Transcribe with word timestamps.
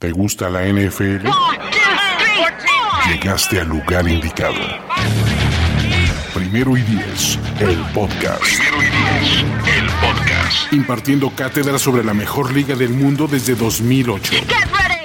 ¿Te 0.00 0.12
gusta 0.12 0.48
la 0.48 0.62
NFL? 0.62 1.28
Llegaste 3.06 3.60
al 3.60 3.68
lugar 3.68 4.08
indicado. 4.08 4.54
Primero 6.32 6.74
y 6.74 6.80
diez, 6.80 7.38
el 7.58 7.76
podcast. 7.92 8.40
Primero 8.40 8.82
y 8.82 8.86
diez, 8.86 9.44
el 9.76 9.86
podcast. 10.00 10.72
Impartiendo 10.72 11.30
cátedra 11.36 11.78
sobre 11.78 12.02
la 12.02 12.14
mejor 12.14 12.50
liga 12.50 12.74
del 12.76 12.88
mundo 12.88 13.28
desde 13.30 13.54
2008. 13.54 14.32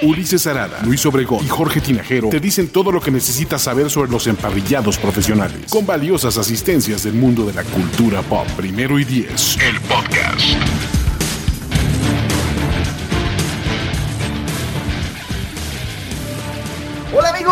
Ulises 0.00 0.46
Arada, 0.46 0.80
Luis 0.82 1.04
Obregón 1.04 1.44
y 1.44 1.48
Jorge 1.48 1.82
Tinajero 1.82 2.30
te 2.30 2.40
dicen 2.40 2.68
todo 2.68 2.90
lo 2.90 3.02
que 3.02 3.10
necesitas 3.10 3.60
saber 3.60 3.90
sobre 3.90 4.10
los 4.10 4.26
emparrillados 4.26 4.96
profesionales, 4.96 5.70
con 5.70 5.84
valiosas 5.84 6.38
asistencias 6.38 7.02
del 7.02 7.12
mundo 7.12 7.44
de 7.44 7.52
la 7.52 7.64
cultura 7.64 8.22
pop. 8.22 8.46
Primero 8.56 8.98
y 8.98 9.04
diez, 9.04 9.58
el 9.60 9.78
podcast. 9.82 10.56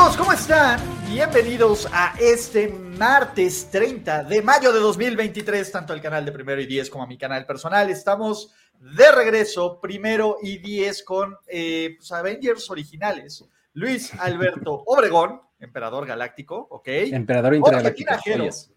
Amigos, 0.05 0.19
¿cómo 0.19 0.33
están? 0.33 0.81
Bienvenidos 1.09 1.89
a 1.91 2.15
este 2.21 2.69
martes 2.69 3.71
30 3.71 4.25
de 4.25 4.43
mayo 4.43 4.71
de 4.71 4.79
2023, 4.79 5.73
tanto 5.73 5.95
al 5.95 6.03
canal 6.03 6.27
de 6.27 6.33
Primero 6.33 6.61
y 6.61 6.67
Diez 6.67 6.91
como 6.91 7.05
a 7.05 7.07
mi 7.07 7.17
canal 7.17 7.47
personal. 7.47 7.89
Estamos 7.89 8.53
de 8.79 9.11
regreso, 9.13 9.81
Primero 9.81 10.37
y 10.43 10.59
Diez, 10.59 11.03
con 11.03 11.35
eh, 11.47 11.95
pues, 11.97 12.13
Avengers 12.13 12.69
originales. 12.69 13.47
Luis 13.73 14.13
Alberto 14.21 14.75
Obregón, 14.87 15.41
Emperador 15.59 16.05
Galáctico, 16.05 16.67
¿ok? 16.71 16.87
Emperador 16.87 17.55
Intergaláctico. 17.55 18.13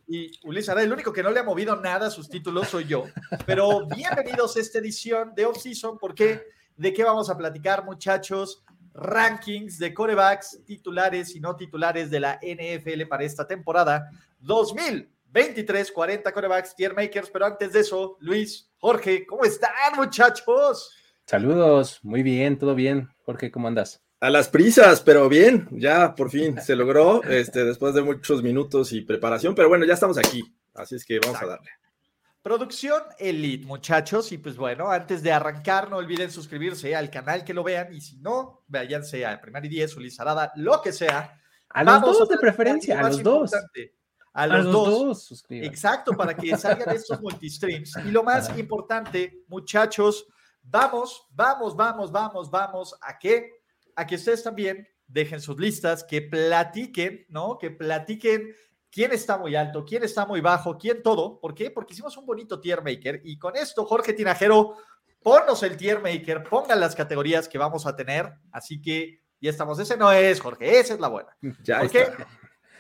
Y 0.08 0.32
Ulises 0.48 0.70
Arada, 0.70 0.86
el 0.86 0.94
único 0.94 1.12
que 1.12 1.24
no 1.24 1.32
le 1.32 1.42
ha 1.42 1.44
movido 1.44 1.76
nada 1.76 2.08
a 2.08 2.12
sus 2.12 2.30
títulos 2.30 2.70
soy 2.70 2.86
yo. 2.86 3.04
Pero 3.46 3.86
bienvenidos 3.94 4.56
a 4.56 4.62
esta 4.62 4.80
edición 4.80 5.34
de 5.36 5.46
Off-Season, 5.46 5.98
porque 5.98 6.44
¿de 6.78 6.94
qué 6.94 7.04
vamos 7.04 7.30
a 7.30 7.38
platicar, 7.38 7.84
muchachos? 7.84 8.64
Rankings 8.98 9.78
de 9.78 9.94
corebacks 9.94 10.60
titulares 10.66 11.36
y 11.36 11.40
no 11.40 11.56
titulares 11.56 12.10
de 12.10 12.20
la 12.20 12.40
NFL 12.42 13.04
para 13.08 13.24
esta 13.24 13.48
temporada 13.48 14.10
2023, 14.40 15.92
40 15.92 16.32
corebacks, 16.32 16.76
tier 16.76 16.96
makers, 16.96 17.30
pero 17.30 17.46
antes 17.46 17.72
de 17.72 17.82
eso, 17.82 18.18
Luis, 18.20 18.70
Jorge, 18.80 19.26
¿cómo 19.26 19.44
están 19.44 19.72
muchachos? 19.96 20.92
Saludos, 21.26 22.00
muy 22.04 22.24
bien, 22.24 22.58
todo 22.58 22.74
bien. 22.74 23.10
Jorge, 23.24 23.52
¿cómo 23.52 23.68
andas? 23.68 24.02
A 24.20 24.32
las 24.32 24.50
prisas, 24.50 25.02
pero 25.02 25.30
bien, 25.30 25.68
ya 25.72 26.16
por 26.16 26.32
fin 26.32 26.60
se 26.60 26.76
logró, 26.76 27.24
este, 27.24 27.66
después 27.66 27.94
de 27.94 28.02
muchos 28.02 28.42
minutos 28.42 28.92
y 28.94 29.02
preparación, 29.02 29.54
pero 29.54 29.70
bueno, 29.70 29.86
ya 29.86 29.94
estamos 29.94 30.18
aquí, 30.18 30.44
así 30.74 30.96
es 30.96 31.06
que 31.06 31.20
vamos 31.20 31.40
a 31.40 31.46
darle. 31.46 31.70
Producción 32.48 33.04
Elite, 33.20 33.66
muchachos. 33.66 34.32
Y 34.32 34.38
pues 34.38 34.56
bueno, 34.56 34.90
antes 34.90 35.22
de 35.22 35.34
arrancar, 35.34 35.90
no 35.90 35.98
olviden 35.98 36.32
suscribirse 36.32 36.96
al 36.96 37.10
canal 37.10 37.44
que 37.44 37.54
lo 37.54 37.62
vean. 37.62 37.94
Y 37.94 38.00
si 38.00 38.20
no, 38.20 38.64
váyanse 38.70 39.26
a 39.26 39.42
Primer 39.42 39.66
y 39.66 39.68
Diez, 39.68 39.98
Ulises 39.98 40.22
Arada, 40.22 40.54
lo 40.56 40.82
que 40.82 40.94
sea. 40.94 41.38
A 41.68 41.84
los 41.84 42.00
dos 42.00 42.30
de 42.30 42.38
preferencia, 42.38 43.02
a 43.02 43.10
los 43.10 43.22
dos. 43.22 43.52
A 44.32 44.48
los, 44.48 44.64
dos. 44.64 45.46
Exacto, 45.50 46.14
para 46.14 46.34
que 46.38 46.56
salgan 46.58 46.96
estos 46.96 47.20
multistreams. 47.20 47.98
Y 48.06 48.12
lo 48.12 48.24
más 48.24 48.58
importante, 48.58 49.44
muchachos, 49.50 50.26
vamos, 50.64 51.28
vamos, 51.32 51.76
vamos, 51.76 52.14
vamos, 52.14 52.50
vamos 52.50 52.96
a 53.02 53.20
que, 53.20 53.52
a 53.94 54.08
que 54.08 54.16
ustedes 54.16 54.42
también 54.42 54.88
dejen 55.06 55.42
sus 55.42 55.60
listas, 55.60 56.02
que 56.02 56.22
platiquen, 56.22 57.26
¿no? 57.28 57.58
Que 57.58 57.72
platiquen 57.72 58.56
quién 58.98 59.12
está 59.12 59.38
muy 59.38 59.56
alto, 59.56 59.86
quién 59.86 60.04
está 60.04 60.26
muy 60.26 60.42
bajo, 60.42 60.76
quién 60.76 61.04
todo. 61.04 61.40
¿Por 61.40 61.54
qué? 61.54 61.70
Porque 61.70 61.94
hicimos 61.94 62.18
un 62.18 62.26
bonito 62.26 62.60
tier 62.60 62.82
maker 62.82 63.22
y 63.26 63.38
con 63.38 63.56
esto, 63.56 63.86
Jorge 63.86 64.12
Tinajero, 64.12 64.76
ponnos 65.22 65.62
el 65.62 65.78
tier 65.78 66.02
maker, 66.02 66.42
pongan 66.42 66.80
las 66.80 66.96
categorías 66.96 67.48
que 67.48 67.60
vamos 67.60 67.86
a 67.86 67.96
tener. 67.96 68.34
Así 68.52 68.82
que 68.82 69.22
ya 69.40 69.52
estamos. 69.52 69.78
Ese 69.78 69.98
no 69.98 70.12
es, 70.12 70.42
Jorge, 70.42 70.80
esa 70.80 70.96
es 70.96 71.00
la 71.00 71.10
buena. 71.10 71.30
Ya 71.64 71.82
Porque 71.82 72.12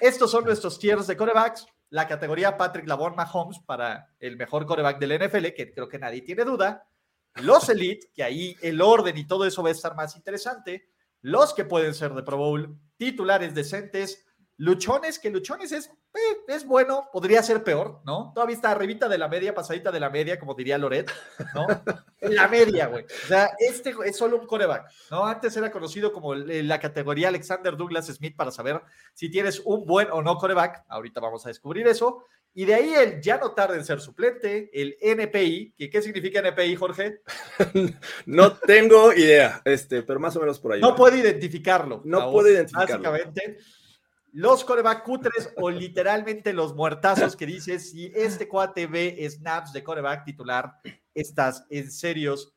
estos 0.01 0.31
son 0.31 0.45
nuestros 0.45 0.79
tiers 0.79 1.05
de 1.05 1.15
corebacks. 1.15 1.67
La 1.91 2.07
categoría 2.07 2.57
Patrick 2.57 2.87
Lavon 2.87 3.15
Mahomes 3.15 3.59
para 3.59 4.09
el 4.19 4.37
mejor 4.37 4.65
coreback 4.65 4.97
del 4.97 5.23
NFL, 5.23 5.49
que 5.55 5.71
creo 5.71 5.87
que 5.87 5.99
nadie 5.99 6.23
tiene 6.23 6.45
duda. 6.45 6.89
Los 7.35 7.69
Elite, 7.69 8.07
que 8.11 8.23
ahí 8.23 8.55
el 8.63 8.81
orden 8.81 9.15
y 9.15 9.27
todo 9.27 9.45
eso 9.45 9.61
va 9.61 9.69
a 9.69 9.73
estar 9.73 9.95
más 9.95 10.15
interesante. 10.15 10.89
Los 11.21 11.53
que 11.53 11.63
pueden 11.63 11.93
ser 11.93 12.15
de 12.15 12.23
Pro 12.23 12.37
Bowl, 12.37 12.75
titulares 12.97 13.53
decentes, 13.53 14.26
Luchones, 14.57 15.19
que 15.19 15.29
Luchones 15.29 15.71
es, 15.71 15.85
eh, 15.85 16.37
es 16.47 16.65
bueno, 16.65 17.09
podría 17.13 17.43
ser 17.43 17.63
peor, 17.63 18.01
¿no? 18.05 18.31
Todavía 18.33 18.55
está 18.55 18.71
arribita 18.71 19.07
de 19.07 19.19
la 19.19 19.27
media, 19.27 19.53
pasadita 19.53 19.91
de 19.91 19.99
la 19.99 20.09
media, 20.09 20.39
como 20.39 20.55
diría 20.55 20.79
Loret, 20.79 21.11
¿no? 21.53 21.67
la 22.21 22.47
media, 22.47 22.87
güey. 22.87 23.05
O 23.05 23.27
sea, 23.27 23.51
este 23.59 23.93
es 24.05 24.17
solo 24.17 24.39
un 24.39 24.47
coreback, 24.47 24.91
¿no? 25.11 25.25
Antes 25.25 25.55
era 25.57 25.71
conocido 25.71 26.11
como 26.11 26.33
la 26.33 26.79
categoría 26.79 27.27
Alexander 27.27 27.77
Douglas 27.77 28.07
Smith 28.07 28.35
para 28.35 28.49
saber 28.49 28.81
si 29.13 29.29
tienes 29.29 29.61
un 29.63 29.85
buen 29.85 30.09
o 30.11 30.23
no 30.23 30.37
coreback. 30.37 30.85
Ahorita 30.87 31.19
vamos 31.19 31.45
a 31.45 31.49
descubrir 31.49 31.87
eso. 31.87 32.25
Y 32.55 32.65
de 32.65 32.73
ahí 32.73 32.91
el 32.95 33.21
ya 33.21 33.37
no 33.37 33.51
tarde 33.51 33.77
en 33.77 33.85
ser 33.85 34.01
suplente, 34.01 34.71
el 34.73 34.97
NPI, 34.99 35.75
que 35.77 35.91
¿qué 35.91 36.01
significa 36.01 36.39
NPI, 36.39 36.75
Jorge? 36.75 37.21
no 38.25 38.53
tengo 38.53 39.13
idea, 39.13 39.61
este, 39.63 40.01
pero 40.01 40.19
más 40.19 40.35
o 40.35 40.39
menos 40.39 40.59
por 40.59 40.73
ahí. 40.73 40.81
No 40.81 40.95
puede 40.95 41.19
identificarlo. 41.19 42.01
No 42.03 42.31
puede 42.31 42.53
identificarlo. 42.53 43.11
Básicamente 43.11 43.59
los 44.37 44.63
coreback 44.63 45.03
cutres 45.03 45.51
o 45.57 45.71
literalmente 45.71 46.53
los 46.53 46.75
muertazos 46.75 47.35
que 47.35 47.47
dices, 47.47 47.89
si 47.89 48.11
este 48.13 48.47
cuate 48.47 48.85
ve 48.85 49.27
snaps 49.27 49.73
de 49.73 49.83
coreback 49.83 50.25
titular, 50.25 50.75
estás 51.15 51.65
en 51.71 51.89
serios 51.89 52.53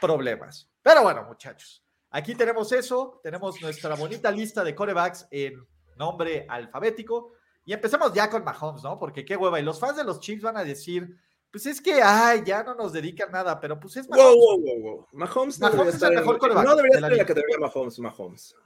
problemas. 0.00 0.68
Pero 0.82 1.04
bueno, 1.04 1.22
muchachos, 1.22 1.84
aquí 2.10 2.34
tenemos 2.34 2.72
eso, 2.72 3.20
tenemos 3.22 3.62
nuestra 3.62 3.94
bonita 3.94 4.28
lista 4.32 4.64
de 4.64 4.74
corebacks 4.74 5.28
en 5.30 5.64
nombre 5.94 6.46
alfabético 6.48 7.30
y 7.64 7.74
empezamos 7.74 8.12
ya 8.12 8.28
con 8.28 8.42
Mahomes, 8.42 8.82
¿no? 8.82 8.98
Porque 8.98 9.24
qué 9.24 9.36
hueva, 9.36 9.60
y 9.60 9.62
los 9.62 9.78
fans 9.78 9.98
de 9.98 10.02
los 10.02 10.18
Chiefs 10.18 10.42
van 10.42 10.56
a 10.56 10.64
decir, 10.64 11.16
pues 11.52 11.64
es 11.64 11.80
que, 11.80 12.02
ay, 12.02 12.42
ya 12.44 12.64
no 12.64 12.74
nos 12.74 12.92
dedican 12.92 13.30
nada, 13.30 13.60
pero 13.60 13.78
pues 13.78 13.96
es 13.98 14.08
Mahomes. 14.08 14.34
Wow, 14.34 14.60
wow, 14.60 14.80
wow, 14.80 15.06
Mahomes, 15.12 15.60
Mahomes 15.60 15.94
es 15.94 16.02
el 16.02 16.14
mejor 16.16 16.38
coreback. 16.38 16.64
No 16.64 16.74
debería 16.74 16.96
estar 16.96 17.12
en 17.12 17.18
la 17.18 17.24
categoría 17.24 17.58
Mahomes, 17.60 18.00
Mahomes. 18.00 18.56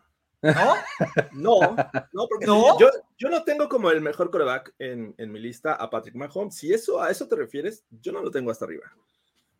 ¿No? 0.44 0.74
No, 1.32 1.76
no, 2.12 2.28
porque 2.28 2.46
Yo, 2.46 2.90
yo 3.18 3.28
no 3.28 3.44
tengo 3.44 3.68
como 3.68 3.90
el 3.90 4.00
mejor 4.00 4.30
coreback 4.30 4.74
en, 4.78 5.14
en, 5.16 5.32
mi 5.32 5.40
lista 5.40 5.74
a 5.74 5.88
Patrick 5.88 6.14
Mahomes. 6.14 6.56
Si 6.56 6.72
eso 6.72 7.00
a 7.00 7.10
eso 7.10 7.26
te 7.26 7.36
refieres, 7.36 7.84
yo 7.90 8.12
no 8.12 8.22
lo 8.22 8.30
tengo 8.30 8.50
hasta 8.50 8.64
arriba. 8.64 8.84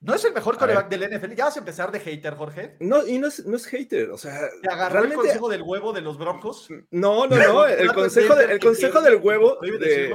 ¿No 0.00 0.14
es 0.14 0.24
el 0.26 0.34
mejor 0.34 0.58
coreback 0.58 0.90
del 0.90 1.16
NFL? 1.16 1.32
¿Ya 1.32 1.46
vas 1.46 1.56
a 1.56 1.60
empezar 1.60 1.90
de 1.90 1.98
hater, 1.98 2.34
Jorge? 2.34 2.76
No, 2.80 3.06
y 3.06 3.18
no 3.18 3.28
es, 3.28 3.46
no 3.46 3.56
es 3.56 3.64
hater, 3.66 4.10
o 4.10 4.18
sea... 4.18 4.50
¿Te 4.60 4.70
agarró 4.70 5.00
realmente... 5.00 5.14
el 5.14 5.20
consejo 5.22 5.48
del 5.48 5.62
huevo 5.62 5.94
de 5.94 6.02
los 6.02 6.18
broncos? 6.18 6.68
No, 6.90 7.26
no, 7.26 7.36
no, 7.36 7.64
el 7.64 7.92
consejo, 7.94 8.34
de, 8.34 8.44
el 8.44 8.60
consejo 8.60 9.00
del 9.00 9.16
huevo 9.16 9.58
de, 9.62 10.14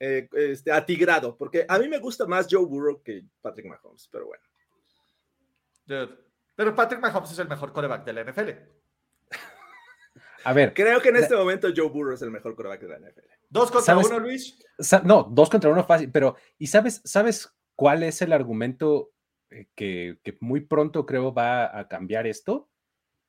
eh, 0.00 0.26
este, 0.32 0.72
atigrado, 0.72 1.36
porque 1.36 1.66
a 1.68 1.78
mí 1.78 1.86
me 1.86 1.98
gusta 1.98 2.24
más 2.26 2.46
Joe 2.50 2.64
Burrow 2.64 3.02
que 3.02 3.24
Patrick 3.42 3.66
Mahomes, 3.66 4.08
pero 4.10 4.26
bueno. 4.26 4.42
Pero 6.56 6.74
Patrick 6.74 7.00
Mahomes 7.00 7.30
es 7.30 7.38
el 7.38 7.48
mejor 7.48 7.74
coreback 7.74 8.06
de 8.06 8.12
la 8.14 8.24
NFL. 8.24 8.50
A 10.46 10.52
ver. 10.52 10.74
Creo 10.74 11.00
que 11.00 11.08
en 11.08 11.16
este 11.16 11.34
momento 11.34 11.66
Joe 11.74 11.88
Burrow 11.88 12.14
es 12.14 12.22
el 12.22 12.30
mejor 12.30 12.54
coreback 12.54 12.80
de 12.80 12.88
la 12.88 12.98
NFL. 13.00 13.26
¿Dos 13.48 13.68
contra 13.72 13.98
uno, 13.98 14.20
Luis? 14.20 14.56
No, 15.02 15.24
dos 15.24 15.50
contra 15.50 15.72
uno 15.72 15.82
fácil, 15.82 16.12
pero 16.12 16.36
¿y 16.56 16.68
sabes, 16.68 17.02
sabes 17.04 17.52
cuál 17.74 18.04
es 18.04 18.22
el 18.22 18.32
argumento 18.32 19.10
eh, 19.50 19.66
que, 19.74 20.20
que 20.22 20.38
muy 20.40 20.60
pronto 20.60 21.04
creo 21.04 21.34
va 21.34 21.76
a 21.76 21.88
cambiar 21.88 22.28
esto? 22.28 22.70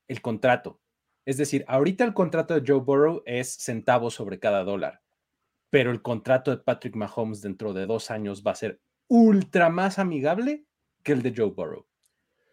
El 0.08 0.22
contrato. 0.22 0.80
Es 1.26 1.38
decir, 1.38 1.66
ahorita 1.68 2.04
el 2.04 2.14
contrato 2.14 2.54
de 2.54 2.64
Joe 2.64 2.82
Burrow 2.82 3.24
es 3.26 3.56
centavos 3.56 4.14
sobre 4.14 4.38
cada 4.40 4.64
dólar, 4.64 5.02
pero 5.72 5.90
el 5.90 6.04
contrato 6.04 6.52
de 6.52 6.58
Patrick 6.58 6.96
Mahomes 6.96 7.42
dentro 7.42 7.74
de 7.74 7.88
dos 7.88 8.12
años 8.12 8.44
va 8.46 8.52
a 8.52 8.56
ser 8.56 8.80
ultra 9.10 9.70
más 9.70 9.98
amigable 9.98 10.68
que 11.02 11.14
el 11.14 11.24
de 11.24 11.34
Joe 11.36 11.50
Burrow. 11.50 11.88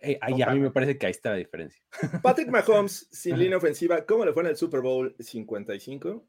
Eh, 0.04 0.18
ahí 0.20 0.42
a 0.42 0.50
mí 0.50 0.60
me 0.60 0.70
parece 0.70 0.98
que 0.98 1.06
ahí 1.06 1.12
está 1.12 1.30
la 1.30 1.36
diferencia. 1.36 1.82
Patrick 2.22 2.48
Mahomes 2.48 3.08
sin 3.10 3.38
línea 3.38 3.56
ofensiva, 3.56 4.04
¿cómo 4.04 4.24
le 4.24 4.32
fue 4.32 4.42
en 4.42 4.50
el 4.50 4.56
Super 4.56 4.80
Bowl 4.80 5.16
55? 5.18 6.28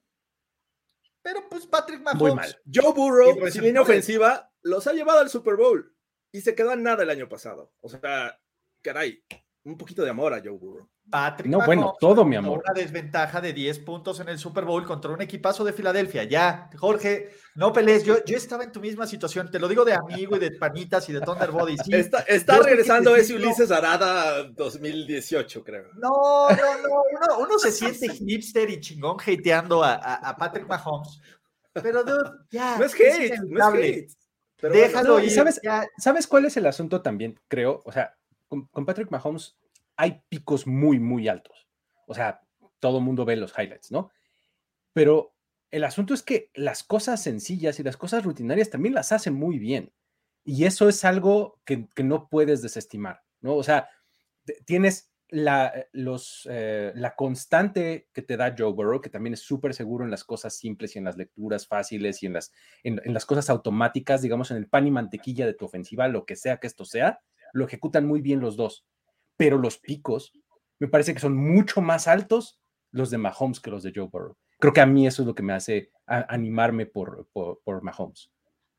Pero 1.22 1.50
pues 1.50 1.68
Patrick 1.68 2.02
Mahomes. 2.02 2.58
Joe 2.72 2.94
Burrow 2.94 3.36
sin 3.50 3.64
línea 3.64 3.82
ofensiva 3.82 4.52
los 4.62 4.88
ha 4.88 4.94
llevado 4.94 5.20
al 5.20 5.30
Super 5.30 5.56
Bowl 5.56 5.94
y 6.32 6.42
se 6.42 6.56
quedó 6.56 6.74
en 6.74 6.84
nada 6.84 7.04
el 7.04 7.10
año 7.10 7.28
pasado. 7.28 7.74
O 7.82 7.90
sea, 7.90 8.40
caray, 8.82 9.24
un 9.66 9.78
poquito 9.78 10.04
de 10.04 10.12
amor 10.12 10.34
a 10.34 10.42
Joe 10.44 10.58
Burrow. 10.58 10.88
Patrick 11.10 11.52
no, 11.52 11.64
bueno, 11.66 11.94
todo 12.00 12.24
mi 12.24 12.36
amor. 12.36 12.64
Una 12.64 12.74
desventaja 12.74 13.42
de 13.42 13.52
10 13.52 13.80
puntos 13.80 14.20
en 14.20 14.30
el 14.30 14.40
Super 14.40 14.64
Bowl 14.64 14.86
contra 14.86 15.12
un 15.12 15.22
equipazo 15.22 15.64
de 15.64 15.74
Filadelfia. 15.74 16.24
Ya, 16.24 16.70
Jorge, 16.78 17.30
no 17.56 17.74
pelees. 17.74 18.04
Yo, 18.04 18.24
yo 18.26 18.38
estaba 18.38 18.64
en 18.64 18.72
tu 18.72 18.80
misma 18.80 19.06
situación. 19.08 19.50
Te 19.50 19.60
lo 19.60 19.68
digo 19.68 19.84
de 19.84 19.94
amigo 19.94 20.36
y 20.36 20.40
de 20.40 20.52
panitas 20.52 21.08
y 21.10 21.14
de 21.14 21.22
Thunderbody. 21.22 21.78
Sí, 21.78 21.94
está, 21.94 22.20
está 22.22 22.60
regresando 22.60 23.16
ese 23.16 23.36
Ulises 23.36 23.72
Arada 23.72 24.44
2018, 24.52 25.64
creo. 25.64 25.90
No, 25.96 26.50
no, 26.50 26.56
no. 26.56 27.40
Uno, 27.40 27.60
se 27.60 27.72
siente 27.72 28.10
hipster 28.10 28.70
y 28.70 28.80
chingón 28.80 29.18
hateando 29.20 29.84
a, 29.84 29.96
a, 29.96 30.38
Patrick 30.38 30.68
Mahomes. 30.68 31.20
Pero, 31.74 32.04
dude, 32.04 32.30
ya. 32.52 32.78
No 32.78 32.86
es 32.86 32.94
hate, 32.94 33.40
no 33.48 33.76
es 33.76 33.84
hate. 33.84 34.12
Déjalo 34.62 35.20
ir. 35.20 35.32
¿sabes, 35.32 35.60
¿Sabes 35.98 36.28
cuál 36.28 36.46
es 36.46 36.58
el 36.58 36.66
asunto 36.66 37.02
también? 37.02 37.40
Creo, 37.48 37.82
o 37.86 37.92
sea, 37.92 38.16
con, 38.48 38.86
Patrick 38.86 39.12
Mahomes 39.12 39.58
hay 39.98 40.22
picos 40.30 40.68
muy, 40.68 41.00
muy 41.00 41.28
altos. 41.28 41.68
O 42.08 42.14
sea, 42.14 42.42
todo 42.80 43.00
el 43.00 43.04
mundo 43.04 43.26
ve 43.26 43.36
los 43.36 43.54
highlights, 43.58 43.92
¿no? 43.92 44.12
Pero 44.94 45.36
el 45.72 45.84
asunto 45.84 46.14
es 46.14 46.24
que 46.24 46.52
las 46.54 46.84
cosas 46.84 47.22
sencillas 47.22 47.80
y 47.80 47.84
las 47.84 47.98
cosas 47.98 48.24
rutinarias 48.24 48.70
también 48.70 48.94
las 48.94 49.12
hacen 49.12 49.34
muy 49.34 49.60
bien. 49.60 49.94
Y 50.44 50.66
eso 50.66 50.88
es 50.88 51.04
algo 51.04 51.60
que, 51.66 51.88
no 52.04 52.30
puedes 52.30 52.62
desestimar, 52.62 53.24
¿no? 53.42 53.56
O 53.56 53.64
sea, 53.64 53.90
tienes 54.66 55.12
la, 55.30 55.74
los, 55.92 56.48
eh, 56.52 56.92
la 56.96 57.16
constante 57.16 58.10
que 58.14 58.22
te 58.22 58.38
da 58.38 58.54
Joe 58.56 58.72
Burrow, 58.72 59.02
que 59.02 59.10
también 59.10 59.34
es 59.34 59.40
súper 59.40 59.74
seguro 59.74 60.06
en 60.06 60.12
las 60.12 60.24
cosas 60.24 60.56
simples 60.56 60.96
y 60.96 61.00
en 61.00 61.06
las 61.06 61.18
lecturas 61.18 61.68
fáciles 61.68 62.22
y 62.22 62.28
en 62.28 62.34
las, 62.34 62.54
en, 62.84 63.02
las 63.06 63.26
cosas 63.26 63.50
automáticas, 63.50 64.22
digamos, 64.22 64.52
en 64.52 64.58
el 64.58 64.68
pan 64.68 64.86
y 64.86 64.92
mantequilla 64.92 65.48
de 65.48 65.56
tu 65.56 65.66
ofensiva, 65.66 66.08
lo 66.08 66.26
que 66.26 66.36
sea 66.36 66.58
que 66.58 66.68
esto 66.68 66.86
sea, 66.86 67.22
lo 67.56 67.66
ejecutan 67.66 68.06
muy 68.06 68.22
bien 68.22 68.42
los 68.42 68.58
dos. 68.58 68.86
Pero 69.38 69.58
los 69.58 69.78
picos 69.80 70.34
me 70.78 70.88
parece 70.88 71.14
que 71.14 71.20
son 71.20 71.36
mucho 71.36 71.82
más 71.82 72.08
altos 72.08 72.60
los 72.92 73.10
de 73.10 73.18
Mahomes 73.18 73.60
que 73.60 73.72
los 73.72 73.82
de 73.82 73.94
Joe 73.96 74.10
Burrow. 74.12 74.38
Creo 74.60 74.74
que 74.74 74.82
a 74.82 74.86
mí 74.86 75.08
eso 75.08 75.22
es 75.22 75.28
lo 75.28 75.36
que 75.36 75.44
me 75.44 75.54
hace 75.54 75.92
animarme 76.06 76.86
por, 76.86 77.28
por, 77.32 77.62
por 77.64 77.82
Mahomes. 77.82 78.32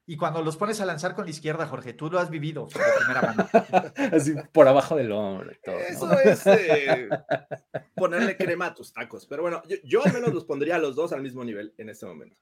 Y 0.08 0.17
cuando 0.17 0.40
los 0.43 0.56
pones 0.56 0.81
a 0.81 0.87
lanzar 0.87 1.14
con 1.14 1.25
la 1.25 1.31
izquierda, 1.31 1.67
Jorge, 1.67 1.93
tú 1.93 2.08
lo 2.08 2.20
has 2.20 2.31
vivido 2.31 2.67
de 2.67 2.81
primera 2.99 3.23
mano. 3.23 3.49
Así 4.17 4.34
por 4.52 4.69
abajo 4.69 4.94
del 4.94 5.11
hombro. 5.11 5.50
Eso 5.88 6.12
es 6.20 6.46
eh, 6.46 7.08
ponerle 7.96 8.37
crema 8.37 8.67
a 8.67 8.75
tus 8.75 8.93
tacos. 8.93 9.26
Pero 9.26 9.43
bueno, 9.43 9.62
yo, 9.82 10.05
al 10.05 10.12
menos 10.12 10.32
los 10.32 10.44
pondría 10.44 10.76
a 10.76 10.78
los 10.78 10.94
dos 10.94 11.12
al 11.12 11.23
mismo 11.23 11.44
nivel 11.44 11.75
en 11.76 11.88
este 11.88 12.06
momento. 12.06 12.37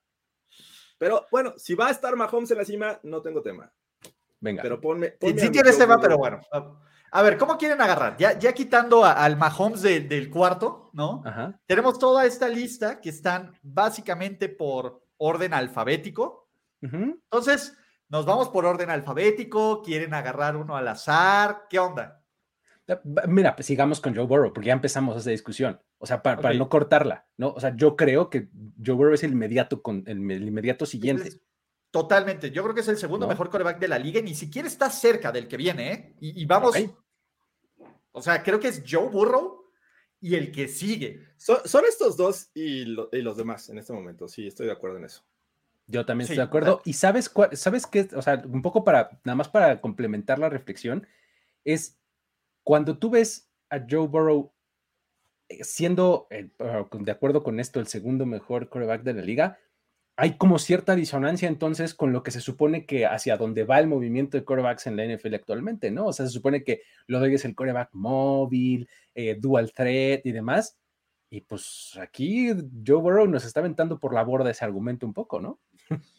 Pero 0.98 1.26
bueno, 1.31 1.54
si 1.56 1.75
va 1.75 1.88
a 1.88 1.90
estar 1.90 2.14
Mahomes 2.16 2.50
en 2.50 2.58
la 2.58 2.64
cima, 2.64 3.00
no 3.02 3.22
tengo 3.22 3.40
tema. 3.40 3.72
Venga. 4.44 4.62
Pero 4.62 4.81
ponme. 4.81 5.14
sí, 5.20 5.50
tienes 5.50 5.76
tema, 5.79 5.99
pero 6.00 6.19
bueno. 6.19 6.41
A 7.11 7.23
ver, 7.23 7.38
¿cómo 7.38 7.56
quieren 7.56 7.81
agarrar? 7.81 8.17
Ya, 8.19 8.38
ya 8.38 8.52
quitando 8.52 9.05
al 9.05 9.37
Mahomes 9.37 9.82
del 9.82 10.31
cuarto, 10.31 10.91
¿no? 10.93 11.23
Tenemos 11.67 11.99
toda 11.99 12.26
esta 12.26 12.49
lista 12.49 13.00
que 13.00 13.08
están 13.08 13.56
básicamente 13.62 14.49
por 14.49 15.02
orden 15.17 15.55
alfabético 15.55 16.44
entonces, 16.93 17.76
nos 18.08 18.26
vamos 18.26 18.49
por 18.49 18.67
orden 18.67 18.91
alfabético, 18.91 19.82
quieren 19.82 20.14
agarrar 20.14 20.56
uno 20.56 20.76
al 20.76 20.88
azar, 20.88 21.62
¿qué 21.70 21.79
onda? 21.79 22.23
Mira, 23.26 23.56
pues 23.56 23.67
sigamos 23.67 24.00
con 24.00 24.14
Joe 24.14 24.26
Burrow, 24.26 24.52
porque 24.52 24.67
ya 24.69 24.75
empezamos 24.75 25.17
esa 25.17 25.31
discusión. 25.31 25.81
O 25.99 26.06
sea, 26.06 26.23
para, 26.23 26.52
no 26.52 26.69
cortarla, 26.69 27.26
¿no? 27.38 27.52
O 27.52 27.61
sea, 27.61 27.75
yo 27.75 27.96
creo 27.96 28.29
que 28.29 28.49
Joe 28.85 28.94
Burrow 28.94 29.14
es 29.14 29.25
el 29.25 29.32
inmediato, 29.32 29.81
con, 29.81 30.05
el, 30.06 30.19
inmediato 30.19 30.85
siguiente. 30.85 31.31
Totalmente. 31.94 32.50
Yo 32.50 32.64
creo 32.64 32.75
que 32.75 32.81
es 32.81 32.88
el 32.88 32.96
segundo 32.96 33.29
mejor 33.29 33.49
coreback 33.50 33.79
de 33.79 33.87
la 33.87 34.00
liga 34.00 34.19
y 34.19 34.25
ni 34.25 34.35
siquiera 34.35 34.67
está 34.67 34.91
cerca 34.91 35.31
del 35.31 35.46
que 35.46 35.56
viene, 35.56 35.93
¿eh? 35.93 36.14
Y, 36.19 36.44
vamos. 36.44 36.75
O 38.11 38.20
sea, 38.20 38.43
creo 38.43 38.58
que 38.58 38.67
es 38.67 38.82
Joe 38.85 39.08
Burrow 39.08 39.70
y 40.20 40.35
el 40.35 40.50
que 40.50 40.67
sigue. 40.67 41.20
Son, 41.37 41.85
estos 41.88 42.17
dos 42.17 42.50
y, 42.52 42.82
y, 42.82 43.23
los 43.23 43.37
demás 43.37 43.69
en 43.69 43.79
este 43.79 43.93
momento. 43.93 44.26
Sí, 44.26 44.44
estoy 44.44 44.67
de 44.67 44.73
acuerdo 44.73 44.96
en 44.96 45.05
eso. 45.05 45.23
Yo 45.87 46.05
también 46.05 46.25
estoy 46.25 46.38
de 46.38 46.43
acuerdo. 46.43 46.82
Y 46.85 46.94
sabes 46.94 47.29
cuál, 47.29 47.56
sabes 47.56 47.87
qué, 47.87 48.08
o 48.17 48.23
sea, 48.23 48.43
un 48.44 48.61
poco 48.61 48.82
para, 48.82 49.11
nada 49.23 49.37
más 49.37 49.49
para 49.49 49.81
complementar 49.81 50.41
la 50.41 50.49
reflexión, 50.49 51.06
es 51.64 51.96
cuando 52.64 52.99
tú 52.99 53.08
ves 53.08 53.52
a 53.70 53.79
Joe 53.88 54.08
Burrow 54.08 54.52
eh, 55.49 55.62
siendo, 55.62 56.26
de 56.29 57.12
acuerdo 57.12 57.44
con 57.44 57.61
esto, 57.61 57.79
el 57.79 57.87
segundo 57.87 58.26
mejor 58.26 58.69
quarterback 58.69 59.05
de 59.05 59.14
la 59.14 59.23
liga, 59.23 59.61
hay 60.16 60.37
como 60.37 60.58
cierta 60.58 60.94
disonancia 60.94 61.49
entonces 61.49 61.94
con 61.94 62.12
lo 62.12 62.22
que 62.22 62.31
se 62.31 62.40
supone 62.40 62.87
que 62.87 63.06
hacia 63.06 63.37
dónde 63.37 63.64
va 63.64 63.81
el 63.81 63.88
movimiento 63.88 64.37
de 64.37 64.44
quarterbacks 64.44 64.87
en 64.87 64.96
la 64.96 65.05
NFL 65.05 65.34
actualmente, 65.34 65.90
¿no? 65.90 66.06
O 66.06 66.12
sea, 66.12 66.26
se 66.26 66.32
supone 66.32 66.62
que 66.62 66.82
lo 67.06 67.20
de 67.20 67.34
es 67.34 67.44
el 67.44 67.56
quarterback 67.56 67.90
móvil, 67.93 68.88
eh, 69.14 69.37
dual 69.38 69.72
threat 69.72 70.25
y 70.25 70.32
demás. 70.32 70.78
Y 71.31 71.40
pues 71.40 71.99
aquí 72.00 72.49
Joe 72.87 73.00
Burrow 73.00 73.26
nos 73.26 73.44
está 73.44 73.58
aventando 73.61 73.99
por 73.99 74.14
la 74.14 74.22
borda 74.22 74.50
ese 74.50 74.64
argumento 74.64 75.05
un 75.05 75.14
poco, 75.14 75.40
¿no? 75.40 75.58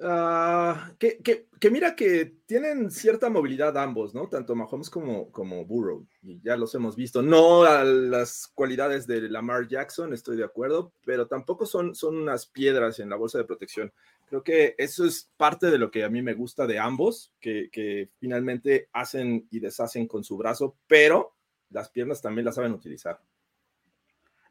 Ah, 0.00 0.92
que, 0.98 1.18
que, 1.18 1.70
mira 1.70 1.96
que 1.96 2.36
tienen 2.46 2.88
cierta 2.90 3.30
movilidad 3.30 3.76
ambos, 3.76 4.14
¿no? 4.14 4.28
Tanto 4.28 4.54
Mahomes 4.54 4.90
como, 4.90 5.32
como 5.32 5.64
Burrow, 5.64 6.06
y 6.22 6.40
ya 6.40 6.56
los 6.56 6.72
hemos 6.76 6.94
visto. 6.94 7.20
No 7.20 7.64
a 7.64 7.82
las 7.82 8.46
cualidades 8.54 9.08
de 9.08 9.22
Lamar 9.28 9.66
Jackson, 9.66 10.12
estoy 10.12 10.36
de 10.36 10.44
acuerdo, 10.44 10.92
pero 11.04 11.26
tampoco 11.26 11.66
son, 11.66 11.96
son 11.96 12.16
unas 12.16 12.46
piedras 12.46 13.00
en 13.00 13.10
la 13.10 13.16
bolsa 13.16 13.38
de 13.38 13.44
protección. 13.44 13.92
Creo 14.26 14.44
que 14.44 14.76
eso 14.78 15.04
es 15.04 15.32
parte 15.36 15.68
de 15.68 15.78
lo 15.78 15.90
que 15.90 16.04
a 16.04 16.10
mí 16.10 16.22
me 16.22 16.34
gusta 16.34 16.68
de 16.68 16.78
ambos, 16.78 17.32
que, 17.40 17.68
que 17.72 18.10
finalmente 18.18 18.88
hacen 18.92 19.48
y 19.50 19.58
deshacen 19.58 20.06
con 20.06 20.22
su 20.22 20.36
brazo, 20.36 20.76
pero 20.86 21.34
las 21.70 21.88
piernas 21.88 22.22
también 22.22 22.44
las 22.44 22.54
saben 22.54 22.72
utilizar. 22.72 23.20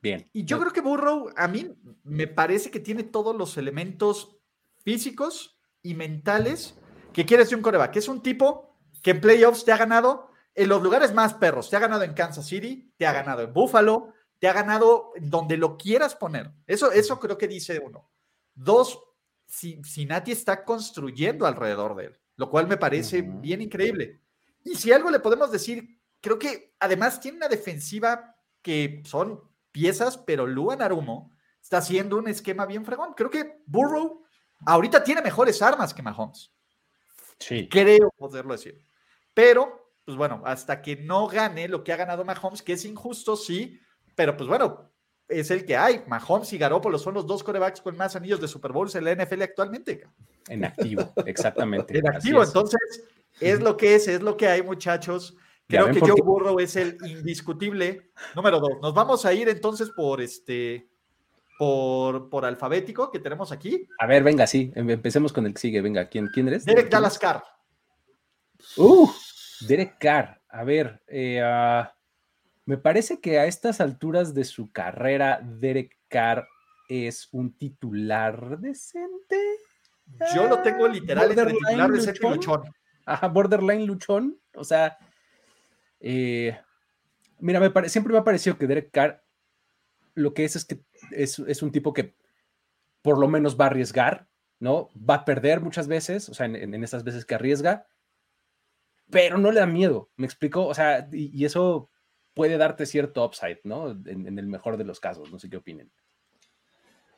Bien. 0.01 0.29
Y 0.33 0.45
yo 0.45 0.59
creo 0.59 0.73
que 0.73 0.81
Burrow, 0.81 1.29
a 1.35 1.47
mí 1.47 1.73
me 2.03 2.27
parece 2.27 2.69
que 2.69 2.79
tiene 2.79 3.03
todos 3.03 3.35
los 3.35 3.57
elementos 3.57 4.36
físicos 4.87 5.59
y 5.81 5.95
mentales 5.95 6.79
que 7.11 7.25
quieres 7.25 7.49
de 7.49 7.57
un 7.57 7.61
coreback, 7.61 7.91
que 7.91 7.99
es 7.99 8.07
un 8.07 8.23
tipo 8.23 8.79
que 9.03 9.11
en 9.11 9.19
playoffs 9.19 9.65
te 9.65 9.73
ha 9.73 9.77
ganado 9.77 10.31
en 10.55 10.69
los 10.69 10.81
lugares 10.81 11.13
más 11.13 11.33
perros, 11.33 11.69
te 11.69 11.75
ha 11.75 11.79
ganado 11.79 12.03
en 12.03 12.13
Kansas 12.13 12.45
City, 12.45 12.93
te 12.95 13.05
ha 13.05 13.11
ganado 13.11 13.41
en 13.41 13.51
Buffalo, 13.51 14.13
te 14.39 14.47
ha 14.47 14.53
ganado 14.53 15.11
donde 15.19 15.57
lo 15.57 15.75
quieras 15.75 16.15
poner. 16.15 16.53
Eso, 16.65 16.89
eso 16.93 17.19
creo 17.19 17.37
que 17.37 17.49
dice 17.49 17.81
uno. 17.85 18.09
Dos, 18.55 18.97
Cincinnati 19.45 20.31
está 20.31 20.63
construyendo 20.63 21.45
alrededor 21.45 21.93
de 21.97 22.05
él, 22.05 22.19
lo 22.37 22.49
cual 22.49 22.69
me 22.69 22.77
parece 22.77 23.23
bien 23.23 23.61
increíble. 23.61 24.21
Y 24.63 24.75
si 24.75 24.93
algo 24.93 25.11
le 25.11 25.19
podemos 25.19 25.51
decir, 25.51 25.99
creo 26.21 26.39
que 26.39 26.77
además 26.79 27.19
tiene 27.19 27.39
una 27.39 27.49
defensiva 27.49 28.37
que 28.61 29.03
son 29.05 29.41
piezas, 29.73 30.17
pero 30.17 30.47
Luan 30.47 30.81
Arumo 30.81 31.35
está 31.61 31.79
haciendo 31.79 32.17
un 32.17 32.29
esquema 32.29 32.65
bien 32.65 32.85
fregón. 32.85 33.13
Creo 33.15 33.29
que 33.29 33.61
Burrow 33.65 34.23
Ahorita 34.65 35.03
tiene 35.03 35.21
mejores 35.21 35.61
armas 35.61 35.93
que 35.93 36.01
Mahomes. 36.01 36.51
Sí. 37.39 37.67
Creo 37.69 38.11
poderlo 38.17 38.53
decir. 38.53 38.81
Pero, 39.33 39.93
pues 40.05 40.17
bueno, 40.17 40.41
hasta 40.45 40.81
que 40.81 40.95
no 40.95 41.27
gane 41.27 41.67
lo 41.67 41.83
que 41.83 41.93
ha 41.93 41.97
ganado 41.97 42.25
Mahomes, 42.25 42.61
que 42.61 42.73
es 42.73 42.85
injusto, 42.85 43.35
sí, 43.35 43.79
pero 44.15 44.35
pues 44.35 44.47
bueno, 44.49 44.91
es 45.27 45.51
el 45.51 45.65
que 45.65 45.77
hay. 45.77 46.03
Mahomes 46.07 46.51
y 46.53 46.57
Garoppolo 46.57 46.97
son 46.97 47.13
los 47.13 47.27
dos 47.27 47.43
corebacks 47.43 47.81
con 47.81 47.95
más 47.97 48.15
anillos 48.15 48.41
de 48.41 48.47
Super 48.47 48.71
Bowls 48.71 48.95
en 48.95 49.03
la 49.05 49.13
NFL 49.13 49.43
actualmente. 49.43 50.07
En 50.47 50.65
activo, 50.65 51.13
exactamente. 51.25 51.97
en 51.97 52.07
activo, 52.07 52.43
entonces 52.43 53.03
es 53.39 53.61
lo 53.61 53.77
que 53.77 53.95
es, 53.95 54.07
es 54.07 54.21
lo 54.21 54.37
que 54.37 54.47
hay, 54.47 54.63
muchachos. 54.63 55.35
Creo 55.67 55.91
que 55.91 55.99
Joe 55.99 56.21
Burrow 56.23 56.59
es 56.59 56.77
el 56.77 56.97
indiscutible 57.05 58.11
número 58.35 58.59
dos. 58.59 58.71
Nos 58.81 58.93
vamos 58.93 59.25
a 59.25 59.33
ir 59.33 59.49
entonces 59.49 59.91
por 59.91 60.21
este 60.21 60.87
por, 61.57 62.29
por 62.29 62.45
alfabético 62.45 63.11
que 63.11 63.19
tenemos 63.19 63.51
aquí. 63.51 63.87
A 63.99 64.05
ver, 64.05 64.23
venga, 64.23 64.45
sí, 64.45 64.71
em, 64.75 64.89
empecemos 64.89 65.33
con 65.33 65.45
el 65.45 65.53
que 65.53 65.61
sigue. 65.61 65.81
Venga, 65.81 66.07
¿quién, 66.07 66.27
quién 66.27 66.47
eres? 66.47 66.65
Derek 66.65 66.89
Dallas 66.89 67.17
Carr. 67.17 67.43
Uh, 68.77 69.09
Derek 69.61 69.97
Carr. 69.99 70.39
A 70.49 70.63
ver, 70.63 71.01
eh, 71.07 71.41
ah, 71.43 71.93
me 72.65 72.77
parece 72.77 73.19
que 73.19 73.39
a 73.39 73.45
estas 73.45 73.81
alturas 73.81 74.33
de 74.33 74.43
su 74.43 74.71
carrera, 74.71 75.41
Derek 75.43 75.97
Carr 76.07 76.47
es 76.87 77.27
un 77.31 77.57
titular 77.57 78.59
decente. 78.59 79.37
Yo 80.33 80.47
lo 80.47 80.61
tengo 80.61 80.87
literal 80.87 81.31
entre 81.31 81.53
titular 81.53 81.91
decente 81.91 82.25
y 82.25 82.29
luchón. 82.29 82.63
Ajá, 83.05 83.27
borderline 83.27 83.85
luchón. 83.85 84.39
O 84.53 84.63
sea, 84.63 84.97
eh, 85.99 86.57
mira, 87.39 87.59
me 87.59 87.89
siempre 87.89 88.13
me 88.13 88.19
ha 88.19 88.23
parecido 88.23 88.57
que 88.57 88.67
Derek 88.67 88.91
Carr 88.91 89.23
lo 90.17 90.33
que 90.33 90.45
es 90.45 90.55
es 90.55 90.65
que 90.65 90.81
es, 91.11 91.61
un 91.61 91.71
tipo 91.71 91.93
que 91.93 92.15
por 93.01 93.17
lo 93.17 93.27
menos 93.27 93.59
va 93.59 93.65
a 93.65 93.67
arriesgar, 93.67 94.27
¿no? 94.59 94.89
Va 94.97 95.15
a 95.15 95.25
perder 95.25 95.61
muchas 95.61 95.87
veces, 95.87 96.29
o 96.29 96.33
sea, 96.33 96.45
en, 96.45 96.83
esas 96.83 97.03
veces 97.03 97.25
que 97.25 97.35
arriesga, 97.35 97.87
pero 99.09 99.37
no 99.37 99.51
le 99.51 99.59
da 99.59 99.65
miedo, 99.65 100.09
¿me 100.17 100.25
explico? 100.25 100.65
O 100.65 100.73
sea, 100.73 101.07
y, 101.11 101.45
eso 101.45 101.89
puede 102.33 102.57
darte 102.57 102.85
cierto 102.85 103.25
upside, 103.25 103.59
¿no? 103.63 103.91
En, 103.91 104.37
el 104.37 104.47
mejor 104.47 104.77
de 104.77 104.83
los 104.83 104.99
casos, 104.99 105.31
no 105.31 105.39
sé 105.39 105.49
qué 105.49 105.57
opinen. 105.57 105.91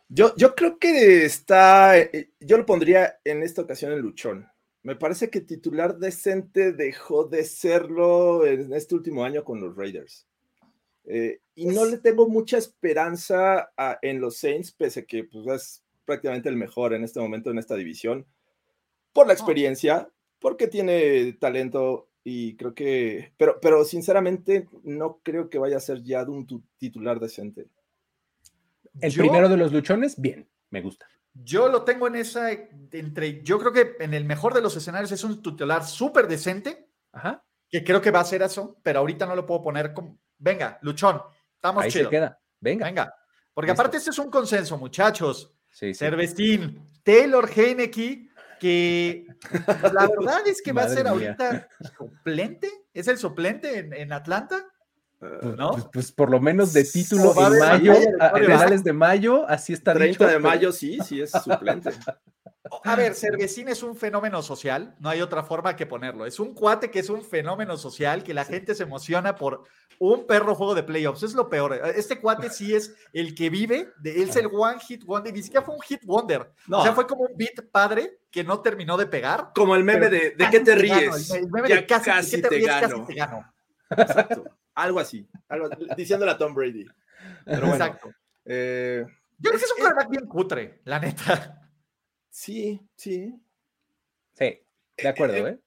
Yo, 0.07 0.35
yo 0.37 0.55
creo 0.55 0.79
que 0.79 1.25
está, 1.25 1.97
eh, 1.97 2.31
yo 2.39 2.57
lo 2.57 2.65
pondría 2.65 3.19
en 3.23 3.43
esta 3.43 3.61
ocasión 3.61 3.91
en 3.91 3.99
Luchón. 3.99 4.47
Me 4.81 4.95
parece 4.95 5.29
que 5.29 5.41
titular 5.41 5.97
decente 5.97 6.71
dejó 6.71 7.25
de 7.25 7.43
serlo 7.43 8.45
en 8.45 8.73
este 8.73 8.95
último 8.95 9.23
año 9.23 9.43
con 9.43 9.59
los 9.59 9.75
Raiders. 9.75 10.28
Eh, 11.11 11.41
y 11.55 11.65
no 11.65 11.85
le 11.85 11.97
tengo 11.97 12.29
mucha 12.29 12.59
esperanza 12.59 13.71
en 14.03 14.21
los 14.21 14.37
Saints, 14.37 14.71
pese 14.71 14.99
a 14.99 15.05
que 15.05 15.23
pues, 15.23 15.47
es 15.47 15.83
prácticamente 16.05 16.49
el 16.49 16.55
mejor 16.55 16.93
en 16.93 17.03
este 17.03 17.19
momento 17.19 17.49
en 17.49 17.57
esta 17.57 17.75
división, 17.75 18.27
por 19.11 19.25
la 19.25 19.33
experiencia, 19.33 20.07
porque 20.37 20.67
tiene 20.67 21.33
talento 21.33 22.09
y 22.23 22.55
creo 22.57 22.75
que, 22.75 23.33
pero, 23.37 23.59
pero 23.59 23.83
sinceramente 23.85 24.67
no 24.83 25.19
creo 25.23 25.49
que 25.49 25.57
vaya 25.57 25.77
a 25.77 25.81
ser 25.81 26.03
ya 26.03 26.23
de 26.23 26.29
un 26.29 26.63
titular 26.77 27.19
decente. 27.19 27.67
El 29.01 29.11
primero 29.13 29.49
de 29.49 29.57
los 29.57 29.73
luchones, 29.73 30.21
bien, 30.21 30.47
me 30.69 30.83
gusta. 30.83 31.07
Yo 31.33 31.69
lo 31.69 31.85
tengo 31.85 32.05
en 32.05 32.17
esa, 32.17 32.51
entre, 32.51 33.41
yo 33.41 33.57
creo 33.57 33.73
que 33.73 34.03
en 34.03 34.13
el 34.13 34.25
mejor 34.25 34.53
de 34.53 34.61
los 34.61 34.77
escenarios 34.77 35.11
es 35.11 35.23
un 35.23 35.41
titular 35.41 35.83
súper 35.83 36.27
decente, 36.27 36.87
Ajá. 37.11 37.43
que 37.67 37.83
creo 37.83 37.99
que 37.99 38.11
va 38.11 38.19
a 38.19 38.25
ser 38.25 38.43
eso, 38.43 38.77
pero 38.83 38.99
ahorita 38.99 39.25
no 39.25 39.35
lo 39.35 39.47
puedo 39.47 39.63
poner 39.63 39.93
como, 39.93 40.19
venga, 40.39 40.79
luchón. 40.81 41.21
Estamos 41.55 41.83
Ahí 41.83 41.91
se 41.91 42.09
queda. 42.09 42.39
Venga. 42.59 42.85
Venga. 42.85 43.15
Porque 43.53 43.71
aparte 43.71 43.97
este 43.97 44.09
es 44.09 44.19
un 44.19 44.31
consenso, 44.31 44.77
muchachos. 44.77 45.53
Sí, 45.69 45.93
sí. 45.93 45.99
Cervestín, 45.99 46.89
Taylor 47.03 47.49
Heineke, 47.49 48.29
que 48.59 49.25
la 49.93 50.07
verdad 50.07 50.47
es 50.47 50.61
que 50.61 50.71
va 50.71 50.83
a 50.83 50.89
ser 50.89 51.07
ahorita 51.07 51.67
suplente. 51.97 52.69
¿Es 52.93 53.07
el 53.07 53.17
suplente 53.17 53.79
en, 53.79 54.11
Atlanta? 54.11 54.65
Pues, 55.19 55.55
¿No? 55.57 55.71
Pues, 55.71 55.85
pues, 55.91 56.11
por 56.11 56.29
lo 56.29 56.39
menos 56.39 56.73
de 56.73 56.83
título 56.83 57.33
en 57.37 57.59
mayo, 57.59 57.93
a 58.19 58.37
finales 58.37 58.83
de 58.83 58.93
mayo, 58.93 59.47
así 59.47 59.73
está 59.73 59.93
30 59.93 60.27
de 60.27 60.39
mayo, 60.39 60.71
sí, 60.71 60.99
sí 61.05 61.21
es 61.21 61.31
suplente. 61.31 61.91
A 62.83 62.95
ver, 62.95 63.13
Cervecín 63.15 63.67
es 63.67 63.83
un 63.83 63.95
fenómeno 63.95 64.41
social, 64.41 64.95
no 64.99 65.09
hay 65.09 65.21
otra 65.21 65.43
forma 65.43 65.75
que 65.75 65.85
ponerlo. 65.85 66.25
Es 66.25 66.39
un 66.39 66.53
cuate 66.53 66.91
que 66.91 66.99
es 66.99 67.09
un 67.09 67.23
fenómeno 67.23 67.77
social, 67.77 68.23
que 68.23 68.33
la 68.33 68.45
gente 68.45 68.75
se 68.75 68.83
emociona 68.83 69.35
por 69.35 69.63
un 69.99 70.25
perro 70.25 70.55
juego 70.55 70.75
de 70.75 70.83
playoffs. 70.83 71.23
Es 71.23 71.33
lo 71.33 71.49
peor. 71.49 71.79
Este 71.95 72.19
cuate 72.19 72.49
sí 72.49 72.73
es 72.73 72.95
el 73.13 73.35
que 73.35 73.49
vive, 73.49 73.89
de, 73.99 74.21
él 74.21 74.29
es 74.29 74.35
el 74.35 74.47
one 74.51 74.79
hit 74.79 75.03
wonder, 75.05 75.33
ni 75.33 75.43
siquiera 75.43 75.65
fue 75.65 75.75
un 75.75 75.81
hit 75.81 76.03
wonder. 76.05 76.51
O 76.71 76.83
sea, 76.83 76.93
fue 76.93 77.05
como 77.05 77.23
un 77.23 77.35
beat 77.35 77.69
padre 77.71 78.19
que 78.31 78.43
no 78.43 78.61
terminó 78.61 78.97
de 78.97 79.07
pegar. 79.07 79.51
Como 79.53 79.75
el 79.75 79.83
meme 79.83 80.09
de 80.09 80.31
¿de 80.31 80.49
qué 80.49 80.59
te 80.61 80.75
ríes? 80.75 81.31
el, 81.31 81.49
meme 81.49 81.67
de 81.67 81.85
casi, 81.85 82.41
te, 82.41 82.59
gano. 82.61 83.05
Exacto. 83.89 84.45
Algo 84.75 84.99
así. 84.99 85.27
diciéndole 85.97 86.31
a 86.31 86.37
Tom 86.37 86.53
Brady. 86.53 86.85
Exacto. 87.45 88.11
Eh, 88.45 89.05
Yo 89.37 89.51
creo 89.51 89.59
que 89.59 89.65
es 89.65 89.71
un 89.71 89.77
quarterback 89.79 90.09
bien 90.09 90.25
cutre, 90.25 90.81
la 90.85 90.99
neta. 90.99 91.58
Sí, 92.39 92.79
sí. 92.95 93.37
Sí, 94.31 94.61
de 94.95 95.07
acuerdo, 95.09 95.45
¿eh? 95.45 95.49
¿eh? 95.49 95.59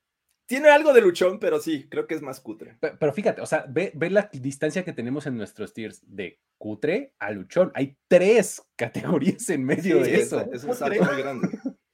Tiene 0.46 0.70
algo 0.70 0.94
de 0.94 1.02
luchón, 1.02 1.38
pero 1.38 1.60
sí, 1.60 1.86
creo 1.86 2.06
que 2.06 2.14
es 2.14 2.22
más 2.22 2.40
cutre. 2.40 2.78
Pero, 2.80 3.12
fíjate, 3.12 3.42
o 3.42 3.46
sea, 3.46 3.66
ve, 3.68 3.92
la 4.08 4.30
distancia 4.32 4.82
que 4.82 4.94
tenemos 4.94 5.26
en 5.26 5.36
nuestros 5.36 5.74
tiers 5.74 6.00
de 6.06 6.40
cutre 6.56 7.12
a 7.18 7.30
luchón. 7.30 7.72
Hay 7.74 7.98
tres 8.08 8.62
categorías 8.74 9.50
en 9.50 9.64
medio 9.64 10.02
de 10.02 10.14
eso. 10.14 10.40
Es, 10.50 10.64
un 10.64 10.74
salto 10.74 11.04
muy 11.04 11.16
grande. 11.22 11.50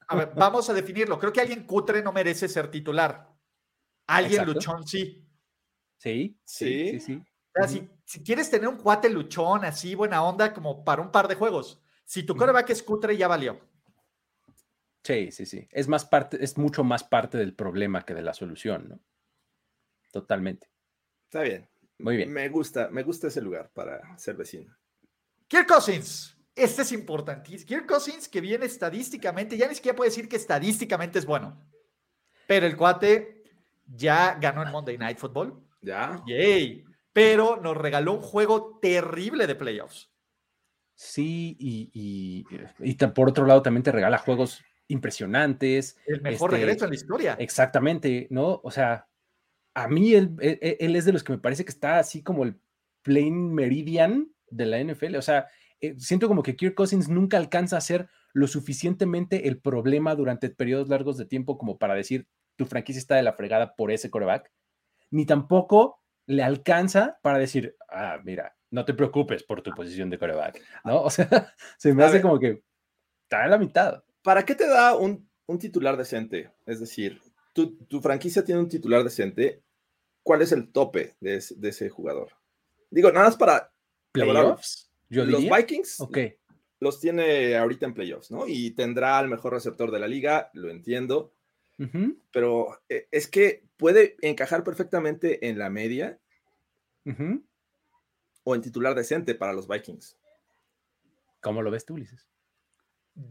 A 0.06 0.14
ver, 0.14 0.30
vamos 0.36 0.70
a 0.70 0.74
definirlo. 0.74 1.18
Creo 1.18 1.32
que 1.32 1.40
alguien 1.40 1.66
cutre 1.66 2.00
no 2.00 2.12
merece 2.12 2.46
ser 2.46 2.70
titular. 2.70 3.34
Alguien 4.06 4.46
luchón 4.46 4.86
sí. 4.86 5.26
Sí, 5.96 6.38
sí, 6.44 6.90
sí, 6.92 7.00
sí. 7.00 7.14
O 7.16 7.66
sea, 7.66 7.80
si, 8.04 8.22
quieres 8.22 8.48
tener 8.48 8.68
un 8.68 8.76
cuate 8.76 9.10
luchón 9.10 9.64
así, 9.64 9.96
buena 9.96 10.22
onda, 10.22 10.54
como 10.54 10.84
para 10.84 11.02
un 11.02 11.10
par 11.10 11.26
de 11.26 11.34
juegos, 11.34 11.82
si 12.04 12.22
tu 12.22 12.36
coreback 12.36 12.70
es 12.70 12.84
cutre, 12.84 13.16
ya 13.16 13.26
valió. 13.26 13.67
Sí, 15.08 15.32
sí, 15.32 15.46
sí. 15.46 15.66
Es 15.72 15.88
más 15.88 16.04
parte, 16.04 16.36
es 16.44 16.58
mucho 16.58 16.84
más 16.84 17.02
parte 17.02 17.38
del 17.38 17.54
problema 17.54 18.04
que 18.04 18.12
de 18.12 18.20
la 18.20 18.34
solución, 18.34 18.90
¿no? 18.90 19.00
Totalmente. 20.12 20.68
Está 21.24 21.40
bien. 21.40 21.66
Muy 21.98 22.18
bien. 22.18 22.30
Me 22.30 22.50
gusta, 22.50 22.90
me 22.90 23.02
gusta 23.04 23.28
ese 23.28 23.40
lugar 23.40 23.70
para 23.72 24.18
ser 24.18 24.36
vecino. 24.36 24.76
Kirk 25.46 25.66
Cousins. 25.66 26.36
Este 26.54 26.82
es 26.82 26.92
importantísimo. 26.92 27.66
Kirk 27.66 27.86
Cousins, 27.86 28.28
que 28.28 28.42
viene 28.42 28.66
estadísticamente, 28.66 29.56
ya 29.56 29.66
ni 29.66 29.76
siquiera 29.76 29.96
puede 29.96 30.10
decir 30.10 30.28
que 30.28 30.36
estadísticamente 30.36 31.18
es 31.18 31.24
bueno. 31.24 31.58
Pero 32.46 32.66
el 32.66 32.76
cuate 32.76 33.44
ya 33.86 34.36
ganó 34.38 34.62
en 34.62 34.70
Monday 34.70 34.98
Night 34.98 35.16
Football. 35.16 35.58
Ya. 35.80 36.22
Yay. 36.26 36.84
Pero 37.14 37.56
nos 37.56 37.78
regaló 37.78 38.12
un 38.12 38.20
juego 38.20 38.78
terrible 38.82 39.46
de 39.46 39.54
playoffs. 39.54 40.12
Sí, 40.94 41.56
y, 41.58 41.90
y, 41.94 42.94
por 43.14 43.30
otro 43.30 43.46
lado 43.46 43.62
también 43.62 43.84
te 43.84 43.92
regala 43.92 44.18
juegos 44.18 44.64
impresionantes. 44.88 45.96
El 46.06 46.22
mejor 46.22 46.52
este, 46.52 46.64
regreso 46.64 46.84
en 46.84 46.90
la 46.90 46.96
historia. 46.96 47.36
Exactamente, 47.38 48.26
¿no? 48.30 48.60
O 48.64 48.70
sea, 48.70 49.08
a 49.74 49.88
mí 49.88 50.14
él, 50.14 50.36
e, 50.40 50.58
e, 50.60 50.76
él, 50.80 50.96
es 50.96 51.04
de 51.04 51.12
los 51.12 51.22
que 51.22 51.32
me 51.32 51.38
parece 51.38 51.64
que 51.64 51.70
está 51.70 51.98
así 51.98 52.22
como 52.22 52.42
el 52.42 52.60
plain 53.02 53.54
meridian 53.54 54.32
de 54.50 54.66
la 54.66 54.82
NFL. 54.82 55.16
O 55.16 55.22
sea, 55.22 55.46
eh, 55.80 55.94
siento 55.98 56.28
como 56.28 56.42
que 56.42 56.56
Kirk 56.56 56.74
Cousins 56.74 57.08
nunca 57.08 57.36
alcanza 57.36 57.76
a 57.76 57.82
ser 57.82 58.08
lo 58.32 58.46
suficientemente 58.46 59.48
el 59.48 59.60
problema 59.60 60.14
durante 60.14 60.50
periodos 60.50 60.88
largos 60.88 61.16
de 61.16 61.26
tiempo 61.26 61.58
como 61.58 61.78
para 61.78 61.94
decir 61.94 62.26
tu 62.56 62.66
franquicia 62.66 62.98
está 62.98 63.16
de 63.16 63.22
la 63.22 63.32
fregada 63.32 63.76
por 63.76 63.92
ese 63.92 64.10
coreback, 64.10 64.50
ni 65.10 65.26
tampoco 65.26 66.02
le 66.26 66.42
alcanza 66.42 67.18
para 67.22 67.38
decir, 67.38 67.76
ah, 67.88 68.18
mira, 68.24 68.56
no 68.70 68.84
te 68.84 68.94
preocupes 68.94 69.42
por 69.44 69.62
tu 69.62 69.70
posición 69.70 70.10
de 70.10 70.18
coreback, 70.18 70.60
¿no? 70.84 71.02
O 71.04 71.10
sea, 71.10 71.54
se 71.78 71.94
me 71.94 72.04
hace 72.04 72.20
como 72.20 72.38
que 72.38 72.62
está 73.22 73.44
en 73.44 73.50
la 73.50 73.58
mitad. 73.58 74.02
¿Para 74.28 74.44
qué 74.44 74.54
te 74.54 74.66
da 74.68 74.94
un, 74.94 75.26
titular 75.58 75.96
decente? 75.96 76.52
Es 76.66 76.80
decir, 76.80 77.22
tu, 77.54 78.02
franquicia 78.02 78.44
tiene 78.44 78.60
un 78.60 78.68
titular 78.68 79.02
decente. 79.02 79.62
¿Cuál 80.22 80.42
es 80.42 80.52
el 80.52 80.70
tope 80.70 81.16
de, 81.18 81.36
ese 81.36 81.88
jugador? 81.88 82.32
Digo, 82.90 83.10
nada 83.10 83.24
más 83.24 83.38
para... 83.38 83.72
¿Playoffs? 84.12 84.92
los 85.08 85.44
Vikings 85.48 86.02
Ok. 86.02 86.18
los 86.78 87.00
tiene 87.00 87.56
ahorita 87.56 87.86
en 87.86 87.94
playoffs, 87.94 88.30
¿no? 88.30 88.46
Y 88.46 88.72
tendrá 88.72 89.18
el 89.20 89.28
mejor 89.28 89.54
receptor 89.54 89.90
de 89.90 89.98
la 89.98 90.08
liga, 90.08 90.50
lo 90.52 90.68
entiendo. 90.68 91.32
Pero 92.30 92.82
eh, 92.90 93.08
es 93.10 93.28
que 93.28 93.64
puede 93.78 94.16
encajar 94.20 94.62
perfectamente 94.62 95.48
en 95.48 95.58
la 95.58 95.70
media 95.70 96.20
o 98.44 98.54
en 98.54 98.60
titular 98.60 98.94
decente 98.94 99.34
para 99.34 99.54
los 99.54 99.66
Vikings. 99.66 100.18
¿Cómo 101.40 101.62
lo 101.62 101.70
ves 101.70 101.86
tú, 101.86 101.94
Ulises? 101.94 102.28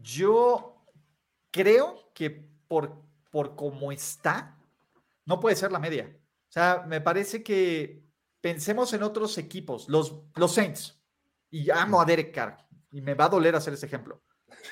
Yo 0.01 0.76
creo 1.51 2.12
que 2.13 2.30
por, 2.68 3.04
por 3.32 3.56
cómo 3.56 3.92
está, 3.92 4.58
no 5.25 5.39
puede 5.39 5.56
ser 5.56 5.72
la 5.72 5.80
media. 5.80 6.16
O 6.50 6.51
sea, 6.51 6.86
me 6.88 7.01
parece 7.01 7.44
que 7.44 8.04
pensemos 8.42 8.94
en 8.94 9.04
otros 9.04 9.38
equipos, 9.38 9.89
los, 9.89 10.22
los 10.36 10.54
Saints, 10.54 11.00
y 11.50 11.70
amo 11.70 12.01
a 12.01 12.06
Derek 12.06 12.34
Carr, 12.34 12.58
y 12.92 13.01
me 13.01 13.13
va 13.13 13.25
a 13.25 13.30
doler 13.30 13.56
hacer 13.56 13.74
ese 13.74 13.86
ejemplo. 13.86 14.24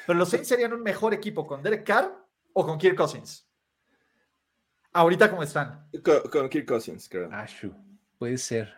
Pero 0.05 0.17
los 0.17 0.29
Saints 0.29 0.47
serían 0.47 0.73
un 0.73 0.81
mejor 0.81 1.13
equipo 1.13 1.45
con 1.45 1.61
Derek 1.61 1.85
Carr 1.85 2.25
o 2.53 2.65
con 2.65 2.77
Kirk 2.77 2.95
Cousins. 2.95 3.47
Ahorita, 4.93 5.29
¿cómo 5.29 5.43
están? 5.43 5.89
Con, 6.31 6.47
Kirk 6.47 6.65
Cousins, 6.65 7.09
creo. 7.09 7.29
Ashu, 7.31 7.73
puede 8.17 8.37
ser. 8.37 8.73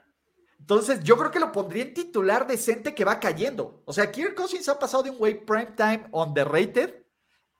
Entonces, 0.60 1.04
yo 1.04 1.16
creo 1.16 1.30
que 1.30 1.39
lo 1.39 1.51
pondría 1.51 1.84
en 1.84 1.94
titular 1.94 2.48
decente 2.48 2.96
que 2.96 3.06
va 3.06 3.20
cayendo. 3.20 3.84
O 3.86 3.94
sea, 3.94 4.12
Kirk 4.12 4.34
Cousins 4.34 4.68
ha 4.68 4.80
pasado 4.80 5.04
de 5.04 5.12
un 5.12 5.18
way 5.20 5.36
prime 5.36 5.74
time 5.77 6.08
underrated 6.12 7.04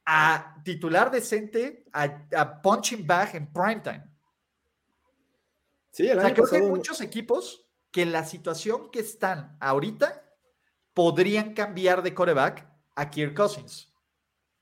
a 0.10 0.56
titular 0.64 1.12
decente, 1.12 1.84
a, 1.92 2.62
punching 2.62 3.06
back 3.06 3.36
en 3.36 3.52
prime 3.52 3.82
time. 3.82 4.04
Sí, 5.92 6.08
el 6.08 6.18
o 6.18 6.22
creo 6.22 6.48
que 6.48 6.56
hay 6.56 6.62
muchos 6.62 7.02
equipos 7.02 7.68
que 7.92 8.06
la 8.06 8.24
situación 8.24 8.90
que 8.90 9.00
están 9.00 9.58
ahorita 9.60 10.24
podrían 10.94 11.54
cambiar 11.54 12.04
de 12.04 12.14
coreback 12.14 12.66
a 12.96 13.10
Kirk 13.10 13.36
Cousins. 13.36 13.94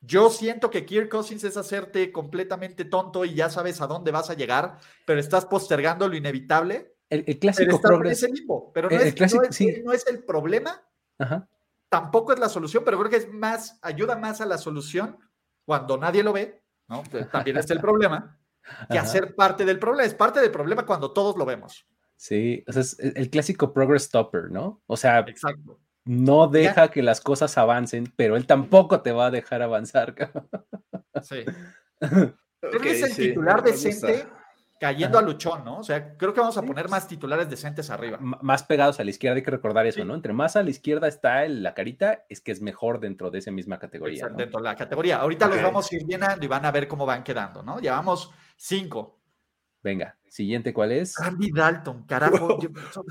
Yo 0.02 0.32
siento 0.32 0.72
que 0.72 0.84
Kirk 0.84 1.10
Cousins 1.10 1.44
es 1.44 1.58
hacerte 1.58 2.12
completamente 2.12 2.84
tonto 2.84 3.24
y 3.24 3.36
ya 3.36 3.50
sabes 3.52 3.82
a 3.82 3.88
dónde 3.88 4.12
vas 4.12 4.32
a 4.32 4.34
llegar, 4.34 4.80
pero 5.06 5.20
estás 5.20 5.46
postergando 5.46 6.08
lo 6.08 6.16
inevitable. 6.16 6.96
El, 7.08 7.24
clásico 7.38 7.80
progreso. 7.80 8.26
pero 8.74 8.90
no, 8.90 8.98
es, 9.94 10.08
el 10.08 10.24
problema. 10.24 10.84
Tampoco 11.90 12.34
es 12.34 12.40
la 12.40 12.50
solución, 12.50 12.84
pero 12.84 12.98
creo 12.98 13.12
que 13.12 13.18
es 13.18 13.32
más, 13.32 13.78
ayuda 13.84 14.16
más 14.16 14.42
a 14.42 14.48
la 14.48 14.58
solución 14.58 15.20
cuando 15.66 15.98
nadie 15.98 16.24
lo 16.24 16.34
ve, 16.34 16.62
¿no? 16.88 17.04
También 17.32 17.58
es 17.58 17.70
el 17.72 17.80
problema, 17.82 18.40
que 18.90 18.98
hacer 18.98 19.36
parte 19.36 19.66
del 19.66 19.80
problema. 19.80 20.06
Es 20.06 20.14
parte 20.14 20.40
del 20.40 20.52
problema 20.52 20.86
cuando 20.86 21.12
todos 21.12 21.36
lo 21.38 21.46
vemos. 21.46 21.86
Sí, 22.16 22.64
o 22.68 22.72
sea, 22.72 22.82
es 22.82 22.98
el 23.00 23.30
clásico 23.30 23.74
progress 23.74 24.04
stopper, 24.04 24.50
¿no? 24.50 24.82
O 24.88 24.96
sea, 24.96 25.20
Exacto. 25.20 25.80
no 26.06 26.48
deja 26.48 26.90
que 26.90 27.04
las 27.04 27.20
cosas 27.20 27.58
avancen, 27.58 28.12
pero 28.16 28.38
él 28.38 28.48
tampoco 28.48 29.02
te 29.02 29.12
va 29.12 29.28
a 29.28 29.32
dejar 29.32 29.62
avanzar. 29.62 30.16
sí. 31.22 31.44
Creo 32.62 32.82
que 32.82 32.92
es 32.92 33.04
el 33.04 33.16
titular 33.16 33.64
decente 33.64 34.26
cayendo 34.80 35.18
a 35.18 35.22
luchón, 35.22 35.64
¿no? 35.64 35.80
O 35.80 35.84
sea, 35.84 36.18
creo 36.18 36.34
que 36.34 36.40
vamos 36.40 36.58
a 36.58 36.62
poner 36.62 36.90
más 36.90 37.08
titulares 37.08 37.50
decentes 37.50 37.90
arriba. 37.90 38.18
más 38.20 38.64
pegados 38.64 39.00
a 39.00 39.04
la 39.04 39.10
izquierda, 39.10 39.38
hay 39.38 39.44
que 39.44 39.52
recordar 39.52 39.86
eso, 39.86 40.04
¿no? 40.04 40.16
Entre 40.16 40.34
más 40.34 40.56
a 40.56 40.64
la 40.64 40.70
izquierda 40.70 41.08
está 41.08 41.48
la 41.48 41.74
carita, 41.74 42.26
es 42.30 42.42
que 42.42 42.52
es 42.52 42.62
mejor 42.62 43.00
dentro 43.00 43.32
de 43.32 43.40
esa 43.40 43.52
misma 43.52 43.80
categoría. 43.80 44.28
Dentro 44.30 44.60
de 44.60 44.66
la 44.66 44.76
categoría. 44.76 45.18
Ahorita 45.18 45.48
los 45.48 45.62
vamos 45.62 45.92
a 45.92 45.96
ir 45.96 46.06
llenando 46.06 46.44
y 46.44 46.48
van 46.48 46.66
a 46.66 46.72
ver 46.72 46.88
cómo 46.88 47.06
van 47.06 47.24
quedando, 47.24 47.64
¿no? 47.64 47.80
Llevamos 47.80 48.32
cinco. 48.58 49.20
Venga, 49.82 50.18
siguiente, 50.28 50.74
¿cuál 50.74 50.92
es? 50.92 51.20
Andy 51.20 51.52
Dalton, 51.52 52.04
carajo. 52.06 52.58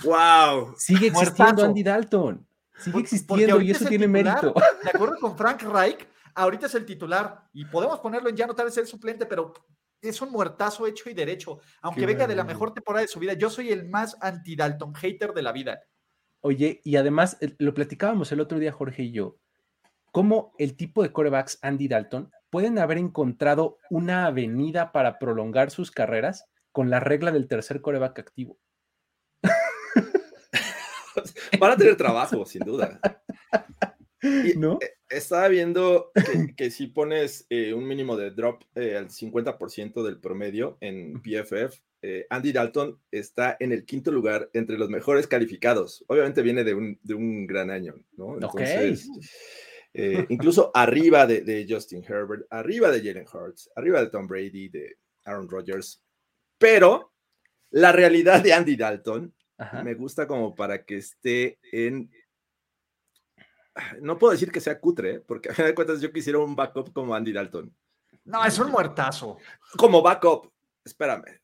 wow. 0.04 0.74
Sigue 0.78 1.06
existiendo 1.06 1.64
Andy 1.64 1.82
Dalton. 1.82 2.46
Sigue 2.76 2.98
existiendo 2.98 3.60
y 3.60 3.70
eso 3.70 3.84
tiene 3.86 4.08
mérito. 4.08 4.52
De 4.82 4.90
acuerdo 4.92 5.16
con 5.20 5.36
Frank 5.36 5.62
Reich, 5.62 6.06
ahorita 6.34 6.66
es 6.66 6.74
el 6.74 6.84
titular 6.84 7.48
y 7.52 7.64
podemos 7.64 8.00
ponerlo 8.00 8.28
en 8.28 8.36
ya 8.36 8.46
no 8.46 8.54
tal 8.54 8.66
vez 8.66 8.76
el 8.76 8.88
suplente, 8.88 9.24
pero 9.24 9.54
es 10.08 10.22
un 10.22 10.30
muertazo 10.30 10.86
hecho 10.86 11.10
y 11.10 11.14
derecho. 11.14 11.60
Aunque 11.82 12.06
venga 12.06 12.26
de 12.26 12.36
la 12.36 12.44
mejor 12.44 12.72
temporada 12.72 13.02
de 13.02 13.08
su 13.08 13.18
vida, 13.18 13.34
yo 13.34 13.50
soy 13.50 13.70
el 13.70 13.88
más 13.88 14.16
anti-Dalton 14.20 14.94
hater 14.94 15.32
de 15.32 15.42
la 15.42 15.52
vida. 15.52 15.82
Oye, 16.40 16.80
y 16.84 16.96
además, 16.96 17.38
lo 17.58 17.72
platicábamos 17.72 18.30
el 18.32 18.40
otro 18.40 18.58
día, 18.58 18.70
Jorge 18.70 19.04
y 19.04 19.12
yo, 19.12 19.38
cómo 20.12 20.52
el 20.58 20.76
tipo 20.76 21.02
de 21.02 21.10
corebacks 21.10 21.58
Andy 21.62 21.88
Dalton 21.88 22.30
pueden 22.50 22.78
haber 22.78 22.98
encontrado 22.98 23.78
una 23.90 24.26
avenida 24.26 24.92
para 24.92 25.18
prolongar 25.18 25.70
sus 25.70 25.90
carreras 25.90 26.44
con 26.70 26.90
la 26.90 27.00
regla 27.00 27.32
del 27.32 27.48
tercer 27.48 27.80
coreback 27.80 28.18
activo. 28.18 28.58
Van 31.58 31.72
a 31.72 31.76
tener 31.76 31.96
trabajo, 31.96 32.44
sin 32.44 32.62
duda. 32.62 33.00
¿No? 34.56 34.78
Eh, 34.80 34.90
estaba 35.08 35.48
viendo 35.48 36.10
que, 36.56 36.70
si 36.70 36.88
pones 36.88 37.46
eh, 37.50 37.74
un 37.74 37.86
mínimo 37.86 38.16
de 38.16 38.30
drop 38.30 38.62
eh, 38.74 38.96
al 38.96 39.08
50% 39.08 40.02
del 40.02 40.20
promedio 40.20 40.78
en 40.80 41.20
PFF, 41.22 41.80
Andy 42.28 42.52
Dalton 42.52 43.00
está 43.10 43.56
en 43.58 43.72
el 43.72 43.86
quinto 43.86 44.12
lugar 44.12 44.50
entre 44.52 44.76
los 44.76 44.90
mejores 44.90 45.26
calificados. 45.26 46.04
Obviamente 46.06 46.42
viene 46.42 46.62
de 46.62 46.74
un, 46.74 47.46
gran 47.46 47.70
año, 47.70 47.94
¿no? 48.18 48.34
Entonces, 48.34 49.08
incluso 50.28 50.70
arriba 50.74 51.26
de, 51.26 51.66
Justin 51.66 52.04
Herbert, 52.06 52.46
arriba 52.50 52.90
de 52.90 52.98
Jalen 52.98 53.24
Hurts, 53.32 53.70
arriba 53.74 54.02
de 54.02 54.10
Tom 54.10 54.26
Brady, 54.26 54.68
de 54.68 54.98
Aaron 55.24 55.48
Rodgers. 55.48 56.02
Pero 56.58 57.14
la 57.70 57.90
realidad 57.90 58.42
de 58.42 58.52
Andy 58.52 58.76
Dalton 58.76 59.34
me 59.82 59.94
gusta 59.94 60.26
como 60.26 60.54
para 60.54 60.84
que 60.84 60.96
esté 60.96 61.58
en 61.72 62.10
no 64.00 64.18
puedo 64.18 64.32
decir 64.32 64.52
que 64.52 64.60
sea 64.60 64.78
cutre, 64.78 65.20
porque 65.20 65.50
a 65.50 65.54
fin 65.54 65.64
de 65.64 65.74
cuentas 65.74 66.00
yo 66.00 66.12
quisiera 66.12 66.38
un 66.38 66.54
backup 66.54 66.92
como 66.92 67.14
Andy 67.14 67.32
Dalton. 67.32 67.74
No, 68.24 68.44
es 68.44 68.58
un 68.58 68.70
muertazo. 68.70 69.38
Como 69.76 70.00
backup, 70.02 70.50
espérame. 70.84 71.40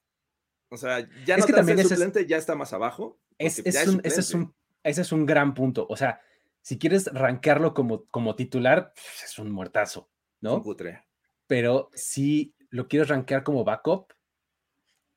O 0.69 0.77
sea, 0.77 1.07
ya 1.27 1.37
no 1.37 1.47
que 1.47 1.53
también 1.53 1.79
es 1.79 1.89
suplente, 1.89 2.27
ya 2.27 2.37
está 2.37 2.55
más 2.55 2.73
abajo. 2.73 3.19
Es, 3.39 3.59
un, 3.59 3.67
ese, 3.67 4.21
es 4.21 4.35
un, 4.35 4.55
ese 4.83 5.01
es 5.01 5.13
un 5.13 5.27
gran 5.27 5.55
punto. 5.55 5.87
O 5.91 5.97
sea, 5.97 6.21
si 6.63 6.79
quieres 6.79 7.07
rankearlo 7.13 7.75
como, 7.75 8.07
como 8.07 8.37
titular, 8.37 8.93
pues, 8.95 9.25
es 9.25 9.39
un 9.39 9.51
muertazo, 9.51 10.09
¿no? 10.41 10.55
Un 10.55 10.63
cutre. 10.63 11.05
Pero 11.47 11.91
si 11.95 12.55
lo 12.69 12.87
quieres 12.87 13.09
rankear 13.09 13.43
como 13.43 13.65
backup. 13.65 14.13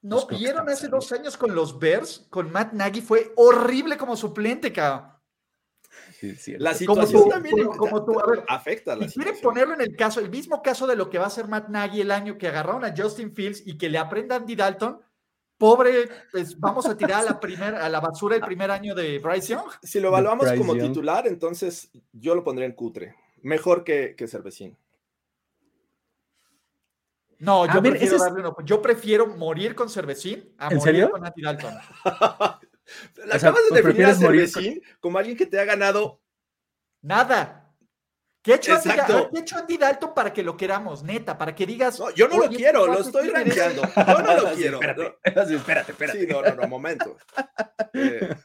¿No 0.02 0.28
pues 0.28 0.40
vieron 0.40 0.68
hace 0.68 0.88
dos 0.88 1.12
años 1.12 1.38
con 1.38 1.54
los 1.54 1.80
Bears? 1.80 2.26
Con 2.30 2.52
Matt 2.52 2.74
Nagy 2.74 3.02
fue 3.02 3.32
horrible 3.36 3.98
como 3.98 4.18
suplente, 4.18 4.74
cabrón 4.74 5.13
la 6.58 6.74
situación 6.74 7.30
también 7.30 7.56
afecta. 8.48 8.96
La 8.96 9.08
si 9.08 9.20
quieren 9.20 9.42
ponerlo 9.42 9.74
en 9.74 9.82
el 9.82 9.96
caso, 9.96 10.20
el 10.20 10.30
mismo 10.30 10.62
caso 10.62 10.88
de 10.88 10.96
lo 10.96 11.10
que 11.10 11.18
va 11.18 11.26
a 11.26 11.28
hacer 11.28 11.48
Matt 11.48 11.70
Nagy 11.70 12.02
el 12.02 12.12
año 12.12 12.38
que 12.38 12.48
agarraron 12.48 12.86
a 12.86 12.94
Justin 12.96 13.34
Fields 13.34 13.64
y 13.66 13.78
que 13.78 13.90
le 13.90 13.98
aprenda 13.98 14.36
Andy 14.36 14.56
Dalton, 14.56 15.02
pobre, 15.58 16.10
pues 16.32 16.60
vamos 16.60 16.86
a 16.86 16.98
tirar 16.98 17.22
a 17.22 17.24
la, 17.24 17.40
primer, 17.40 17.76
a 17.76 17.90
la 17.90 18.00
basura 18.00 18.36
el 18.36 18.42
primer 18.42 18.72
año 18.72 18.96
de 18.96 19.20
Bryce 19.20 19.54
Young. 19.54 19.70
Si 19.82 20.00
lo 20.00 20.10
evaluamos 20.10 20.52
como 20.54 20.76
titular, 20.76 21.28
entonces 21.28 21.92
yo 22.12 22.36
lo 22.36 22.44
pondría 22.44 22.68
en 22.68 22.74
cutre. 22.74 23.16
Mejor 23.42 23.84
que, 23.84 24.16
que 24.16 24.28
Cervecín. 24.28 24.78
No, 27.40 27.66
yo 27.66 27.82
prefiero, 27.82 28.56
yo 28.64 28.82
prefiero 28.82 29.28
morir 29.28 29.76
con 29.76 29.90
Cervecín 29.90 30.54
a 30.58 30.70
morir 30.70 31.10
con 31.10 31.26
Andy 31.26 31.42
Dalton. 31.42 31.74
acabas 33.32 33.62
de 33.70 33.82
definir 33.82 34.06
a 34.06 34.16
Cervecín 34.16 34.82
como 35.00 35.18
alguien 35.18 35.38
que 35.38 35.46
te 35.46 35.60
ha 35.60 35.66
ganado 35.66 36.22
nada. 37.02 37.60
¿Qué 38.44 38.52
ha 38.52 38.56
hecho, 38.58 38.76
Andy, 38.76 39.40
hecho 39.40 39.58
Andy 39.58 39.78
Dalton 39.78 40.14
para 40.14 40.34
que 40.34 40.44
lo 40.44 40.58
queramos, 40.58 41.02
neta? 41.02 41.38
Para 41.38 41.56
que 41.56 41.66
digas. 41.66 42.02
yo 42.14 42.28
no 42.28 42.38
lo 42.38 42.50
quiero, 42.50 42.86
lo 42.86 43.00
estoy 43.00 43.30
rankeando. 43.30 43.84
Yo 43.84 44.20
no 44.22 44.42
lo 44.42 44.52
quiero. 44.56 44.82
Espérate, 44.82 45.16
espérate, 45.56 45.92
espérate. 45.94 46.20
Sí, 46.20 46.28
no, 46.28 46.42
no, 46.42 46.54
no, 46.54 46.68
momento. 46.68 47.16
Eh, 47.94 48.36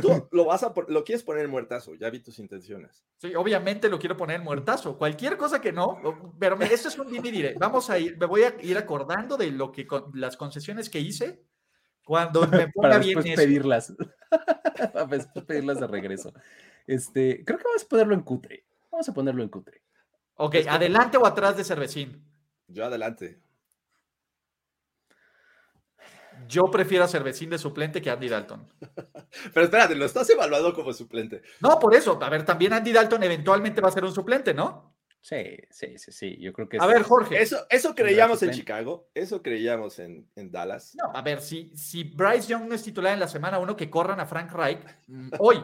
tú, 0.00 0.28
lo 0.32 0.44
vas 0.46 0.64
a 0.64 0.74
lo 0.88 1.04
quieres 1.04 1.22
poner 1.22 1.44
en 1.44 1.50
muertazo, 1.52 1.94
ya 1.94 2.10
vi 2.10 2.18
tus 2.18 2.40
intenciones. 2.40 3.04
Sí, 3.18 3.36
obviamente 3.36 3.88
lo 3.88 4.00
quiero 4.00 4.16
poner 4.16 4.36
en 4.36 4.44
muertazo. 4.44 4.98
Cualquier 4.98 5.36
cosa 5.36 5.60
que 5.60 5.72
no, 5.72 6.34
pero 6.38 6.60
esto 6.60 6.88
es 6.88 6.98
un 6.98 7.08
diré. 7.22 7.54
Vamos 7.56 7.90
a 7.90 8.00
ir, 8.00 8.18
me 8.18 8.26
voy 8.26 8.42
a 8.42 8.56
ir 8.60 8.76
acordando 8.76 9.36
de 9.36 9.52
lo 9.52 9.70
que 9.70 9.86
las 10.14 10.36
concesiones 10.36 10.90
que 10.90 10.98
hice 10.98 11.44
cuando 12.08 12.40
me 12.48 12.68
ponga 12.68 12.88
para 12.88 12.98
bien 12.98 13.16
después 13.16 13.36
pedirlas. 13.36 13.92
para 14.94 15.04
después 15.04 15.44
pedirlas 15.44 15.78
de 15.78 15.86
regreso. 15.86 16.32
Este, 16.86 17.44
creo 17.44 17.58
que 17.58 17.64
vamos 17.64 17.84
a 17.84 17.86
ponerlo 17.86 18.14
en 18.14 18.22
cutre. 18.22 18.64
Vamos 18.90 19.06
a 19.06 19.12
ponerlo 19.12 19.42
en 19.42 19.50
cutre. 19.50 19.82
Ok, 20.36 20.56
¿adelante 20.66 21.18
o 21.18 21.26
atrás 21.26 21.58
de 21.58 21.64
Cervecín? 21.64 22.24
Yo 22.66 22.86
adelante. 22.86 23.42
Yo 26.46 26.70
prefiero 26.70 27.04
a 27.04 27.08
Cervecín 27.08 27.50
de 27.50 27.58
suplente 27.58 28.00
que 28.00 28.08
a 28.08 28.14
Andy 28.14 28.30
Dalton. 28.30 28.66
Pero 29.52 29.64
espérate, 29.64 29.94
lo 29.94 30.06
estás 30.06 30.30
evaluando 30.30 30.72
como 30.72 30.94
suplente. 30.94 31.42
No, 31.60 31.78
por 31.78 31.94
eso. 31.94 32.18
A 32.22 32.30
ver, 32.30 32.46
también 32.46 32.72
Andy 32.72 32.90
Dalton 32.90 33.22
eventualmente 33.22 33.82
va 33.82 33.88
a 33.88 33.92
ser 33.92 34.04
un 34.04 34.14
suplente, 34.14 34.54
¿no? 34.54 34.94
Sí, 35.20 35.58
sí, 35.70 35.98
sí, 35.98 36.12
sí. 36.12 36.36
Yo 36.40 36.52
creo 36.52 36.68
que. 36.68 36.78
A 36.80 36.86
ver, 36.86 37.02
Jorge. 37.02 37.40
Eso, 37.40 37.66
eso 37.68 37.94
creíamos 37.94 38.42
en 38.42 38.50
Chicago, 38.50 39.10
eso 39.14 39.42
creíamos 39.42 39.98
en, 39.98 40.30
en, 40.36 40.50
Dallas. 40.50 40.94
No, 40.94 41.12
a 41.14 41.22
ver, 41.22 41.40
si, 41.40 41.70
si 41.76 42.04
Bryce 42.04 42.48
Young 42.48 42.68
no 42.68 42.74
es 42.74 42.82
titular 42.82 43.12
en 43.12 43.20
la 43.20 43.28
semana 43.28 43.58
uno, 43.58 43.76
que 43.76 43.90
corran 43.90 44.20
a 44.20 44.26
Frank 44.26 44.52
Reich 44.52 44.80
mm, 45.06 45.30
hoy. 45.38 45.62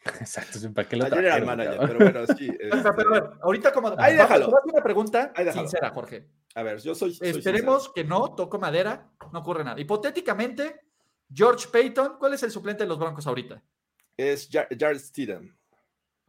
Exacto, 0.20 0.58
¿para 0.74 0.88
qué 0.88 0.96
lo 0.96 1.04
Ayer 1.04 1.24
era 1.24 1.36
el 1.36 1.46
manager, 1.46 1.78
pero 1.78 1.98
bueno, 1.98 2.26
sí. 2.36 2.48
Este... 2.60 2.92
Pero, 2.96 3.10
ver, 3.10 3.30
ahorita 3.42 3.72
como. 3.72 3.94
Ahí 3.98 4.16
déjalo. 4.16 4.48
una 4.48 4.82
pregunta 4.82 5.32
sincera, 5.52 5.90
Jorge. 5.90 6.26
A 6.54 6.62
ver, 6.62 6.80
yo 6.80 6.94
soy. 6.94 7.16
Esperemos 7.20 7.92
que 7.94 8.04
no, 8.04 8.34
toco 8.34 8.58
madera, 8.58 9.10
no 9.32 9.40
ocurre 9.40 9.62
nada. 9.62 9.80
Hipotéticamente, 9.80 10.80
George 11.32 11.68
Payton, 11.70 12.16
¿cuál 12.18 12.34
es 12.34 12.42
el 12.42 12.50
suplente 12.50 12.84
de 12.84 12.88
los 12.88 12.98
Broncos 12.98 13.26
ahorita? 13.26 13.62
Es 14.16 14.48
Jared 14.50 14.98
Steedham. 14.98 15.54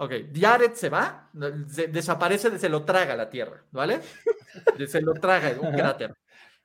Ok, 0.01 0.13
Jared 0.33 0.73
se 0.73 0.89
va, 0.89 1.29
desaparece, 1.31 2.57
se 2.57 2.69
lo 2.69 2.83
traga 2.83 3.15
la 3.15 3.29
tierra, 3.29 3.63
¿vale? 3.69 4.01
Se 4.87 4.99
lo 4.99 5.13
traga 5.13 5.55
un 5.61 5.71
cráter. 5.71 6.15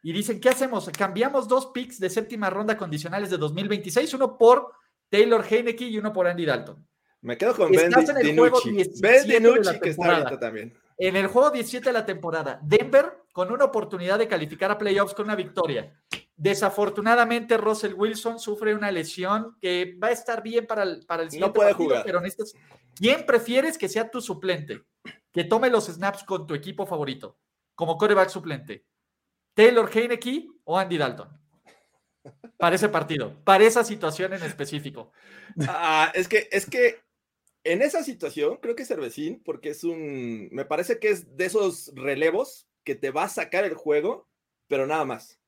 Y 0.03 0.11
dicen, 0.11 0.41
¿qué 0.41 0.49
hacemos? 0.49 0.89
Cambiamos 0.97 1.47
dos 1.47 1.67
picks 1.67 2.01
de 2.01 2.09
séptima 2.09 2.49
ronda 2.49 2.79
condicionales 2.79 3.29
de 3.29 3.37
2026, 3.37 4.15
uno 4.15 4.39
por 4.39 4.73
Taylor 5.11 5.45
Heineke 5.47 5.85
y 5.85 5.99
uno 5.99 6.15
por 6.15 6.27
Andy 6.27 6.47
Dalton. 6.47 6.89
Me 7.21 7.37
quedo 7.37 7.55
con 7.55 7.71
Ben 7.71 7.91
DiNucci. 8.23 9.01
Ben 9.03 9.29
DiNucci 9.29 9.81
que 9.81 9.91
está 9.91 10.17
ahorita 10.17 10.41
también. 10.41 10.73
En 10.97 11.17
el 11.17 11.27
juego 11.27 11.51
17 11.51 11.91
de 11.91 11.93
la 11.93 12.07
temporada, 12.07 12.59
Denver 12.63 13.19
con 13.33 13.53
una 13.53 13.67
oportunidad 13.67 14.19
de 14.19 14.29
calificar 14.29 14.71
a 14.71 14.79
playoffs 14.79 15.13
con 15.13 15.27
una 15.27 15.37
victoria. 15.37 15.95
Desafortunadamente, 16.37 17.57
Russell 17.57 17.95
Wilson 17.95 18.39
sufre 18.39 18.75
una 18.75 18.91
lesión 18.91 19.57
que 19.61 19.97
va 20.03 20.09
a 20.09 20.13
estar 20.13 20.43
bien 20.43 20.67
para 20.67 20.83
el, 20.83 21.07
para 21.07 21.23
el 21.23 21.31
siguiente 21.31 21.49
no 21.49 21.55
puede 21.55 21.73
jugar. 21.73 22.03
pero 22.05 22.21
¿Quién 22.95 23.25
prefieres 23.25 23.79
que 23.79 23.89
sea 23.89 24.11
tu 24.11 24.21
suplente? 24.21 24.83
Que 25.33 25.45
tome 25.45 25.71
los 25.71 25.87
snaps 25.87 26.25
con 26.25 26.47
tu 26.47 26.55
equipo 26.55 26.87
favorito, 26.87 27.39
como 27.75 27.97
coreback 27.97 28.29
suplente. 28.29 28.85
¿Taylor 29.55 29.91
Heineke 29.93 30.47
o 30.65 30.79
Andy 30.79 30.99
Dalton? 30.99 31.29
Para 32.59 32.77
ese 32.77 32.89
partido, 32.89 33.43
para 33.45 33.65
esa 33.65 33.85
situación 33.85 34.33
en 34.35 34.43
específico. 34.43 35.13
Ah, 35.69 36.11
es 36.15 36.29
que, 36.29 36.49
es 36.51 36.69
que 36.69 37.01
en 37.65 37.83
esa 37.83 38.03
situación 38.03 38.59
creo 38.59 38.77
que 38.77 38.83
es 38.83 38.89
Cervecín, 38.89 39.43
porque 39.43 39.71
es 39.71 39.85
un, 39.85 40.49
me 40.53 40.65
parece 40.65 40.99
que 40.99 41.09
es 41.09 41.37
de 41.37 41.47
esos 41.47 41.93
relevos 41.95 42.69
que 42.85 42.95
te 42.95 43.11
va 43.11 43.25
a 43.25 43.29
sacar 43.29 43.65
el 43.65 43.75
juego, 43.75 44.29
pero 44.69 44.87
nada 44.87 45.05
más. 45.05 45.39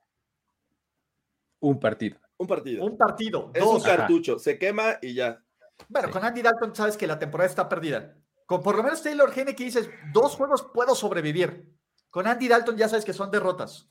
Un 1.60 1.78
partido. 1.80 2.18
Un 2.36 2.46
partido. 2.46 2.84
Un 2.84 2.96
partido. 2.96 3.50
Es 3.54 3.62
un 3.62 3.80
cartucho, 3.80 4.38
se 4.38 4.58
quema 4.58 4.98
y 5.02 5.14
ya. 5.14 5.42
Bueno, 5.88 6.10
con 6.10 6.24
Andy 6.24 6.42
Dalton 6.42 6.74
sabes 6.74 6.96
que 6.96 7.06
la 7.06 7.18
temporada 7.18 7.48
está 7.48 7.68
perdida. 7.68 8.16
Con 8.46 8.62
por 8.62 8.76
lo 8.76 8.82
menos 8.82 9.02
Taylor 9.02 9.32
que 9.32 9.44
dices, 9.44 9.90
dos 10.12 10.34
juegos 10.34 10.66
puedo 10.72 10.94
sobrevivir. 10.94 11.66
Con 12.10 12.26
Andy 12.26 12.48
Dalton 12.48 12.76
ya 12.76 12.88
sabes 12.88 13.04
que 13.04 13.12
son 13.12 13.30
derrotas. 13.30 13.86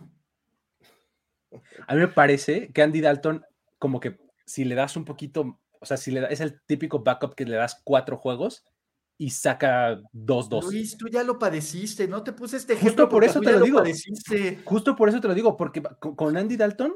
A 1.88 1.94
mí 1.94 2.00
me 2.00 2.08
parece 2.08 2.72
que 2.74 2.82
Andy 2.82 3.02
Dalton, 3.02 3.46
como 3.78 4.00
que 4.00 4.18
si 4.46 4.66
le 4.66 4.76
das 4.76 4.98
un 4.98 5.06
poquito, 5.06 5.60
o 5.80 5.86
sea, 5.86 5.98
si 5.98 6.12
le 6.12 6.22
da, 6.22 6.28
es 6.28 6.42
el 6.42 6.62
típico 6.66 7.04
backup 7.04 7.36
que 7.36 7.46
le 7.46 7.56
das 7.56 7.82
cuatro 7.84 8.18
juegos 8.18 8.66
y 9.18 9.30
saca 9.32 10.02
dos, 10.12 10.50
dos. 10.50 10.66
Luis, 10.66 10.98
tú 10.98 11.08
ya 11.08 11.24
lo 11.24 11.38
padeciste, 11.40 12.08
no 12.08 12.24
te 12.24 12.34
puse 12.34 12.58
este 12.58 12.74
ejemplo. 12.74 13.06
Justo 13.06 13.10
por 13.10 13.24
eso 13.24 13.42
te 13.42 13.52
lo 13.52 13.60
digo. 13.62 13.84
Justo 14.66 14.96
por 14.96 15.10
eso 15.10 15.22
te 15.22 15.28
lo 15.28 15.34
digo, 15.36 15.56
porque 15.56 15.82
con 16.00 16.36
Andy 16.38 16.58
Dalton, 16.58 16.94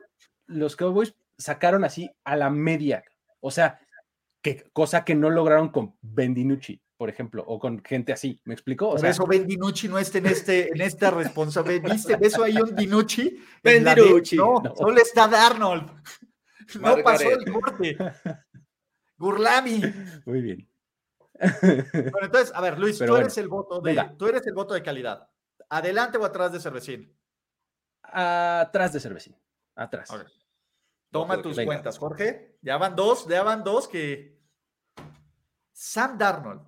los 0.51 0.75
Cowboys 0.75 1.15
sacaron 1.37 1.83
así 1.83 2.11
a 2.23 2.35
la 2.35 2.49
media. 2.49 3.03
O 3.39 3.51
sea, 3.51 3.79
que, 4.41 4.69
cosa 4.73 5.03
que 5.03 5.15
no 5.15 5.29
lograron 5.29 5.69
con 5.69 5.95
Bendinucci, 6.01 6.81
por 6.97 7.09
ejemplo, 7.09 7.43
o 7.47 7.59
con 7.59 7.83
gente 7.83 8.13
así, 8.13 8.39
¿me 8.45 8.53
explico? 8.53 8.89
O 8.89 8.95
por 8.95 9.05
eso 9.05 9.25
Bendinucci 9.25 9.87
no 9.87 9.97
está 9.97 10.19
en, 10.19 10.27
este, 10.27 10.69
en 10.69 10.81
esta 10.81 11.11
responsabilidad. 11.11 11.91
¿Viste? 11.91 12.17
eso 12.21 12.43
ahí 12.43 12.57
un 12.57 12.75
Dinucci? 12.75 13.39
Bendinucci. 13.63 14.35
No, 14.37 14.61
no, 14.61 14.75
solo 14.75 15.01
está 15.01 15.27
Darnold. 15.27 15.91
No 16.79 16.97
pasó 17.03 17.29
el 17.29 17.51
corte. 17.51 17.97
Gurlami. 19.17 19.81
Muy 20.25 20.41
bien. 20.41 20.67
Bueno, 21.41 22.25
entonces, 22.25 22.51
a 22.53 22.61
ver, 22.61 22.77
Luis, 22.79 22.99
tú, 22.99 23.15
eres 23.15 23.37
el 23.37 23.47
voto 23.47 23.81
de, 23.81 24.11
tú 24.17 24.27
eres 24.27 24.45
el 24.45 24.53
voto 24.53 24.73
de 24.73 24.83
calidad. 24.83 25.27
¿Adelante 25.69 26.17
o 26.17 26.25
atrás 26.25 26.51
de 26.51 26.59
Cervecín? 26.59 27.17
Atrás 28.03 28.93
de 28.93 28.99
Cervecín. 28.99 29.35
Atrás. 29.75 30.09
Toma 31.11 31.41
tus 31.41 31.59
cuentas, 31.59 31.97
Jorge. 31.97 32.57
Ya 32.61 32.77
van 32.77 32.95
dos, 32.95 33.27
ya 33.27 33.43
van 33.43 33.63
dos 33.63 33.87
que. 33.87 34.39
Sam 35.71 36.17
Darnold. 36.17 36.61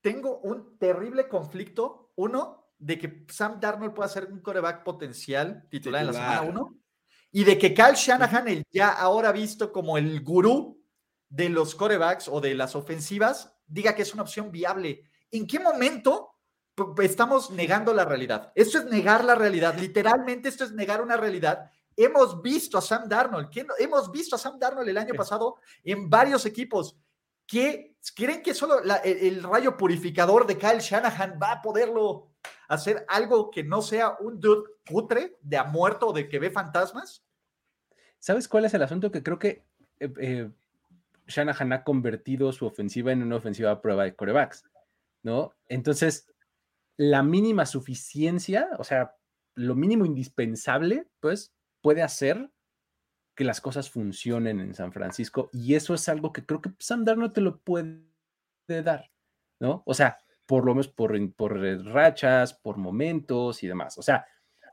Tengo 0.00 0.38
un 0.40 0.78
terrible 0.78 1.28
conflicto. 1.28 2.12
Uno, 2.16 2.66
de 2.78 2.98
que 2.98 3.26
Sam 3.28 3.58
Darnold 3.60 3.94
pueda 3.94 4.08
ser 4.08 4.26
un 4.26 4.40
coreback 4.40 4.84
potencial 4.84 5.66
titular, 5.70 6.02
en 6.02 6.06
la 6.08 6.12
semana 6.12 6.42
uno. 6.42 6.78
Y 7.30 7.44
de 7.44 7.58
que 7.58 7.74
Kyle 7.74 7.94
Shanahan, 7.94 8.48
el 8.48 8.64
ya 8.70 8.90
ahora 8.90 9.32
visto 9.32 9.72
como 9.72 9.98
el 9.98 10.22
gurú 10.22 10.82
de 11.28 11.48
los 11.48 11.74
corebacks 11.74 12.28
o 12.28 12.40
de 12.40 12.54
las 12.54 12.76
ofensivas 12.76 13.58
diga 13.66 13.94
que 13.94 14.02
es 14.02 14.14
una 14.14 14.22
opción 14.22 14.50
viable. 14.50 15.02
¿En 15.30 15.46
qué 15.46 15.58
momento 15.58 16.30
estamos 17.02 17.50
negando 17.50 17.92
la 17.92 18.04
realidad? 18.04 18.52
Esto 18.54 18.78
es 18.78 18.84
negar 18.86 19.24
la 19.24 19.34
realidad. 19.34 19.76
Literalmente 19.78 20.48
esto 20.48 20.64
es 20.64 20.72
negar 20.72 21.02
una 21.02 21.16
realidad. 21.16 21.70
Hemos 21.96 22.42
visto 22.42 22.76
a 22.76 22.82
Sam 22.82 23.08
Darnold, 23.08 23.48
hemos 23.78 24.12
visto 24.12 24.36
a 24.36 24.38
Sam 24.38 24.58
Darnold 24.58 24.88
el 24.88 24.98
año 24.98 25.14
pasado 25.14 25.56
en 25.82 26.10
varios 26.10 26.44
equipos. 26.46 26.96
que 27.46 27.96
creen 28.14 28.42
que 28.42 28.54
solo 28.54 28.80
el, 29.04 29.42
rayo 29.42 29.76
purificador 29.76 30.46
de 30.46 30.58
Kyle 30.58 30.80
Shanahan 30.80 31.38
va 31.40 31.52
a 31.52 31.62
poderlo 31.62 32.32
hacer 32.68 33.04
algo 33.08 33.50
que 33.50 33.62
no 33.62 33.82
sea 33.82 34.16
un 34.20 34.40
dude 34.40 34.68
putre 34.84 35.36
de 35.40 35.56
a 35.56 35.64
muerto 35.64 36.12
de 36.12 36.28
que 36.28 36.38
ve 36.38 36.50
fantasmas? 36.50 37.24
¿Sabes 38.18 38.48
cuál 38.48 38.64
es 38.64 38.74
el 38.74 38.82
asunto? 38.82 39.10
Que 39.10 39.22
creo 39.22 39.38
que 39.38 39.64
eh, 40.00 40.12
eh, 40.18 40.50
Shanahan 41.26 41.72
ha 41.72 41.84
convertido 41.84 42.52
su 42.52 42.66
ofensiva 42.66 43.12
en 43.12 43.22
una 43.22 43.36
ofensiva 43.36 43.70
a 43.70 43.80
prueba 43.80 44.04
de 44.04 44.14
corebacks, 44.14 44.64
¿no? 45.22 45.52
Entonces, 45.68 46.28
la 46.96 47.22
mínima 47.22 47.66
suficiencia, 47.66 48.70
o 48.78 48.84
sea, 48.84 49.14
lo 49.54 49.74
mínimo 49.74 50.04
indispensable, 50.04 51.06
pues, 51.20 51.52
puede 51.86 52.02
hacer 52.02 52.50
que 53.36 53.44
las 53.44 53.60
cosas 53.60 53.88
funcionen 53.90 54.58
en 54.58 54.74
San 54.74 54.92
Francisco 54.92 55.50
y 55.52 55.76
eso 55.76 55.94
es 55.94 56.08
algo 56.08 56.32
que 56.32 56.44
creo 56.44 56.60
que 56.60 56.72
Sam 56.80 57.04
no 57.04 57.30
te 57.30 57.40
lo 57.40 57.60
puede 57.60 58.02
dar, 58.66 59.12
¿no? 59.60 59.84
O 59.86 59.94
sea, 59.94 60.18
por 60.46 60.64
lo 60.64 60.74
menos 60.74 60.88
por, 60.88 61.14
por 61.34 61.56
rachas, 61.84 62.54
por 62.54 62.76
momentos 62.76 63.62
y 63.62 63.68
demás. 63.68 63.98
O 63.98 64.02
sea, 64.02 64.26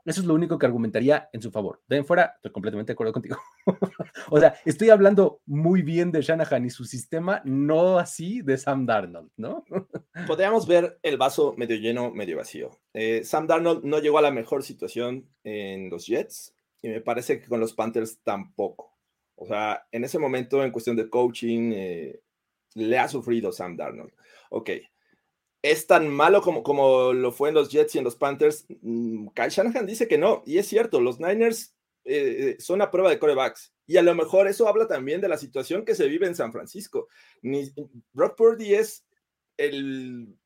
eso 0.04 0.22
es 0.22 0.26
lo 0.26 0.34
único 0.34 0.58
que 0.58 0.66
argumentaría 0.66 1.28
en 1.32 1.40
su 1.40 1.52
favor. 1.52 1.84
De 1.86 1.98
en 1.98 2.04
fuera, 2.04 2.32
estoy 2.34 2.50
completamente 2.50 2.90
de 2.90 2.94
acuerdo 2.94 3.12
contigo. 3.12 3.36
o 4.30 4.40
sea, 4.40 4.56
estoy 4.64 4.90
hablando 4.90 5.40
muy 5.46 5.82
bien 5.82 6.10
de 6.10 6.20
Shanahan 6.20 6.64
y 6.64 6.70
su 6.70 6.84
sistema, 6.84 7.42
no 7.44 8.00
así 8.00 8.42
de 8.42 8.58
Sam 8.58 8.86
Darnold, 8.86 9.30
¿no? 9.36 9.64
Podríamos 10.26 10.66
ver 10.66 10.98
el 11.00 11.16
vaso 11.16 11.54
medio 11.56 11.76
lleno, 11.76 12.10
medio 12.10 12.38
vacío. 12.38 12.70
Eh, 12.92 13.22
Sam 13.22 13.46
Darnold 13.46 13.84
no 13.84 14.00
llegó 14.00 14.18
a 14.18 14.22
la 14.22 14.32
mejor 14.32 14.64
situación 14.64 15.28
en 15.44 15.90
los 15.90 16.08
Jets 16.08 16.56
y 16.84 16.88
me 16.90 17.00
parece 17.00 17.40
que 17.40 17.48
con 17.48 17.60
los 17.60 17.72
Panthers 17.72 18.18
tampoco. 18.22 18.92
O 19.36 19.46
sea, 19.46 19.86
en 19.90 20.04
ese 20.04 20.18
momento, 20.18 20.62
en 20.62 20.70
cuestión 20.70 20.96
de 20.96 21.08
coaching, 21.08 21.72
eh, 21.72 22.20
le 22.74 22.98
ha 22.98 23.08
sufrido 23.08 23.52
Sam 23.52 23.74
Darnold. 23.74 24.12
Ok, 24.50 24.68
es 25.62 25.86
tan 25.86 26.08
malo 26.08 26.42
como, 26.42 26.62
como 26.62 27.14
lo 27.14 27.32
fue 27.32 27.48
en 27.48 27.54
los 27.54 27.70
Jets 27.70 27.94
y 27.94 27.98
en 27.98 28.04
los 28.04 28.16
Panthers. 28.16 28.66
Mm, 28.82 29.28
Kyle 29.28 29.48
Shanahan 29.48 29.86
dice 29.86 30.06
que 30.06 30.18
no, 30.18 30.42
y 30.44 30.58
es 30.58 30.66
cierto, 30.68 31.00
los 31.00 31.20
Niners 31.20 31.74
eh, 32.04 32.56
son 32.58 32.82
a 32.82 32.90
prueba 32.90 33.08
de 33.08 33.18
corebacks. 33.18 33.72
Y 33.86 33.96
a 33.96 34.02
lo 34.02 34.14
mejor 34.14 34.46
eso 34.46 34.68
habla 34.68 34.86
también 34.86 35.22
de 35.22 35.28
la 35.28 35.38
situación 35.38 35.86
que 35.86 35.94
se 35.94 36.06
vive 36.06 36.26
en 36.26 36.34
San 36.34 36.52
Francisco. 36.52 37.08
Ni, 37.40 37.72
Brock 38.12 38.36
Purdy 38.36 38.74
es 38.74 39.06
el 39.56 40.36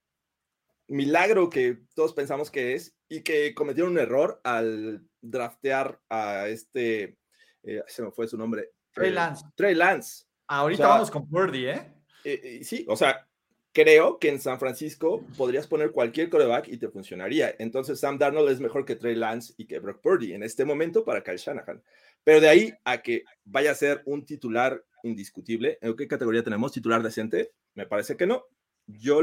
milagro 0.86 1.50
que 1.50 1.78
todos 1.94 2.14
pensamos 2.14 2.52
que 2.52 2.74
es 2.74 2.94
y 3.08 3.22
que 3.22 3.56
cometieron 3.56 3.90
un 3.90 3.98
error 3.98 4.40
al 4.44 5.07
draftear 5.20 6.00
a 6.08 6.48
este, 6.48 7.18
eh, 7.62 7.82
se 7.86 8.02
me 8.02 8.10
fue 8.10 8.26
su 8.26 8.36
nombre. 8.36 8.70
Trey 8.92 9.12
Lance. 9.12 9.44
Trey 9.54 9.74
Lance. 9.74 10.24
Ahorita 10.46 10.88
vamos 10.88 11.10
con 11.10 11.28
Purdy, 11.28 11.66
¿eh? 11.66 11.92
¿eh? 12.24 12.60
Sí, 12.62 12.84
o 12.88 12.96
sea, 12.96 13.28
creo 13.72 14.18
que 14.18 14.28
en 14.28 14.40
San 14.40 14.58
Francisco 14.58 15.24
podrías 15.36 15.66
poner 15.66 15.92
cualquier 15.92 16.30
coreback 16.30 16.68
y 16.68 16.78
te 16.78 16.88
funcionaría. 16.88 17.54
Entonces 17.58 18.00
Sam 18.00 18.18
Darnold 18.18 18.50
es 18.50 18.60
mejor 18.60 18.84
que 18.84 18.96
Trey 18.96 19.14
Lance 19.14 19.54
y 19.56 19.66
que 19.66 19.78
Brock 19.78 20.00
Purdy 20.00 20.32
en 20.32 20.42
este 20.42 20.64
momento 20.64 21.04
para 21.04 21.22
Kyle 21.22 21.36
Shanahan. 21.36 21.82
Pero 22.24 22.40
de 22.40 22.48
ahí 22.48 22.74
a 22.84 23.02
que 23.02 23.24
vaya 23.44 23.70
a 23.70 23.74
ser 23.74 24.02
un 24.06 24.24
titular 24.24 24.84
indiscutible, 25.02 25.78
¿en 25.80 25.94
qué 25.96 26.08
categoría 26.08 26.42
tenemos? 26.42 26.72
¿Titular 26.72 27.02
decente? 27.02 27.52
Me 27.74 27.86
parece 27.86 28.16
que 28.16 28.26
no. 28.26 28.44
Yo 28.86 29.22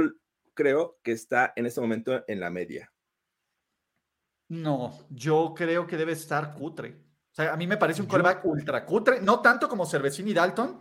creo 0.54 0.98
que 1.04 1.12
está 1.12 1.52
en 1.56 1.66
este 1.66 1.82
momento 1.82 2.24
en 2.28 2.40
la 2.40 2.50
media. 2.50 2.94
No, 4.48 4.98
yo 5.10 5.54
creo 5.56 5.88
que 5.88 5.98
debe 5.98 6.12
estar 6.12 6.54
cutre. 6.54 7.02
O 7.32 7.36
sea, 7.36 7.54
a 7.54 7.58
mí 7.58 7.68
me 7.68 7.78
parece 7.78 8.02
un 8.02 8.08
coreback 8.08 8.46
ultra 8.46 8.86
cutre, 8.86 9.22
no 9.22 9.42
tanto 9.42 9.68
como 9.68 9.86
Cervecini 9.86 10.32
y 10.32 10.34
Dalton, 10.34 10.80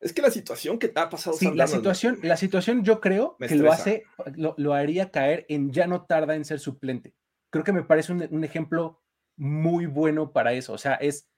es 0.00 0.12
que 0.12 0.22
la 0.22 0.30
situación 0.30 0.78
que 0.78 0.88
te 0.88 1.00
ha 1.00 1.08
pasado. 1.08 1.36
Sí, 1.36 1.50
la 1.54 1.66
situación, 1.66 2.18
la 2.22 2.36
situación 2.36 2.84
yo 2.84 3.00
creo 3.00 3.36
que 3.38 3.54
lo 3.54 3.72
hace, 3.72 4.04
lo, 4.36 4.74
haría 4.74 5.10
caer 5.10 5.46
en 5.48 5.72
ya 5.72 5.86
no 5.86 6.04
tarda 6.04 6.34
en 6.34 6.44
ser 6.44 6.60
suplente. 6.60 7.14
Creo 7.50 7.64
que 7.64 7.72
me 7.72 7.82
parece 7.82 8.12
un, 8.12 8.44
ejemplo 8.44 9.02
muy 9.36 9.86
bueno 9.86 10.32
para 10.32 10.52
eso. 10.52 10.72
O 10.74 10.78
sea, 10.78 10.94
es, 10.94 11.28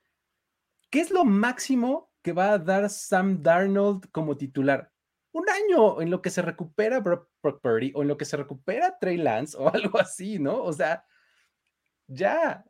¿qué 0.91 1.01
es 1.01 1.11
lo 1.11 1.25
máximo 1.25 2.11
que 2.23 2.33
va 2.33 2.53
a 2.53 2.59
dar 2.59 2.91
Sam 2.91 3.43
Darnold 3.43 4.11
como 4.11 4.37
titular? 4.37 4.93
Un 5.33 5.45
año 5.49 6.01
en 6.01 6.11
lo 6.11 6.23
que 6.23 6.31
se 6.31 6.43
recupera 6.43 7.01
Brock, 7.01 7.29
Purdy 7.63 7.93
o 7.95 8.03
en 8.03 8.09
lo 8.09 8.17
que 8.17 8.25
se 8.25 8.37
recupera 8.37 8.99
Trey 8.99 9.17
Lance 9.17 9.57
o 9.59 9.69
algo 9.75 9.99
así, 9.99 10.39
¿no? 10.39 10.63
O 10.63 10.73
sea, 10.73 11.05
ya, 12.07 12.65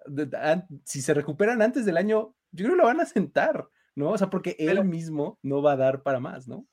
si 0.85 1.01
se 1.01 1.15
recuperan 1.15 1.63
antes 1.63 1.85
del 1.85 1.97
año, 1.97 2.35
yo 2.51 2.65
creo 2.65 2.71
que 2.71 2.83
lo 2.83 2.87
van 2.87 3.01
a 3.01 3.07
sentar. 3.07 3.69
¿no? 3.99 4.11
O 4.11 4.19
sea, 4.19 4.31
porque 4.31 4.55
él 4.61 4.83
mismo 4.85 5.41
no 5.43 5.61
va 5.61 5.73
a 5.73 5.77
dar 5.77 6.03
para 6.05 6.21
más, 6.21 6.47
¿no? 6.47 6.65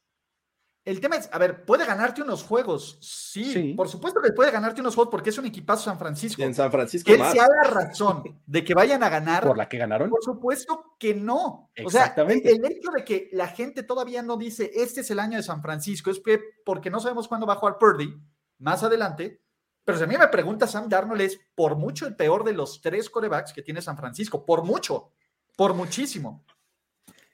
El 0.86 1.02
tema 1.02 1.16
es, 1.16 1.28
a 1.32 1.40
ver, 1.40 1.66
puede 1.66 1.84
ganarte 1.84 2.22
unos 2.22 2.44
juegos, 2.44 3.00
sí, 3.02 3.74
por 3.76 3.90
supuesto 3.90 4.22
que 4.22 4.32
puede 4.34 4.52
ganarte 4.52 4.82
unos 4.82 4.94
juegos 4.94 5.10
porque 5.10 5.32
es 5.32 5.38
un 5.40 5.48
equipazo 5.48 5.86
San 5.86 5.98
Francisco. 5.98 6.40
en 6.44 6.54
San 6.54 6.72
Francisco. 6.72 7.12
Que 7.12 7.18
sea 7.18 7.48
la 7.48 7.72
razón 7.72 8.40
de 8.46 8.64
que 8.64 8.76
vayan 8.76 9.02
a 9.02 9.10
ganar. 9.10 9.48
¿Por 9.48 9.58
la 9.58 9.68
que 9.68 9.80
ganaron? 9.80 10.12
Por 10.12 10.24
supuesto 10.24 10.96
que 11.00 11.16
no. 11.16 11.72
O 11.84 11.90
sea, 11.90 12.14
el 12.16 12.66
hecho 12.66 12.92
de 12.96 13.04
que 13.04 13.30
la 13.34 13.48
gente 13.48 13.82
todavía 13.82 14.22
no 14.22 14.38
dice 14.38 14.70
este 14.76 15.02
es 15.02 15.10
el 15.10 15.20
año 15.20 15.38
de 15.38 15.44
San 15.44 15.64
Francisco 15.64 16.12
es 16.12 16.22
porque 16.64 16.92
no 16.92 17.00
sabemos 17.00 17.28
cuándo 17.28 17.48
va 17.48 17.54
a 17.54 17.58
jugar 17.58 17.80
Purdy 17.80 18.16
más 18.60 18.84
adelante. 18.84 19.42
Pero 19.84 19.98
si 19.98 20.04
a 20.04 20.08
mí 20.08 20.18
me 20.18 20.28
pregunta 20.28 20.68
Sam 20.68 20.88
Darnold 20.88 21.22
es 21.22 21.40
por 21.56 21.76
mucho 21.78 22.06
el 22.06 22.16
peor 22.16 22.44
de 22.44 22.54
los 22.54 22.82
tres 22.82 23.10
corebacks 23.10 23.54
que 23.54 23.64
tiene 23.64 23.82
San 23.82 23.98
Francisco, 23.98 24.46
por 24.46 24.64
mucho, 24.64 25.14
por 25.58 25.74
muchísimo. 25.74 26.44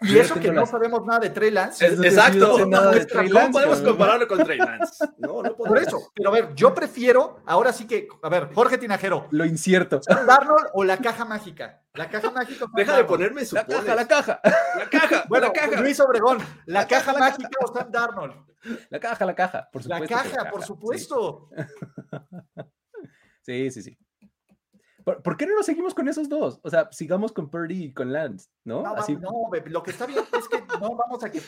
Y 0.01 0.17
eso 0.17 0.35
que 0.35 0.51
no 0.51 0.65
sabemos 0.65 1.05
nada 1.05 1.19
de 1.19 1.29
Trey 1.29 1.51
Lance. 1.51 1.85
exacto. 1.85 2.65
No, 2.65 3.51
podemos 3.51 3.81
compararlo 3.81 4.27
con 4.27 4.43
Trey 4.43 4.57
Lance. 4.57 5.05
No, 5.17 5.43
no 5.43 5.55
Por 5.55 5.77
eso. 5.77 6.11
Pero 6.15 6.29
a 6.29 6.33
ver, 6.33 6.55
yo 6.55 6.73
prefiero, 6.73 7.41
ahora 7.45 7.71
sí 7.71 7.85
que, 7.85 8.07
a 8.21 8.29
ver, 8.29 8.49
Jorge 8.53 8.77
Tinajero. 8.77 9.27
Lo 9.31 9.45
incierto. 9.45 10.01
Darnold 10.07 10.67
o 10.73 10.83
la 10.83 10.97
caja 10.97 11.25
mágica. 11.25 11.81
La 11.93 12.09
caja 12.09 12.31
mágica. 12.31 12.65
Deja 12.73 12.97
de 12.97 13.03
ponerme 13.03 13.45
su 13.45 13.55
La 13.55 13.65
caja, 13.65 13.95
la 13.95 14.07
caja. 14.07 14.41
La 14.77 14.89
caja. 14.89 15.25
Bueno, 15.29 15.47
la 15.47 15.53
caja. 15.53 15.81
Luis 15.81 15.99
Obregón. 15.99 16.39
La, 16.65 16.87
caja, 16.87 17.13
mágica 17.13 17.49
o 17.61 17.73
Sam 17.73 17.91
Darnold. 17.91 18.33
La 18.89 18.99
caja, 18.99 19.25
la 19.25 19.35
caja, 19.35 19.69
por 19.71 19.83
supuesto. 19.83 20.15
La 20.15 20.23
caja, 20.23 20.51
por 20.51 20.63
supuesto. 20.63 21.49
sí, 23.41 23.71
sí. 23.71 23.81
sí. 23.81 23.97
¿Por, 25.03 25.37
qué 25.37 25.45
no 25.45 25.55
nos 25.55 25.65
seguimos 25.65 25.93
con 25.93 26.07
esos 26.07 26.29
dos? 26.29 26.59
O 26.63 26.69
sea, 26.69 26.89
sigamos 26.91 27.31
con 27.31 27.49
Purdy 27.49 27.85
y 27.85 27.93
con 27.93 28.11
Lance, 28.11 28.49
¿no? 28.63 28.81
No, 28.81 28.95
Así... 28.95 29.15
no 29.15 29.49
lo 29.65 29.83
que 29.83 29.91
está 29.91 30.05
bien 30.05 30.23
es 30.37 30.47
que 30.47 30.61
no 30.79 30.95
vamos 30.95 31.23
a 31.23 31.31
que 31.31 31.41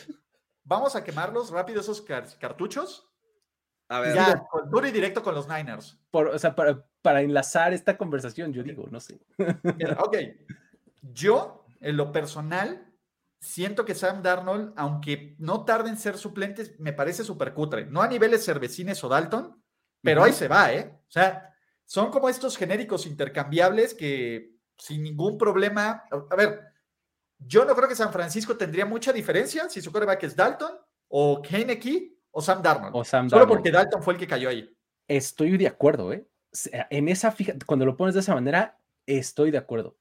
vamos 0.64 0.96
a 0.96 1.04
quemarlos 1.04 1.50
rápido 1.50 1.80
esos 1.80 2.02
cartuchos. 2.02 3.08
A 3.88 4.00
ver, 4.00 4.14
ya, 4.14 4.46
duro 4.70 4.86
y 4.86 4.90
directo 4.90 5.22
con 5.22 5.34
los 5.34 5.46
Niners. 5.46 5.98
Por, 6.10 6.28
o 6.28 6.38
sea, 6.38 6.54
para, 6.54 6.86
para, 7.02 7.20
enlazar 7.20 7.74
esta 7.74 7.98
conversación, 7.98 8.52
yo 8.52 8.62
digo, 8.62 8.86
no 8.90 8.98
sé. 8.98 9.20
ok. 9.98 10.16
Yo, 11.02 11.66
en 11.80 11.96
lo 11.98 12.10
personal, 12.10 12.94
siento 13.40 13.84
que 13.84 13.94
Sam 13.94 14.22
Darnold, 14.22 14.72
aunque 14.76 15.36
no 15.38 15.66
tarde 15.66 15.90
en 15.90 15.98
ser 15.98 16.16
suplentes, 16.16 16.80
me 16.80 16.94
parece 16.94 17.24
súper 17.24 17.52
cutre. 17.52 17.84
No 17.84 18.00
a 18.00 18.08
niveles 18.08 18.44
cervecines 18.44 19.04
o 19.04 19.08
Dalton, 19.08 19.62
pero 20.00 20.24
ahí 20.24 20.32
se 20.32 20.48
va, 20.48 20.72
¿eh? 20.72 20.98
O 21.06 21.10
sea, 21.10 21.53
son 21.86 22.10
como 22.10 22.28
estos 22.28 22.56
genéricos 22.56 23.06
intercambiables 23.06 23.94
que 23.94 24.54
sin 24.78 25.02
ningún 25.02 25.38
problema. 25.38 26.04
A 26.30 26.36
ver, 26.36 26.60
yo 27.38 27.64
no 27.64 27.74
creo 27.74 27.88
que 27.88 27.94
San 27.94 28.12
Francisco 28.12 28.56
tendría 28.56 28.86
mucha 28.86 29.12
diferencia 29.12 29.68
si 29.68 29.80
su 29.80 29.92
coreback 29.92 30.24
es 30.24 30.36
Dalton 30.36 30.72
o 31.08 31.42
Heineke 31.48 32.16
o 32.30 32.40
Sam 32.40 32.62
Darnold. 32.62 32.96
O 32.96 33.04
Sam 33.04 33.28
Solo 33.28 33.46
porque 33.46 33.70
Dalton 33.70 34.02
fue 34.02 34.14
el 34.14 34.20
que 34.20 34.26
cayó 34.26 34.48
ahí. 34.48 34.68
Estoy 35.06 35.56
de 35.56 35.66
acuerdo, 35.66 36.12
¿eh? 36.12 36.26
En 36.90 37.08
esa 37.08 37.30
fija, 37.32 37.54
cuando 37.66 37.84
lo 37.84 37.96
pones 37.96 38.14
de 38.14 38.20
esa 38.20 38.34
manera, 38.34 38.78
estoy 39.06 39.50
de 39.50 39.58
acuerdo. 39.58 39.98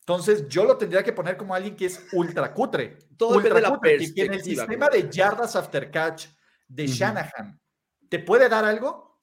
Entonces, 0.00 0.48
yo 0.48 0.64
lo 0.64 0.78
tendría 0.78 1.02
que 1.02 1.12
poner 1.12 1.36
como 1.36 1.54
alguien 1.54 1.76
que 1.76 1.86
es 1.86 2.06
ultra 2.12 2.54
cutre. 2.54 2.98
Todo 3.16 3.36
ultra 3.36 3.54
depende 3.54 3.66
de 3.66 3.74
la 3.74 3.80
perspectiva. 3.80 4.26
en 4.26 4.32
el 4.32 4.42
sistema 4.42 4.88
de 4.88 5.10
yardas 5.10 5.54
after 5.54 5.90
catch 5.90 6.26
de 6.66 6.86
Shanahan, 6.86 7.60
¿te 8.08 8.18
puede 8.18 8.48
dar 8.48 8.64
algo? 8.64 9.20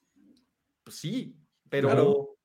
Pues 0.84 0.98
sí, 0.98 1.36
pero. 1.82 2.38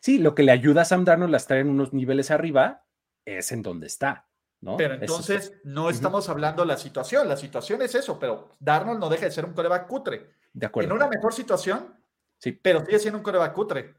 Sí, 0.00 0.18
lo 0.18 0.34
que 0.34 0.42
le 0.42 0.52
ayuda 0.52 0.82
a 0.82 0.84
Sam 0.84 1.04
Darnold 1.04 1.34
a 1.34 1.38
estar 1.38 1.56
en 1.56 1.70
unos 1.70 1.94
niveles 1.94 2.30
arriba 2.30 2.84
es 3.24 3.52
en 3.52 3.62
donde 3.62 3.86
está. 3.86 4.28
¿no? 4.60 4.76
Pero 4.76 4.94
entonces 4.94 5.54
no 5.64 5.90
estamos 5.90 6.28
hablando 6.28 6.62
de 6.62 6.68
la 6.68 6.76
situación. 6.76 7.28
La 7.28 7.36
situación 7.36 7.80
es 7.82 7.94
eso, 7.94 8.18
pero 8.18 8.56
Darnold 8.60 9.00
no 9.00 9.08
deja 9.08 9.26
de 9.26 9.30
ser 9.30 9.44
un 9.44 9.52
coreback 9.52 9.86
cutre. 9.86 10.30
De 10.52 10.66
acuerdo. 10.66 10.90
En 10.90 10.96
una 10.96 11.08
mejor 11.08 11.32
situación, 11.32 11.94
sí. 12.38 12.52
pero 12.52 12.84
sigue 12.84 12.98
siendo 12.98 13.18
un 13.18 13.24
coreback 13.24 13.52
cutre. 13.54 13.94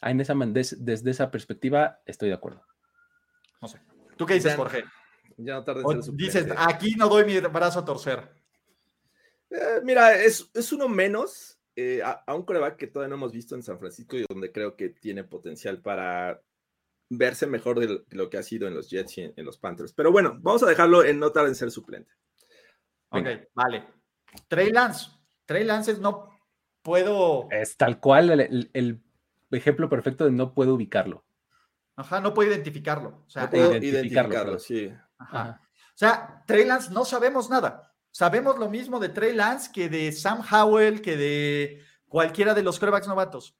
Ah, 0.00 0.10
en 0.10 0.20
esa, 0.20 0.34
desde, 0.34 1.10
esa 1.10 1.30
perspectiva 1.30 2.00
estoy 2.04 2.28
de 2.28 2.34
acuerdo. 2.34 2.64
No 3.60 3.68
sé. 3.68 3.80
¿Tú 4.16 4.26
qué 4.26 4.34
dices, 4.34 4.56
Jorge? 4.56 4.84
Ya 5.36 5.54
no 5.54 5.64
tarda 5.64 5.82
en 5.90 6.16
Dices, 6.16 6.46
aquí 6.56 6.94
no 6.96 7.08
doy 7.08 7.24
mi 7.24 7.38
brazo 7.40 7.80
a 7.80 7.84
torcer. 7.84 8.30
Eh, 9.50 9.80
mira, 9.84 10.14
es, 10.14 10.50
es, 10.54 10.72
uno 10.72 10.88
menos 10.88 11.58
eh, 11.74 12.02
a, 12.04 12.34
un 12.34 12.42
coreback 12.42 12.76
que 12.76 12.86
todavía 12.86 13.08
no 13.08 13.14
hemos 13.16 13.32
visto 13.32 13.54
en 13.54 13.62
San 13.62 13.78
Francisco 13.78 14.16
y 14.16 14.26
donde 14.28 14.52
creo 14.52 14.76
que 14.76 14.90
tiene 14.90 15.24
potencial 15.24 15.80
para 15.80 16.42
verse 17.08 17.46
mejor 17.46 17.78
de 17.78 18.04
lo 18.10 18.30
que 18.30 18.38
ha 18.38 18.42
sido 18.42 18.68
en 18.68 18.74
los 18.74 18.90
Jets 18.90 19.18
y 19.18 19.32
en, 19.36 19.44
los 19.44 19.58
Panthers. 19.58 19.92
Pero 19.92 20.12
bueno, 20.12 20.38
vamos 20.40 20.62
a 20.62 20.66
dejarlo 20.66 21.04
en 21.04 21.18
no 21.18 21.30
tardar 21.30 21.48
en 21.48 21.54
ser 21.54 21.70
suplente. 21.70 22.12
Ok, 23.10 23.26
vale. 23.54 23.86
Trey 24.48 24.70
Lance. 24.70 25.10
Trey 25.44 25.64
Lance 25.64 25.98
no 25.98 26.30
puedo. 26.82 27.48
Es 27.50 27.76
tal 27.76 28.00
cual 28.00 28.40
el, 28.40 29.02
ejemplo 29.50 29.88
perfecto 29.88 30.24
de 30.24 30.30
no 30.30 30.54
puedo 30.54 30.74
ubicarlo. 30.74 31.24
Ajá, 31.96 32.20
no 32.20 32.32
puedo 32.32 32.50
identificarlo. 32.50 33.24
O 33.26 33.30
sea, 33.30 33.44
no 33.44 33.50
puedo 33.50 33.76
identificarlo, 33.76 34.58
sí. 34.58 34.92
Ajá. 35.18 35.60
O 35.94 35.98
sea, 35.98 36.42
Trey 36.46 36.64
Lance 36.64 36.90
no 36.90 37.04
sabemos 37.04 37.50
nada. 37.50 37.91
Sabemos 38.12 38.58
lo 38.58 38.68
mismo 38.68 39.00
de 39.00 39.08
Trey 39.08 39.34
Lance 39.34 39.70
que 39.72 39.88
de 39.88 40.12
Sam 40.12 40.42
Howell, 40.48 41.00
que 41.00 41.16
de 41.16 41.82
cualquiera 42.06 42.52
de 42.52 42.62
los 42.62 42.78
corebacks 42.78 43.08
novatos. 43.08 43.56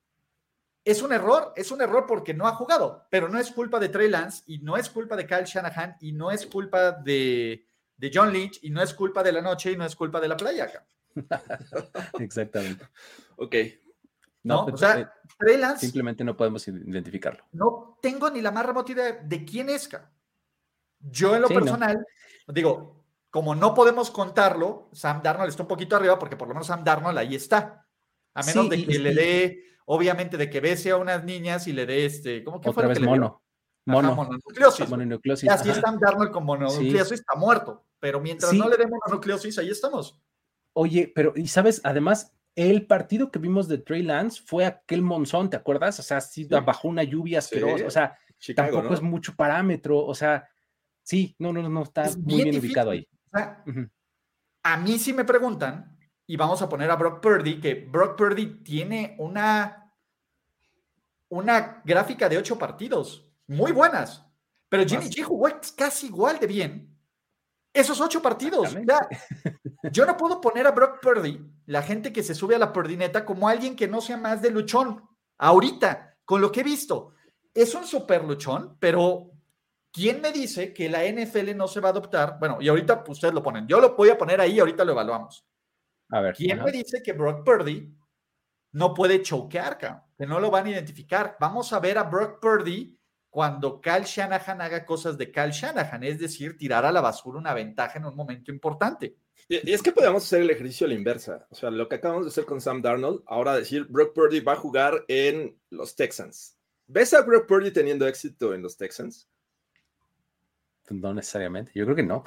Es 0.85 1.01
un 1.01 1.13
error, 1.13 1.55
es 1.57 1.71
un 1.71 1.81
error 1.81 2.05
porque 2.07 2.35
no 2.35 2.47
ha 2.47 2.55
jugado, 2.55 3.07
pero 3.11 3.31
no 3.31 3.39
es 3.39 3.51
culpa 3.51 3.81
de 3.81 3.89
Trey 3.89 4.11
Lance 4.11 4.43
y 4.47 4.59
no 4.59 4.77
es 4.77 4.91
culpa 4.91 5.17
de 5.17 5.27
Kyle 5.27 5.45
Shanahan 5.45 5.97
y 6.01 6.13
no 6.13 6.31
es 6.31 6.45
culpa 6.45 6.93
de, 6.93 7.65
John 8.13 8.31
Lynch 8.31 8.59
y 8.63 8.69
no 8.69 8.83
es 8.83 8.93
culpa 8.93 9.23
de 9.23 9.33
la 9.33 9.41
noche 9.41 9.73
y 9.73 9.77
no 9.77 9.87
es 9.87 9.97
culpa 9.97 10.21
de 10.21 10.29
la 10.29 10.37
playa. 10.37 10.71
Exactamente. 12.21 12.87
ok. 13.37 13.57
No, 14.43 14.67
o 14.67 14.77
sea, 14.77 14.99
eh, 14.99 15.09
Trey 15.39 15.57
Lance. 15.57 15.87
Simplemente 15.87 16.25
no 16.25 16.37
podemos 16.37 16.69
identificarlo. 16.69 17.45
No 17.53 17.99
tengo 18.03 18.29
ni 18.29 18.43
la 18.43 18.51
más 18.51 18.67
remota 18.67 18.93
idea 18.93 19.13
de 19.13 19.45
quién 19.47 19.71
es. 19.71 19.89
Yo 20.99 21.35
en 21.37 21.43
lo 21.43 21.49
personal, 21.49 22.05
digo, 22.49 23.02
como 23.33 23.55
no 23.55 23.73
podemos 23.73 24.11
contarlo, 24.11 24.91
Sam 24.93 25.23
Darnold 25.23 25.49
está 25.49 25.63
un 25.63 25.69
poquito 25.69 25.97
arriba 25.97 26.19
porque 26.19 26.37
por 26.37 26.49
lo 26.49 26.53
menos 26.53 26.67
Sam 26.67 26.85
Darnold 26.85 27.17
ahí 27.17 27.35
está. 27.35 27.87
A 28.35 28.43
menos 28.43 28.69
de 28.69 28.87
que 28.87 28.99
le 28.99 29.15
dé 29.15 29.65
obviamente 29.87 30.37
de 30.37 30.51
que 30.51 30.61
bese 30.61 30.91
a 30.91 30.99
unas 30.99 31.25
niñas 31.25 31.67
y 31.67 31.73
le 31.73 31.87
dé 31.87 32.05
este, 32.05 32.45
¿cómo 32.45 32.61
que 32.61 32.71
fue? 32.71 32.87
Vez 32.87 33.01
mono. 33.01 33.43
Mono. 33.87 34.15
mononucleosis. 34.15 34.87
mononucleosis. 34.87 35.45
Y 35.45 35.49
así 35.49 35.71
están 35.71 35.99
Darnold 35.99 36.31
con 36.31 36.45
mononucleosis, 36.45 37.21
está 37.21 37.35
muerto. 37.35 37.87
Pero 37.99 38.21
mientras 38.21 38.53
no 38.53 38.69
le 38.69 38.77
demos 38.77 38.99
mononucleosis, 39.07 39.59
ahí 39.59 39.71
estamos. 39.71 40.21
Oye, 40.75 41.11
pero, 41.15 41.33
y 41.35 41.49
sabes, 41.49 41.81
además, 41.85 42.35
el 42.55 42.87
partido 42.87 43.31
que 43.31 43.39
vimos 43.39 43.67
de 43.67 43.79
Trey 43.79 44.03
Lance 44.03 44.43
fue 44.45 44.67
aquel 44.67 45.01
monzón, 45.01 45.49
¿te 45.49 45.57
acuerdas? 45.57 45.99
O 45.99 46.03
sea, 46.03 46.21
sí, 46.21 46.45
bajó 46.45 46.89
una 46.89 47.03
lluvia 47.03 47.39
asquerosa. 47.39 47.87
O 47.87 47.91
sea, 47.91 48.19
tampoco 48.55 48.93
es 48.93 49.01
mucho 49.01 49.35
parámetro. 49.35 50.05
O 50.05 50.15
sea, 50.15 50.47
sí, 51.03 51.35
no, 51.39 51.51
no, 51.51 51.67
no, 51.67 51.83
está 51.83 52.11
muy 52.19 52.45
bien, 52.45 52.59
ubicado 52.59 52.91
ahí. 52.91 53.09
A 53.33 54.77
mí 54.77 54.99
sí 54.99 55.13
me 55.13 55.25
preguntan, 55.25 55.99
y 56.27 56.37
vamos 56.37 56.63
a 56.63 56.69
poner 56.69 56.91
a 56.91 56.97
Brock 56.97 57.21
Purdy, 57.21 57.61
que 57.61 57.75
Brock 57.75 58.17
Purdy 58.17 58.63
tiene 58.63 59.17
una, 59.19 59.93
una 61.29 61.83
gráfica 61.85 62.29
de 62.29 62.39
ocho 62.39 62.59
partidos, 62.59 63.29
muy 63.47 63.73
buenas, 63.73 64.25
pero 64.69 64.85
Jimmy 64.87 65.07
G 65.07 65.23
jugó 65.23 65.49
casi 65.77 66.07
igual 66.07 66.39
de 66.39 66.47
bien 66.47 66.93
esos 67.73 68.01
ocho 68.01 68.21
partidos. 68.21 68.75
yo 69.93 70.07
no 70.07 70.17
puedo 70.17 70.41
poner 70.41 70.67
a 70.67 70.73
Brock 70.73 71.01
Purdy, 71.01 71.41
la 71.67 71.83
gente 71.83 72.13
que 72.13 72.23
se 72.23 72.35
sube 72.35 72.55
a 72.55 72.59
la 72.59 72.73
Purdineta, 72.73 73.25
como 73.25 73.49
alguien 73.49 73.77
que 73.77 73.89
no 73.89 74.01
sea 74.01 74.17
más 74.17 74.43
de 74.43 74.51
luchón. 74.51 75.09
Ahorita, 75.39 76.19
con 76.25 76.41
lo 76.41 76.53
que 76.53 76.61
he 76.61 76.65
visto, 76.65 77.15
es 77.55 77.75
un 77.75 77.85
super 77.87 78.25
luchón, 78.25 78.77
pero 78.79 79.32
¿quién 79.93 80.21
me 80.21 80.33
dice 80.33 80.73
que 80.73 80.89
la 80.89 81.05
NFL 81.05 81.55
no 81.55 81.69
se 81.69 81.81
va 81.81 81.89
a 81.89 81.93
adoptar? 81.93 82.39
Bueno, 82.41 82.59
y 82.61 82.69
ahorita 82.69 83.05
ustedes 83.07 83.35
lo 83.35 83.43
ponen. 83.43 83.67
Yo 83.69 83.81
lo 83.81 83.95
voy 83.95 84.09
a 84.09 84.19
poner 84.19 84.41
ahí, 84.41 84.59
ahorita 84.59 84.85
lo 84.85 84.93
evaluamos. 84.93 85.47
¿Quién 86.37 86.63
me 86.63 86.73
dice 86.73 87.03
que 87.03 87.13
Brock 87.13 87.45
Purdy 87.45 87.95
no 88.73 88.93
puede 88.93 89.23
choquear, 89.23 89.79
que 89.79 90.27
no 90.27 90.41
lo 90.41 90.51
van 90.51 90.67
a 90.67 90.71
identificar? 90.71 91.37
Vamos 91.39 91.73
a 91.73 91.81
ver 91.81 91.99
a 91.99 92.03
Brock 92.03 92.41
Purdy 92.41 92.99
cuando 93.31 93.81
Cal 93.81 94.05
Shanahan 94.05 94.61
haga 94.61 94.85
cosas 94.85 95.17
de 95.17 95.31
Cal 95.33 95.53
Shanahan, 95.53 96.05
es 96.05 96.19
decir, 96.19 96.59
tirar 96.59 96.85
a 96.85 96.93
la 96.93 97.01
basura 97.01 97.39
una 97.39 97.55
ventaja 97.55 97.99
en 97.99 98.05
un 98.05 98.15
momento 98.15 98.53
importante. 98.53 99.17
Y, 99.49 99.73
es 99.73 99.83
que 99.83 99.93
podemos 99.93 100.23
hacer 100.23 100.43
el 100.43 100.51
ejercicio 100.51 100.85
a 100.85 100.89
la 100.89 100.95
inversa. 100.95 101.47
O 101.51 101.55
sea, 101.55 101.71
lo 101.71 101.89
que 101.89 101.97
acabamos 101.97 102.27
de 102.27 102.29
hacer 102.29 102.45
con 102.45 102.61
Sam 102.61 102.83
Darnold, 102.83 103.23
ahora 103.27 103.57
decir, 103.57 103.87
Brock 103.89 104.15
Purdy 104.15 104.41
va 104.41 104.53
a 104.53 104.57
jugar 104.57 105.05
en 105.09 105.59
los 105.71 105.97
Texans. 105.97 106.59
¿Ves 106.87 107.15
a 107.15 107.23
Brock 107.23 107.47
Purdy 107.47 107.71
teniendo 107.71 108.07
éxito 108.07 108.53
en 108.53 108.61
los 108.61 108.77
Texans? 108.77 109.29
No 110.91 111.15
necesariamente, 111.15 111.73
yo 111.75 111.85
creo 111.85 111.97
que 111.97 112.03
no. 112.03 112.25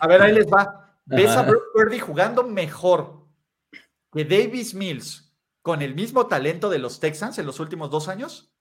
A 0.00 0.06
ver, 0.06 0.22
ahí 0.22 0.32
les 0.32 0.46
va. 0.46 0.96
¿Ves 1.04 1.30
a 1.30 1.42
Brock 1.42 1.64
Purdy 1.72 1.98
jugando 1.98 2.44
mejor 2.44 3.26
que 4.12 4.24
Davis 4.24 4.74
Mills 4.74 5.34
con 5.62 5.82
el 5.82 5.94
mismo 5.94 6.26
talento 6.26 6.68
de 6.70 6.78
los 6.78 7.00
Texans 7.00 7.38
en 7.38 7.46
los 7.46 7.60
últimos 7.60 7.90
dos 7.90 8.08
años? 8.08 8.52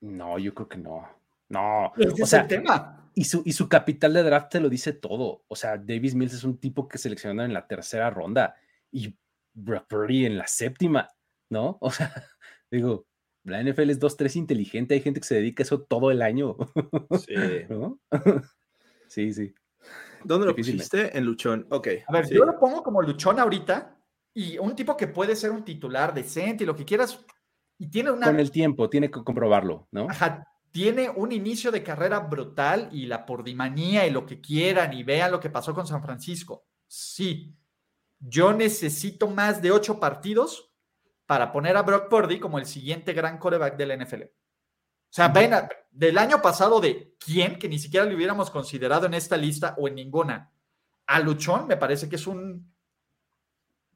No, 0.00 0.38
yo 0.38 0.54
creo 0.54 0.68
que 0.68 0.78
no. 0.78 1.08
No. 1.48 1.86
o 1.86 2.26
sea, 2.26 2.42
el 2.42 2.48
tema. 2.48 3.10
Y 3.14 3.24
su, 3.24 3.42
y 3.44 3.52
su 3.52 3.68
capital 3.68 4.14
de 4.14 4.22
draft 4.22 4.50
te 4.50 4.60
lo 4.60 4.68
dice 4.68 4.92
todo. 4.92 5.44
O 5.48 5.54
sea, 5.54 5.76
Davis 5.76 6.14
Mills 6.14 6.34
es 6.34 6.44
un 6.44 6.58
tipo 6.58 6.88
que 6.88 6.98
seleccionaron 6.98 7.50
en 7.50 7.54
la 7.54 7.66
tercera 7.66 8.10
ronda 8.10 8.56
y 8.90 9.16
Brock 9.52 9.86
Purdy 9.86 10.26
en 10.26 10.38
la 10.38 10.46
séptima, 10.46 11.08
¿no? 11.50 11.78
O 11.80 11.90
sea, 11.90 12.12
digo, 12.70 13.06
la 13.44 13.62
NFL 13.62 13.90
es 13.90 14.00
2-3 14.00 14.36
inteligente, 14.36 14.94
hay 14.94 15.00
gente 15.00 15.20
que 15.20 15.26
se 15.26 15.34
dedica 15.34 15.62
a 15.62 15.64
eso 15.66 15.82
todo 15.82 16.10
el 16.10 16.22
año. 16.22 16.56
Sí. 17.26 17.34
¿No? 17.68 17.98
sí, 19.08 19.32
sí. 19.32 19.54
¿Dónde 20.24 20.46
lo 20.46 20.54
pusiste? 20.54 21.16
En 21.16 21.24
Luchón. 21.24 21.66
Ok. 21.70 21.88
A 22.06 22.12
ver, 22.12 22.28
yo 22.28 22.44
lo 22.44 22.58
pongo 22.58 22.82
como 22.82 23.02
Luchón 23.02 23.40
ahorita 23.40 23.98
y 24.34 24.58
un 24.58 24.76
tipo 24.76 24.96
que 24.96 25.08
puede 25.08 25.34
ser 25.34 25.50
un 25.50 25.64
titular 25.64 26.14
decente 26.14 26.64
y 26.64 26.66
lo 26.66 26.76
que 26.76 26.84
quieras. 26.84 27.24
Y 27.78 27.88
tiene 27.88 28.12
una. 28.12 28.26
Con 28.26 28.38
el 28.38 28.50
tiempo, 28.50 28.88
tiene 28.88 29.10
que 29.10 29.22
comprobarlo, 29.24 29.88
¿no? 29.90 30.06
Ajá. 30.08 30.46
Tiene 30.70 31.10
un 31.10 31.32
inicio 31.32 31.70
de 31.70 31.82
carrera 31.82 32.20
brutal 32.20 32.88
y 32.92 33.04
la 33.06 33.26
pordimanía 33.26 34.06
y 34.06 34.10
lo 34.10 34.24
que 34.24 34.40
quieran 34.40 34.94
y 34.94 35.02
vean 35.02 35.32
lo 35.32 35.40
que 35.40 35.50
pasó 35.50 35.74
con 35.74 35.86
San 35.86 36.02
Francisco. 36.02 36.64
Sí. 36.86 37.54
Yo 38.18 38.52
necesito 38.52 39.26
más 39.28 39.60
de 39.60 39.72
ocho 39.72 39.98
partidos 39.98 40.71
para 41.32 41.50
poner 41.50 41.78
a 41.78 41.82
Brock 41.82 42.10
Purdy 42.10 42.38
como 42.38 42.58
el 42.58 42.66
siguiente 42.66 43.14
gran 43.14 43.38
coreback 43.38 43.78
del 43.78 43.98
NFL. 43.98 44.24
O 44.24 44.28
sea, 45.08 45.28
ven, 45.28 45.54
del 45.90 46.18
año 46.18 46.42
pasado 46.42 46.78
de 46.78 47.16
quién, 47.18 47.58
que 47.58 47.70
ni 47.70 47.78
siquiera 47.78 48.04
le 48.04 48.14
hubiéramos 48.14 48.50
considerado 48.50 49.06
en 49.06 49.14
esta 49.14 49.38
lista 49.38 49.74
o 49.78 49.88
en 49.88 49.94
ninguna, 49.94 50.52
a 51.06 51.20
Luchón, 51.20 51.66
me 51.66 51.78
parece 51.78 52.06
que 52.06 52.16
es 52.16 52.26
un 52.26 52.70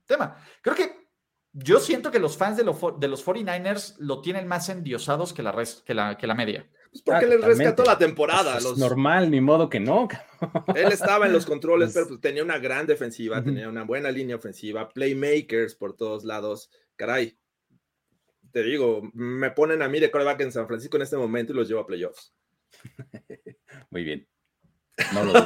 tema. 0.06 0.38
Creo 0.62 0.74
que 0.74 1.10
yo 1.52 1.78
siento 1.78 2.10
que 2.10 2.20
los 2.20 2.38
fans 2.38 2.56
de, 2.56 2.62
de 2.62 3.08
los 3.08 3.26
49ers 3.26 3.96
lo 3.98 4.22
tienen 4.22 4.48
más 4.48 4.70
endiosados 4.70 5.34
que 5.34 5.42
la, 5.42 5.54
que 5.84 5.92
la, 5.92 6.16
que 6.16 6.26
la 6.26 6.34
media. 6.34 6.66
Pues 6.90 7.02
porque 7.02 7.26
les 7.26 7.44
rescató 7.44 7.84
la 7.84 7.98
temporada. 7.98 8.54
Pues 8.54 8.64
es 8.64 8.78
normal, 8.78 9.30
ni 9.30 9.42
modo 9.42 9.68
que 9.68 9.78
no. 9.78 10.08
Él 10.74 10.90
estaba 10.90 11.26
en 11.26 11.34
los 11.34 11.44
controles, 11.44 11.92
pero 11.92 12.08
pues 12.08 12.20
tenía 12.22 12.42
una 12.42 12.56
gran 12.56 12.86
defensiva, 12.86 13.44
tenía 13.44 13.68
una 13.68 13.84
buena 13.84 14.10
línea 14.10 14.36
ofensiva, 14.36 14.88
playmakers 14.88 15.74
por 15.74 15.94
todos 15.94 16.24
lados. 16.24 16.70
Caray, 16.96 17.38
te 18.52 18.62
digo, 18.62 19.02
me 19.12 19.50
ponen 19.50 19.82
a 19.82 19.88
mí 19.88 20.00
de 20.00 20.10
coreback 20.10 20.40
en 20.40 20.52
San 20.52 20.66
Francisco 20.66 20.96
en 20.96 21.02
este 21.02 21.16
momento 21.16 21.52
y 21.52 21.56
los 21.56 21.68
llevo 21.68 21.82
a 21.82 21.86
playoffs. 21.86 22.34
Muy 23.90 24.02
bien. 24.02 24.26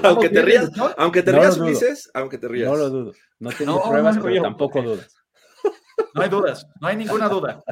aunque 0.05 0.29
te 0.29 0.43
rías, 0.43 0.71
aunque 0.97 1.23
te 1.23 1.33
rías, 1.33 1.59
Ulises, 1.59 2.11
aunque 2.15 2.39
te 2.39 2.47
rías. 2.47 2.71
No 2.71 2.77
lo 2.77 2.89
dudo. 2.89 3.13
No 3.41 3.51
tengo 3.51 3.83
pruebas, 3.89 4.19
pero 4.23 4.43
tampoco 4.43 4.83
dudas. 4.83 5.17
No 6.15 6.23
hay 6.23 6.29
dudas, 6.29 6.67
no 6.81 6.89
hay 6.89 6.97
ninguna 6.97 7.29
duda. 7.29 7.63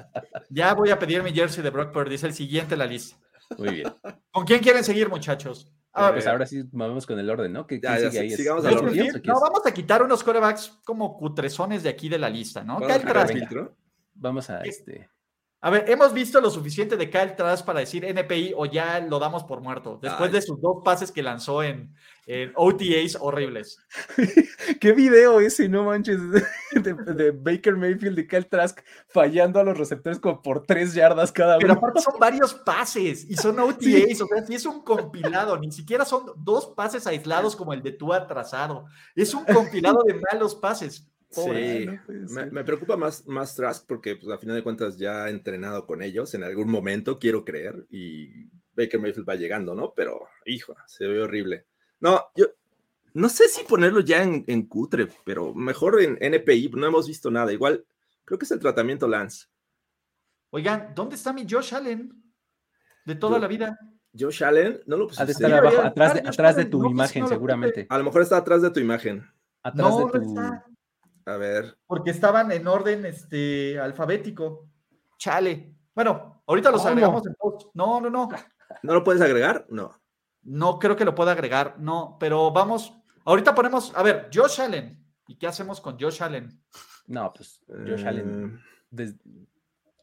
Ya 0.50 0.74
voy 0.74 0.90
a 0.90 0.98
pedir 0.98 1.22
mi 1.22 1.32
jersey 1.32 1.62
de 1.62 1.70
Brock 1.70 1.92
Purdy, 1.92 2.16
es 2.16 2.24
el 2.24 2.34
siguiente 2.34 2.74
en 2.74 2.80
la 2.80 2.86
lista. 2.86 3.16
Muy 3.56 3.70
bien. 3.70 3.94
¿Con 4.30 4.44
quién 4.44 4.60
quieren 4.60 4.84
seguir, 4.84 5.08
muchachos? 5.08 5.72
Ah, 5.92 6.10
pues 6.12 6.26
ahora 6.26 6.46
sí 6.46 6.62
vamos 6.70 7.06
con 7.06 7.18
el 7.18 7.28
orden, 7.28 7.52
¿no? 7.52 7.66
¿Qué, 7.66 7.80
ya, 7.80 7.98
ya, 7.98 8.20
ahí? 8.20 8.30
Sigamos 8.30 8.62
no, 8.64 9.40
vamos 9.40 9.66
a 9.66 9.72
quitar 9.72 10.02
unos 10.02 10.22
corebacks 10.22 10.78
como 10.84 11.16
cutrezones 11.16 11.82
de 11.82 11.88
aquí 11.88 12.08
de 12.08 12.18
la 12.18 12.28
lista, 12.28 12.62
¿no? 12.62 12.78
Vamos 14.14 14.50
a 14.50 14.60
este. 14.62 15.08
A 15.60 15.70
ver, 15.70 15.90
hemos 15.90 16.12
visto 16.12 16.40
lo 16.40 16.50
suficiente 16.50 16.96
de 16.96 17.10
Kyle 17.10 17.34
Trask 17.34 17.66
para 17.66 17.80
decir 17.80 18.04
NPI 18.04 18.54
o 18.56 18.66
ya 18.66 19.00
lo 19.00 19.18
damos 19.18 19.42
por 19.42 19.60
muerto, 19.60 19.98
después 20.00 20.30
de 20.30 20.40
sus 20.40 20.60
dos 20.60 20.82
pases 20.84 21.10
que 21.10 21.20
lanzó 21.20 21.64
en, 21.64 21.92
OTAs 22.54 23.16
horribles. 23.18 23.84
¿Qué 24.80 24.92
video 24.92 25.40
ese, 25.40 25.68
no 25.68 25.82
manches, 25.84 26.20
de, 26.72 27.32
Baker 27.32 27.74
Mayfield 27.74 28.20
y 28.20 28.28
Kyle 28.28 28.46
Trask 28.46 28.78
fallando 29.08 29.58
a 29.58 29.64
los 29.64 29.76
receptores 29.76 30.20
como 30.20 30.42
por 30.42 30.64
tres 30.64 30.94
yardas 30.94 31.32
cada 31.32 31.56
uno? 31.56 31.60
Pero 31.60 31.72
aparte 31.72 32.02
son 32.02 32.14
varios 32.20 32.54
pases 32.54 33.28
y 33.28 33.34
son 33.34 33.58
OTAs, 33.58 34.20
o 34.20 34.26
sea, 34.28 34.46
sí 34.46 34.54
es 34.54 34.64
un 34.64 34.84
compilado, 34.84 35.58
ni 35.58 35.72
siquiera 35.72 36.04
son 36.04 36.26
dos 36.36 36.66
pases 36.76 37.04
aislados 37.08 37.56
como 37.56 37.72
el 37.72 37.82
de 37.82 37.92
tu 37.92 38.12
atrasado, 38.12 38.84
es 39.16 39.34
un 39.34 39.44
compilado 39.44 40.04
de 40.06 40.20
malos 40.30 40.54
pases 40.54 41.08
sí, 41.30 41.86
me, 42.50 42.64
preocupa 42.64 42.96
más, 42.96 43.26
más 43.26 43.54
Trask 43.54 43.86
porque 43.86 44.16
pues, 44.16 44.32
a 44.32 44.38
final 44.38 44.56
de 44.56 44.62
cuentas 44.62 44.98
ya 44.98 45.24
ha 45.24 45.30
entrenado 45.30 45.86
con 45.86 46.02
ellos 46.02 46.34
en 46.34 46.44
algún 46.44 46.70
momento, 46.70 47.18
quiero 47.18 47.44
creer, 47.44 47.86
y 47.90 48.46
Baker 48.72 49.00
Mayfield 49.00 49.28
va 49.28 49.34
llegando, 49.34 49.74
¿no? 49.74 49.92
Pero, 49.94 50.28
hijo, 50.46 50.74
se 50.86 51.06
ve 51.06 51.20
horrible. 51.20 51.66
No, 52.00 52.26
yo 52.36 52.46
no 53.14 53.28
sé 53.28 53.48
si 53.48 53.64
ponerlo 53.64 54.00
ya 54.00 54.22
en, 54.22 54.44
en 54.46 54.66
cutre, 54.66 55.08
pero 55.24 55.54
mejor 55.54 56.00
en 56.00 56.18
NPI, 56.20 56.70
no 56.74 56.86
hemos 56.86 57.08
visto 57.08 57.30
nada. 57.30 57.52
Igual, 57.52 57.84
creo 58.24 58.38
que 58.38 58.44
es 58.44 58.50
el 58.52 58.60
tratamiento 58.60 59.08
Lance. 59.08 59.46
Oigan, 60.50 60.92
¿dónde 60.94 61.16
está 61.16 61.32
mi 61.32 61.46
Josh 61.48 61.74
Allen? 61.74 62.12
De 63.04 63.14
toda 63.14 63.38
la 63.38 63.48
vida. 63.48 63.78
Josh 64.18 64.44
Allen, 64.44 64.80
no 64.86 64.96
lo 64.96 65.08
pusiste. 65.08 65.46
abajo, 65.46 65.82
atrás 65.82 66.14
de, 66.14 66.20
atrás 66.20 66.56
de 66.56 66.64
tu 66.64 66.88
imagen, 66.88 67.26
seguramente. 67.26 67.86
A 67.88 67.98
lo 67.98 68.04
mejor 68.04 68.22
está 68.22 68.38
atrás 68.38 68.62
de 68.62 68.70
tu 68.70 68.80
imagen. 68.80 69.26
Atrás 69.62 69.90
no, 69.90 70.06
de 70.06 70.12
tu... 70.12 70.28
está. 70.28 70.64
A 71.28 71.36
ver. 71.36 71.78
Porque 71.86 72.10
estaban 72.10 72.50
en 72.52 72.66
orden 72.66 73.04
este, 73.04 73.78
alfabético. 73.78 74.68
Chale. 75.18 75.74
Bueno, 75.94 76.42
ahorita 76.46 76.70
los 76.70 76.84
agregamos 76.86 77.26
en 77.26 77.34
post. 77.34 77.68
No, 77.74 78.00
no, 78.00 78.08
no. 78.08 78.28
¿No 78.82 78.94
lo 78.94 79.04
puedes 79.04 79.20
agregar? 79.20 79.66
No. 79.68 79.90
No 80.42 80.78
creo 80.78 80.96
que 80.96 81.04
lo 81.04 81.14
pueda 81.14 81.32
agregar, 81.32 81.76
no, 81.78 82.16
pero 82.18 82.50
vamos. 82.52 82.94
Ahorita 83.24 83.54
ponemos, 83.54 83.92
a 83.94 84.02
ver, 84.02 84.30
Josh 84.32 84.60
Allen. 84.60 85.04
¿Y 85.26 85.36
qué 85.36 85.46
hacemos 85.46 85.80
con 85.80 85.98
Josh 85.98 86.22
Allen? 86.22 86.62
No, 87.06 87.32
pues 87.34 87.62
Josh 87.68 88.06
Allen. 88.06 88.58
Eh, 88.96 89.12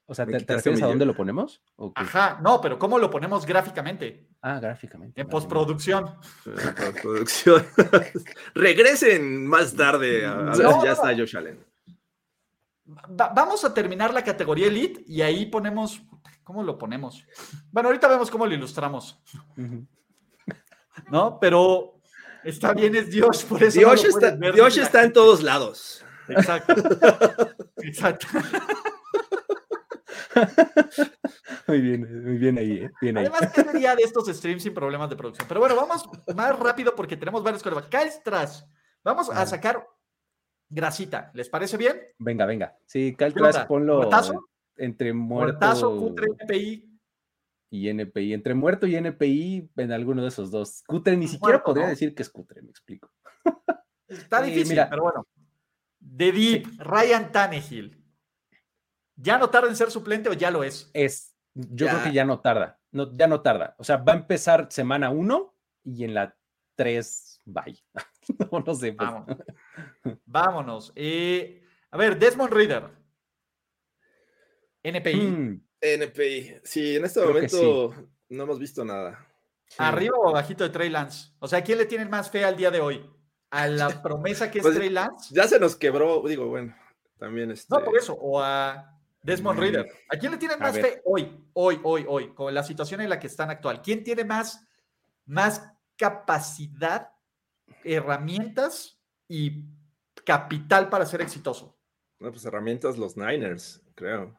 o 0.07 0.13
sea, 0.13 0.25
¿te, 0.25 0.37
refieres 0.37 0.81
a 0.83 0.87
dónde 0.87 1.05
lo 1.05 1.15
ponemos? 1.15 1.61
Ajá, 1.95 2.39
no, 2.43 2.61
pero 2.61 2.77
¿cómo 2.77 2.99
lo 2.99 3.09
ponemos 3.09 3.45
gráficamente? 3.45 4.29
Ah, 4.41 4.59
gráficamente. 4.59 5.19
En 5.19 5.27
postproducción. 5.27 6.15
En 6.45 6.75
postproducción. 6.75 7.65
Regresen 8.55 9.47
más 9.47 9.75
tarde. 9.75 10.21
ya 10.21 10.91
está 10.91 11.15
Josh 11.15 11.35
Allen. 11.35 11.65
vamos 12.85 13.65
a 13.65 13.73
terminar 13.73 14.13
la 14.13 14.23
categoría 14.23 14.67
Elite 14.67 15.03
y 15.07 15.21
ahí 15.21 15.47
ponemos. 15.47 16.03
¿Cómo 16.43 16.61
lo 16.61 16.77
ponemos? 16.77 17.25
Bueno, 17.71 17.89
ahorita 17.89 18.07
vemos 18.07 18.29
cómo 18.29 18.45
lo 18.45 18.53
ilustramos. 18.53 19.19
¿No? 21.09 21.39
Pero 21.39 21.99
está 22.43 22.73
bien, 22.73 22.95
es 22.95 23.09
Dios, 23.09 23.43
por 23.43 23.63
eso. 23.63 23.79
Dios, 23.79 24.05
está, 24.05 24.31
Dios 24.31 24.77
está 24.77 25.03
en 25.03 25.13
todos 25.13 25.41
lados. 25.41 26.05
Exacto. 26.27 26.75
Exacto. 27.77 28.27
muy 31.67 31.81
bien, 31.81 32.23
muy 32.23 32.37
bien 32.37 32.57
ahí, 32.57 32.71
¿eh? 32.71 32.91
bien 33.01 33.17
ahí. 33.17 33.25
Además, 33.25 33.51
¿qué 33.53 33.63
sería 33.63 33.95
de 33.95 34.03
estos 34.03 34.27
streams 34.27 34.63
sin 34.63 34.73
problemas 34.73 35.09
de 35.09 35.15
producción? 35.15 35.47
Pero 35.47 35.59
bueno, 35.59 35.75
vamos 35.75 36.07
más 36.35 36.57
rápido 36.59 36.95
porque 36.95 37.17
tenemos 37.17 37.43
varios 37.43 37.63
corebacks. 37.63 37.87
Kyle 37.89 38.23
Trash, 38.23 38.61
vamos 39.03 39.29
a 39.29 39.45
sacar 39.45 39.87
grasita. 40.69 41.31
¿Les 41.33 41.49
parece 41.49 41.77
bien? 41.77 41.99
Venga, 42.19 42.45
venga. 42.45 42.77
Sí, 42.85 43.15
Kyle 43.17 43.33
Trash, 43.33 43.65
ponlo 43.67 44.09
entre 44.77 45.13
muerto 45.13 46.13
NPI. 46.17 46.99
y 47.69 47.89
NPI. 47.89 48.33
Entre 48.33 48.53
muerto 48.53 48.87
y 48.87 48.95
NPI 48.95 49.71
en 49.77 49.91
alguno 49.91 50.21
de 50.21 50.27
esos 50.27 50.51
dos. 50.51 50.83
Cutre, 50.85 51.15
ni 51.17 51.27
siquiera 51.27 51.63
podría 51.63 51.87
decir 51.87 52.13
que 52.13 52.23
es 52.23 52.29
cutre, 52.29 52.61
me 52.61 52.69
explico. 52.69 53.11
Está 54.07 54.41
difícil, 54.41 54.79
pero 54.89 55.03
bueno. 55.03 55.27
De 55.99 56.31
Deep, 56.31 56.67
Ryan 56.79 57.31
Tannehill. 57.31 58.04
¿Ya 59.15 59.37
no 59.37 59.49
tarda 59.49 59.69
en 59.69 59.75
ser 59.75 59.91
suplente 59.91 60.29
o 60.29 60.33
ya 60.33 60.51
lo 60.51 60.63
es? 60.63 60.89
Es, 60.93 61.35
yo 61.53 61.87
creo 61.87 62.03
que 62.03 62.13
ya 62.13 62.25
no 62.25 62.41
tarda, 62.41 62.79
no, 62.91 63.11
ya 63.15 63.27
no 63.27 63.41
tarda. 63.41 63.75
O 63.77 63.83
sea, 63.83 63.97
va 63.97 64.13
a 64.13 64.17
empezar 64.17 64.67
semana 64.69 65.09
uno 65.09 65.55
y 65.83 66.03
en 66.03 66.13
la 66.13 66.35
tres, 66.75 67.41
bye. 67.45 67.77
no, 68.51 68.59
no 68.59 68.75
sé. 68.75 68.93
Pues. 68.93 69.09
Vámonos. 70.25 70.91
Eh, 70.95 71.63
a 71.91 71.97
ver, 71.97 72.19
Desmond 72.19 72.53
Reader. 72.53 72.89
NPI. 74.83 75.15
Hmm. 75.15 75.61
NPI. 75.81 76.55
Sí, 76.63 76.95
en 76.97 77.05
este 77.05 77.21
momento 77.21 77.93
no 78.29 78.43
hemos 78.43 78.59
visto 78.59 78.83
nada. 78.83 79.25
¿Arriba 79.77 80.15
o 80.17 80.29
abajito 80.29 80.63
de 80.63 80.69
Trey 80.69 80.89
Lance? 80.89 81.31
O 81.39 81.47
sea, 81.47 81.63
quién 81.63 81.77
le 81.77 81.85
tienen 81.85 82.09
más 82.09 82.29
fe 82.29 82.45
al 82.45 82.55
día 82.55 82.71
de 82.71 82.81
hoy? 82.81 83.09
¿A 83.49 83.67
la 83.67 83.87
promesa 84.03 84.51
que 84.51 84.59
es 84.59 84.63
pues, 84.63 84.75
Trey 84.75 84.89
Lance? 84.89 85.33
Ya 85.33 85.47
se 85.47 85.59
nos 85.59 85.75
quebró, 85.75 86.23
digo, 86.27 86.47
bueno, 86.47 86.75
también 87.17 87.51
este... 87.51 87.73
No, 87.73 87.83
por 87.83 87.97
eso, 87.97 88.13
o 88.13 88.41
a 88.41 88.94
Desmond 89.25 89.59
Reader. 89.59 89.91
¿A 90.09 90.17
quién 90.17 90.31
le 90.31 90.37
tienen 90.37 90.59
más 90.59 90.77
fe 90.77 91.01
hoy, 91.03 91.43
hoy, 91.53 91.79
hoy, 91.83 92.05
hoy, 92.07 92.33
con 92.33 92.53
la 92.53 92.63
situación 92.63 93.01
en 93.01 93.09
la 93.09 93.19
que 93.19 93.27
están 93.27 93.49
actual? 93.49 93.81
¿Quién 93.81 94.03
tiene 94.03 94.23
más, 94.23 94.67
más 95.25 95.67
capacidad, 95.97 97.09
herramientas 97.83 98.99
y 99.27 99.65
capital 100.23 100.89
para 100.89 101.07
ser 101.07 101.21
exitoso? 101.21 101.75
No, 102.19 102.31
pues 102.31 102.45
herramientas 102.45 102.97
los 102.99 103.17
Niners, 103.17 103.81
creo. 103.95 104.37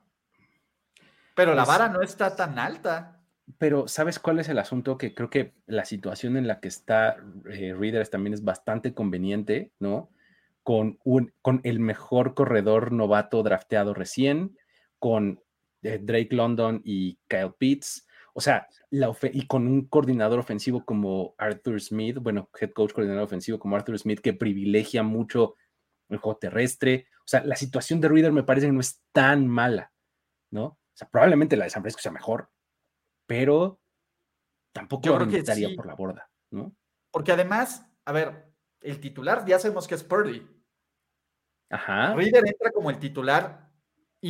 Pero 1.35 1.55
la 1.55 1.64
pues 1.64 1.79
vara 1.79 1.92
no 1.92 2.01
está 2.01 2.37
tan 2.37 2.59
alta. 2.59 3.20
Pero 3.59 3.88
¿sabes 3.88 4.20
cuál 4.20 4.38
es 4.38 4.49
el 4.49 4.59
asunto? 4.59 4.96
Que 4.96 5.14
creo 5.14 5.31
que 5.31 5.55
la 5.66 5.85
situación 5.85 6.37
en 6.37 6.46
la 6.46 6.61
que 6.61 6.68
está 6.68 7.16
eh, 7.51 7.75
Readers 7.77 8.11
también 8.11 8.35
es 8.35 8.44
bastante 8.44 8.94
conveniente, 8.94 9.72
¿no? 9.81 10.11
Con, 10.62 10.99
un, 11.05 11.33
con 11.42 11.61
el 11.64 11.81
mejor 11.81 12.35
corredor 12.35 12.92
novato 12.92 13.42
drafteado 13.42 13.92
recién, 13.94 14.57
con 15.07 15.40
eh, 15.83 16.01
Drake 16.03 16.35
London 16.35 16.83
y 16.85 17.16
Kyle 17.29 17.55
Pitts. 17.57 18.09
O 18.35 18.40
sea, 18.40 18.66
la 18.90 19.16
y 19.33 19.47
con 19.47 19.69
un 19.69 19.87
coordinador 19.87 20.40
ofensivo 20.40 20.85
como 20.85 21.37
Arthur 21.38 21.81
Smith, 21.81 22.19
bueno, 22.19 22.51
head 22.61 22.73
coach 22.73 22.92
coordinador 22.92 23.23
ofensivo 23.23 23.61
como 23.61 23.77
Arthur 23.77 24.01
Smith, 24.01 24.19
que 24.19 24.35
privilegia 24.35 25.05
mucho 25.05 25.55
el 26.09 26.19
juego 26.19 26.38
terrestre. 26.38 27.07
O 27.21 27.29
sea, 27.29 27.45
la 27.45 27.55
situación 27.55 28.01
de 28.01 28.09
Reader 28.09 28.33
me 28.33 28.42
parece 28.42 28.66
que 28.66 28.73
no 28.73 28.81
es 28.81 29.01
tan 29.12 29.47
mala, 29.47 29.92
¿no? 30.51 30.64
O 30.64 30.79
sea, 30.92 31.09
probablemente 31.09 31.57
la 31.57 31.66
de 31.66 31.71
San 31.71 31.83
Francisco 31.83 32.03
sea 32.03 32.11
mejor, 32.11 32.51
pero 33.27 33.81
tampoco 34.73 35.05
Yo 35.05 35.14
creo 35.14 35.29
que 35.29 35.38
estaría 35.38 35.69
por 35.77 35.87
la 35.87 35.95
borda, 35.95 36.29
¿no? 36.51 36.75
Porque 37.12 37.31
además, 37.31 37.87
a 38.05 38.11
ver, 38.11 38.53
el 38.81 38.99
titular 38.99 39.45
ya 39.47 39.61
sabemos 39.61 39.87
que 39.87 39.95
es 39.95 40.03
Purdy. 40.03 40.45
Ajá. 41.71 42.12
Reader 42.16 42.42
entra 42.45 42.73
como 42.73 42.90
el 42.90 42.99
titular 42.99 43.65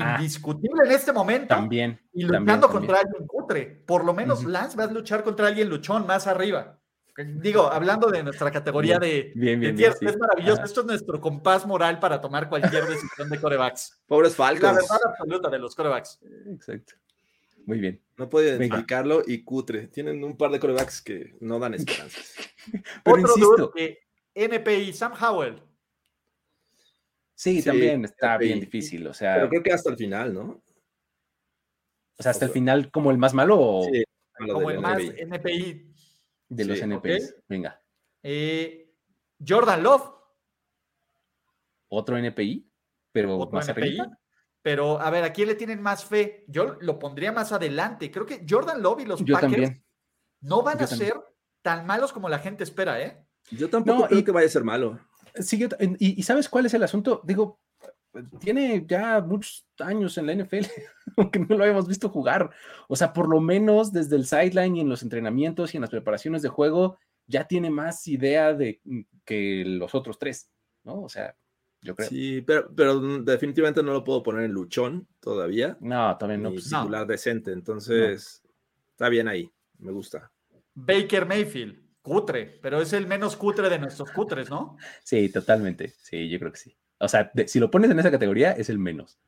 Ah. 0.01 0.17
indiscutible 0.19 0.85
en 0.85 0.93
este 0.93 1.13
momento. 1.13 1.49
También. 1.49 2.01
Y 2.13 2.25
luchando 2.25 2.69
contra 2.69 3.01
alguien 3.01 3.27
cutre. 3.27 3.83
Por 3.87 4.05
lo 4.05 4.13
menos 4.13 4.45
Lance 4.45 4.77
va 4.77 4.85
a 4.85 4.93
luchar 4.93 5.23
contra 5.23 5.47
alguien 5.47 5.69
luchón 5.69 6.07
más 6.07 6.27
arriba. 6.27 6.79
Digo, 7.17 7.73
hablando 7.73 8.11
de 8.11 8.23
nuestra 8.23 8.51
categoría 8.51 8.99
de, 8.99 9.33
bien, 9.35 9.59
bien, 9.59 9.79
es 9.81 10.19
maravilloso. 10.19 10.63
Esto 10.65 10.81
es 10.83 10.87
nuestro 10.87 11.19
compás 11.19 11.67
moral 11.67 11.99
para 11.99 12.21
tomar 12.21 12.51
cualquier 12.51 12.85
decisión 12.85 13.31
de 13.31 13.41
corebacks. 13.41 14.03
Pobres 14.07 14.37
Falcons. 14.37 14.63
La 14.63 14.73
verdad 14.75 14.99
absoluta 15.09 15.49
de 15.49 15.59
los 15.59 15.75
corebacks. 15.75 16.19
Exacto. 16.47 16.95
Muy 17.65 17.79
bien. 17.79 18.03
No 18.19 18.29
puede 18.29 18.57
explicarlo 18.57 19.23
y 19.27 19.45
cutre. 19.45 19.89
Tienen 19.89 20.23
un 20.23 20.37
par 20.37 20.51
de 20.51 20.61
corebacks 20.61 21.01
que 21.01 21.35
no 21.41 21.59
dan 21.59 21.73
esperanzas. 21.75 22.35
Otro 23.05 23.21
insisto. 23.21 23.71
que 23.71 23.99
NPI, 24.35 24.93
Sam 24.93 25.13
Howell. 25.19 25.63
Sí, 27.37 27.63
también 27.63 28.03
está 28.07 28.39
bien 28.39 28.61
difícil, 28.61 29.07
o 29.07 29.13
sea. 29.13 29.35
Pero 29.35 29.51
creo 29.51 29.63
que 29.63 29.73
hasta 29.73 29.91
el 29.91 29.97
final, 29.97 30.33
¿no? 30.33 30.63
O 32.19 32.23
sea, 32.23 32.31
hasta 32.31 32.47
el 32.47 32.51
final 32.51 32.91
como 32.91 33.11
el 33.11 33.19
más 33.19 33.35
malo 33.35 33.61
o 33.61 33.85
sí, 33.85 34.03
como 34.39 34.71
el 34.71 34.81
más 34.81 35.03
NPI. 35.03 35.93
De 36.49 36.65
los 36.65 36.81
NPIs, 36.81 37.37
venga. 37.47 37.83
Eh, 38.23 38.91
Jordan 39.47 39.83
Love. 39.83 40.15
Otro 41.89 42.17
NPI, 42.17 42.67
pero 43.13 43.39
más 43.51 43.69
NPI, 43.69 43.99
Pero 44.63 44.99
a 44.99 45.11
ver, 45.11 45.25
¿a 45.25 45.33
quién 45.33 45.49
le 45.49 45.57
tienen 45.57 45.83
más 45.83 46.07
fe? 46.07 46.47
Yo 46.49 46.79
lo 46.81 46.99
pondría 46.99 47.33
más 47.33 47.53
adelante. 47.53 48.11
Creo 48.11 48.25
que 48.25 48.47
Jordan 48.49 48.81
Love 48.81 49.01
y 49.01 49.05
los 49.05 49.23
Packers 49.23 49.79
no 50.41 50.63
van 50.63 50.81
a 50.81 50.87
ser 50.87 51.15
tan 51.61 51.85
malos 51.85 52.15
como 52.15 52.31
la 52.31 52.39
gente 52.39 52.65
espera, 52.65 53.03
¿eh? 53.03 53.23
Yo 53.51 53.69
tampoco 53.69 54.07
creo 54.09 54.25
que 54.25 54.33
vaya 54.33 54.47
a 54.47 54.51
ser 54.51 54.65
malo 54.65 54.99
y, 55.99 56.23
sabes 56.23 56.49
cuál 56.49 56.67
es 56.67 56.75
el 56.75 56.83
asunto? 56.83 57.21
Digo, 57.25 57.61
tiene 58.41 58.85
ya 58.87 59.21
muchos 59.21 59.67
años 59.79 60.17
en 60.19 60.27
la 60.27 60.35
NFL, 60.35 60.65
aunque 61.17 61.39
no 61.39 61.57
lo 61.57 61.65
habíamos 61.65 61.89
visto 61.89 62.09
jugar. 62.09 62.51
O 62.89 62.97
sea, 62.97 63.13
por 63.13 63.29
lo 63.29 63.41
menos 63.41 63.93
desde 63.93 64.17
el 64.17 64.27
sideline 64.27 64.77
y 64.77 64.81
en 64.81 64.89
los 64.89 65.03
entrenamientos 65.03 65.75
y 65.75 65.77
en 65.77 65.83
las 65.83 65.91
preparaciones 65.91 66.43
de 66.43 66.49
juego, 66.49 66.99
ya 67.27 67.47
tiene 67.47 67.71
más 67.71 68.07
idea 68.09 68.55
de 68.55 68.81
mm, 68.85 69.01
que 69.25 69.65
los 69.67 69.95
otros 69.95 70.19
tres, 70.19 70.51
¿no? 70.85 71.03
O 71.03 71.09
sea, 71.09 71.37
yo 71.83 71.95
creo. 71.95 72.09
Sí, 72.09 72.43
pero, 72.43 72.71
pero 72.75 73.01
definitivamente 73.23 73.83
no 73.83 73.93
lo 73.93 74.05
puedo 74.05 74.23
poner 74.23 74.45
en 74.45 74.53
luchón 74.53 75.07
todavía. 75.21 75.77
No, 75.81 76.17
también 76.17 76.43
no. 76.43 76.51
Pues, 76.51 76.65
titular 76.65 77.07
decente, 77.07 77.53
entonces 77.53 78.43
está 78.93 79.09
bien 79.09 79.29
ahí, 79.29 79.51
me 79.79 79.93
gusta. 79.93 80.31
Baker 80.75 81.27
Mayfield 81.27 81.86
cutre, 82.07 82.61
pero 82.63 82.81
es 82.81 82.93
el 82.93 83.09
menos 83.09 83.35
cutre 83.35 83.69
de 83.69 83.81
nuestros 83.81 84.13
cutres, 84.13 84.49
¿no? 84.49 84.77
Sí, 85.03 85.29
totalmente. 85.29 85.93
Sí, 86.01 86.29
yo 86.29 86.39
creo 86.39 86.53
que 86.53 86.59
sí. 86.59 86.77
O 86.99 87.09
sea, 87.09 87.33
si 87.49 87.59
lo 87.59 87.69
pones 87.69 87.91
en 87.91 87.99
esa 87.99 88.13
categoría, 88.13 88.53
es 88.53 88.71
el 88.71 88.79
menos. 88.79 89.19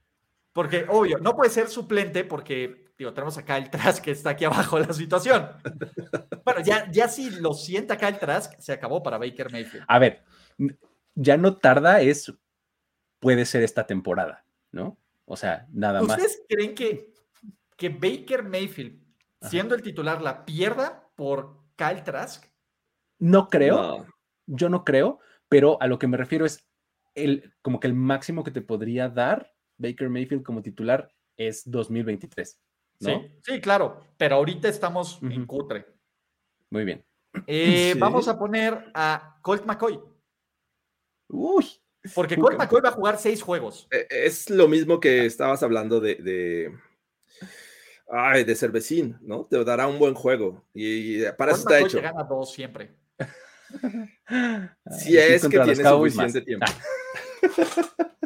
Porque, 0.52 0.86
obvio, 0.88 1.18
no 1.18 1.34
puede 1.34 1.50
ser 1.50 1.66
suplente 1.66 2.22
porque, 2.22 2.86
digo, 2.96 3.12
tenemos 3.12 3.36
acá 3.36 3.56
el 3.56 3.68
Trask 3.68 4.04
que 4.04 4.12
está 4.12 4.30
aquí 4.30 4.44
abajo 4.44 4.78
de 4.78 4.86
la 4.86 4.92
situación. 4.92 5.50
bueno, 6.44 6.60
ya, 6.62 6.88
ya 6.92 7.08
si 7.08 7.30
lo 7.30 7.52
sienta 7.52 7.94
acá 7.94 8.06
el 8.06 8.20
Trask, 8.20 8.54
se 8.60 8.72
acabó 8.72 9.02
para 9.02 9.18
Baker 9.18 9.50
Mayfield. 9.50 9.84
A 9.88 9.98
ver, 9.98 10.22
ya 11.16 11.36
no 11.36 11.56
tarda, 11.56 12.00
es, 12.00 12.32
puede 13.18 13.44
ser 13.44 13.64
esta 13.64 13.88
temporada, 13.88 14.44
¿no? 14.70 14.96
O 15.24 15.36
sea, 15.36 15.66
nada 15.72 16.00
más. 16.00 16.16
¿Ustedes 16.16 16.42
creen 16.48 16.76
que, 16.76 17.12
que 17.76 17.88
Baker 17.88 18.44
Mayfield, 18.44 19.02
siendo 19.42 19.74
el 19.74 19.82
titular, 19.82 20.22
la 20.22 20.44
pierda 20.44 21.10
por 21.16 21.58
Kyle 21.74 22.04
Trask? 22.04 22.47
No 23.18 23.48
creo, 23.48 24.06
yo 24.46 24.68
no 24.68 24.84
creo, 24.84 25.18
pero 25.48 25.80
a 25.80 25.86
lo 25.86 25.98
que 25.98 26.06
me 26.06 26.16
refiero 26.16 26.46
es 26.46 26.68
el, 27.14 27.52
como 27.62 27.80
que 27.80 27.86
el 27.86 27.94
máximo 27.94 28.44
que 28.44 28.50
te 28.50 28.62
podría 28.62 29.08
dar 29.08 29.52
Baker 29.76 30.08
Mayfield 30.08 30.42
como 30.42 30.62
titular 30.62 31.12
es 31.36 31.68
2023. 31.70 32.60
¿no? 33.00 33.20
Sí, 33.20 33.30
sí, 33.42 33.60
claro, 33.60 34.00
pero 34.16 34.36
ahorita 34.36 34.68
estamos 34.68 35.20
en 35.22 35.46
cutre. 35.46 35.86
Muy 36.70 36.84
bien. 36.84 37.04
Eh, 37.46 37.94
vamos 37.98 38.28
a 38.28 38.38
poner 38.38 38.90
a 38.94 39.38
Colt 39.42 39.64
McCoy. 39.64 40.00
Uy. 41.28 41.66
Porque 42.14 42.36
Colt 42.36 42.58
McCoy 42.58 42.80
va 42.80 42.90
a 42.90 42.92
jugar 42.92 43.18
seis 43.18 43.42
juegos. 43.42 43.88
E, 43.90 44.06
es 44.10 44.50
lo 44.50 44.68
mismo 44.68 45.00
que 45.00 45.26
estabas 45.26 45.62
hablando 45.62 46.00
de, 46.00 46.14
de, 46.16 46.78
ay, 48.08 48.44
de 48.44 48.54
Cervecín, 48.54 49.16
¿no? 49.20 49.44
Te 49.44 49.62
dará 49.64 49.86
un 49.86 49.98
buen 49.98 50.14
juego. 50.14 50.64
Y, 50.72 51.22
para 51.32 51.52
eso 51.52 51.60
está 51.60 51.80
hecho. 51.80 52.00
gana 52.00 52.24
dos 52.24 52.52
siempre. 52.52 52.94
Si 54.98 55.16
es 55.16 55.42
que 55.42 55.58
tiene 55.58 55.76
suficiente 55.76 56.40
tiempo. 56.42 56.66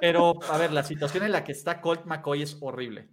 Pero, 0.01 0.43
a 0.51 0.59
ver, 0.59 0.73
la 0.73 0.83
situación 0.83 1.25
en 1.25 1.33
la 1.33 1.45
que 1.45 1.53
está 1.53 1.81
Colt 1.81 2.05
McCoy 2.07 2.43
es 2.43 2.57
horrible. 2.61 3.09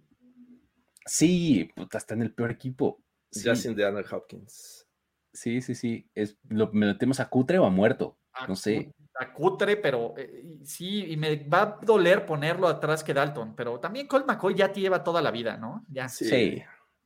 Sí, 1.06 1.70
puta, 1.74 1.98
está 1.98 2.14
en 2.14 2.22
el 2.22 2.34
peor 2.34 2.50
equipo. 2.50 3.02
Justin 3.32 3.74
de 3.74 3.86
Andrew 3.86 4.04
Hopkins. 4.10 4.86
Sí, 5.32 5.60
sí, 5.60 5.74
sí. 5.74 6.10
Es, 6.14 6.36
lo 6.48 6.70
metemos 6.72 7.20
a 7.20 7.28
cutre 7.28 7.58
o 7.58 7.64
a 7.64 7.70
muerto. 7.70 8.18
no 8.48 8.56
sé. 8.56 8.92
A 9.14 9.32
cutre, 9.32 9.76
pero 9.76 10.14
eh, 10.16 10.58
sí, 10.64 11.12
y 11.12 11.16
me 11.16 11.36
va 11.44 11.62
a 11.62 11.78
doler 11.82 12.24
ponerlo 12.24 12.68
atrás 12.68 13.04
que 13.04 13.14
Dalton, 13.14 13.54
pero 13.54 13.78
también 13.78 14.06
Colt 14.06 14.26
McCoy 14.26 14.54
ya 14.54 14.72
te 14.72 14.80
lleva 14.80 15.04
toda 15.04 15.20
la 15.20 15.30
vida, 15.30 15.56
¿no? 15.56 15.84
Ya. 15.88 16.08
Sí. 16.08 16.24
Sí, 16.24 16.62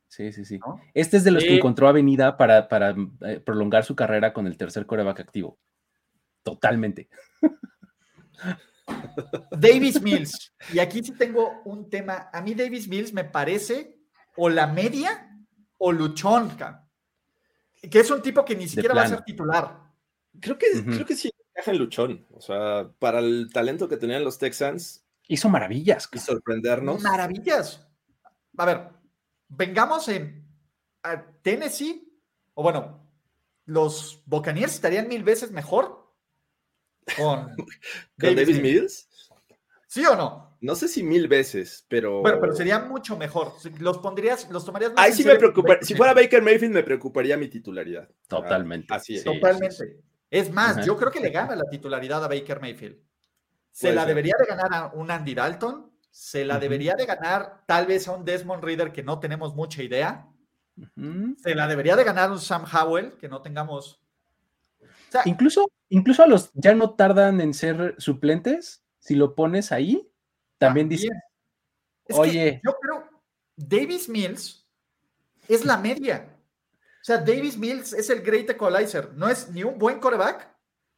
sí, 0.07 0.45
sí. 0.45 0.59
Este 0.93 1.17
es 1.17 1.23
de 1.23 1.31
los 1.31 1.43
que 1.43 1.55
encontró 1.55 1.87
avenida 1.87 2.37
para, 2.37 2.67
para 2.67 2.95
eh, 3.21 3.39
prolongar 3.39 3.83
su 3.83 3.95
carrera 3.95 4.33
con 4.33 4.47
el 4.47 4.57
tercer 4.57 4.85
coreback 4.85 5.19
activo. 5.19 5.59
Totalmente. 6.43 7.09
Davis 9.51 10.01
Mills. 10.01 10.53
Y 10.73 10.79
aquí 10.79 11.03
sí 11.03 11.13
tengo 11.13 11.61
un 11.65 11.89
tema. 11.89 12.29
A 12.31 12.41
mí 12.41 12.53
Davis 12.53 12.87
Mills 12.87 13.13
me 13.13 13.23
parece 13.23 13.99
o 14.35 14.49
la 14.49 14.67
media 14.67 15.29
o 15.77 15.91
luchón, 15.91 16.55
que 17.89 17.99
es 17.99 18.11
un 18.11 18.21
tipo 18.21 18.45
que 18.45 18.55
ni 18.55 18.67
siquiera 18.67 18.95
va 18.95 19.03
a 19.03 19.07
ser 19.07 19.21
titular. 19.23 19.85
Creo 20.39 20.57
que, 20.57 20.67
creo 20.83 21.05
que 21.05 21.15
sí 21.15 21.31
encaja 21.49 21.71
en 21.71 21.77
luchón. 21.77 22.25
O 22.31 22.41
sea, 22.41 22.89
para 22.99 23.19
el 23.19 23.49
talento 23.51 23.87
que 23.87 23.97
tenían 23.97 24.23
los 24.23 24.37
Texans. 24.37 25.05
Hizo 25.27 25.49
maravillas. 25.49 26.07
Y 26.11 26.19
sorprendernos. 26.19 27.01
Maravillas. 27.01 27.87
A 28.57 28.65
ver, 28.65 28.89
vengamos 29.55 30.07
en 30.07 30.45
Tennessee, 31.41 32.11
o 32.53 32.63
bueno, 32.63 33.05
los 33.65 34.23
Buccaneers 34.25 34.73
estarían 34.73 35.07
mil 35.07 35.23
veces 35.23 35.51
mejor 35.51 36.11
con, 37.17 37.55
Davis, 38.17 38.61
Mills. 38.61 39.09
¿Sí 39.87 40.05
o 40.05 40.15
no? 40.15 40.57
No 40.61 40.75
sé 40.75 40.87
si 40.87 41.03
mil 41.03 41.27
veces, 41.27 41.85
pero. 41.87 42.21
Bueno, 42.21 42.39
pero 42.39 42.55
sería 42.55 42.79
mucho 42.79 43.17
mejor. 43.17 43.53
Los 43.79 43.99
pondrías, 43.99 44.49
los 44.49 44.65
tomarías 44.65 44.93
más. 44.93 45.05
Ahí 45.05 45.13
sí 45.13 45.23
me 45.23 45.35
preocuparía. 45.35 45.83
Si 45.83 45.93
fuera 45.93 46.13
Baker 46.13 46.41
Mayfield, 46.41 46.73
me 46.73 46.83
preocuparía 46.83 47.37
mi 47.37 47.47
titularidad. 47.47 48.09
Totalmente. 48.27 48.93
así 48.93 49.15
es. 49.15 49.23
Totalmente. 49.23 50.01
Es 50.29 50.51
más, 50.51 50.85
yo 50.85 50.97
creo 50.97 51.11
que 51.11 51.19
le 51.19 51.29
gana 51.29 51.55
la 51.55 51.69
titularidad 51.69 52.23
a 52.23 52.27
Baker 52.27 52.59
Mayfield. 52.59 52.97
Se 53.71 53.93
la 53.93 54.05
debería 54.05 54.33
de 54.39 54.45
ganar 54.45 54.73
a 54.73 54.87
un 54.93 55.11
Andy 55.11 55.35
Dalton. 55.35 55.91
Se 56.15 56.45
la 56.45 56.59
debería 56.59 56.95
de 56.95 57.05
ganar 57.05 57.63
tal 57.65 57.87
vez 57.87 58.07
a 58.07 58.13
un 58.13 58.23
Desmond 58.23 58.63
Reader 58.63 58.93
que 58.93 59.03
no 59.03 59.19
tenemos 59.19 59.53
mucha 59.53 59.83
idea. 59.83 60.25
Se 61.43 61.53
la 61.53 61.67
debería 61.67 61.97
de 61.97 62.05
ganar 62.05 62.31
un 62.31 62.39
Sam 62.39 62.63
Howell 62.63 63.17
que 63.17 63.27
no 63.27 63.41
tengamos. 63.41 64.01
incluso, 65.25 65.69
incluso 65.89 66.23
a 66.23 66.27
los 66.27 66.51
ya 66.53 66.73
no 66.73 66.91
tardan 66.91 67.41
en 67.41 67.53
ser 67.53 67.95
suplentes. 67.97 68.81
Si 68.97 69.13
lo 69.13 69.35
pones 69.35 69.73
ahí, 69.73 70.09
también 70.57 70.87
dice. 70.87 71.09
Oye. 72.13 72.61
yo 72.63 72.77
creo, 72.79 73.09
Davis 73.57 74.07
Mills 74.07 74.65
es 75.49 75.65
la 75.65 75.75
media. 75.75 76.29
O 77.01 77.03
sea, 77.03 77.17
Davis 77.17 77.57
Mills 77.57 77.91
es 77.91 78.09
el 78.09 78.21
great 78.21 78.49
equalizer. 78.49 79.11
No 79.15 79.27
es 79.27 79.49
ni 79.49 79.65
un 79.65 79.77
buen 79.77 79.99
coreback, 79.99 80.47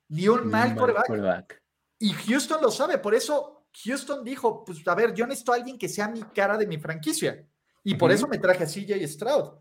ni 0.09 0.27
un 0.27 0.47
mal, 0.47 0.75
coreback. 0.75 1.59
Y 1.97 2.13
Houston 2.13 2.61
lo 2.61 2.69
sabe. 2.69 2.99
Por 2.99 3.15
eso 3.15 3.56
Houston 3.83 4.23
dijo: 4.23 4.63
Pues 4.63 4.87
a 4.87 4.95
ver, 4.95 5.13
yo 5.13 5.25
necesito 5.25 5.53
a 5.53 5.55
alguien 5.55 5.77
que 5.77 5.89
sea 5.89 6.07
mi 6.07 6.21
cara 6.21 6.57
de 6.57 6.67
mi 6.67 6.77
franquicia. 6.77 7.47
Y 7.83 7.95
por 7.95 8.11
eso 8.11 8.27
me 8.27 8.37
traje 8.37 8.63
a 8.63 8.67
CJ 8.67 9.07
Stroud. 9.07 9.59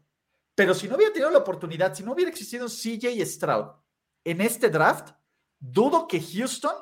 Pero 0.54 0.74
si 0.74 0.88
no 0.88 0.96
hubiera 0.96 1.12
tenido 1.12 1.30
la 1.30 1.38
oportunidad, 1.38 1.94
si 1.94 2.02
no 2.02 2.12
hubiera 2.12 2.30
existido 2.30 2.66
CJ 2.66 3.24
Stroud 3.24 3.66
en 4.24 4.40
este 4.40 4.68
draft, 4.68 5.10
dudo 5.58 6.08
que 6.08 6.20
Houston 6.20 6.74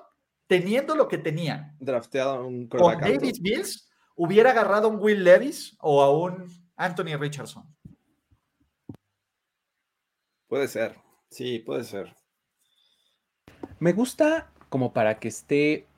teniendo 0.47 0.95
lo 0.95 1.09
que 1.09 1.19
tenía, 1.19 1.75
drafteado 1.79 2.47
un 2.47 2.69
con 2.69 3.01
Davis 3.01 3.41
Mills, 3.41 3.91
hubiera 4.15 4.51
agarrado 4.51 4.89
a 4.89 4.91
un 4.91 5.01
Will 5.01 5.25
Levis 5.25 5.77
o 5.81 6.03
a 6.03 6.17
un 6.17 6.47
Anthony 6.77 7.17
Richardson. 7.19 7.65
Puede 10.47 10.69
ser, 10.69 10.97
sí, 11.31 11.59
puede 11.59 11.85
ser. 11.85 12.15
Me 13.81 13.93
gusta 13.93 14.53
como 14.69 14.93
para 14.93 15.19
que 15.19 15.29
esté 15.29 15.89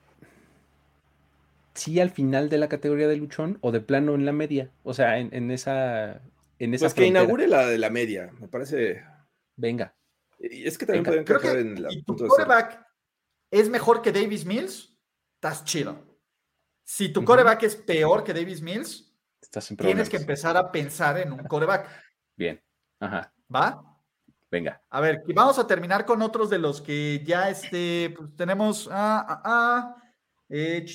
sí 1.77 1.99
al 1.99 2.11
final 2.11 2.49
de 2.49 2.57
la 2.57 2.69
categoría 2.69 3.07
de 3.07 3.17
luchón 3.17 3.57
o 3.61 3.71
de 3.71 3.81
plano 3.81 4.15
en 4.15 4.25
la 4.25 4.33
media, 4.33 4.71
o 4.83 4.93
sea, 4.93 5.17
en, 5.17 5.51
esa 5.51 6.21
en 6.59 6.73
esa 6.73 6.85
pues 6.85 6.93
que 6.93 7.05
inaugure 7.05 7.47
la 7.47 7.67
de 7.67 7.77
la 7.77 7.89
media, 7.89 8.31
me 8.39 8.47
parece. 8.47 9.03
Venga. 9.55 9.95
Y 10.39 10.67
es 10.67 10.77
que 10.77 10.85
también 10.85 11.05
pueden 11.05 11.23
creo 11.23 11.41
en 11.51 11.81
la 11.81 11.89
tu 12.05 12.15
quarterback 12.15 12.85
es 13.51 13.69
mejor 13.69 14.01
que 14.01 14.11
Davis 14.11 14.45
Mills, 14.45 14.97
estás 15.35 15.63
chido. 15.63 16.07
Si 16.83 17.09
tu 17.09 17.23
coreback 17.23 17.63
es 17.63 17.75
peor 17.75 18.23
que 18.23 18.33
Davis 18.33 18.61
Mills, 18.61 19.13
tienes 19.77 20.09
que 20.09 20.17
empezar 20.17 20.55
a 20.55 20.71
pensar 20.71 21.17
en 21.19 21.33
un 21.33 21.43
coreback. 21.43 21.89
Bien. 22.35 22.61
Ajá. 22.99 23.33
¿Va? 23.53 23.83
Venga. 24.49 24.81
A 24.89 25.01
ver, 25.01 25.21
vamos 25.35 25.59
a 25.59 25.67
terminar 25.67 26.05
con 26.05 26.21
otros 26.21 26.49
de 26.49 26.59
los 26.59 26.81
que 26.81 27.23
ya 27.25 27.49
este, 27.49 28.13
pues, 28.15 28.33
tenemos. 28.35 28.87
Ah, 28.89 29.25
ah, 29.27 29.41
ah 29.43 30.06
eh, 30.49 30.85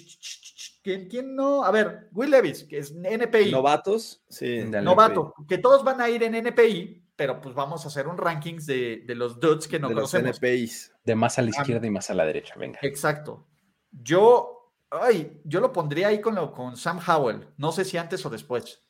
¿quién, 0.82 1.34
no? 1.34 1.64
A 1.64 1.70
ver, 1.70 2.08
Will 2.12 2.30
Levis, 2.30 2.64
que 2.64 2.78
es 2.78 2.92
NPI. 2.94 3.50
Novatos, 3.50 4.24
sí. 4.28 4.64
Novato, 4.64 5.34
que 5.48 5.58
todos 5.58 5.84
van 5.84 6.00
a 6.00 6.08
ir 6.08 6.22
en 6.22 6.34
NPI, 6.34 7.04
pero 7.16 7.40
pues 7.40 7.54
vamos 7.54 7.84
a 7.84 7.88
hacer 7.88 8.08
un 8.08 8.16
rankings 8.16 8.66
de, 8.66 9.04
los 9.08 9.38
dudes 9.38 9.68
que 9.68 9.78
no 9.78 9.88
de 9.88 9.94
conocemos. 9.94 10.40
De 10.40 11.14
más 11.14 11.38
a 11.38 11.42
la 11.42 11.50
izquierda 11.50 11.86
y 11.86 11.90
más 11.90 12.10
a 12.10 12.14
la 12.14 12.24
derecha, 12.24 12.54
venga. 12.56 12.78
Exacto. 12.82 13.46
Yo, 13.90 14.74
ay, 14.90 15.40
yo 15.44 15.60
lo 15.60 15.72
pondría 15.72 16.08
ahí 16.08 16.20
con, 16.20 16.34
lo, 16.34 16.52
con 16.52 16.76
Sam 16.76 16.98
Howell. 17.06 17.48
No 17.58 17.72
sé 17.72 17.84
si 17.84 17.98
antes 17.98 18.24
o 18.24 18.30
después. 18.30 18.82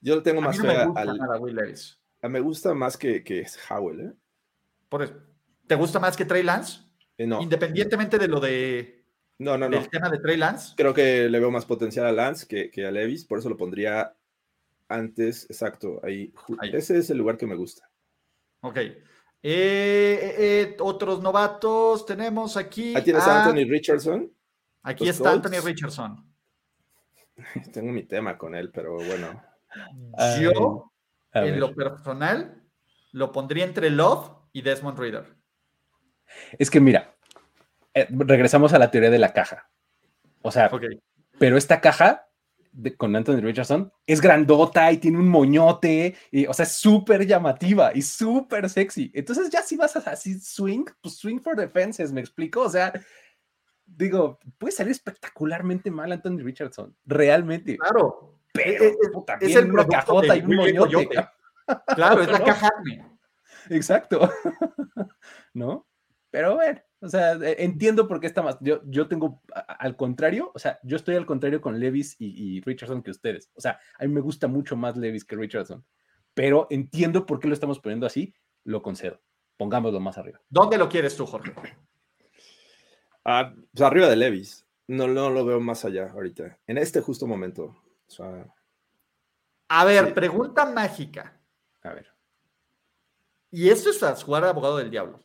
Yo 0.00 0.16
lo 0.16 0.22
tengo 0.22 0.42
más 0.42 0.58
me 0.58 0.84
gusta 0.84 1.00
al, 1.00 1.40
Will 1.40 1.56
Levis. 1.56 1.98
Me 2.20 2.40
gusta 2.40 2.74
más 2.74 2.96
que, 2.96 3.24
que 3.24 3.46
Howell, 3.70 4.00
¿eh? 4.00 4.12
Por 4.88 5.02
eso. 5.02 5.14
¿Te 5.66 5.74
gusta 5.76 5.98
más 5.98 6.16
que 6.16 6.26
Trey 6.26 6.42
Lance? 6.42 6.80
Eh, 7.16 7.26
no. 7.26 7.40
Independientemente 7.40 8.18
de 8.18 8.28
lo 8.28 8.38
de. 8.38 8.93
No, 9.38 9.58
no, 9.58 9.68
no. 9.68 9.78
El 9.78 9.88
tema 9.88 10.08
de 10.10 10.18
Trey 10.18 10.36
Lance. 10.36 10.74
Creo 10.76 10.94
que 10.94 11.28
le 11.28 11.40
veo 11.40 11.50
más 11.50 11.66
potencial 11.66 12.06
a 12.06 12.12
Lance 12.12 12.46
que, 12.46 12.70
que 12.70 12.86
a 12.86 12.90
Levis, 12.90 13.24
por 13.24 13.38
eso 13.38 13.48
lo 13.48 13.56
pondría 13.56 14.14
antes, 14.88 15.44
exacto, 15.50 16.00
ahí, 16.02 16.32
Ese 16.72 16.98
es 16.98 17.10
el 17.10 17.18
lugar 17.18 17.36
que 17.36 17.46
me 17.46 17.54
gusta. 17.54 17.88
Ok. 18.60 18.76
Eh, 18.76 18.96
eh, 19.42 20.34
eh, 20.38 20.76
otros 20.80 21.20
novatos 21.20 22.06
tenemos 22.06 22.56
aquí. 22.56 22.94
Ahí 22.96 23.02
tienes 23.02 23.24
a 23.24 23.44
Anthony 23.44 23.68
Richardson. 23.68 24.32
Aquí 24.82 25.08
está 25.08 25.32
Anthony 25.32 25.60
Richardson. 25.62 26.24
Tengo 27.72 27.92
mi 27.92 28.04
tema 28.04 28.38
con 28.38 28.54
él, 28.54 28.70
pero 28.70 28.94
bueno. 28.94 29.42
Yo, 30.40 30.92
en 31.32 31.60
lo 31.60 31.74
personal, 31.74 32.62
lo 33.12 33.32
pondría 33.32 33.64
entre 33.64 33.90
Love 33.90 34.30
y 34.52 34.62
Desmond 34.62 34.98
Reader. 34.98 35.36
Es 36.58 36.70
que 36.70 36.80
mira, 36.80 37.13
regresamos 37.94 38.72
a 38.72 38.78
la 38.78 38.90
teoría 38.90 39.10
de 39.10 39.18
la 39.18 39.32
caja. 39.32 39.70
O 40.42 40.50
sea, 40.50 40.70
pero 41.38 41.56
esta 41.56 41.80
caja 41.80 42.28
con 42.96 43.14
Anthony 43.14 43.40
Richardson 43.40 43.92
es 44.06 44.20
grandota 44.20 44.90
y 44.90 44.98
tiene 44.98 45.18
un 45.18 45.28
moñote, 45.28 46.16
y, 46.30 46.46
o 46.46 46.52
sea, 46.52 46.64
es 46.64 46.72
súper 46.72 47.26
llamativa 47.26 47.92
y 47.94 48.02
súper 48.02 48.68
sexy. 48.68 49.10
Entonces 49.14 49.48
ya 49.50 49.62
si 49.62 49.76
vas 49.76 49.96
a 49.96 50.10
así 50.10 50.38
swing, 50.40 50.84
pues 51.00 51.16
swing 51.16 51.40
for 51.40 51.56
defenses, 51.56 52.12
me 52.12 52.20
explico, 52.20 52.62
o 52.62 52.68
sea, 52.68 52.92
digo, 53.86 54.38
puede 54.58 54.72
salir 54.72 54.92
espectacularmente 54.92 55.90
mal 55.90 56.12
Anthony 56.12 56.38
Richardson, 56.38 56.96
realmente. 57.04 57.78
Claro. 57.78 58.38
Pero 58.52 58.84
es, 59.40 59.56
el 59.56 59.72
una 59.72 59.86
cajota 59.86 60.36
y 60.36 60.40
un 60.40 60.56
moñote. 60.56 61.08
Claro, 61.94 62.22
es 62.22 62.30
la 62.30 62.44
caja. 62.44 62.70
Exacto. 63.68 64.30
¿No? 65.54 65.86
Pero 66.30 66.54
bueno, 66.56 66.80
o 67.04 67.08
sea, 67.08 67.34
e, 67.34 67.64
entiendo 67.64 68.08
por 68.08 68.20
qué 68.20 68.26
está 68.26 68.42
más. 68.42 68.56
Yo, 68.60 68.80
yo 68.86 69.06
tengo 69.08 69.42
al 69.52 69.96
contrario, 69.96 70.50
o 70.54 70.58
sea, 70.58 70.78
yo 70.82 70.96
estoy 70.96 71.16
al 71.16 71.26
contrario 71.26 71.60
con 71.60 71.78
Levis 71.78 72.16
y, 72.18 72.60
Richardson 72.62 73.02
que 73.02 73.10
ustedes. 73.10 73.50
O 73.54 73.60
sea, 73.60 73.78
a 73.98 74.04
mí 74.04 74.12
me 74.12 74.20
gusta 74.20 74.48
mucho 74.48 74.76
más 74.76 74.96
Levis 74.96 75.24
que 75.24 75.36
Richardson. 75.36 75.84
Pero 76.32 76.66
entiendo 76.70 77.26
por 77.26 77.38
qué 77.38 77.48
lo 77.48 77.54
estamos 77.54 77.78
poniendo 77.78 78.06
así, 78.06 78.34
lo 78.64 78.82
concedo. 78.82 79.20
pongámoslo 79.56 80.00
más 80.00 80.18
arriba. 80.18 80.40
¿Dónde 80.48 80.78
lo 80.78 80.88
quieres 80.88 81.16
tú, 81.16 81.26
Jorge? 81.26 81.52
Ah, 83.24 83.54
pues 83.72 83.82
arriba 83.82 84.08
de 84.08 84.16
Levis. 84.16 84.66
No, 84.86 85.06
no 85.06 85.30
lo 85.30 85.44
veo 85.44 85.60
más 85.60 85.84
allá 85.84 86.10
ahorita. 86.10 86.58
En 86.66 86.78
este 86.78 87.00
justo 87.00 87.26
momento. 87.26 87.76
a 89.68 89.84
ver, 89.84 90.12
pregunta 90.12 90.66
mágica. 90.66 91.40
A 91.82 91.92
ver. 91.92 92.12
Y 93.50 93.70
esto 93.70 93.90
es 93.90 94.02
a 94.02 94.16
jugar 94.16 94.44
abogado 94.44 94.78
del 94.78 94.90
diablo. 94.90 95.23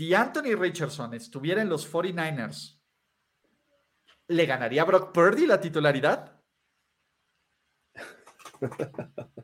Si 0.00 0.14
Anthony 0.14 0.56
Richardson 0.56 1.12
estuviera 1.12 1.60
en 1.60 1.68
los 1.68 1.92
49ers, 1.92 2.80
¿le 4.28 4.46
ganaría 4.46 4.80
a 4.80 4.86
Brock 4.86 5.12
Purdy 5.12 5.44
la 5.44 5.60
titularidad? 5.60 6.40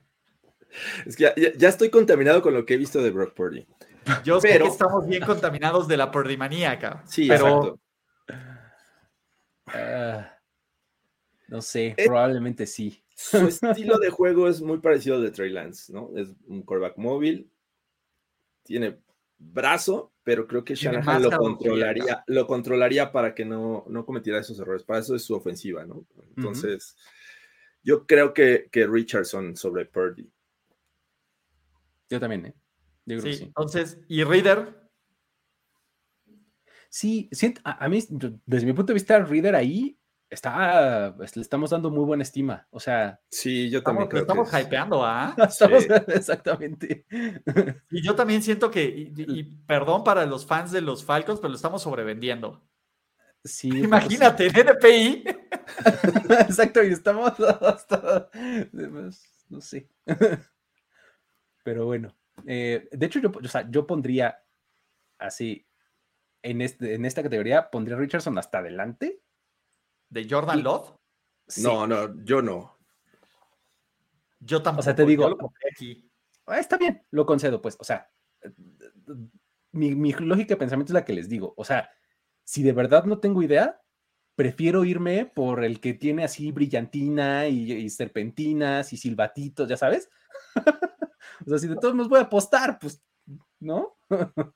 es 1.05 1.15
que 1.15 1.55
ya, 1.59 1.69
estoy 1.69 1.91
contaminado 1.91 2.41
con 2.41 2.55
lo 2.55 2.65
que 2.65 2.73
he 2.73 2.79
visto 2.79 3.03
de 3.03 3.11
Brock 3.11 3.35
Purdy. 3.35 3.67
Yo 4.25 4.41
sé 4.41 4.59
que 4.59 4.65
estamos 4.65 5.07
bien 5.07 5.27
contaminados 5.27 5.87
de 5.89 5.99
la 5.99 6.11
Purdy 6.11 6.39
maníaca. 6.39 7.05
Sí, 7.07 7.29
pero... 7.29 7.79
Ah, 9.67 10.39
no 11.49 11.61
sé, 11.61 11.95
eh, 11.99 12.07
probablemente 12.07 12.67
sí. 12.67 13.05
Su 13.15 13.47
estilo 13.49 13.99
de 13.99 14.09
juego 14.09 14.49
es 14.49 14.63
muy 14.63 14.79
parecido 14.79 15.17
al 15.17 15.23
de 15.23 15.33
Trey 15.33 15.51
Lance, 15.51 15.93
¿no? 15.93 16.17
Es 16.17 16.31
un 16.47 16.63
quarterback 16.63 16.97
móvil, 16.97 17.53
tiene 18.63 18.99
brazo, 19.37 20.15
pero 20.27 20.45
creo 20.45 20.65
que 20.65 20.75
Shanahan 20.75 21.23
lo 21.23 21.31
controlaría, 21.31 22.25
lo 22.27 22.49
controlaría 22.49 23.13
para 23.13 23.33
que 23.33 23.45
no, 23.45 23.85
no 23.89 24.05
cometiera 24.05 24.41
esos 24.41 24.59
errores. 24.59 24.83
Para 24.83 24.99
eso 24.99 25.15
es 25.15 25.23
su 25.23 25.37
ofensiva, 25.37 25.87
¿no? 25.87 26.05
Entonces, 26.37 26.97
yo 27.85 28.09
creo 28.09 28.35
que, 28.35 28.69
que, 28.73 28.89
Richardson 28.89 29.57
sobre 29.57 29.85
Purdy. 29.85 30.29
Yo 32.11 32.19
también, 32.19 32.47
¿eh? 32.47 32.55
sí, 33.21 33.45
entonces, 33.45 34.01
¿y 34.09 34.25
Reader? 34.25 34.91
Sí, 36.89 37.31
a, 37.63 37.85
a, 37.85 37.89
mí, 37.89 38.03
desde 38.47 38.67
mi 38.67 38.73
punto 38.73 38.93
de 38.93 38.95
vista, 38.95 39.21
Reader 39.21 39.55
ahí 39.55 39.97
está, 40.37 41.15
le 41.17 41.43
estamos 41.43 41.71
dando 41.71 41.91
muy 41.91 42.05
buena 42.05 42.23
estima. 42.23 42.67
O 42.71 42.79
sea, 42.79 43.21
sí, 43.29 43.71
yo 43.71 43.83
también 43.83 44.09
creo 44.09 44.23
estamos 44.23 44.49
hypeando, 44.53 45.05
¿ah? 45.05 45.35
Exactamente. 46.09 47.07
Y 47.91 48.03
yo 48.03 48.15
también 48.15 48.43
siento 48.43 48.71
que, 48.71 48.85
y, 48.85 49.43
perdón 49.67 50.05
para 50.05 50.25
los 50.27 50.47
fans 50.47 50.71
de 50.71 50.81
los 50.81 51.05
Falcons, 51.05 51.41
pero 51.41 51.51
lo 51.51 51.57
estamos 51.57 51.83
sobrevendiendo. 51.83 52.63
Sí. 53.45 53.69
Imagínate, 53.85 54.47
en 54.47 54.57
NPI. 54.57 55.25
Exacto, 56.41 56.85
y 56.85 56.93
estamos 56.93 57.33
hasta, 57.41 58.31
no 59.49 59.61
sé. 59.61 59.89
Pero 61.65 61.87
bueno, 61.87 62.15
eh, 62.47 62.89
de 62.93 63.07
hecho 63.07 63.21
yo, 63.21 63.31
o 63.31 63.49
sea, 63.49 63.69
yo 63.71 63.87
pondría 63.87 64.39
así, 65.19 65.67
en, 66.43 66.61
este, 66.61 66.95
en 66.95 67.05
esta 67.05 67.23
categoría, 67.23 67.71
pondría 67.71 67.97
a 67.97 68.01
Richardson 68.01 68.39
hasta 68.39 68.59
adelante 68.59 69.21
¿De 70.09 70.27
Jordan 70.29 70.63
Love? 70.63 70.93
No, 71.59 71.87
no, 71.87 72.23
yo 72.25 72.43
no. 72.43 72.77
Yo 74.41 74.63
tampoco. 74.63 74.81
O 74.81 74.85
sea, 74.85 74.95
te 74.95 75.05
digo, 75.05 75.37
ah, 76.47 76.59
está 76.59 76.77
bien, 76.77 77.03
lo 77.11 77.27
concedo, 77.27 77.61
pues. 77.61 77.77
O 77.81 77.85
sea, 77.85 78.11
mi, 79.73 80.13
lógica 80.13 80.55
de 80.55 80.57
pensamiento 80.57 80.93
es 80.93 80.95
la 80.95 81.05
que 81.05 81.13
les 81.13 81.29
digo. 81.29 81.55
O 81.57 81.65
sea, 81.65 81.91
si 82.45 82.63
de 82.63 82.73
verdad 82.73 83.05
no 83.05 83.19
tengo 83.19 83.43
idea, 83.43 83.81
prefiero 84.35 84.85
irme 84.85 85.27
por 85.27 85.65
el 85.65 85.81
que 85.81 85.95
tiene 85.95 86.25
así 86.25 86.53
brillantina 86.53 87.47
y, 87.49 87.89
serpentinas 87.91 88.93
y 88.93 88.97
silbatitos, 88.97 89.69
ya 89.69 89.77
sabes. 89.77 90.11
o 91.47 91.49
sea, 91.49 91.59
si 91.59 91.69
de 91.69 91.77
todos 91.77 91.95
nos 91.95 92.09
voy 92.09 92.21
a 92.21 92.25
apostar, 92.25 92.79
pues, 92.79 93.03
¿no? 93.61 93.99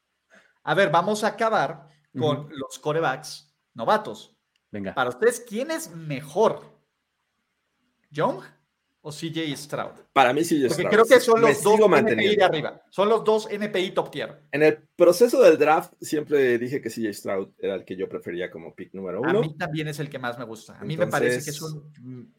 a 0.65 0.75
ver, 0.75 0.91
vamos 0.91 1.25
a 1.25 1.29
acabar 1.29 1.89
con 2.17 2.49
los 2.51 2.79
corebacks 2.79 3.55
novatos. 3.75 4.37
Venga. 4.71 4.95
Para 4.95 5.11
ustedes, 5.11 5.41
¿quién 5.41 5.71
es 5.71 5.95
mejor? 5.95 6.63
¿Young 8.11 8.41
o 9.03 9.11
CJ 9.11 9.57
Stroud? 9.57 9.93
Para 10.13 10.33
mí 10.33 10.43
CJ 10.43 10.69
Stroud. 10.69 10.69
Porque 10.69 10.89
creo 10.89 11.05
que 11.05 11.21
son 11.21 11.41
los 11.41 11.63
dos 11.63 11.81
NPI 11.81 12.37
de 12.37 12.45
arriba. 12.45 12.83
Son 12.91 13.09
los 13.09 13.25
dos 13.25 13.49
NPI 13.51 13.93
top 13.93 14.11
tier. 14.11 14.43
En 14.53 14.63
el 14.63 14.79
proceso 14.97 15.41
del 15.43 15.59
draft 15.59 15.95
siempre 16.01 16.59
dije 16.59 16.81
que 16.81 16.91
CJ 16.91 17.13
Stroud 17.15 17.49
era 17.59 17.75
el 17.75 17.85
que 17.85 17.97
yo 17.97 18.09
prefería 18.09 18.51
como 18.51 18.75
pick 18.75 18.93
número 18.95 19.21
uno. 19.21 19.39
A 19.39 19.41
mí 19.41 19.57
también 19.57 19.89
es 19.89 19.99
el 20.01 20.11
que 20.11 20.19
más 20.19 20.39
me 20.39 20.45
gusta. 20.45 20.79
A 20.79 20.85
mí 20.85 20.97
me 20.97 21.07
parece 21.07 21.45
que 21.45 21.51
es 21.51 21.63
un 21.63 22.33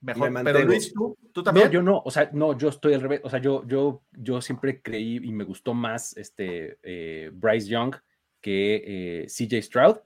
mejor. 0.00 0.32
Pero 0.44 0.64
Luis, 0.64 0.92
¿tú, 0.92 1.16
¿tú 1.32 1.42
también? 1.42 1.68
No, 1.68 1.72
yo 1.72 1.82
no. 1.82 2.02
O 2.04 2.10
sea, 2.10 2.30
no, 2.32 2.56
yo 2.56 2.68
estoy 2.68 2.94
al 2.94 3.00
revés. 3.00 3.20
O 3.22 3.30
sea, 3.30 3.40
yo, 3.40 3.66
yo, 3.66 4.02
yo 4.12 4.40
siempre 4.40 4.82
creí 4.82 5.16
y 5.16 5.32
me 5.32 5.44
gustó 5.44 5.74
más 5.74 6.16
este 6.16 6.78
eh, 6.82 7.30
Bryce 7.32 7.68
Young 7.68 7.94
que 8.40 8.82
eh, 8.86 9.26
CJ 9.26 9.62
Stroud. 9.62 9.96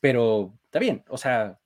Pero 0.00 0.54
está 0.76 0.84
bien, 0.84 1.02
o 1.08 1.16
sea, 1.16 1.58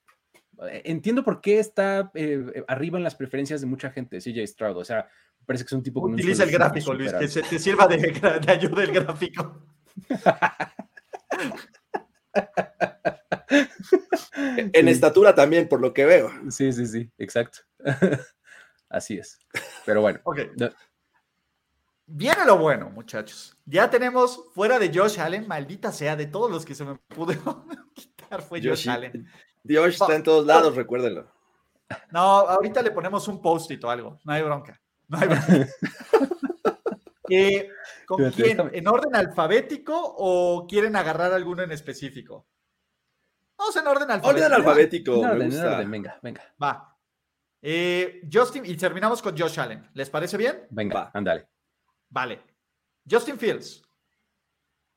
eh, 0.71 0.83
entiendo 0.85 1.25
por 1.25 1.41
qué 1.41 1.59
está 1.59 2.13
eh, 2.15 2.63
arriba 2.69 2.97
en 2.97 3.03
las 3.03 3.17
preferencias 3.17 3.61
de 3.61 3.67
mucha 3.67 3.91
gente, 3.91 4.21
CJ 4.21 4.47
Stroud, 4.47 4.77
o 4.77 4.85
sea, 4.85 5.09
parece 5.45 5.65
que 5.65 5.69
es 5.69 5.73
un 5.73 5.83
tipo 5.83 6.01
con 6.01 6.15
Utiliza 6.15 6.45
el 6.45 6.53
gráfico, 6.53 6.95
Luis, 6.95 7.13
que 7.13 7.27
se 7.27 7.43
te 7.43 7.59
sirva 7.59 7.89
de, 7.89 7.97
de 8.47 8.53
ayuda 8.53 8.85
el 8.85 8.93
gráfico. 8.93 9.65
en 14.73 14.87
estatura 14.87 15.35
también, 15.35 15.69
por 15.69 15.81
lo 15.81 15.93
que 15.93 16.05
veo. 16.05 16.31
Sí, 16.49 16.73
sí, 16.73 16.87
sí, 16.87 17.11
exacto. 17.19 17.59
Así 18.89 19.19
es. 19.19 19.41
Pero 19.85 20.03
bueno. 20.03 20.21
Viene 22.07 22.45
lo 22.45 22.59
bueno, 22.59 22.91
muchachos. 22.91 23.59
Ya 23.65 23.91
tenemos 23.91 24.45
fuera 24.55 24.79
de 24.79 24.97
Josh 24.97 25.19
Allen, 25.19 25.49
maldita 25.49 25.91
sea, 25.91 26.15
de 26.15 26.27
todos 26.27 26.49
los 26.49 26.65
que 26.65 26.77
se 26.77 26.85
me 26.85 26.95
pudo 26.95 27.33
fue 28.39 28.63
Josh, 28.63 28.89
Allen. 28.89 29.27
Josh 29.69 29.95
está 29.95 30.15
en 30.15 30.23
todos 30.23 30.47
lados, 30.47 30.75
recuérdenlo. 30.75 31.31
No, 32.11 32.21
ahorita 32.21 32.83
le 32.83 32.93
ponemos 32.93 33.27
un 33.29 33.43
post-it 33.43 33.83
o 33.85 33.91
algo. 33.91 34.19
No 34.25 34.33
hay 34.33 34.43
bronca. 34.43 34.81
No 35.09 35.19
hay 35.19 35.29
bronca. 35.29 35.69
Eh, 37.33 37.69
¿Con 38.07 38.29
quién? 38.33 38.59
¿En 38.73 38.89
orden 38.89 39.15
alfabético 39.15 39.95
o 39.95 40.67
quieren 40.67 40.97
agarrar 40.97 41.33
alguno 41.33 41.63
en 41.63 41.71
específico? 41.71 42.49
Vamos 43.57 43.77
en 43.77 43.87
orden 43.87 44.11
alfabético. 44.11 44.47
Orden 44.47 44.53
alfabético. 44.53 45.21
venga, 45.87 46.19
venga. 46.21 46.55
Va. 46.61 46.99
Eh, 47.63 48.23
Justin, 48.33 48.67
y 48.67 48.75
terminamos 48.77 49.23
con 49.23 49.39
Josh 49.39 49.61
Allen. 49.61 49.89
¿Les 49.95 50.11
parece 50.11 50.37
bien? 50.37 50.67
Venga, 50.71 51.13
ándale. 51.15 51.47
Vale. 52.09 52.43
Justin 53.09 53.39
Fields. 53.39 53.83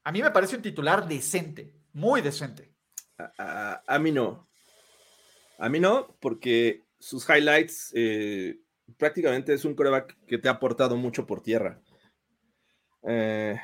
A 0.03 0.11
mí 0.11 0.21
me 0.21 0.31
parece 0.31 0.55
un 0.55 0.61
titular 0.61 1.07
decente, 1.07 1.73
muy 1.93 2.21
decente. 2.21 2.72
A, 3.17 3.99
mí 3.99 4.11
no. 4.11 4.47
A 5.57 5.69
mí 5.69 5.79
no, 5.79 6.15
porque 6.19 6.83
sus 6.99 7.27
highlights 7.29 7.91
eh, 7.95 8.59
prácticamente 8.97 9.53
es 9.53 9.65
un 9.65 9.75
coreback 9.75 10.17
que 10.25 10.37
te 10.37 10.47
ha 10.47 10.53
aportado 10.53 10.95
mucho 10.97 11.25
por 11.25 11.41
tierra. 11.41 11.79
Eh, 13.07 13.59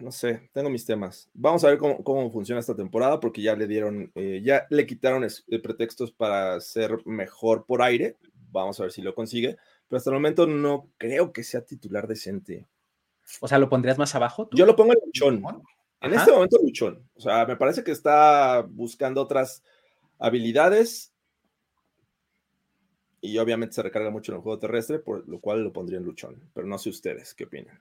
no 0.00 0.12
sé, 0.12 0.50
tengo 0.52 0.70
mis 0.70 0.86
temas. 0.86 1.28
Vamos 1.34 1.64
a 1.64 1.68
ver 1.68 1.78
cómo, 1.78 2.30
funciona 2.30 2.60
esta 2.60 2.76
temporada, 2.76 3.18
porque 3.20 3.42
ya 3.42 3.56
le 3.56 3.66
dieron, 3.66 4.12
eh, 4.14 4.40
ya 4.44 4.66
le 4.70 4.86
quitaron 4.86 5.26
pretextos 5.62 6.12
para 6.12 6.60
ser 6.60 7.04
mejor 7.06 7.66
por 7.66 7.82
aire. 7.82 8.16
Vamos 8.50 8.78
a 8.78 8.84
ver 8.84 8.92
si 8.92 9.02
lo 9.02 9.14
consigue 9.14 9.56
pero 9.88 9.98
hasta 9.98 10.10
el 10.10 10.14
momento 10.14 10.46
no 10.46 10.90
creo 10.98 11.32
que 11.32 11.42
sea 11.42 11.64
titular 11.64 12.06
decente. 12.06 12.66
O 13.40 13.48
sea, 13.48 13.58
¿lo 13.58 13.68
pondrías 13.68 13.98
más 13.98 14.14
abajo? 14.14 14.48
Yo 14.52 14.66
lo 14.66 14.76
pongo 14.76 14.92
en 14.92 15.00
luchón. 15.04 15.42
En 16.00 16.14
este 16.14 16.30
momento 16.30 16.58
luchón. 16.62 17.08
O 17.14 17.20
sea, 17.20 17.44
me 17.44 17.56
parece 17.56 17.82
que 17.82 17.90
está 17.90 18.62
buscando 18.62 19.20
otras 19.20 19.62
habilidades 20.18 21.12
y 23.20 23.38
obviamente 23.38 23.74
se 23.74 23.82
recarga 23.82 24.10
mucho 24.10 24.32
en 24.32 24.36
el 24.36 24.42
juego 24.42 24.58
terrestre, 24.58 25.00
por 25.00 25.28
lo 25.28 25.40
cual 25.40 25.64
lo 25.64 25.72
pondría 25.72 25.98
en 25.98 26.04
luchón. 26.04 26.40
Pero 26.54 26.66
no 26.66 26.78
sé 26.78 26.90
ustedes 26.90 27.34
qué 27.34 27.44
opinan. 27.44 27.80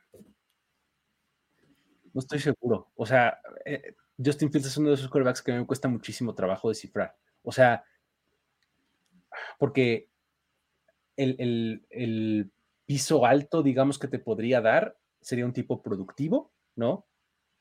No 2.13 2.19
estoy 2.19 2.39
seguro. 2.39 2.89
O 2.95 3.05
sea, 3.05 3.39
eh, 3.65 3.95
Justin 4.23 4.51
Fields 4.51 4.67
es 4.67 4.77
uno 4.77 4.89
de 4.89 4.95
esos 4.95 5.09
quarterbacks 5.09 5.43
que 5.43 5.53
me 5.53 5.67
cuesta 5.67 5.87
muchísimo 5.87 6.33
trabajo 6.33 6.69
descifrar. 6.69 7.15
O 7.43 7.51
sea, 7.51 7.83
porque 9.59 10.09
el, 11.15 12.51
piso 12.85 13.25
alto, 13.25 13.63
digamos, 13.63 13.99
que 13.99 14.07
te 14.07 14.17
podría 14.17 14.61
dar 14.61 14.97
sería 15.19 15.45
un 15.45 15.53
tipo 15.53 15.81
productivo, 15.81 16.51
¿no? 16.75 17.05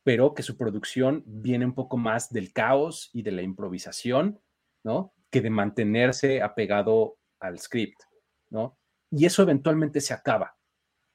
Pero 0.06 0.34
que 0.34 0.44
su 0.44 0.56
producción 0.56 1.24
viene 1.26 1.66
un 1.66 1.74
poco 1.74 1.96
más 1.96 2.32
del 2.32 2.52
caos 2.52 3.10
y 3.12 3.22
de 3.22 3.32
la 3.32 3.42
improvisación, 3.42 4.40
¿no? 4.84 5.12
Que 5.30 5.40
de 5.40 5.50
mantenerse 5.50 6.42
apegado 6.42 7.16
al 7.40 7.58
script, 7.58 8.02
¿no? 8.48 8.78
Y 9.10 9.26
eso 9.26 9.42
eventualmente 9.42 10.00
se 10.00 10.14
acaba, 10.14 10.56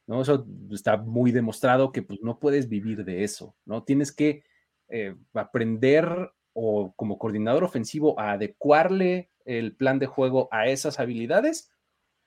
¿no? 0.08 0.22
Eso 0.22 0.46
está 0.72 0.98
muy 0.98 1.32
demostrado 1.32 1.94
que 1.94 2.02
pues, 2.02 2.20
no 2.22 2.38
puedes 2.38 2.68
vivir 2.68 3.06
de 3.06 3.24
eso, 3.24 3.56
¿no? 3.64 3.86
Tienes 3.86 4.12
que 4.12 4.44
eh, 4.89 5.16
aprender 5.36 6.34
o 6.52 6.94
como 6.98 7.18
coordinador 7.18 7.64
ofensivo 7.64 8.20
a 8.20 8.34
adecuarle 8.34 9.32
el 9.46 9.74
plan 9.74 10.00
de 10.00 10.08
juego 10.08 10.50
a 10.52 10.68
esas 10.68 11.00
habilidades 11.00 11.72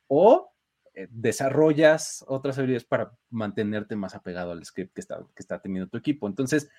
o 0.08 0.53
eh, 0.94 1.08
desarrollas 1.10 2.24
otras 2.28 2.58
habilidades 2.58 2.84
para 2.84 3.12
mantenerte 3.30 3.96
más 3.96 4.14
apegado 4.14 4.52
al 4.52 4.64
script 4.64 4.94
que 4.94 5.00
está, 5.00 5.18
que 5.34 5.42
está 5.42 5.60
teniendo 5.60 5.88
tu 5.88 5.98
equipo. 5.98 6.26
Entonces, 6.26 6.70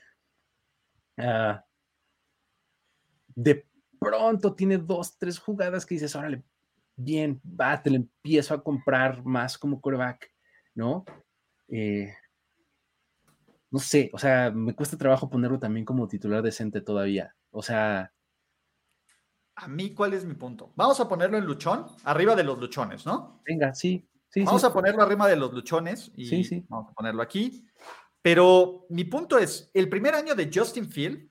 ah, 1.17 1.65
de 3.35 3.65
pronto 3.99 4.55
tiene 4.55 4.77
dos, 4.77 5.17
tres 5.17 5.37
jugadas 5.39 5.85
que 5.85 5.95
dices, 5.95 6.15
órale, 6.15 6.43
bien, 6.95 7.41
va, 7.43 7.81
te 7.81 7.89
lo 7.89 7.97
empiezo 7.97 8.53
a 8.53 8.63
comprar 8.63 9.23
más 9.25 9.57
como 9.57 9.81
quarterback, 9.81 10.31
¿no? 10.73 11.03
Eh, 11.67 12.13
no 13.71 13.79
sé, 13.79 14.09
o 14.13 14.17
sea, 14.17 14.51
me 14.51 14.73
cuesta 14.73 14.97
trabajo 14.97 15.29
ponerlo 15.29 15.59
también 15.59 15.85
como 15.85 16.07
titular 16.07 16.41
decente 16.41 16.81
todavía. 16.81 17.35
O 17.51 17.61
sea. 17.61 18.13
A 19.55 19.67
mí, 19.67 19.93
¿cuál 19.93 20.13
es 20.13 20.25
mi 20.25 20.33
punto? 20.33 20.71
Vamos 20.75 20.99
a 20.99 21.07
ponerlo 21.07 21.37
en 21.37 21.45
luchón, 21.45 21.85
arriba 22.03 22.35
de 22.35 22.43
los 22.43 22.59
luchones, 22.59 23.05
¿no? 23.05 23.41
Venga, 23.45 23.73
sí. 23.73 24.07
sí 24.29 24.43
vamos 24.43 24.63
a 24.63 24.73
ponerlo 24.73 25.01
arriba 25.01 25.27
de 25.27 25.37
los 25.37 25.53
luchones 25.53 26.11
y 26.15 26.25
sí, 26.25 26.43
sí. 26.43 26.65
vamos 26.67 26.91
a 26.91 26.93
ponerlo 26.93 27.21
aquí. 27.21 27.65
Pero 28.21 28.85
mi 28.89 29.05
punto 29.05 29.37
es, 29.37 29.69
el 29.73 29.87
primer 29.87 30.15
año 30.15 30.35
de 30.35 30.49
Justin 30.53 30.89
Field, 30.89 31.29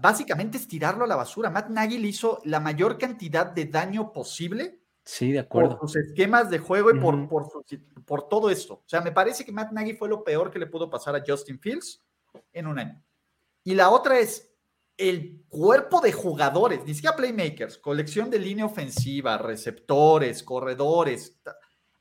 básicamente 0.00 0.58
es 0.58 0.66
tirarlo 0.66 1.04
a 1.04 1.08
la 1.08 1.16
basura. 1.16 1.50
Matt 1.50 1.68
Nagy 1.68 1.98
le 1.98 2.08
hizo 2.08 2.40
la 2.44 2.58
mayor 2.58 2.98
cantidad 2.98 3.46
de 3.46 3.66
daño 3.66 4.12
posible 4.12 4.80
Sí, 5.04 5.32
de 5.32 5.40
acuerdo. 5.40 5.78
Por 5.78 5.88
sus 5.88 5.96
esquemas 5.96 6.50
de 6.50 6.58
juego 6.58 6.90
y 6.90 7.00
por, 7.00 7.28
por, 8.06 8.28
todo 8.28 8.50
esto. 8.50 8.74
O 8.74 8.84
sea, 8.86 9.00
me 9.00 9.12
parece 9.12 9.44
que 9.44 9.52
Matt 9.52 9.72
Nagy 9.72 9.94
fue 9.94 10.08
lo 10.08 10.22
peor 10.22 10.50
que 10.50 10.58
le 10.58 10.66
pudo 10.66 10.90
pasar 10.90 11.16
a 11.16 11.24
Justin 11.26 11.58
Fields 11.58 12.02
en 12.52 12.66
un 12.66 12.78
año. 12.78 13.02
Y 13.64 13.74
la 13.74 13.90
otra 13.90 14.18
es 14.18 14.49
el 15.00 15.44
cuerpo 15.48 16.00
de 16.00 16.12
jugadores, 16.12 16.84
ni 16.84 16.94
siquiera 16.94 17.16
playmakers, 17.16 17.78
colección 17.78 18.28
de 18.30 18.38
línea 18.38 18.66
ofensiva, 18.66 19.38
receptores, 19.38 20.42
corredores. 20.42 21.40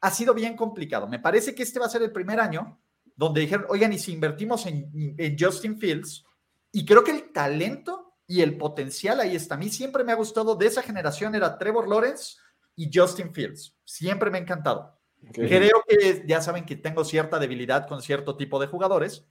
Ha 0.01 0.11
sido 0.11 0.33
bien 0.33 0.55
complicado. 0.55 1.07
Me 1.07 1.19
parece 1.19 1.55
que 1.55 1.63
este 1.63 1.79
va 1.79 1.85
a 1.85 1.89
ser 1.89 2.03
el 2.03 2.11
primer 2.11 2.39
año 2.39 2.81
donde 3.15 3.41
dijeron, 3.41 3.65
oigan, 3.69 3.93
y 3.93 3.99
si 3.99 4.13
invertimos 4.13 4.65
en, 4.65 5.15
en 5.17 5.35
Justin 5.39 5.79
Fields, 5.79 6.25
y 6.71 6.85
creo 6.85 7.03
que 7.03 7.11
el 7.11 7.31
talento 7.31 8.15
y 8.27 8.41
el 8.41 8.57
potencial 8.57 9.19
ahí 9.19 9.35
está. 9.35 9.55
A 9.55 9.57
mí 9.57 9.69
siempre 9.69 10.03
me 10.03 10.11
ha 10.11 10.15
gustado 10.15 10.55
de 10.55 10.67
esa 10.67 10.83
generación 10.83 11.33
era 11.35 11.57
Trevor 11.57 11.87
Lawrence 11.87 12.37
y 12.75 12.91
Justin 12.93 13.33
Fields. 13.33 13.75
Siempre 13.83 14.29
me 14.29 14.37
ha 14.37 14.41
encantado. 14.41 14.99
Creo 15.33 15.83
que 15.87 16.23
ya 16.27 16.41
saben 16.41 16.65
que 16.65 16.75
tengo 16.75 17.03
cierta 17.03 17.39
debilidad 17.39 17.87
con 17.87 18.01
cierto 18.01 18.37
tipo 18.37 18.59
de 18.59 18.67
jugadores, 18.67 19.25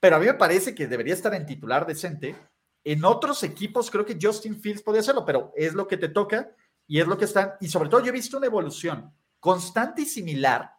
pero 0.00 0.16
a 0.16 0.18
mí 0.18 0.26
me 0.26 0.34
parece 0.34 0.74
que 0.74 0.88
debería 0.88 1.14
estar 1.14 1.34
en 1.34 1.46
titular 1.46 1.86
decente. 1.86 2.34
En 2.84 3.04
otros 3.04 3.42
equipos 3.42 3.90
creo 3.90 4.04
que 4.04 4.18
Justin 4.20 4.60
Fields 4.60 4.82
podría 4.82 5.00
hacerlo, 5.00 5.24
pero 5.24 5.52
es 5.56 5.74
lo 5.74 5.86
que 5.86 5.96
te 5.96 6.08
toca 6.08 6.50
y 6.86 7.00
es 7.00 7.06
lo 7.06 7.16
que 7.16 7.26
están. 7.26 7.52
Y 7.60 7.68
sobre 7.68 7.88
todo 7.88 8.00
yo 8.00 8.08
he 8.08 8.12
visto 8.12 8.38
una 8.38 8.46
evolución 8.46 9.12
constante 9.38 10.02
y 10.02 10.06
similar 10.06 10.72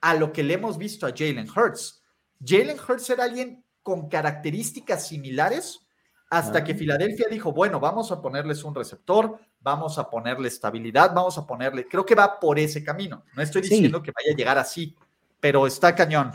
a 0.00 0.14
lo 0.14 0.32
que 0.32 0.42
le 0.42 0.54
hemos 0.54 0.78
visto 0.78 1.06
a 1.06 1.10
Jalen 1.10 1.48
Hurts. 1.48 2.02
Jalen 2.44 2.78
Hurts 2.78 3.10
era 3.10 3.24
alguien 3.24 3.64
con 3.82 4.08
características 4.08 5.06
similares 5.06 5.86
hasta 6.28 6.64
que 6.64 6.74
Filadelfia 6.74 7.28
dijo, 7.28 7.52
bueno, 7.52 7.78
vamos 7.78 8.10
a 8.10 8.20
ponerles 8.20 8.64
un 8.64 8.74
receptor, 8.74 9.38
vamos 9.60 9.96
a 9.98 10.10
ponerle 10.10 10.48
estabilidad, 10.48 11.14
vamos 11.14 11.38
a 11.38 11.46
ponerle, 11.46 11.86
creo 11.86 12.04
que 12.04 12.14
va 12.14 12.38
por 12.40 12.58
ese 12.58 12.82
camino. 12.82 13.24
No 13.34 13.42
estoy 13.42 13.62
diciendo 13.62 14.02
que 14.02 14.10
vaya 14.10 14.32
a 14.32 14.36
llegar 14.36 14.58
así, 14.58 14.96
pero 15.38 15.66
está 15.66 15.94
cañón. 15.94 16.32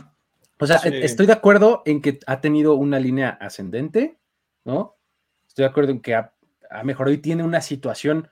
O 0.58 0.66
sea, 0.66 0.76
estoy 0.76 1.26
de 1.26 1.32
acuerdo 1.32 1.82
en 1.84 2.00
que 2.00 2.20
ha 2.26 2.40
tenido 2.40 2.74
una 2.74 2.98
línea 2.98 3.30
ascendente, 3.40 4.18
¿no? 4.64 4.96
Estoy 5.52 5.64
de 5.64 5.68
acuerdo 5.68 5.90
en 5.90 6.00
que 6.00 6.14
ha, 6.14 6.32
ha 6.70 6.82
mejorado 6.82 7.12
y 7.12 7.18
tiene 7.18 7.42
una 7.42 7.60
situación 7.60 8.30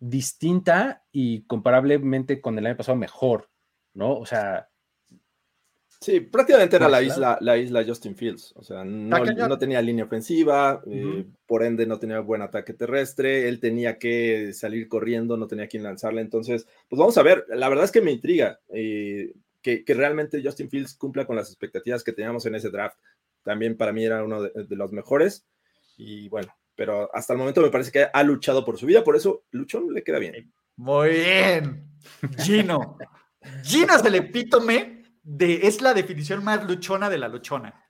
distinta 0.00 1.04
y 1.12 1.42
comparablemente 1.42 2.40
con 2.40 2.58
el 2.58 2.66
año 2.66 2.76
pasado 2.76 2.98
mejor, 2.98 3.50
¿no? 3.94 4.18
O 4.18 4.26
sea, 4.26 4.68
Sí, 6.00 6.18
prácticamente 6.18 6.74
era 6.74 6.88
la 6.88 7.02
isla, 7.02 7.38
la 7.40 7.56
isla 7.56 7.84
Justin 7.86 8.16
Fields. 8.16 8.52
O 8.56 8.64
sea, 8.64 8.84
no, 8.84 9.58
tenía 9.58 9.80
línea 9.80 10.06
ofensiva, 10.06 10.82
eh, 10.90 11.24
por 11.46 11.62
ende 11.62 11.86
no 11.86 12.00
tenía 12.00 12.18
buen 12.18 12.42
ataque 12.42 12.74
terrestre, 12.74 13.48
él 13.48 13.60
tenía 13.60 13.96
que 13.96 14.52
salir 14.52 14.88
corriendo, 14.88 15.36
no 15.36 15.46
tenía 15.46 15.68
quien 15.68 15.84
lanzarle. 15.84 16.20
Entonces, 16.20 16.66
pues 16.88 16.98
vamos 16.98 17.16
a 17.16 17.22
ver. 17.22 17.46
La 17.48 17.68
verdad 17.68 17.84
es 17.84 17.92
que 17.92 18.02
me 18.02 18.10
intriga 18.10 18.58
eh, 18.70 19.34
que, 19.62 19.84
realmente 19.86 20.42
Justin 20.44 20.68
Fields 20.68 20.94
cumpla 20.94 21.26
con 21.26 21.36
las 21.36 21.48
expectativas 21.48 22.02
que 22.02 22.12
teníamos 22.12 22.44
en 22.44 22.56
ese 22.56 22.70
draft. 22.70 22.98
También 23.44 23.76
para 23.76 23.92
mí 23.92 24.04
era 24.04 24.24
uno 24.24 24.42
de, 24.42 24.50
de 24.64 24.76
los 24.76 24.92
mejores. 24.92 25.46
Y 25.96 26.28
bueno, 26.28 26.54
pero 26.74 27.10
hasta 27.14 27.32
el 27.32 27.38
momento 27.38 27.60
me 27.60 27.70
parece 27.70 27.92
que 27.92 28.06
ha 28.12 28.22
luchado 28.22 28.64
por 28.64 28.78
su 28.78 28.86
vida, 28.86 29.02
por 29.02 29.16
eso 29.16 29.44
Luchón 29.50 29.92
le 29.92 30.02
queda 30.04 30.18
bien. 30.18 30.52
Muy 30.76 31.10
bien. 31.10 31.90
Gino. 32.38 32.98
Gino 33.62 33.94
es 33.94 34.04
el 34.04 34.14
epítome 34.16 34.96
es 35.38 35.80
la 35.80 35.94
definición 35.94 36.44
más 36.44 36.64
luchona 36.64 37.10
de 37.10 37.18
la 37.18 37.28
luchona. 37.28 37.84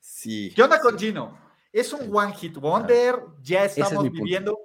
Sí. 0.00 0.52
¿Qué 0.54 0.62
onda 0.62 0.80
con 0.80 0.98
Gino? 0.98 1.38
Es 1.72 1.92
un 1.92 2.14
one 2.14 2.34
hit 2.34 2.56
wonder, 2.56 3.16
ya 3.42 3.64
estamos 3.64 4.10
viviendo 4.10 4.58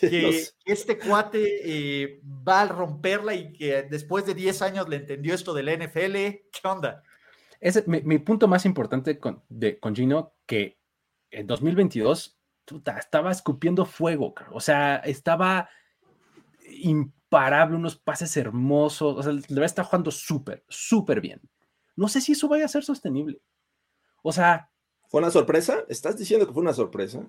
que 0.00 0.44
este 0.64 0.96
cuate 0.96 1.60
eh, 1.64 2.20
va 2.24 2.62
a 2.62 2.68
romperla 2.68 3.34
y 3.34 3.52
que 3.52 3.82
después 3.82 4.24
de 4.26 4.34
10 4.34 4.62
años 4.62 4.88
le 4.88 4.96
entendió 4.96 5.34
esto 5.34 5.54
del 5.54 5.76
NFL. 5.76 6.14
¿Qué 6.14 6.60
onda? 6.62 7.02
Es 7.58 7.86
mi, 7.88 8.18
punto 8.18 8.46
más 8.46 8.64
importante 8.64 9.18
con, 9.18 9.42
de, 9.48 9.78
con 9.78 9.94
Gino, 9.94 10.34
que 10.46 10.78
en 11.30 11.46
2022 11.46 12.38
estaba 12.98 13.30
escupiendo 13.30 13.84
fuego, 13.84 14.34
o 14.50 14.60
sea, 14.60 14.96
estaba 14.96 15.68
imparable, 16.68 17.76
unos 17.76 17.96
pases 17.96 18.36
hermosos, 18.36 19.18
o 19.18 19.22
sea, 19.22 19.32
le 19.32 19.64
está 19.64 19.84
jugando 19.84 20.10
súper, 20.10 20.64
súper 20.68 21.20
bien. 21.20 21.40
No 21.96 22.08
sé 22.08 22.20
si 22.20 22.32
eso 22.32 22.48
vaya 22.48 22.64
a 22.64 22.68
ser 22.68 22.84
sostenible. 22.84 23.40
O 24.22 24.32
sea. 24.32 24.70
¿Fue 25.08 25.20
una 25.20 25.30
sorpresa? 25.30 25.84
¿Estás 25.88 26.16
diciendo 26.16 26.46
que 26.46 26.52
fue 26.52 26.62
una 26.62 26.72
sorpresa? 26.72 27.20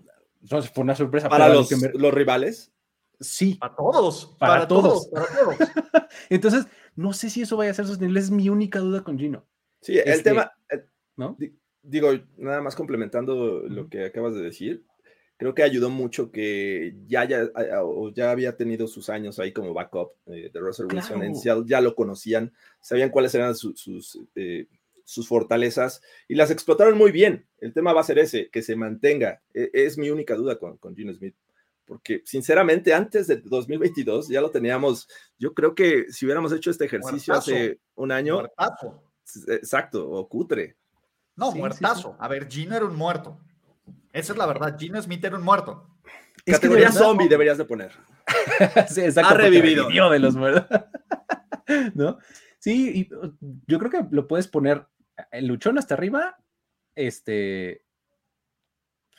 No, 0.50 0.62
fue 0.62 0.84
una 0.84 0.96
sorpresa 0.96 1.30
para 1.30 1.50
los, 1.50 1.70
los, 1.72 2.14
rivales. 2.14 2.72
Sí. 3.20 3.56
Para 3.56 3.76
todos. 3.76 4.36
Para, 4.40 4.68
todos. 4.68 5.08
Para 5.08 5.26
todos. 5.28 5.58
Entonces, 6.30 6.68
no 6.96 7.14
sé 7.14 7.30
si 7.30 7.42
eso 7.42 7.58
vaya 7.58 7.72
a 7.72 7.74
ser 7.74 7.88
sostenible. 7.88 8.20
Es 8.20 8.32
mi 8.32 8.50
única 8.50 8.80
duda 8.80 9.04
con 9.04 9.18
Gino. 9.18 9.46
Sí, 9.82 9.98
el 9.98 10.08
este, 10.08 10.30
tema. 10.30 10.52
Eh, 10.70 10.86
¿no? 11.18 11.38
Digo, 11.82 12.12
nada 12.38 12.62
más 12.62 12.76
complementando 12.76 13.64
lo 13.68 13.90
que 13.90 14.06
acabas 14.06 14.34
de 14.34 14.42
decir 14.42 14.86
creo 15.44 15.54
que 15.54 15.64
ayudó 15.64 15.90
mucho 15.90 16.32
que 16.32 16.96
ya, 17.06 17.26
ya, 17.26 17.52
ya 18.16 18.32
había 18.32 18.56
tenido 18.56 18.88
sus 18.88 19.10
años 19.10 19.40
ahí 19.40 19.52
como 19.52 19.74
backup 19.74 20.14
eh, 20.28 20.50
de 20.54 20.60
Russell 20.62 20.86
Wilson 20.86 21.22
en 21.22 21.36
Seattle, 21.36 21.66
ya 21.68 21.82
lo 21.82 21.96
conocían, 21.96 22.54
sabían 22.80 23.10
cuáles 23.10 23.36
eran 23.36 23.54
sus, 23.54 24.18
eh, 24.36 24.68
sus 25.04 25.28
fortalezas 25.28 26.02
y 26.30 26.36
las 26.36 26.50
explotaron 26.50 26.98
muy 26.98 27.12
bien. 27.12 27.46
El 27.58 27.74
tema 27.74 27.92
va 27.92 28.00
a 28.00 28.06
ser 28.06 28.20
ese, 28.20 28.50
que 28.52 28.62
se 28.62 28.78
mantenga. 28.78 29.42
E, 29.54 29.70
es 29.74 29.98
mi 29.98 30.10
única 30.10 30.34
duda 30.36 30.58
con, 30.58 30.78
con 30.78 30.96
Gino 30.96 31.14
Smith, 31.14 31.36
porque 31.84 32.22
sinceramente 32.24 32.94
antes 32.94 33.28
de 33.28 33.42
2022 33.42 34.30
ya 34.30 34.40
lo 34.40 34.50
teníamos, 34.50 35.10
yo 35.38 35.54
creo 35.54 35.76
que 35.76 36.06
si 36.10 36.24
hubiéramos 36.24 36.54
hecho 36.54 36.72
este 36.72 36.86
ejercicio 36.86 37.34
hace 37.34 37.82
un 37.96 38.14
año... 38.14 38.36
Muertazo. 38.36 39.04
Exacto, 39.50 40.10
o 40.10 40.26
cutre. 40.30 40.78
No, 41.36 41.52
muertazo. 41.52 42.16
A 42.18 42.30
ver, 42.30 42.48
Gino 42.48 42.78
era 42.78 42.86
un 42.86 42.96
muerto. 42.96 43.42
Esa 44.14 44.34
es 44.34 44.38
la 44.38 44.46
verdad. 44.46 44.78
Gino 44.80 45.02
Smith 45.02 45.26
era 45.26 45.36
un 45.36 45.44
muerto. 45.44 45.90
Categoría 46.46 46.92
zombie 46.92 47.28
deberías 47.28 47.58
de 47.58 47.66
poner. 47.66 47.92
sí, 48.90 49.02
exacto, 49.02 49.34
ha 49.34 49.38
revivido. 49.38 49.90
de 50.10 50.20
los 50.20 50.36
muertos. 50.36 50.66
¿No? 51.96 52.20
Sí, 52.60 53.10
y 53.12 53.14
uh, 53.14 53.36
yo 53.68 53.80
creo 53.80 53.92
que 53.92 54.06
lo 54.12 54.28
puedes 54.28 54.48
poner 54.48 54.88
el 55.32 55.48
luchón 55.48 55.78
hasta 55.78 55.96
arriba. 55.96 56.38
Este, 56.96 57.86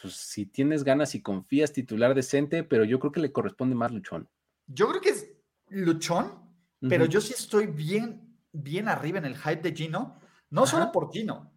pues 0.01 0.15
si 0.15 0.47
tienes 0.47 0.85
ganas 0.85 1.15
y 1.15 1.23
confías, 1.23 1.73
titular 1.73 2.15
decente, 2.15 2.63
pero 2.63 2.85
yo 2.85 3.01
creo 3.01 3.11
que 3.11 3.21
le 3.21 3.33
corresponde 3.33 3.75
más 3.75 3.91
luchón. 3.91 4.29
Yo 4.67 4.89
creo 4.89 5.01
que 5.01 5.11
es 5.11 5.31
luchón, 5.69 6.41
pero 6.89 7.07
yo 7.07 7.21
sí 7.21 7.33
estoy 7.33 7.67
bien, 7.67 8.39
bien 8.53 8.89
arriba 8.89 9.19
en 9.19 9.25
el 9.25 9.37
hype 9.37 9.63
de 9.63 9.75
Gino, 9.75 10.21
no 10.51 10.67
solo 10.67 10.93
por 10.93 11.11
Gino, 11.11 11.54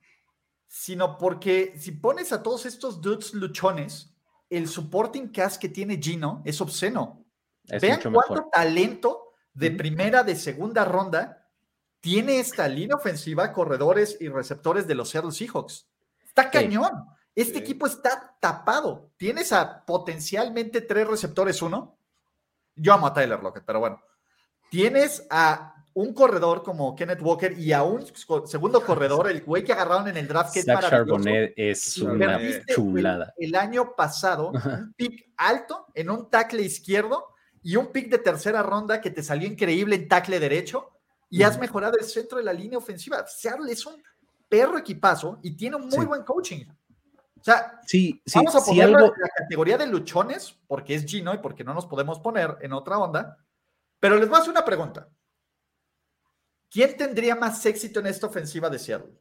sino 0.67 1.17
porque 1.17 1.73
si 1.77 1.91
pones 1.91 2.31
a 2.31 2.43
todos 2.43 2.65
estos 2.65 3.01
dudes 3.01 3.33
luchones, 3.33 4.13
el 4.49 4.67
supporting 4.67 5.31
cast 5.31 5.59
que 5.61 5.69
tiene 5.69 5.99
Gino 6.01 6.41
es 6.45 6.61
obsceno. 6.61 7.25
Vean 7.81 7.99
cuánto 8.13 8.49
talento 8.51 9.33
de 9.53 9.71
primera, 9.71 10.23
de 10.23 10.35
segunda 10.35 10.85
ronda 10.85 11.47
tiene 11.99 12.39
esta 12.39 12.67
línea 12.67 12.95
ofensiva, 12.95 13.51
corredores 13.51 14.17
y 14.19 14.29
receptores 14.29 14.87
de 14.87 14.95
los 14.95 15.09
Seattle 15.09 15.31
Seahawks. 15.31 15.87
Está 16.25 16.49
cañón. 16.49 17.05
Este 17.35 17.59
equipo 17.59 17.85
está 17.85 18.37
tapado. 18.39 19.11
Tienes 19.17 19.51
a 19.51 19.85
potencialmente 19.85 20.81
tres 20.81 21.07
receptores, 21.07 21.61
uno. 21.61 21.97
Yo 22.75 22.93
amo 22.93 23.07
a 23.07 23.13
Tyler 23.13 23.41
Lockett, 23.41 23.65
pero 23.65 23.79
bueno. 23.79 24.01
Tienes 24.69 25.25
a 25.29 25.76
un 25.97 26.13
corredor 26.13 26.61
como 26.61 26.95
Kenneth 26.95 27.23
Walker 27.23 27.57
y 27.57 27.73
a 27.73 27.81
un 27.81 28.05
segundo 28.45 28.85
corredor, 28.85 29.31
el 29.31 29.41
güey 29.41 29.63
que 29.63 29.73
agarraron 29.73 30.07
en 30.07 30.15
el 30.17 30.27
draft, 30.27 30.53
que 30.53 30.61
Zach 30.61 30.83
es 30.83 30.89
Charbonnet 30.91 31.53
es 31.57 31.97
una 31.97 32.39
chulada. 32.67 33.33
El, 33.35 33.55
año 33.55 33.95
pasado, 33.95 34.51
un 34.51 34.93
pick 34.95 35.31
alto 35.37 35.87
en 35.95 36.11
un 36.11 36.29
tackle 36.29 36.61
izquierdo 36.61 37.29
y 37.63 37.77
un 37.77 37.87
pick 37.87 38.11
de 38.11 38.19
tercera 38.19 38.61
ronda 38.61 39.01
que 39.01 39.09
te 39.09 39.23
salió 39.23 39.47
increíble 39.47 39.95
en 39.95 40.07
tackle 40.07 40.39
derecho. 40.39 40.91
y 41.31 41.41
has 41.41 41.57
mejorado 41.57 41.97
el 41.97 42.05
centro 42.05 42.37
de 42.37 42.43
la 42.43 42.53
línea 42.53 42.77
ofensiva. 42.77 43.25
Seattle 43.25 43.71
es 43.71 43.83
un 43.83 43.95
perro 44.47 44.77
equipazo 44.77 45.39
y 45.41 45.57
tiene 45.57 45.77
un 45.77 45.89
muy 45.89 46.05
buen 46.05 46.21
coaching. 46.21 46.63
O 47.39 47.43
sea, 47.43 47.81
sí, 47.87 48.21
vamos 48.35 48.55
a 48.55 48.63
ponerlo 48.63 48.99
en 48.99 49.21
la 49.21 49.29
categoría 49.35 49.79
de 49.79 49.87
luchones, 49.87 50.59
porque 50.67 50.93
es 50.93 51.05
Gino 51.05 51.33
y 51.33 51.39
porque 51.39 51.63
no 51.63 51.73
nos 51.73 51.87
podemos 51.87 52.19
poner 52.19 52.55
en 52.61 52.73
otra 52.73 52.99
onda. 52.99 53.39
Pero 53.99 54.17
les 54.17 54.29
voy 54.29 54.37
a 54.37 54.41
hacer 54.41 54.51
una 54.51 54.63
pregunta. 54.63 55.07
¿Quién 56.69 56.97
tendría 56.97 57.35
más 57.35 57.65
éxito 57.65 57.99
en 57.99 58.07
esta 58.07 58.27
ofensiva 58.27 58.69
de 58.69 58.79
Seattle? 58.79 59.13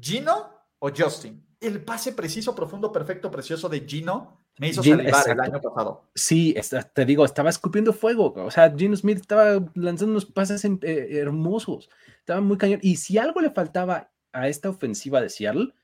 ¿Gino 0.00 0.50
o 0.78 0.90
Justin? 0.90 1.44
El 1.60 1.84
pase 1.84 2.12
preciso, 2.12 2.54
profundo, 2.54 2.92
perfecto, 2.92 3.30
precioso 3.30 3.68
de 3.68 3.80
Gino 3.80 4.46
me 4.58 4.68
hizo 4.68 4.82
salivar 4.82 5.28
el 5.28 5.40
año 5.40 5.60
pasado. 5.60 6.08
Sí, 6.14 6.54
te 6.94 7.04
digo, 7.04 7.24
estaba 7.24 7.50
escupiendo 7.50 7.92
fuego. 7.92 8.32
O 8.36 8.50
sea, 8.50 8.74
Gino 8.74 8.96
Smith 8.96 9.18
estaba 9.18 9.62
lanzando 9.74 10.12
unos 10.12 10.24
pases 10.24 10.64
eh, 10.64 11.08
hermosos. 11.10 11.90
Estaba 12.18 12.40
muy 12.40 12.56
cañón. 12.56 12.80
Y 12.82 12.96
si 12.96 13.18
algo 13.18 13.40
le 13.40 13.50
faltaba 13.50 14.10
a 14.32 14.48
esta 14.48 14.70
ofensiva 14.70 15.20
de 15.20 15.28
Seattle, 15.28 15.74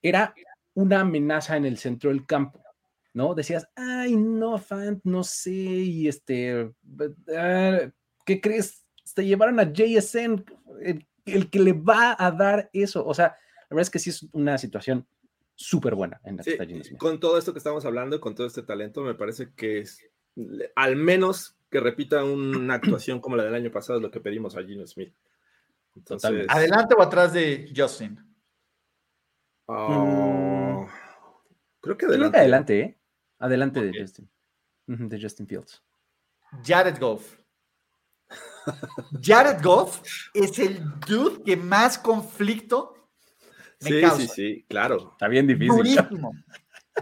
era 0.00 0.34
una 0.74 1.00
amenaza 1.00 1.56
en 1.56 1.66
el 1.66 1.76
centro 1.76 2.10
del 2.10 2.26
campo. 2.26 2.62
¿No? 3.14 3.34
Decías, 3.34 3.68
ay, 3.76 4.16
no, 4.16 4.56
fan, 4.56 5.02
no 5.04 5.22
sé, 5.22 5.50
y 5.50 6.08
este, 6.08 6.72
ah, 7.36 7.80
¿qué 8.24 8.40
crees? 8.40 8.81
Te 9.14 9.24
llevaron 9.24 9.60
a 9.60 9.72
JSN, 9.72 10.44
el, 11.24 11.50
que 11.50 11.58
le 11.60 11.72
va 11.72 12.16
a 12.18 12.30
dar 12.30 12.70
eso. 12.72 13.04
O 13.06 13.14
sea, 13.14 13.36
la 13.68 13.68
verdad 13.70 13.82
es 13.82 13.90
que 13.90 13.98
sí 13.98 14.10
es 14.10 14.26
una 14.32 14.58
situación 14.58 15.06
súper 15.54 15.94
buena 15.94 16.20
en 16.24 16.36
la 16.38 16.44
Con 16.98 17.20
todo 17.20 17.38
esto 17.38 17.52
que 17.52 17.58
estamos 17.58 17.84
hablando, 17.84 18.20
con 18.20 18.34
todo 18.34 18.46
este 18.46 18.62
talento, 18.62 19.02
me 19.02 19.14
parece 19.14 19.52
que 19.54 19.80
es 19.80 20.00
al 20.74 20.96
menos 20.96 21.56
que 21.70 21.80
repita 21.80 22.24
una 22.24 22.74
actuación 22.74 23.20
como 23.20 23.36
la 23.36 23.44
del 23.44 23.54
año 23.54 23.70
pasado, 23.70 23.98
es 23.98 24.02
lo 24.02 24.10
que 24.10 24.20
pedimos 24.20 24.56
a 24.56 24.62
Gino 24.62 24.86
Smith. 24.86 25.14
Entonces, 25.94 26.46
¿Adelante 26.48 26.94
o 26.96 27.02
atrás 27.02 27.32
de 27.32 27.70
Justin? 27.76 28.18
Ah, 29.68 30.86
creo 31.80 31.96
que 31.96 32.06
adelante. 32.06 32.38
adelante, 32.38 32.80
¿eh? 32.80 32.98
Adelante 33.38 33.82
de 33.82 34.00
Justin. 34.00 34.30
de 34.86 35.20
Justin 35.20 35.46
Fields. 35.46 35.82
Jared 36.64 36.98
Goff. 36.98 37.41
Jared 39.20 39.62
Goff 39.62 40.00
es 40.34 40.58
el 40.58 40.82
dude 41.06 41.42
que 41.44 41.56
más 41.56 41.98
conflicto 41.98 42.94
me 43.80 43.90
sí, 43.90 44.00
causa. 44.00 44.16
Sí, 44.18 44.28
sí, 44.28 44.64
claro. 44.68 45.10
Está 45.12 45.28
bien 45.28 45.46
difícil. 45.46 45.76
Durísimo. 45.76 46.32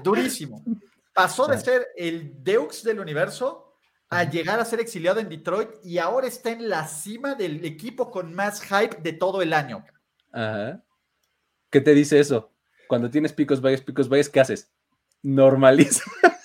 Durísimo. 0.02 0.64
Pasó 1.12 1.46
de 1.46 1.58
ser 1.58 1.88
el 1.96 2.42
Deux 2.42 2.82
del 2.82 3.00
universo 3.00 3.74
a 4.08 4.24
llegar 4.24 4.58
a 4.58 4.64
ser 4.64 4.80
exiliado 4.80 5.20
en 5.20 5.28
Detroit 5.28 5.70
y 5.84 5.98
ahora 5.98 6.26
está 6.26 6.50
en 6.50 6.68
la 6.68 6.86
cima 6.86 7.34
del 7.34 7.64
equipo 7.64 8.10
con 8.10 8.34
más 8.34 8.62
hype 8.62 8.96
de 9.02 9.12
todo 9.12 9.42
el 9.42 9.52
año. 9.52 9.84
Ajá. 10.32 10.82
¿Qué 11.70 11.80
te 11.80 11.94
dice 11.94 12.18
eso? 12.18 12.52
Cuando 12.88 13.10
tienes 13.10 13.32
picos 13.32 13.60
valles, 13.60 13.82
picos 13.82 14.08
valles, 14.08 14.28
¿qué 14.28 14.40
haces? 14.40 14.70
Normaliza. 15.22 16.02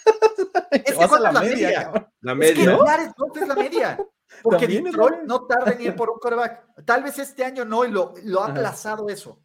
Es 0.71 0.93
que 0.93 1.19
la, 1.19 1.31
media. 1.31 2.11
La 2.19 2.35
media. 2.35 2.51
Es 2.51 2.59
que 2.59 2.65
¿no? 2.65 3.41
es 3.41 3.47
la 3.47 3.55
media. 3.55 3.97
Porque 4.43 4.67
Detroit 4.67 5.23
no 5.25 5.45
tarda 5.45 5.71
en 5.71 5.81
ir 5.81 5.95
por 5.95 6.09
un 6.09 6.19
coreback. 6.19 6.83
Tal 6.85 7.03
vez 7.03 7.19
este 7.19 7.43
año 7.43 7.65
no, 7.65 7.85
y 7.85 7.91
lo, 7.91 8.13
lo 8.23 8.41
ha 8.41 8.47
aplazado 8.47 9.09
eso. 9.09 9.39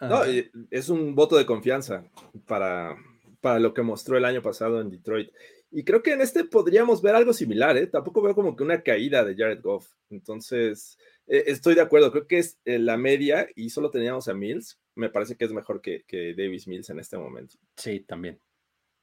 No, 0.00 0.22
es 0.70 0.88
un 0.88 1.14
voto 1.14 1.36
de 1.36 1.44
confianza 1.44 2.04
para, 2.46 2.96
para 3.40 3.58
lo 3.58 3.74
que 3.74 3.82
mostró 3.82 4.16
el 4.16 4.24
año 4.24 4.40
pasado 4.40 4.80
en 4.80 4.90
Detroit. 4.90 5.30
Y 5.70 5.84
creo 5.84 6.02
que 6.02 6.12
en 6.12 6.20
este 6.20 6.44
podríamos 6.44 7.00
ver 7.00 7.14
algo 7.14 7.32
similar, 7.32 7.76
¿eh? 7.76 7.86
Tampoco 7.86 8.22
veo 8.22 8.34
como 8.34 8.56
que 8.56 8.64
una 8.64 8.82
caída 8.82 9.24
de 9.24 9.36
Jared 9.36 9.60
Goff. 9.62 9.88
Entonces, 10.08 10.98
eh, 11.28 11.44
estoy 11.46 11.74
de 11.74 11.82
acuerdo. 11.82 12.10
Creo 12.10 12.26
que 12.26 12.38
es 12.38 12.58
eh, 12.64 12.78
la 12.78 12.96
media 12.96 13.48
y 13.54 13.70
solo 13.70 13.90
teníamos 13.90 14.26
a 14.26 14.34
Mills. 14.34 14.80
Me 14.96 15.10
parece 15.10 15.36
que 15.36 15.44
es 15.44 15.52
mejor 15.52 15.80
que, 15.80 16.02
que 16.08 16.34
Davis 16.34 16.66
Mills 16.66 16.90
en 16.90 16.98
este 16.98 17.18
momento. 17.18 17.56
Sí, 17.76 18.00
también. 18.00 18.40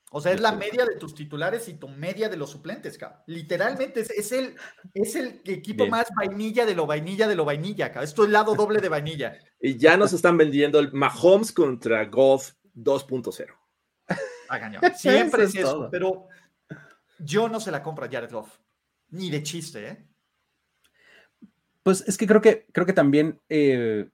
O 0.09 0.21
sea, 0.21 0.31
es 0.31 0.39
la 0.39 0.53
media 0.53 0.85
de 0.85 0.95
tus 0.95 1.13
titulares 1.13 1.67
y 1.67 1.73
tu 1.73 1.89
media 1.89 2.29
de 2.29 2.37
los 2.37 2.51
suplentes, 2.51 2.97
cabrón. 2.97 3.19
Literalmente 3.25 3.99
es, 3.99 4.31
el, 4.31 4.55
es 4.93 5.15
el 5.15 5.41
equipo 5.43 5.85
más 5.87 6.07
vainilla 6.15 6.65
de 6.65 6.75
lo 6.75 6.87
vainilla 6.87 7.27
de 7.27 7.35
lo 7.35 7.43
vainilla, 7.43 7.89
cabrón. 7.89 8.05
Esto 8.05 8.23
es 8.23 8.27
el 8.27 8.33
lado 8.33 8.55
doble 8.55 8.79
de 8.79 8.87
vainilla. 8.87 9.37
y 9.61 9.77
ya 9.77 9.97
nos 9.97 10.13
están 10.13 10.37
vendiendo 10.37 10.79
el 10.79 10.93
Mahomes 10.93 11.51
contra 11.51 12.05
Goff 12.05 12.53
2.0. 12.75 13.47
Siempre 14.95 15.43
es 15.43 15.55
eso, 15.55 15.89
pero 15.91 16.27
yo 17.19 17.49
no 17.49 17.59
se 17.59 17.71
la 17.71 17.83
compro 17.83 18.05
a 18.05 18.09
Jared 18.09 18.31
Goff. 18.31 18.59
Ni 19.09 19.29
de 19.29 19.43
chiste, 19.43 19.87
¿eh? 19.87 20.07
Pues 21.83 22.03
es 22.07 22.17
que 22.17 22.27
creo 22.27 22.41
que, 22.41 22.65
creo 22.71 22.85
que 22.85 22.93
también 22.93 23.41
eh, 23.49 24.09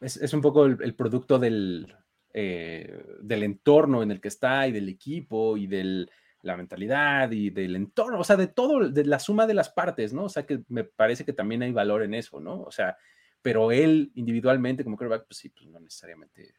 es, 0.00 0.32
un 0.32 0.40
poco 0.40 0.66
el 0.66 0.94
producto 0.94 1.38
del, 1.38 1.96
eh, 2.38 3.02
del 3.22 3.44
entorno 3.44 4.02
en 4.02 4.10
el 4.10 4.20
que 4.20 4.28
está 4.28 4.68
y 4.68 4.72
del 4.72 4.90
equipo 4.90 5.56
y 5.56 5.66
de 5.66 6.06
la 6.42 6.54
mentalidad 6.54 7.30
y 7.30 7.48
del 7.48 7.76
entorno, 7.76 8.20
o 8.20 8.24
sea, 8.24 8.36
de 8.36 8.48
todo, 8.48 8.90
de 8.90 9.06
la 9.06 9.18
suma 9.18 9.46
de 9.46 9.54
las 9.54 9.70
partes, 9.70 10.12
¿no? 10.12 10.24
O 10.24 10.28
sea, 10.28 10.44
que 10.44 10.62
me 10.68 10.84
parece 10.84 11.24
que 11.24 11.32
también 11.32 11.62
hay 11.62 11.72
valor 11.72 12.02
en 12.02 12.12
eso, 12.12 12.38
¿no? 12.38 12.60
O 12.60 12.70
sea, 12.70 12.98
pero 13.40 13.72
él 13.72 14.12
individualmente 14.16 14.84
como 14.84 14.98
quarterback, 14.98 15.28
pues 15.28 15.38
sí, 15.38 15.48
pues 15.48 15.64
no 15.70 15.80
necesariamente 15.80 16.54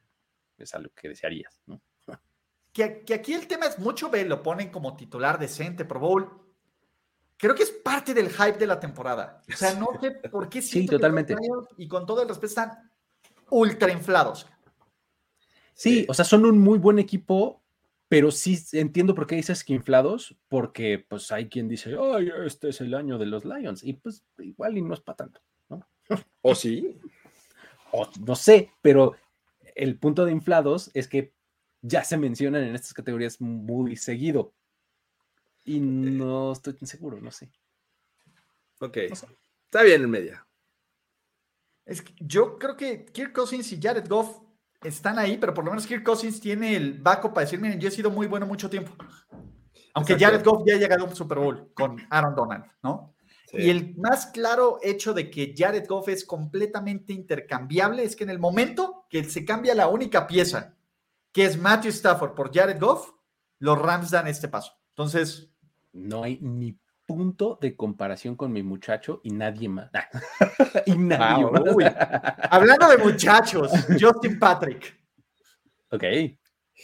es 0.57 0.73
algo 0.73 0.89
que 0.95 1.09
desearías, 1.09 1.61
¿no? 1.67 1.80
Que, 2.73 3.03
que 3.05 3.13
aquí 3.13 3.36
el 3.36 3.45
tema 3.45 3.67
es 3.67 3.78
mucho, 3.78 4.09
ve, 4.09 4.25
lo 4.25 4.41
ponen 4.41 4.71
como 4.71 4.95
titular 4.95 5.38
decente, 5.38 5.86
Pro 5.86 5.99
Bowl. 5.99 6.41
Creo 7.38 7.53
que 7.53 7.63
es 7.63 7.71
parte 7.71 8.15
del 8.15 8.30
hype 8.30 8.57
de 8.57 8.65
la 8.65 8.80
temporada. 8.80 9.43
O 9.47 9.55
sea, 9.55 9.75
no 9.75 9.89
sé 10.01 10.09
por 10.32 10.49
qué 10.49 10.59
sí, 10.63 10.88
totalmente. 10.88 11.36
y 11.78 11.88
con 11.88 12.07
todo 12.07 12.23
el 12.23 12.28
respeto 12.28 12.47
están 12.47 12.91
ultra 13.51 13.91
inflados. 13.91 14.47
Sí, 15.78 16.07
o 16.09 16.13
sea, 16.15 16.25
son 16.25 16.43
un 16.47 16.57
muy 16.57 16.80
buen 16.80 16.97
equipo, 16.97 17.61
pero 18.07 18.32
sí 18.32 18.57
entiendo 18.71 19.13
por 19.13 19.28
qué 19.28 19.36
dices 19.36 19.63
que 19.63 19.73
inflados, 19.73 20.36
porque 20.47 21.05
pues 21.07 21.32
hay 21.32 21.49
quien 21.49 21.69
dice, 21.69 21.95
ay, 22.01 22.32
este 22.47 22.69
es 22.69 22.82
el 22.82 22.95
año 22.95 23.19
de 23.19 23.28
los 23.28 23.45
Lions, 23.45 23.84
y 23.84 23.93
pues 23.93 24.25
igual 24.39 24.75
y 24.75 24.82
no 24.82 24.95
es 24.95 25.01
para 25.01 25.17
tanto, 25.17 25.39
¿no? 25.69 25.88
¿O 26.41 26.55
sí? 26.55 26.97
O, 27.91 28.09
no 28.25 28.36
sé, 28.36 28.71
pero 28.82 29.15
el 29.75 29.99
punto 29.99 30.25
de 30.25 30.32
inflados 30.32 30.89
es 30.95 31.07
que 31.07 31.32
ya 31.84 32.03
se 32.03 32.17
mencionan 32.17 32.63
en 32.63 32.73
estas 32.73 32.95
categorías 32.95 33.39
muy 33.39 33.95
seguido. 33.97 34.55
Y 35.63 35.80
no 35.80 36.53
estoy 36.53 36.73
tan 36.73 36.88
seguro, 36.88 37.21
no 37.21 37.30
sé. 37.30 37.51
Ok. 38.80 38.97
Está 38.97 39.84
bien 39.84 40.01
en 40.01 40.09
media. 40.09 40.47
Es 41.86 42.01
que 42.01 42.13
yo 42.19 42.57
creo 42.57 42.75
que 42.75 43.05
Kirk 43.05 43.32
Cousins 43.32 43.71
y 43.71 43.80
Jared 43.80 44.07
Goff 44.07 44.46
están 44.84 45.17
ahí, 45.19 45.38
pero 45.38 45.53
por 45.53 45.63
lo 45.63 45.71
menos 45.71 45.88
Kirk 45.88 46.03
Cousins 46.03 46.39
tiene 46.39 46.75
el 46.75 47.01
backup 47.01 47.34
para 47.34 47.45
decir, 47.45 47.59
miren, 47.59 47.80
yo 47.80 47.88
he 47.88 47.91
sido 47.91 48.09
muy 48.09 48.28
bueno 48.28 48.45
mucho 48.45 48.69
tiempo. 48.69 48.93
Aunque 49.93 50.17
Jared 50.17 50.43
Goff 50.43 50.63
ya 50.65 50.75
ha 50.75 50.78
llegado 50.78 51.05
a 51.05 51.07
un 51.07 51.15
Super 51.15 51.39
Bowl 51.39 51.71
con 51.73 51.97
Aaron 52.09 52.36
Donald, 52.36 52.65
¿no? 52.84 53.15
Y 53.53 53.69
el 53.69 53.95
más 53.95 54.28
claro 54.28 54.78
hecho 54.84 55.13
de 55.13 55.32
que 55.32 55.55
Jared 55.57 55.88
Goff 55.88 56.09
es 56.09 56.25
completamente 56.25 57.13
intercambiable 57.13 58.03
es 58.03 58.15
que 58.15 58.25
en 58.25 58.30
el 58.30 58.39
momento 58.39 59.05
que 59.09 59.23
se 59.23 59.45
cambia 59.45 59.73
la 59.73 59.88
única 59.88 60.28
pieza, 60.28 60.75
que 61.32 61.45
es 61.45 61.57
Matthew 61.57 61.91
Stafford 61.91 62.36
por 62.36 62.53
Jared 62.53 62.80
Goff, 62.80 63.11
los 63.59 63.80
Rams 63.80 64.11
dan 64.11 64.28
este 64.28 64.47
paso. 64.47 64.73
Entonces... 64.89 65.49
No 65.93 66.23
hay 66.23 66.38
ni 66.41 66.78
punto 67.07 67.57
de 67.59 67.75
comparación 67.75 68.35
con 68.35 68.51
mi 68.51 68.61
muchacho 68.61 69.21
y 69.23 69.31
nadie 69.31 69.69
más. 69.69 69.89
y 70.85 70.95
nadie 70.97 71.45
Hablando 72.51 72.89
de 72.89 72.97
muchachos, 72.97 73.71
Justin 73.99 74.37
Patrick. 74.37 74.95
Ok. 75.89 76.03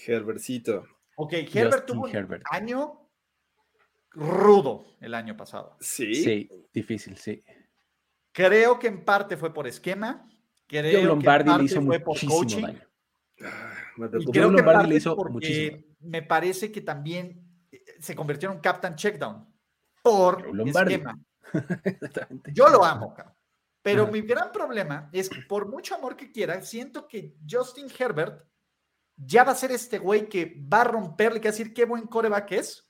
Herbertcito. 0.08 0.86
Ok, 1.18 1.34
Herbert 1.54 1.86
tuvo 1.86 2.06
un 2.06 2.42
año 2.50 3.12
rudo 4.12 4.86
el 5.02 5.14
año 5.14 5.38
pasado. 5.38 5.78
Sí. 5.80 6.16
Sí, 6.16 6.50
difícil, 6.74 7.18
sí. 7.18 7.44
Creo 8.32 8.80
que 8.80 8.88
en 8.88 9.06
parte 9.06 9.38
fue 9.38 9.54
por 9.54 9.68
esquema. 9.68 10.28
Creo 10.66 11.06
Lombardi 11.06 11.44
que 11.44 11.52
en 11.52 11.54
parte 11.54 11.58
le 11.60 11.66
hizo 11.66 11.82
fue 11.84 12.00
por 12.00 12.18
coaching. 12.26 12.62
Daño. 12.62 12.82
Ah, 13.44 13.74
y 14.20 14.32
creo 14.32 14.50
que 14.50 14.56
Lombardi 14.56 14.90
le 14.90 14.96
hizo 14.96 15.16
muchísimo. 15.16 15.78
Me 16.00 16.24
parece 16.24 16.72
que 16.72 16.82
también 16.82 17.46
eh, 17.72 17.84
se 18.00 18.16
convirtió 18.16 18.50
en 18.50 18.56
un 18.56 18.62
captain 18.62 18.96
checkdown 18.96 19.53
por 20.04 20.46
esquema. 20.68 21.20
Yo 22.54 22.70
lo 22.70 22.86
amo, 22.86 23.16
pero 23.82 24.06
mi 24.08 24.22
gran 24.22 24.52
problema 24.52 25.10
es 25.12 25.30
que 25.30 25.42
por 25.42 25.68
mucho 25.68 25.96
amor 25.96 26.16
que 26.16 26.32
quiera, 26.32 26.62
siento 26.62 27.08
que 27.08 27.36
Justin 27.50 27.88
Herbert 27.98 28.46
ya 29.16 29.44
va 29.44 29.54
a 29.54 29.56
ser 29.56 29.72
este 29.72 29.98
güey 29.98 30.30
que 30.30 30.62
va 30.72 30.82
a 30.82 30.86
romperle, 30.86 31.42
que 31.42 31.48
va 31.48 31.50
a 31.50 31.58
decir 31.58 31.74
qué 31.74 31.86
buen 31.86 32.06
coreback 32.08 32.52
es, 32.52 32.88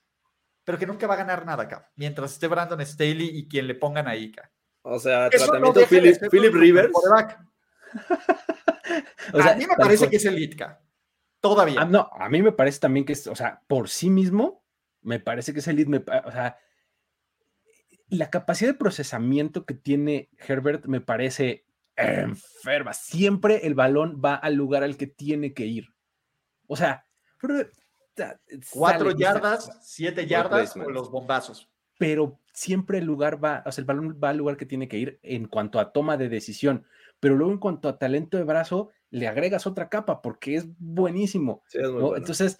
pero 0.65 0.77
que 0.77 0.85
nunca 0.85 1.07
va 1.07 1.13
a 1.13 1.17
ganar 1.17 1.45
nada 1.45 1.63
acá, 1.63 1.89
mientras 1.95 2.33
esté 2.33 2.47
Brandon 2.47 2.85
Staley 2.85 3.37
y 3.37 3.47
quien 3.47 3.67
le 3.67 3.75
pongan 3.75 4.07
ahí. 4.07 4.33
Acá. 4.35 4.51
O 4.81 4.99
sea, 4.99 5.29
tratamiento 5.29 5.85
Philip, 5.87 6.17
Philip 6.29 6.53
Rivers. 6.53 6.91
o 9.33 9.41
sea, 9.41 9.51
a 9.51 9.55
mí 9.55 9.65
me 9.65 9.75
parece 9.75 10.09
que 10.09 10.17
es 10.17 10.25
el 10.25 10.35
Litka. 10.35 10.81
Todavía. 11.39 11.81
Ah, 11.81 11.85
no, 11.85 12.09
a 12.13 12.29
mí 12.29 12.41
me 12.41 12.53
parece 12.53 12.79
también 12.79 13.05
que 13.05 13.13
es, 13.13 13.27
o 13.27 13.35
sea, 13.35 13.61
por 13.67 13.89
sí 13.89 14.09
mismo, 14.09 14.65
me 15.01 15.19
parece 15.19 15.53
que 15.53 15.59
es 15.59 15.67
el 15.67 15.75
lead, 15.75 16.03
o 16.25 16.31
sea, 16.31 16.57
la 18.13 18.29
capacidad 18.29 18.71
de 18.71 18.77
procesamiento 18.77 19.65
que 19.65 19.73
tiene 19.73 20.29
Herbert 20.37 20.85
me 20.85 21.01
parece 21.01 21.65
enferma. 21.95 22.93
Siempre 22.93 23.65
el 23.65 23.73
balón 23.73 24.21
va 24.23 24.35
al 24.35 24.53
lugar 24.53 24.83
al 24.83 24.97
que 24.97 25.07
tiene 25.07 25.53
que 25.53 25.65
ir. 25.65 25.93
O 26.67 26.75
sea, 26.75 27.07
cuatro 28.71 29.11
yardas, 29.11 29.79
siete 29.81 30.27
yardas 30.27 30.75
o 30.77 30.89
los 30.89 31.09
bombazos. 31.09 31.69
Pero 31.97 32.39
siempre 32.53 32.99
el 32.99 33.05
lugar 33.05 33.43
va, 33.43 33.63
o 33.65 33.71
sea, 33.71 33.81
el 33.81 33.87
balón 33.87 34.19
va 34.23 34.29
al 34.29 34.37
lugar 34.37 34.57
que 34.57 34.65
tiene 34.65 34.87
que 34.87 34.97
ir 34.97 35.19
en 35.23 35.47
cuanto 35.47 35.79
a 35.79 35.91
toma 35.91 36.15
de 36.15 36.29
decisión. 36.29 36.85
Pero 37.19 37.35
luego 37.35 37.53
en 37.53 37.59
cuanto 37.59 37.89
a 37.89 37.97
talento 37.97 38.37
de 38.37 38.43
brazo, 38.43 38.89
le 39.09 39.27
agregas 39.27 39.65
otra 39.65 39.89
capa 39.89 40.21
porque 40.21 40.55
es 40.55 40.65
buenísimo. 40.77 41.63
Entonces, 41.73 42.59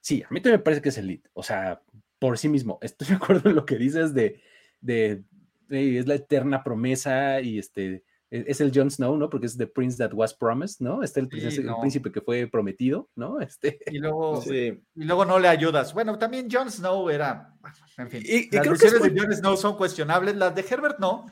sí, 0.00 0.22
a 0.22 0.28
mí 0.30 0.40
también 0.40 0.60
me 0.60 0.64
parece 0.64 0.80
que 0.80 0.90
es 0.90 0.98
elite. 0.98 1.28
O 1.34 1.42
sea, 1.42 1.82
por 2.18 2.38
sí 2.38 2.48
mismo. 2.48 2.78
Estoy 2.82 3.08
de 3.08 3.14
acuerdo 3.14 3.50
en 3.50 3.56
lo 3.56 3.66
que 3.66 3.76
dices 3.76 4.14
de, 4.14 4.40
de, 4.84 5.24
es 5.68 6.06
la 6.06 6.14
eterna 6.14 6.62
promesa 6.62 7.40
y 7.40 7.58
este 7.58 8.04
e, 8.30 8.44
es 8.48 8.60
el 8.60 8.72
Jon 8.74 8.90
Snow, 8.90 9.16
¿no? 9.16 9.30
Porque 9.30 9.46
es 9.46 9.56
The 9.56 9.66
Prince 9.66 9.96
That 9.98 10.12
Was 10.12 10.34
Promised, 10.34 10.84
¿no? 10.84 11.02
Este 11.02 11.20
el, 11.20 11.28
el 11.32 11.74
príncipe 11.80 12.10
que 12.10 12.20
fue 12.20 12.46
prometido, 12.46 13.08
¿no? 13.14 13.40
Este. 13.40 13.78
Y 13.86 13.98
luego, 13.98 14.42
y 14.46 14.82
luego 14.94 15.24
no 15.24 15.38
le 15.38 15.48
ayudas. 15.48 15.94
Bueno, 15.94 16.18
también 16.18 16.48
Jon 16.50 16.70
Snow 16.70 17.08
era, 17.08 17.54
en 17.96 18.10
fin. 18.10 18.22
Y, 18.24 18.54
las 18.54 18.68
decisiones 18.68 19.14
de 19.14 19.20
Jon 19.20 19.32
Snow 19.32 19.56
son 19.56 19.76
cuestionables, 19.76 20.36
las 20.36 20.54
de 20.54 20.64
Herbert 20.68 20.98
no. 20.98 21.26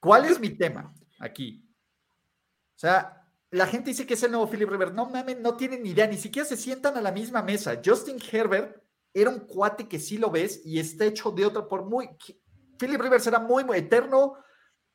¿Cuál 0.00 0.24
es 0.26 0.40
mi 0.40 0.50
tema 0.50 0.94
aquí? 1.18 1.64
O 2.76 2.78
sea, 2.78 3.26
la 3.50 3.66
gente 3.66 3.90
dice 3.90 4.06
que 4.06 4.14
es 4.14 4.22
el 4.22 4.30
nuevo 4.30 4.48
Philip 4.48 4.70
Rivers. 4.70 4.94
No 4.94 5.10
mames, 5.10 5.40
no 5.40 5.56
tienen 5.56 5.82
ni 5.82 5.90
idea, 5.90 6.06
ni 6.06 6.16
siquiera 6.16 6.48
se 6.48 6.56
sientan 6.56 6.96
a 6.96 7.02
la 7.02 7.12
misma 7.12 7.42
mesa. 7.42 7.80
Justin 7.84 8.18
Herbert 8.30 8.80
era 9.20 9.30
un 9.30 9.40
cuate 9.40 9.88
que 9.88 9.98
sí 9.98 10.18
lo 10.18 10.30
ves 10.30 10.62
y 10.64 10.78
está 10.78 11.04
hecho 11.04 11.30
de 11.30 11.46
otra 11.46 11.66
por 11.66 11.84
muy. 11.84 12.08
Philip 12.78 13.00
Rivers 13.00 13.26
era 13.26 13.38
muy, 13.38 13.64
muy 13.64 13.78
eterno 13.78 14.36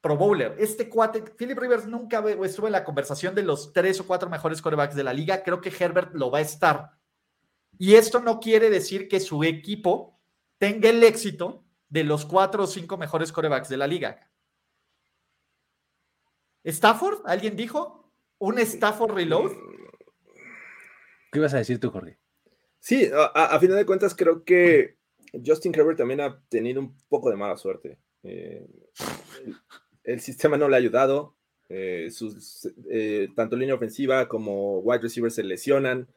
Pro 0.01 0.17
Bowler. 0.17 0.55
Este 0.59 0.89
cuate, 0.89 1.21
Philip 1.21 1.57
Rivers 1.57 1.87
nunca 1.87 2.23
estuvo 2.43 2.67
en 2.67 2.73
la 2.73 2.83
conversación 2.83 3.33
de 3.35 3.43
los 3.43 3.71
tres 3.71 3.99
o 3.99 4.07
cuatro 4.07 4.29
mejores 4.29 4.61
corebacks 4.61 4.95
de 4.95 5.03
la 5.03 5.13
liga. 5.13 5.43
Creo 5.43 5.61
que 5.61 5.73
Herbert 5.77 6.13
lo 6.13 6.29
va 6.29 6.39
a 6.39 6.41
estar. 6.41 6.91
Y 7.77 7.95
esto 7.95 8.19
no 8.19 8.39
quiere 8.39 8.69
decir 8.69 9.07
que 9.07 9.19
su 9.19 9.43
equipo 9.43 10.19
tenga 10.57 10.89
el 10.89 11.03
éxito 11.03 11.65
de 11.89 12.03
los 12.03 12.25
cuatro 12.25 12.63
o 12.63 12.67
cinco 12.67 12.97
mejores 12.97 13.31
corebacks 13.31 13.69
de 13.69 13.77
la 13.77 13.87
liga. 13.87 14.29
¿Stafford? 16.63 17.21
¿Alguien 17.25 17.55
dijo? 17.55 18.11
¿Un 18.37 18.59
Stafford 18.59 19.13
reload? 19.13 19.51
¿Qué 21.31 21.39
ibas 21.39 21.53
a 21.53 21.57
decir 21.57 21.79
tú, 21.79 21.89
Jorge? 21.89 22.22
Sí, 22.83 23.09
a, 23.13 23.57
final 23.61 23.77
de 23.77 23.85
cuentas 23.85 24.13
creo 24.13 24.43
que 24.43 24.97
Justin 25.45 25.73
Herbert 25.73 25.97
también 25.97 26.19
ha 26.19 26.43
tenido 26.49 26.81
un 26.81 26.97
poco 27.07 27.29
de 27.29 27.37
mala 27.37 27.55
suerte. 27.55 27.97
Eh, 28.23 28.67
el 30.03 30.19
sistema 30.19 30.57
no 30.57 30.67
le 30.67 30.75
ha 30.75 30.79
ayudado. 30.79 31.33
Eh, 31.69 32.09
eh, 32.89 33.29
tanto 33.37 33.55
línea 33.55 33.75
ofensiva 33.75 34.27
como 34.27 34.79
wide 34.79 35.01
receivers 35.01 35.35
se 35.35 35.43
lesionan 35.43 36.09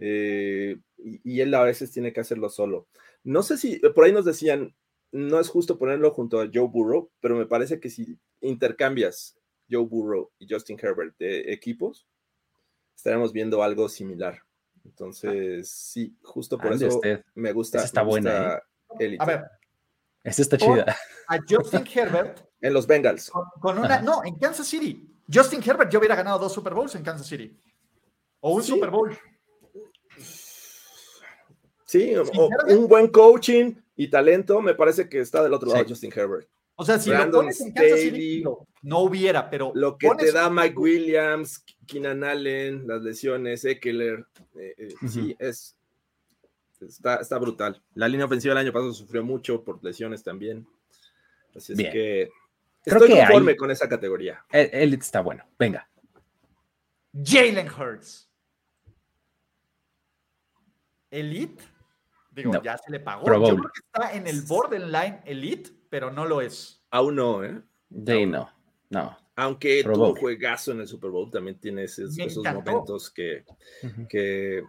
y, 0.00 0.72
y, 0.96 1.40
él 1.42 1.52
a 1.52 1.62
veces 1.62 1.92
tiene 1.92 2.14
que 2.14 2.20
hacerlo 2.20 2.48
solo. 2.48 2.88
No 3.22 3.42
sé 3.42 3.58
si 3.58 3.78
por 3.94 4.06
ahí 4.06 4.12
nos 4.12 4.24
decían, 4.24 4.74
no 5.12 5.38
es 5.38 5.50
justo 5.50 5.76
ponerlo 5.76 6.10
junto 6.10 6.40
a 6.40 6.48
Joe 6.50 6.68
Burrow, 6.68 7.10
pero 7.20 7.36
me 7.36 7.44
parece 7.44 7.80
que 7.80 7.90
si 7.90 8.18
intercambias 8.40 9.36
Joe 9.70 9.84
Burrow 9.84 10.30
y 10.38 10.46
Justin 10.48 10.78
Herbert 10.80 11.18
de 11.18 11.52
equipos, 11.52 12.06
estaremos 12.96 13.30
viendo 13.34 13.62
algo 13.62 13.90
similar. 13.90 14.40
Entonces, 14.84 15.68
sí, 15.68 16.16
justo 16.22 16.58
por 16.58 16.72
eso 16.72 17.00
me 17.34 17.52
gusta. 17.52 17.82
está 17.82 18.02
buena. 18.02 18.60
¿eh? 19.00 19.16
A 19.18 19.24
ver. 19.24 19.44
Esta 20.22 20.42
está 20.42 20.58
chida. 20.58 20.96
A 21.28 21.38
Justin 21.48 21.84
Herbert. 21.92 22.40
en 22.60 22.72
los 22.72 22.86
Bengals. 22.86 23.30
Con, 23.60 23.78
una, 23.78 24.00
no, 24.00 24.24
en 24.24 24.36
Kansas 24.36 24.66
City. 24.66 25.10
Justin 25.32 25.62
Herbert 25.64 25.90
yo 25.90 25.98
hubiera 25.98 26.14
ganado 26.14 26.38
dos 26.38 26.52
Super 26.52 26.74
Bowls 26.74 26.94
en 26.94 27.02
Kansas 27.02 27.26
City. 27.26 27.56
O 28.40 28.54
un 28.54 28.62
Super 28.62 28.90
Bowl. 28.90 29.16
Sí, 31.86 32.14
un 32.68 32.88
buen 32.88 33.08
coaching 33.08 33.74
y 33.96 34.08
talento, 34.08 34.60
me 34.60 34.74
parece 34.74 35.08
que 35.08 35.20
está 35.20 35.42
del 35.42 35.52
otro 35.52 35.70
lado 35.70 35.84
Justin 35.88 36.12
Herbert. 36.14 36.48
O 36.76 36.84
sea, 36.84 36.98
si 36.98 37.10
lo 37.10 37.30
pones 37.30 37.60
en 37.60 37.72
Kansas 37.72 38.00
City, 38.00 38.44
no, 38.82 38.98
hubiera, 39.00 39.48
pero. 39.48 39.72
Lo 39.74 39.96
que 39.96 40.08
te 40.18 40.32
da 40.32 40.50
Mike 40.50 40.76
Williams, 40.76 41.64
Keenan 41.86 42.24
Allen, 42.24 42.86
las 42.86 43.02
lesiones, 43.02 43.64
Eckler, 43.64 44.26
eh, 44.56 44.74
eh, 44.76 44.88
sí, 45.08 45.36
es. 45.38 45.76
Está, 46.80 47.16
está, 47.16 47.38
brutal. 47.38 47.80
La 47.94 48.08
línea 48.08 48.26
ofensiva 48.26 48.52
el 48.52 48.58
año 48.58 48.72
pasado 48.72 48.92
sufrió 48.92 49.24
mucho 49.24 49.62
por 49.62 49.82
lesiones 49.82 50.22
también. 50.22 50.66
Así 51.54 51.72
es 51.72 51.78
que. 51.78 52.30
Creo 52.82 52.98
estoy 52.98 53.18
conforme 53.18 53.56
con 53.56 53.70
esa 53.70 53.88
categoría. 53.88 54.44
Él 54.50 54.92
está 54.94 55.20
bueno. 55.20 55.44
Venga. 55.58 55.88
Jalen 57.14 57.68
Hurts. 57.68 58.28
Elite. 61.10 61.62
Digo, 62.32 62.60
ya 62.62 62.76
se 62.76 62.90
le 62.90 62.98
pagó. 62.98 63.26
Yo 63.26 63.56
creo 63.56 63.56
que 63.56 63.80
está 63.86 64.12
en 64.12 64.26
el 64.26 64.42
borderline 64.42 65.22
elite 65.24 65.70
pero 65.94 66.10
no 66.10 66.26
lo 66.26 66.40
es. 66.40 66.82
Aún 66.90 67.14
no, 67.14 67.44
¿eh? 67.44 67.62
De 67.88 68.26
no, 68.26 68.50
no. 68.90 69.16
Aunque 69.36 69.84
tuvo 69.84 70.08
un 70.08 70.16
juegazo 70.16 70.72
en 70.72 70.80
el 70.80 70.88
Super 70.88 71.12
Bowl, 71.12 71.30
también 71.30 71.56
tiene 71.60 71.84
esos, 71.84 72.16
momentos 72.36 73.12
que, 73.12 73.44
que, 74.08 74.64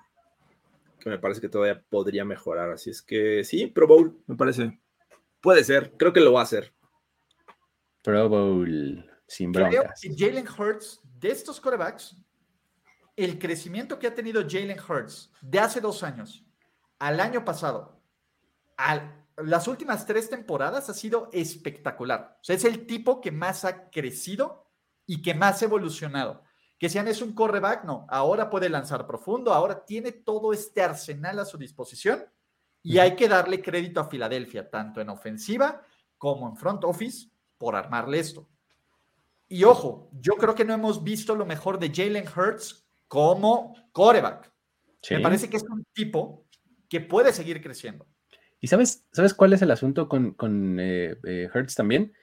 me 1.03 1.17
parece 1.17 1.41
que 1.41 1.49
todavía 1.49 1.84
podría 1.89 2.23
mejorar. 2.26 2.69
Así 2.69 2.91
es 2.91 3.01
que 3.01 3.43
sí, 3.43 3.65
Pro 3.65 3.88
Bowl, 3.88 4.21
me 4.28 4.36
parece. 4.36 4.80
Puede 5.41 5.63
ser, 5.63 5.93
creo 5.97 6.13
que 6.13 6.19
lo 6.19 6.34
va 6.34 6.41
a 6.41 6.43
hacer. 6.43 6.76
Pro 8.03 8.30
Bowl, 8.30 9.03
sin 9.28 9.51
broncas. 9.51 10.01
Jalen 10.15 10.45
Hurts, 10.47 11.01
de 11.17 11.32
estos 11.32 11.59
corebacks, 11.59 12.17
el 13.15 13.39
crecimiento 13.39 13.97
que 13.97 14.05
ha 14.05 14.13
tenido 14.13 14.43
Jalen 14.47 14.78
Hurts 14.80 15.32
de 15.41 15.57
hace 15.57 15.82
dos 15.82 16.03
años 16.03 16.45
al 16.99 17.19
año 17.19 17.43
pasado, 17.43 17.99
al 18.78 19.24
las 19.38 19.67
últimas 19.67 20.05
tres 20.05 20.29
temporadas 20.29 20.89
ha 20.89 20.93
sido 20.93 21.29
espectacular. 21.33 22.38
O 22.39 22.43
sea, 22.43 22.55
es 22.55 22.65
el 22.65 22.86
tipo 22.86 23.21
que 23.21 23.31
más 23.31 23.65
ha 23.65 23.89
crecido 23.89 24.69
y 25.05 25.21
que 25.21 25.33
más 25.33 25.61
ha 25.61 25.65
evolucionado. 25.65 26.43
Que 26.77 26.89
sean 26.89 27.07
es 27.07 27.21
un 27.21 27.33
correback, 27.33 27.86
no, 27.86 28.05
ahora 28.09 28.49
puede 28.49 28.69
lanzar 28.69 29.07
profundo, 29.07 29.53
ahora 29.53 29.86
tiene 29.86 30.11
todo 30.11 30.53
este 30.53 30.81
arsenal 30.81 31.39
a 31.39 31.45
su 31.45 31.57
disposición 31.57 32.25
y 32.83 32.99
hay 32.99 33.15
que 33.15 33.27
darle 33.27 33.61
crédito 33.61 33.99
a 33.99 34.09
Filadelfia, 34.09 34.69
tanto 34.69 35.01
en 35.01 35.09
ofensiva 35.09 35.81
como 36.17 36.47
en 36.47 36.55
front 36.55 36.83
office, 36.83 37.29
por 37.57 37.75
armarle 37.75 38.19
esto. 38.19 38.47
Y 39.47 39.63
ojo, 39.63 40.09
yo 40.13 40.33
creo 40.36 40.55
que 40.55 40.65
no 40.65 40.73
hemos 40.73 41.03
visto 41.03 41.36
lo 41.36 41.45
mejor 41.45 41.79
de 41.79 41.91
Jalen 41.93 42.25
Hurts 42.27 42.86
como 43.07 43.75
coreback. 43.91 44.51
Me 45.11 45.19
parece 45.19 45.49
que 45.49 45.57
es 45.57 45.63
un 45.63 45.86
tipo 45.93 46.45
que 46.89 46.99
puede 46.99 47.31
seguir 47.31 47.61
creciendo. 47.61 48.07
¿Y 48.62 48.68
sabes, 48.68 49.06
sabes 49.12 49.34
cuál 49.34 49.53
es 49.53 49.62
el 49.62 49.72
asunto 49.72 50.08
con, 50.08 50.32
con 50.34 50.80
eh, 50.80 51.16
eh, 51.26 51.49
Hertz 51.53 51.76
también? 51.76 52.14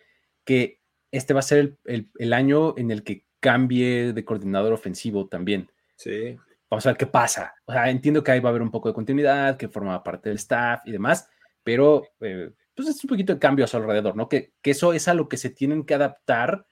Que 0.44 0.80
este 1.10 1.34
va 1.34 1.40
a 1.40 1.44
ser 1.44 1.76
el, 1.84 2.32
año 2.32 2.76
en 2.76 2.90
el 2.90 3.04
que 3.04 3.26
cambie 3.38 4.12
de 4.12 4.24
coordinador 4.24 4.72
ofensivo 4.72 5.28
también. 5.28 5.70
Sí. 5.96 6.36
Vamos 6.70 6.86
a 6.86 6.90
ver 6.90 6.96
qué 6.96 7.06
pasa. 7.06 7.54
O 7.66 7.72
sea, 7.72 7.90
entiendo 7.90 8.24
que 8.24 8.32
ahí 8.32 8.40
va 8.40 8.48
a 8.48 8.50
haber 8.50 8.62
un 8.62 8.70
poco 8.70 8.88
de 8.88 8.94
continuidad, 8.94 9.56
que 9.56 9.68
forma 9.68 10.02
parte 10.02 10.30
del 10.30 10.38
staff 10.38 10.80
y 10.86 10.92
demás, 10.92 11.28
pero 11.62 12.02
eh, 12.20 12.50
pues 12.74 12.88
es 12.88 13.04
un 13.04 13.08
poquito 13.08 13.34
de 13.34 13.38
cambio 13.38 13.66
a 13.66 13.68
su 13.68 13.76
alrededor, 13.76 14.16
¿no? 14.16 14.28
Que, 14.28 14.54
que 14.62 14.70
eso 14.70 14.94
es 14.94 15.06
a 15.06 15.14
lo 15.14 15.28
que 15.28 15.36
se 15.36 15.50
tienen 15.50 15.84
que 15.84 15.94
adaptar 15.94 16.66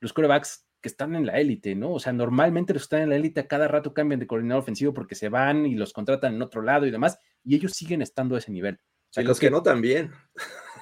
los 0.00 0.12
quarterbacks 0.12 0.66
que 0.80 0.88
están 0.88 1.14
en 1.14 1.26
la 1.26 1.38
élite, 1.38 1.74
¿no? 1.74 1.92
O 1.92 2.00
sea, 2.00 2.12
normalmente 2.12 2.72
los 2.72 2.82
que 2.82 2.86
están 2.86 3.02
en 3.02 3.10
la 3.10 3.16
élite 3.16 3.40
a 3.40 3.46
cada 3.46 3.68
rato 3.68 3.94
cambian 3.94 4.18
de 4.18 4.26
coordinador 4.26 4.62
ofensivo 4.62 4.94
porque 4.94 5.14
se 5.14 5.28
van 5.28 5.66
y 5.66 5.74
los 5.74 5.92
contratan 5.92 6.34
en 6.34 6.42
otro 6.42 6.62
lado 6.62 6.86
y 6.86 6.90
demás, 6.90 7.20
y 7.44 7.54
ellos 7.54 7.72
siguen 7.72 8.02
estando 8.02 8.34
a 8.34 8.38
ese 8.38 8.50
nivel 8.50 8.80
y 9.16 9.22
los 9.24 9.38
que, 9.38 9.50
no 9.50 9.62
también. 9.62 10.12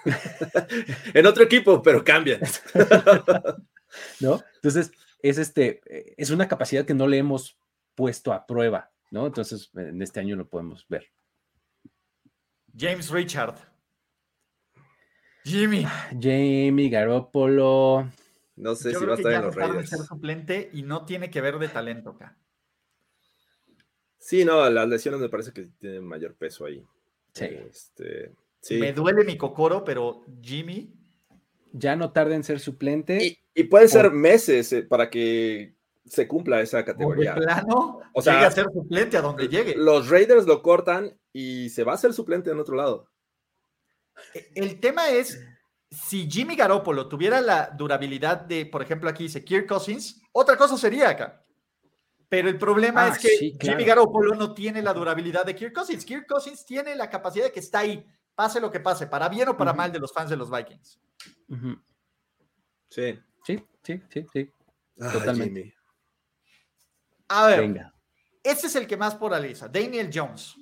en 1.14 1.26
otro 1.26 1.44
equipo, 1.44 1.82
pero 1.82 2.04
cambian. 2.04 2.40
¿No? 4.20 4.40
Entonces, 4.56 4.92
es 5.22 5.38
este, 5.38 5.80
es 6.20 6.30
una 6.30 6.48
capacidad 6.48 6.84
que 6.84 6.94
no 6.94 7.06
le 7.06 7.18
hemos 7.18 7.58
puesto 7.94 8.32
a 8.32 8.46
prueba, 8.46 8.90
¿no? 9.10 9.26
Entonces, 9.26 9.70
en 9.74 10.00
este 10.00 10.20
año 10.20 10.36
lo 10.36 10.48
podemos 10.48 10.86
ver. 10.88 11.06
James 12.76 13.10
Richard. 13.10 13.56
Jimmy. 15.44 15.84
Jamie 16.20 16.88
Garoppolo. 16.88 18.10
No 18.56 18.74
sé 18.74 18.94
si 18.94 19.04
va 19.04 19.14
a 19.14 19.16
estar 19.16 19.32
en 19.32 19.42
los 19.42 19.54
Raiders. 19.54 19.88
ser 19.88 20.00
suplente 20.00 20.70
y 20.72 20.82
no 20.82 21.04
tiene 21.04 21.30
que 21.30 21.40
ver 21.40 21.58
de 21.58 21.68
talento 21.68 22.10
acá. 22.10 22.36
Sí, 24.18 24.44
no, 24.44 24.68
las 24.68 24.86
lesiones 24.86 25.20
me 25.20 25.30
parece 25.30 25.52
que 25.52 25.70
tienen 25.78 26.04
mayor 26.04 26.34
peso 26.34 26.66
ahí. 26.66 26.86
Este, 27.34 28.32
Me 28.70 28.92
duele 28.92 29.24
mi 29.24 29.36
cocoro, 29.36 29.84
pero 29.84 30.24
Jimmy. 30.42 30.94
Ya 31.72 31.94
no 31.94 32.12
tarda 32.12 32.34
en 32.34 32.42
ser 32.42 32.58
suplente. 32.58 33.38
Y, 33.54 33.64
puede 33.64 33.86
ser 33.88 34.10
meses 34.10 34.72
eh, 34.72 34.82
para 34.82 35.08
que 35.08 35.76
se 36.04 36.26
cumpla 36.26 36.60
esa 36.60 36.84
categoría. 36.84 37.34
De 37.34 37.42
plano, 37.42 38.00
o 38.12 38.22
sea, 38.22 38.46
a 38.46 38.50
ser 38.50 38.66
suplente 38.72 39.16
a 39.16 39.22
donde 39.22 39.48
llegue. 39.48 39.76
Los 39.76 40.08
Raiders 40.08 40.46
lo 40.46 40.62
cortan 40.62 41.16
y 41.32 41.68
se 41.70 41.84
va 41.84 41.92
a 41.92 41.98
ser 41.98 42.12
suplente 42.12 42.50
en 42.50 42.58
otro 42.58 42.74
lado. 42.74 43.08
E, 44.34 44.50
el 44.56 44.80
tema 44.80 45.10
es, 45.10 45.40
si 45.90 46.28
Jimmy 46.28 46.56
Garoppolo 46.56 47.08
tuviera 47.08 47.40
la 47.40 47.70
durabilidad 47.70 48.40
de, 48.40 48.66
por 48.66 48.82
ejemplo, 48.82 49.08
aquí 49.08 49.24
dice 49.24 49.44
Kirk 49.44 49.68
Cousins, 49.68 50.20
otra 50.32 50.56
cosa 50.56 50.76
sería 50.76 51.10
acá. 51.10 51.44
Pero 52.30 52.48
el 52.48 52.56
problema 52.58 53.08
es 53.08 53.16
ah, 53.16 53.18
que 53.20 53.56
Jimmy 53.60 53.84
Garoppolo 53.84 54.36
no 54.36 54.54
tiene 54.54 54.80
la 54.80 54.94
durabilidad 54.94 55.44
de 55.44 55.56
Kirk 55.56 55.74
Cousins. 55.74 56.04
Kirk 56.04 56.28
Cousins 56.28 56.64
tiene 56.64 56.94
la 56.94 57.10
capacidad 57.10 57.46
de 57.46 57.52
que 57.52 57.58
está 57.58 57.80
ahí, 57.80 58.06
pase 58.36 58.60
lo 58.60 58.70
que 58.70 58.78
pase, 58.78 59.08
para 59.08 59.28
bien 59.28 59.48
o 59.48 59.56
para 59.56 59.72
mal 59.72 59.90
de 59.90 59.98
los 59.98 60.12
fans 60.12 60.30
de 60.30 60.36
los 60.36 60.48
Vikings. 60.48 61.00
Sí. 62.88 63.20
Sí, 63.44 63.66
sí, 63.82 64.02
sí, 64.08 64.26
sí. 64.32 64.52
Totalmente. 64.96 65.74
A 67.28 67.48
ver, 67.48 67.60
Venga. 67.62 67.92
este 68.44 68.68
es 68.68 68.76
el 68.76 68.86
que 68.86 68.96
más 68.96 69.16
polariza, 69.16 69.66
Daniel 69.66 70.08
Jones. 70.14 70.54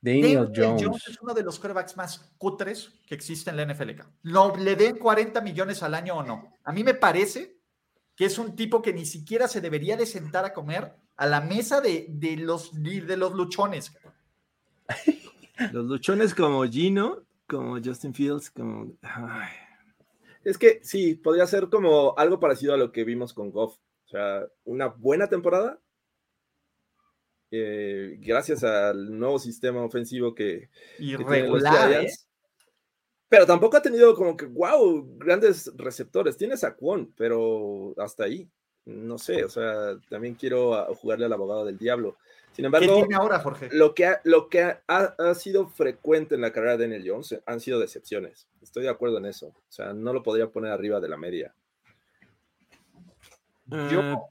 Daniel, 0.00 0.52
Jones. 0.54 1.08
es 1.08 1.20
uno 1.20 1.34
de 1.34 1.42
los 1.44 1.58
quarterbacks 1.58 1.96
más 1.96 2.32
cutres 2.36 3.00
que 3.06 3.14
existe 3.14 3.50
en 3.50 3.56
la 3.58 3.64
NFL. 3.64 3.90
No 4.24 4.56
le 4.56 4.74
den 4.74 4.98
40 4.98 5.40
millones 5.40 5.84
al 5.84 5.94
año 5.94 6.16
o 6.16 6.22
no. 6.24 6.52
A 6.64 6.72
mí 6.72 6.82
me 6.82 6.94
parece 6.94 7.55
que 8.16 8.24
es 8.24 8.38
un 8.38 8.56
tipo 8.56 8.82
que 8.82 8.92
ni 8.92 9.04
siquiera 9.04 9.46
se 9.46 9.60
debería 9.60 9.96
de 9.96 10.06
sentar 10.06 10.44
a 10.44 10.54
comer 10.54 10.94
a 11.16 11.26
la 11.26 11.40
mesa 11.40 11.80
de, 11.80 12.08
los, 12.38 12.72
de 12.82 13.16
los 13.16 13.32
luchones. 13.32 13.92
Los 15.72 15.86
luchones 15.86 16.34
como 16.34 16.64
Gino, 16.64 17.24
como 17.46 17.80
Justin 17.82 18.12
Fields, 18.12 18.50
como... 18.50 18.92
Es 20.44 20.58
que 20.58 20.80
sí, 20.82 21.14
podría 21.14 21.46
ser 21.46 21.70
como 21.70 22.14
algo 22.18 22.38
parecido 22.38 22.74
a 22.74 22.76
lo 22.76 22.92
que 22.92 23.04
vimos 23.04 23.32
con 23.32 23.50
Goff. 23.50 23.78
O 24.04 24.08
sea, 24.08 24.46
una 24.64 24.88
buena 24.88 25.28
temporada. 25.28 25.80
Eh, 27.50 28.18
gracias 28.20 28.62
al 28.64 29.18
nuevo 29.18 29.38
sistema 29.38 29.82
ofensivo 29.82 30.34
que, 30.34 30.68
Irregular, 30.98 32.04
¿eh? 32.04 32.12
Pero 33.28 33.46
tampoco 33.46 33.76
ha 33.76 33.82
tenido 33.82 34.14
como 34.14 34.36
que, 34.36 34.46
wow, 34.46 35.16
grandes 35.18 35.72
receptores. 35.76 36.36
Tienes 36.36 36.62
a 36.62 36.74
Kwon, 36.74 37.12
pero 37.16 37.94
hasta 37.98 38.24
ahí. 38.24 38.48
No 38.84 39.18
sé, 39.18 39.44
o 39.44 39.48
sea, 39.48 39.98
también 40.08 40.36
quiero 40.36 40.94
jugarle 40.94 41.26
al 41.26 41.32
abogado 41.32 41.64
del 41.64 41.76
diablo. 41.76 42.16
Sin 42.52 42.64
embargo, 42.64 42.86
¿Qué 42.86 43.00
tiene 43.00 43.16
ahora, 43.16 43.40
Jorge? 43.40 43.68
Lo 43.72 43.94
que, 43.94 44.06
ha, 44.06 44.20
lo 44.22 44.48
que 44.48 44.78
ha, 44.86 45.34
sido 45.34 45.66
frecuente 45.66 46.36
en 46.36 46.40
la 46.40 46.52
carrera 46.52 46.76
de 46.76 46.84
Daniel 46.84 47.04
Jones 47.04 47.38
han 47.44 47.60
sido 47.60 47.80
decepciones. 47.80 48.46
Estoy 48.62 48.84
de 48.84 48.88
acuerdo 48.88 49.18
en 49.18 49.26
eso. 49.26 49.48
O 49.48 49.72
sea, 49.72 49.92
no 49.92 50.12
lo 50.12 50.22
podría 50.22 50.48
poner 50.48 50.70
arriba 50.70 51.00
de 51.00 51.08
la 51.08 51.16
media. 51.16 51.52
Yo, 53.66 54.00
ah, 54.00 54.22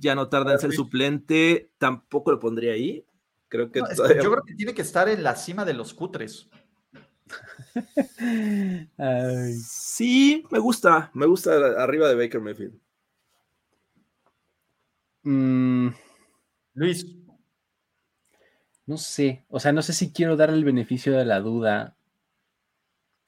ya 0.00 0.14
no 0.14 0.28
tarda 0.30 0.54
en 0.54 0.58
ser 0.58 0.72
suplente, 0.72 1.70
tampoco 1.76 2.30
lo 2.30 2.40
pondría 2.40 2.72
ahí. 2.72 3.04
Creo 3.48 3.70
que, 3.70 3.80
yo 3.80 4.30
creo 4.32 4.42
que 4.42 4.54
tiene 4.54 4.74
que 4.74 4.82
estar 4.82 5.08
en 5.08 5.22
la 5.22 5.36
cima 5.36 5.64
de 5.64 5.74
los 5.74 5.94
cutres. 5.94 6.48
Sí, 9.62 10.44
me 10.50 10.58
gusta, 10.58 11.10
me 11.14 11.26
gusta 11.26 11.52
arriba 11.82 12.08
de 12.08 12.14
Baker 12.14 12.40
Mayfield. 12.40 12.78
Mm. 15.22 15.88
Luis. 16.74 17.06
No 18.86 18.96
sé, 18.96 19.44
o 19.48 19.60
sea, 19.60 19.72
no 19.72 19.82
sé 19.82 19.92
si 19.92 20.12
quiero 20.12 20.36
dar 20.36 20.50
el 20.50 20.64
beneficio 20.64 21.12
de 21.12 21.26
la 21.26 21.40
duda 21.40 21.96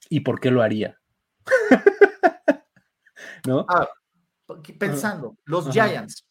y 0.09 0.21
por 0.21 0.39
qué 0.39 0.49
lo 0.49 0.63
haría. 0.63 0.99
¿No? 3.47 3.65
Ah, 3.69 3.87
pensando, 4.79 5.37
los 5.45 5.69
Giants 5.69 6.27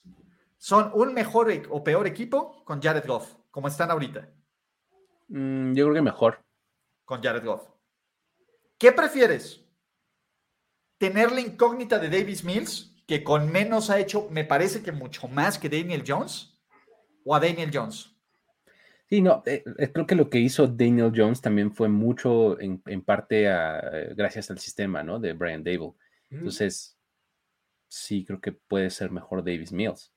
son 0.59 0.91
un 0.95 1.15
mejor 1.15 1.51
e, 1.51 1.63
o 1.71 1.83
peor 1.83 2.07
equipo 2.07 2.65
con 2.65 2.83
Jared 2.83 3.07
Goff, 3.07 3.35
como 3.51 3.69
están 3.69 3.91
ahorita. 3.91 4.29
Mm, 5.29 5.75
yo 5.75 5.85
creo 5.85 5.95
que 5.95 6.03
mejor 6.03 6.45
con 7.11 7.21
Jared 7.21 7.45
Goff. 7.45 7.69
¿Qué 8.79 8.93
prefieres? 8.93 9.65
¿Tener 10.97 11.33
la 11.33 11.41
incógnita 11.41 11.99
de 11.99 12.09
Davis 12.09 12.45
Mills, 12.45 13.03
que 13.05 13.25
con 13.25 13.51
menos 13.51 13.91
ha 13.91 13.99
hecho, 13.99 14.29
me 14.31 14.45
parece 14.45 14.81
que 14.81 14.93
mucho 14.93 15.27
más 15.27 15.59
que 15.59 15.69
Daniel 15.69 16.05
Jones? 16.07 16.57
¿O 17.25 17.35
a 17.35 17.41
Daniel 17.41 17.73
Jones? 17.75 18.15
Sí, 19.09 19.21
no, 19.21 19.43
eh, 19.45 19.65
eh, 19.79 19.91
creo 19.91 20.07
que 20.07 20.15
lo 20.15 20.31
que 20.31 20.39
hizo 20.39 20.69
Daniel 20.69 21.13
Jones 21.13 21.41
también 21.41 21.73
fue 21.73 21.89
mucho 21.89 22.61
en, 22.61 22.81
parte 23.03 23.47
eh, 23.49 24.15
gracias 24.15 24.49
al 24.53 24.61
sistema, 24.61 25.03
¿no? 25.03 25.19
De 25.19 25.33
Brian 25.33 25.65
Dable. 25.65 25.95
Entonces, 26.31 26.97
sí, 27.89 28.25
creo 28.25 28.41
que 28.41 28.53
puede 28.53 28.89
ser 28.89 29.11
mejor 29.11 29.43
Davis 29.43 29.73
Mills. 29.73 30.13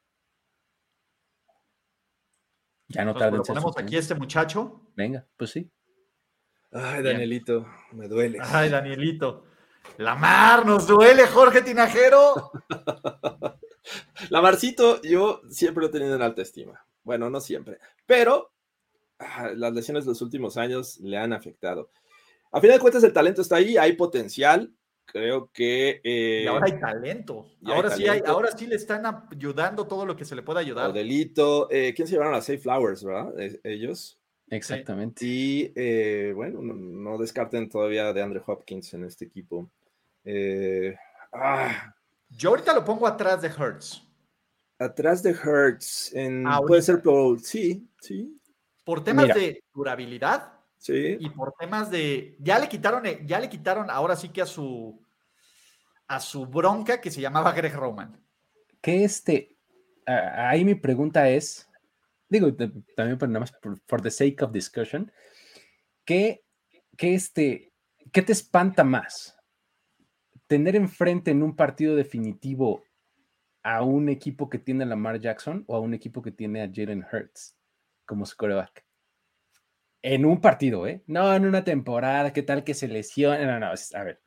Ya 2.87 3.03
no 3.03 3.15
tarda 3.15 3.37
en 3.37 3.41
ponemos 3.41 3.75
aquí 3.79 3.97
este 3.97 4.13
muchacho? 4.13 4.91
Venga, 4.95 5.27
pues 5.37 5.49
sí. 5.49 5.71
Ay, 6.73 7.03
Danielito, 7.03 7.67
me 7.91 8.07
duele. 8.07 8.39
Ay, 8.41 8.69
Danielito. 8.69 9.45
La 9.97 10.15
mar 10.15 10.65
nos 10.65 10.87
duele, 10.87 11.27
Jorge 11.27 11.61
Tinajero. 11.61 12.51
Lamarcito, 14.29 15.01
yo 15.01 15.41
siempre 15.49 15.81
lo 15.81 15.87
he 15.87 15.91
tenido 15.91 16.15
en 16.15 16.21
alta 16.21 16.41
estima. 16.41 16.85
Bueno, 17.03 17.29
no 17.29 17.41
siempre, 17.41 17.79
pero 18.05 18.53
ah, 19.19 19.51
las 19.55 19.73
lesiones 19.73 20.05
de 20.05 20.11
los 20.11 20.21
últimos 20.21 20.57
años 20.57 20.99
le 20.99 21.17
han 21.17 21.33
afectado. 21.33 21.89
A 22.51 22.61
final 22.61 22.77
de 22.77 22.81
cuentas, 22.81 23.03
el 23.03 23.13
talento 23.13 23.41
está 23.41 23.57
ahí, 23.57 23.77
hay 23.77 23.93
potencial. 23.93 24.73
Creo 25.05 25.51
que. 25.51 25.99
y 26.03 26.47
ahora 26.47 26.65
hay 26.65 26.79
talento. 26.79 27.45
Ahora 27.65 27.89
sí, 27.89 28.07
hay, 28.07 28.21
ahora 28.25 28.55
sí 28.57 28.67
le 28.67 28.75
están 28.75 29.05
ayudando 29.05 29.85
todo 29.85 30.05
lo 30.05 30.15
que 30.15 30.23
se 30.23 30.35
le 30.35 30.43
pueda 30.43 30.61
ayudar. 30.61 30.93
Delito. 30.93 31.67
Eh, 31.69 31.93
¿Quién 31.93 32.07
se 32.07 32.13
llevaron 32.13 32.35
a 32.35 32.41
Safe 32.41 32.57
Flowers, 32.57 33.03
verdad? 33.03 33.39
Eh, 33.39 33.59
ellos. 33.65 34.22
Exactamente. 34.53 35.25
Y 35.25 35.73
eh, 35.75 36.31
bueno, 36.35 36.61
no, 36.61 37.17
descarten 37.17 37.69
todavía 37.69 38.13
de 38.13 38.21
Andrew 38.21 38.43
Hopkins 38.45 38.93
en 38.93 39.05
este 39.05 39.25
equipo. 39.25 39.69
Eh, 40.23 40.95
ah. 41.33 41.93
Yo 42.29 42.49
ahorita 42.49 42.73
lo 42.73 42.85
pongo 42.85 43.07
atrás 43.07 43.41
de 43.41 43.47
Hertz. 43.47 44.03
Atrás 44.77 45.23
de 45.23 45.31
Hertz. 45.31 46.13
En, 46.13 46.45
puede 46.67 46.81
ser 46.81 47.01
por. 47.01 47.39
Sí, 47.39 47.87
sí. 47.99 48.39
Por 48.83 49.03
temas 49.03 49.27
de 49.29 49.63
durabilidad. 49.73 50.53
Sí. 50.77 51.17
Y 51.19 51.29
por 51.29 51.53
temas 51.59 51.89
de. 51.89 52.35
Ya 52.39 52.59
le 52.59 52.67
quitaron, 52.67 53.05
eh, 53.05 53.21
ya 53.25 53.39
le 53.39 53.49
quitaron 53.49 53.89
ahora 53.89 54.15
sí 54.15 54.29
que 54.29 54.41
a 54.41 54.45
su. 54.45 55.01
A 56.07 56.19
su 56.19 56.45
bronca 56.45 57.01
que 57.01 57.09
se 57.09 57.21
llamaba 57.21 57.53
Greg 57.53 57.73
Roman. 57.73 58.21
Que 58.81 59.03
este. 59.03 59.55
ahí 60.05 60.63
mi 60.65 60.75
pregunta 60.75 61.29
es 61.29 61.69
digo, 62.33 62.53
también 62.95 63.17
por 63.17 63.29
nada 63.29 63.41
más 63.41 63.53
for, 63.85 64.01
the 64.01 64.09
sake 64.09 64.41
of 64.41 64.51
discussion, 64.51 65.11
¿qué, 66.03 66.43
este, 66.97 67.71
¿qué 68.11 68.21
te 68.23 68.31
espanta 68.31 68.83
más? 68.83 69.37
¿Tener 70.47 70.75
enfrente 70.75 71.31
en 71.31 71.43
un 71.43 71.55
partido 71.55 71.95
definitivo 71.95 72.83
a 73.61 73.83
un 73.83 74.09
equipo 74.09 74.49
que 74.49 74.57
tiene 74.57 74.83
a 74.83 74.87
Lamar 74.87 75.19
Jackson 75.19 75.63
o 75.67 75.75
a 75.75 75.79
un 75.79 75.93
equipo 75.93 76.21
que 76.21 76.31
tiene 76.31 76.63
a 76.63 76.71
Jalen 76.73 77.05
Hurts 77.11 77.55
como 78.05 78.25
su 78.25 78.35
coreback? 78.35 78.83
En 80.01 80.25
un 80.25 80.41
partido, 80.41 80.85
¿eh? 80.87 81.03
No, 81.07 81.33
en 81.33 81.45
una 81.45 81.63
temporada, 81.63 82.33
¿qué 82.33 82.41
tal 82.41 82.63
que 82.63 82.73
se 82.73 82.87
lesione? 82.87 83.45
No, 83.45 83.59
no, 83.59 83.67
a 83.67 84.03
ver. 84.03 84.21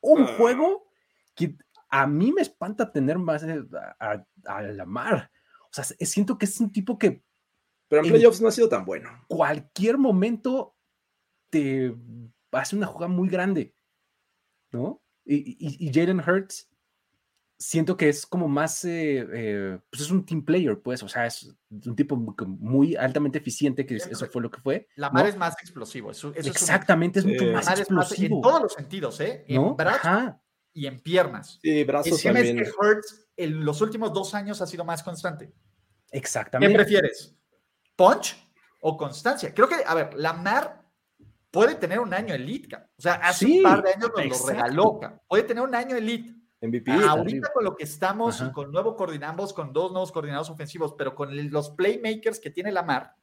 Un 0.00 0.22
ah. 0.22 0.34
juego 0.36 0.88
que 1.36 1.56
a 1.90 2.06
mí 2.06 2.32
me 2.32 2.42
espanta 2.42 2.90
tener 2.90 3.18
más 3.18 3.44
a, 4.00 4.26
a 4.46 4.62
Lamar. 4.62 5.30
O 5.64 5.68
sea, 5.70 5.84
siento 5.84 6.38
que 6.38 6.46
es 6.46 6.58
un 6.60 6.72
tipo 6.72 6.98
que 6.98 7.22
pero 7.92 8.04
en 8.04 8.10
playoffs 8.10 8.40
no 8.40 8.48
ha 8.48 8.52
sido 8.52 8.70
tan 8.70 8.86
bueno. 8.86 9.10
Cualquier 9.28 9.98
momento 9.98 10.74
te 11.50 11.94
hace 12.50 12.74
una 12.74 12.86
jugada 12.86 13.12
muy 13.12 13.28
grande, 13.28 13.76
¿no? 14.70 15.02
Y, 15.26 15.58
y, 15.58 15.92
Jalen 15.92 16.20
Hurts, 16.20 16.70
siento 17.58 17.98
que 17.98 18.08
es 18.08 18.24
como 18.24 18.48
más, 18.48 18.82
eh, 18.86 19.26
eh, 19.30 19.78
pues 19.90 20.04
es 20.04 20.10
un 20.10 20.24
team 20.24 20.42
player, 20.42 20.80
pues, 20.80 21.02
o 21.02 21.08
sea, 21.08 21.26
es 21.26 21.54
un 21.68 21.94
tipo 21.94 22.16
muy 22.16 22.96
altamente 22.96 23.36
eficiente, 23.36 23.84
que 23.84 23.96
eso 23.96 24.26
fue 24.28 24.40
lo 24.40 24.50
que 24.50 24.62
fue. 24.62 24.88
La 24.96 25.10
mar 25.10 25.26
es 25.26 25.36
más 25.36 25.52
explosivo. 25.60 26.12
Exactamente, 26.34 27.18
es, 27.18 27.26
mucho 27.26 27.44
más 27.44 27.78
explosivo. 27.78 28.36
en 28.36 28.40
todos 28.40 28.62
los 28.62 28.72
sentidos, 28.72 29.20
¿eh? 29.20 29.44
En 29.48 29.76
brazos 29.76 30.32
y 30.72 30.86
en 30.86 30.98
piernas. 30.98 31.58
Sí, 31.60 31.84
brazos 31.84 32.22
también. 32.22 32.58
Es 32.58 32.70
que 32.70 32.74
Hurts 32.74 33.26
en 33.36 33.62
los 33.66 33.82
últimos 33.82 34.14
dos 34.14 34.32
años 34.32 34.62
ha 34.62 34.66
sido 34.66 34.82
más 34.82 35.02
constante. 35.02 35.52
Exactamente. 36.10 36.72
¿Qué 36.72 36.78
prefieres? 36.78 37.36
Punch 37.96 38.36
o 38.80 38.96
constancia. 38.96 39.54
Creo 39.54 39.68
que, 39.68 39.76
a 39.86 39.94
ver, 39.94 40.14
Lamar 40.14 40.82
puede 41.50 41.74
tener 41.74 42.00
un 42.00 42.12
año 42.14 42.34
elite, 42.34 42.74
o 42.76 43.00
sea, 43.00 43.14
hace 43.14 43.46
un 43.46 43.62
par 43.62 43.82
de 43.82 43.90
años 43.90 44.10
nos 44.16 44.40
lo 44.40 44.46
regaló, 44.46 45.00
puede 45.28 45.42
tener 45.44 45.62
un 45.62 45.74
año 45.74 45.96
elite. 45.96 46.34
MVP, 46.62 46.92
Ahorita 46.92 47.52
con 47.52 47.64
lo 47.64 47.74
que 47.74 47.82
estamos 47.82 48.40
y 48.40 48.52
con 48.52 48.70
nuevo 48.70 48.94
coordinamos, 48.94 49.52
con 49.52 49.72
dos 49.72 49.90
nuevos 49.90 50.12
coordinados 50.12 50.48
ofensivos, 50.48 50.94
pero 50.96 51.12
con 51.14 51.50
los 51.50 51.70
playmakers 51.70 52.38
que 52.38 52.50
tiene 52.50 52.70
Lamar, 52.70 53.16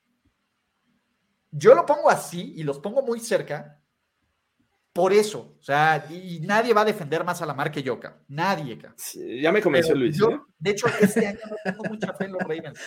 yo 1.50 1.74
lo 1.74 1.86
pongo 1.86 2.10
así 2.10 2.54
y 2.58 2.64
los 2.64 2.80
pongo 2.80 3.02
muy 3.02 3.20
cerca 3.22 3.79
por 5.00 5.14
eso, 5.14 5.56
o 5.58 5.64
sea, 5.64 6.06
y 6.10 6.42
nadie 6.42 6.74
va 6.74 6.82
a 6.82 6.86
defender 6.86 7.24
más 7.24 7.42
a 7.42 7.46
Lamar 7.46 7.72
que 7.72 7.82
yo, 7.82 7.98
Nadie, 8.28 8.78
ya 9.42 9.50
me 9.50 9.62
convenció 9.62 9.96
Luis. 9.96 10.20
¿eh? 10.20 10.38
De 10.58 10.72
hecho, 10.72 10.88
este 11.00 11.26
año 11.26 11.40
no 11.50 11.56
tengo 11.64 11.84
mucha 11.86 12.14
fe 12.16 12.26
en 12.26 12.34
los 12.34 12.42
Ravens. 12.42 12.80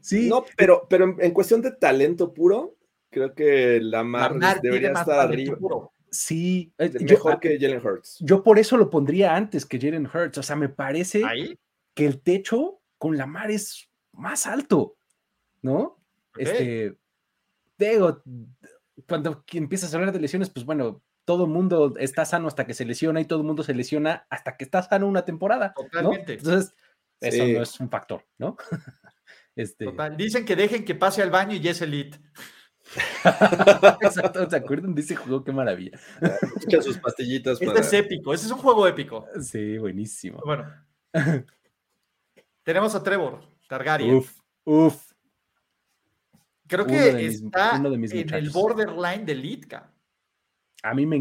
Sí. 0.00 0.28
No, 0.28 0.44
pero, 0.56 0.86
pero 0.88 1.16
en, 1.18 1.32
cuestión 1.32 1.60
de 1.60 1.72
talento 1.72 2.32
puro, 2.32 2.76
creo 3.10 3.34
que 3.34 3.80
Lamar, 3.82 4.38
debería 4.62 4.92
estar 4.92 5.18
arriba. 5.18 5.58
Sí, 6.08 6.72
eh, 6.78 6.92
mejor 7.00 7.40
que 7.40 7.58
Jalen 7.58 7.84
Hurts. 7.84 8.18
Yo 8.20 8.44
por 8.44 8.60
eso 8.60 8.76
lo 8.76 8.88
pondría 8.88 9.34
antes 9.34 9.66
que 9.66 9.80
Jalen 9.80 10.06
Hurts. 10.06 10.38
O 10.38 10.42
sea, 10.44 10.54
me 10.54 10.68
parece 10.68 11.24
que 11.94 12.06
el 12.06 12.20
techo 12.22 12.80
con 12.96 13.18
Lamar 13.18 13.50
es 13.50 13.90
más 14.12 14.46
alto, 14.46 14.98
¿no? 15.62 16.00
Este, 16.36 16.96
digo, 17.76 18.22
cuando 19.08 19.44
empiezas 19.52 19.92
a 19.92 19.96
hablar 19.96 20.12
de 20.12 20.20
lesiones, 20.20 20.48
pues 20.48 20.64
bueno, 20.64 21.02
todo 21.24 21.44
el 21.44 21.50
mundo 21.50 21.94
está 21.98 22.24
sano 22.24 22.48
hasta 22.48 22.66
que 22.66 22.74
se 22.74 22.84
lesiona 22.84 23.20
y 23.20 23.24
todo 23.24 23.40
el 23.40 23.46
mundo 23.46 23.62
se 23.62 23.74
lesiona 23.74 24.26
hasta 24.30 24.56
que 24.56 24.64
está 24.64 24.82
sano 24.82 25.06
una 25.06 25.24
temporada. 25.24 25.72
Totalmente. 25.74 26.34
Entonces, 26.34 26.74
eso 27.20 27.46
no 27.46 27.62
es 27.62 27.80
un 27.80 27.88
factor, 27.88 28.26
¿no? 28.38 28.56
este... 29.56 29.86
Dicen 30.16 30.44
que 30.44 30.56
dejen 30.56 30.84
que 30.84 30.94
pase 30.94 31.22
al 31.22 31.30
baño 31.30 31.56
y 31.56 31.66
es 31.66 31.80
elite. 31.80 32.18
Exacto, 34.02 34.48
¿se 34.48 34.56
acuerdan 34.56 34.94
de 34.94 35.00
ese 35.00 35.16
juego? 35.16 35.42
Qué 35.42 35.52
maravilla. 35.52 35.98
Echa 36.66 36.82
sus 36.82 36.98
pastillitas. 36.98 37.60
Este 37.60 37.80
es 37.80 37.92
épico, 37.94 38.34
ese 38.34 38.46
es 38.46 38.52
un 38.52 38.58
juego 38.58 38.86
épico. 38.86 39.26
Sí, 39.40 39.78
buenísimo. 39.78 40.42
Bueno, 40.44 40.70
tenemos 42.62 42.94
a 42.94 43.02
Trevor 43.02 43.40
Targaryen. 43.68 44.16
Uf, 44.16 44.38
uf. 44.64 45.12
Creo 46.66 46.86
que 46.86 47.26
está 47.26 47.76
en 47.76 47.86
el 47.86 48.50
borderline 48.50 49.24
de 49.24 49.34
Litka. 49.34 49.93
A 50.84 50.92
mí 50.92 51.06
me 51.06 51.16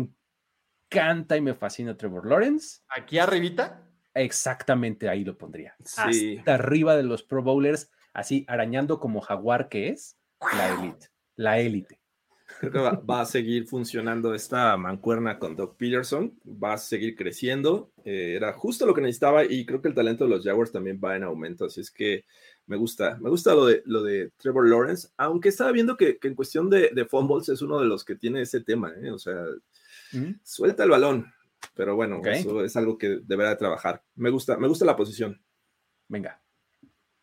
encanta 0.91 1.37
y 1.37 1.41
me 1.41 1.53
fascina 1.53 1.95
Trevor 1.95 2.27
Lawrence. 2.27 2.81
¿Aquí 2.89 3.17
arribita? 3.17 3.81
Exactamente 4.13 5.07
ahí 5.07 5.23
lo 5.23 5.37
pondría. 5.37 5.73
Hasta 5.79 6.53
arriba 6.53 6.97
de 6.97 7.03
los 7.03 7.23
Pro 7.23 7.41
Bowlers, 7.41 7.89
así 8.13 8.45
arañando 8.49 8.99
como 8.99 9.21
jaguar 9.21 9.69
que 9.69 9.87
es 9.87 10.17
la 10.53 10.73
élite. 10.73 11.07
La 11.37 11.59
élite. 11.59 12.01
Creo 12.59 12.71
que 12.71 12.79
va, 12.79 13.21
a 13.21 13.25
seguir 13.25 13.65
funcionando 13.67 14.35
esta 14.35 14.75
mancuerna 14.75 15.39
con 15.39 15.55
Doc 15.55 15.77
Peterson, 15.77 16.37
va 16.45 16.73
a 16.73 16.77
seguir 16.77 17.15
creciendo. 17.15 17.93
Eh, 18.03 18.33
era 18.35 18.51
justo 18.51 18.85
lo 18.85 18.93
que 18.93 19.01
necesitaba 19.01 19.45
y 19.45 19.65
creo 19.65 19.81
que 19.81 19.87
el 19.87 19.95
talento 19.95 20.25
de 20.25 20.29
los 20.29 20.43
Jaguars 20.43 20.73
también 20.73 20.99
va 21.03 21.15
en 21.15 21.23
aumento. 21.23 21.65
Así 21.65 21.79
es 21.79 21.89
que 21.89 22.25
me 22.65 22.77
gusta, 22.77 23.17
me 23.19 23.29
gusta 23.29 23.53
lo 23.53 23.65
de, 23.65 23.83
lo 23.85 24.03
de 24.03 24.31
Trevor 24.37 24.69
Lawrence, 24.69 25.09
aunque 25.17 25.49
estaba 25.49 25.71
viendo 25.71 25.97
que, 25.97 26.17
en 26.21 26.35
cuestión 26.35 26.69
de, 26.69 26.91
de, 26.93 27.05
fumbles 27.05 27.49
es 27.49 27.61
uno 27.61 27.79
de 27.79 27.85
los 27.85 28.05
que 28.05 28.15
tiene 28.15 28.41
ese 28.41 28.61
tema, 28.61 28.93
¿eh? 29.01 29.11
o 29.11 29.19
sea, 29.19 29.45
suelta 30.43 30.83
el 30.83 30.89
balón, 30.89 31.33
pero 31.75 31.95
bueno, 31.95 32.21
eso 32.25 32.63
es 32.63 32.75
algo 32.75 32.97
que 32.97 33.19
deberá 33.23 33.57
trabajar. 33.57 34.03
Me 34.15 34.29
gusta, 34.29 34.57
me 34.57 34.67
gusta 34.67 34.85
la 34.85 34.95
posición. 34.95 35.41
Venga. 36.07 36.41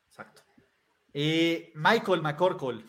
Exacto. 0.09 0.43
Y 1.13 1.71
Michael 1.75 2.23
McCorkle. 2.23 2.85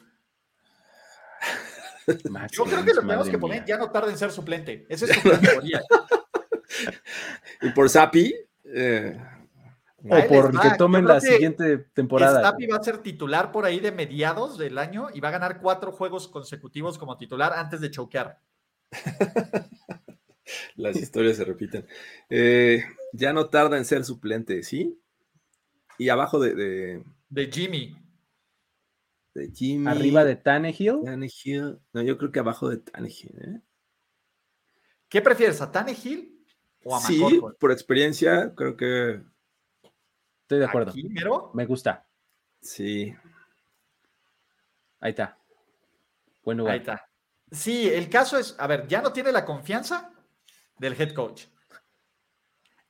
Yo 2.51 2.63
creo 2.65 2.83
que 2.83 2.93
lo 2.93 3.01
tenemos 3.01 3.29
que 3.29 3.37
poner, 3.37 3.65
ya 3.65 3.77
no 3.77 3.91
tarda 3.91 4.09
en 4.09 4.17
ser 4.17 4.31
suplente. 4.31 4.85
Esa 4.89 5.05
es 5.05 5.15
su 5.15 5.29
categoría. 5.29 5.81
y 7.61 7.69
por 7.69 7.89
Sapi, 7.89 8.33
eh, 8.65 9.21
o 10.03 10.27
por 10.27 10.59
que 10.59 10.69
tomen 10.77 11.05
la 11.05 11.21
siguiente 11.21 11.77
temporada. 11.93 12.39
Stapi 12.39 12.67
va 12.67 12.77
a 12.77 12.83
ser 12.83 12.99
titular 12.99 13.51
por 13.51 13.65
ahí 13.65 13.79
de 13.79 13.91
mediados 13.91 14.57
del 14.57 14.77
año 14.77 15.07
y 15.13 15.19
va 15.19 15.29
a 15.29 15.31
ganar 15.31 15.61
cuatro 15.61 15.91
juegos 15.91 16.27
consecutivos 16.27 16.97
como 16.97 17.17
titular 17.17 17.53
antes 17.53 17.81
de 17.81 17.91
choquear. 17.91 18.39
Las 20.75 20.97
historias 20.97 21.37
se 21.37 21.45
repiten. 21.45 21.85
Eh, 22.29 22.83
ya 23.13 23.31
no 23.33 23.49
tarda 23.49 23.77
en 23.77 23.85
ser 23.85 24.03
suplente, 24.03 24.63
¿sí? 24.63 24.99
Y 25.97 26.09
abajo 26.09 26.39
de. 26.39 27.03
De, 27.29 27.51
Jimmy. 27.51 27.95
De 29.33 29.51
Jimmy. 29.51 29.87
Arriba 29.87 30.25
de 30.25 30.35
Tannehill. 30.35 31.03
Tannehill. 31.05 31.79
No, 31.93 32.01
yo 32.01 32.17
creo 32.17 32.31
que 32.31 32.39
abajo 32.39 32.69
de 32.69 32.77
Tannehill. 32.77 33.35
¿eh? 33.39 33.61
¿Qué 35.07 35.21
prefieres, 35.21 35.61
a 35.61 35.71
Tannehill 35.71 36.43
o 36.83 36.95
a 36.95 37.01
Sí, 37.01 37.21
por 37.59 37.71
experiencia, 37.71 38.53
creo 38.55 38.75
que 38.75 39.21
Estoy 40.51 40.59
de 40.59 40.65
acuerdo. 40.65 41.51
Me 41.53 41.65
gusta. 41.65 42.05
Sí. 42.59 43.15
Ahí 44.99 45.11
está. 45.11 45.37
Buen 46.43 46.57
lugar. 46.57 46.73
Ahí 46.73 46.79
está. 46.79 47.07
Sí, 47.49 47.87
el 47.87 48.09
caso 48.09 48.37
es, 48.37 48.53
a 48.59 48.67
ver, 48.67 48.85
ya 48.85 49.01
no 49.01 49.13
tiene 49.13 49.31
la 49.31 49.45
confianza 49.45 50.11
del 50.77 50.99
head 50.99 51.13
coach. 51.13 51.45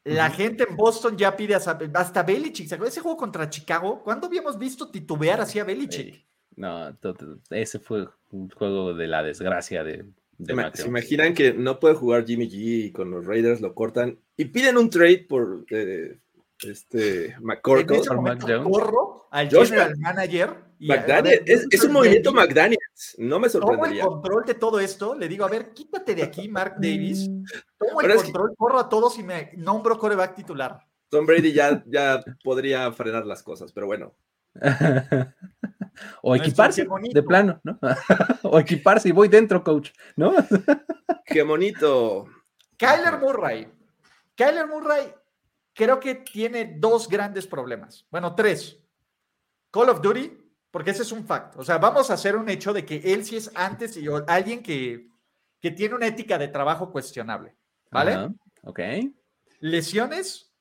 La 0.05 0.31
gente 0.31 0.65
en 0.67 0.75
Boston 0.75 1.15
ya 1.15 1.37
pide 1.37 1.53
hasta 1.53 2.23
Belichick. 2.23 2.67
¿Se 2.67 2.75
ese 2.83 3.01
juego 3.01 3.15
contra 3.15 3.47
Chicago? 3.47 4.01
¿Cuándo 4.03 4.25
habíamos 4.25 4.57
visto 4.57 4.89
titubear 4.89 5.39
así 5.39 5.59
a 5.59 5.63
Belichick? 5.63 6.25
No, 6.55 6.97
ese 7.51 7.77
fue 7.77 8.07
un 8.31 8.49
juego 8.49 8.95
de 8.95 9.05
la 9.05 9.21
desgracia 9.21 9.83
de, 9.83 10.03
¿Se 10.73 10.87
imaginan 10.87 11.35
que 11.35 11.53
no 11.53 11.79
puede 11.79 11.93
jugar 11.93 12.25
Jimmy 12.25 12.49
G 12.49 12.85
y 12.87 12.91
con 12.91 13.11
los 13.11 13.23
Raiders 13.25 13.61
lo 13.61 13.75
cortan 13.75 14.17
y 14.35 14.45
piden 14.45 14.77
un 14.77 14.89
trade 14.89 15.25
por 15.29 15.65
eh, 15.69 16.17
este 16.63 17.35
McCorkle 17.41 18.01
corro 18.63 19.27
al 19.31 19.49
general 19.49 19.97
manager 19.97 20.71
es, 20.79 21.83
un 21.83 21.91
movimiento 21.91 22.33
McDaniels 22.33 23.15
no 23.19 23.39
me 23.39 23.49
sorprendería 23.49 24.03
tomo 24.03 24.15
el 24.15 24.21
control 24.21 24.45
de 24.45 24.53
todo 24.55 24.79
esto 24.79 25.15
le 25.15 25.27
digo 25.27 25.45
a 25.45 25.49
ver 25.49 25.73
quítate 25.73 26.15
de 26.15 26.23
aquí 26.23 26.47
Mark 26.49 26.75
Davis. 26.77 27.29
Mm. 27.29 27.43
tomo 27.77 28.01
el 28.01 28.15
control 28.15 28.55
corro 28.57 28.79
a 28.79 28.89
todos 28.89 29.19
y 29.19 29.23
me 29.23 29.51
nombro 29.57 29.97
coreback 29.97 30.35
titular. 30.35 30.79
Tom 31.09 31.25
Brady 31.25 31.51
ya, 31.51 31.83
ya 31.87 32.23
podría 32.43 32.91
frenar 32.93 33.25
las 33.25 33.43
cosas 33.43 33.71
pero 33.71 33.87
bueno. 33.87 34.15
O 36.23 36.35
equiparse 36.35 36.87
de 37.13 37.23
plano 37.23 37.59
no 37.63 37.77
o 38.43 38.57
equiparse 38.59 39.09
y 39.09 39.11
voy 39.11 39.27
dentro 39.27 39.63
coach 39.63 39.91
no 40.15 40.33
qué 41.25 41.43
bonito. 41.43 42.25
Kyler 42.77 43.19
Murray 43.19 43.67
Kyler 44.35 44.67
Murray 44.67 45.13
creo 45.73 45.99
que 45.99 46.15
tiene 46.15 46.75
dos 46.77 47.07
grandes 47.07 47.47
problemas. 47.47 48.05
Bueno, 48.09 48.35
tres. 48.35 48.77
Call 49.71 49.89
of 49.89 50.01
Duty, 50.01 50.31
porque 50.69 50.91
ese 50.91 51.03
es 51.03 51.11
un 51.11 51.25
fact. 51.25 51.55
O 51.57 51.63
sea, 51.63 51.77
vamos 51.77 52.09
a 52.09 52.15
hacer 52.15 52.35
un 52.35 52.49
hecho 52.49 52.73
de 52.73 52.85
que 52.85 52.97
él 53.13 53.25
sí 53.25 53.37
es 53.37 53.51
antes 53.55 53.95
y 53.97 54.05
alguien 54.27 54.61
que, 54.61 55.09
que 55.59 55.71
tiene 55.71 55.95
una 55.95 56.07
ética 56.07 56.37
de 56.37 56.47
trabajo 56.47 56.91
cuestionable. 56.91 57.55
¿Vale? 57.89 58.29
ok. 58.63 58.79
Lesiones 59.59 60.53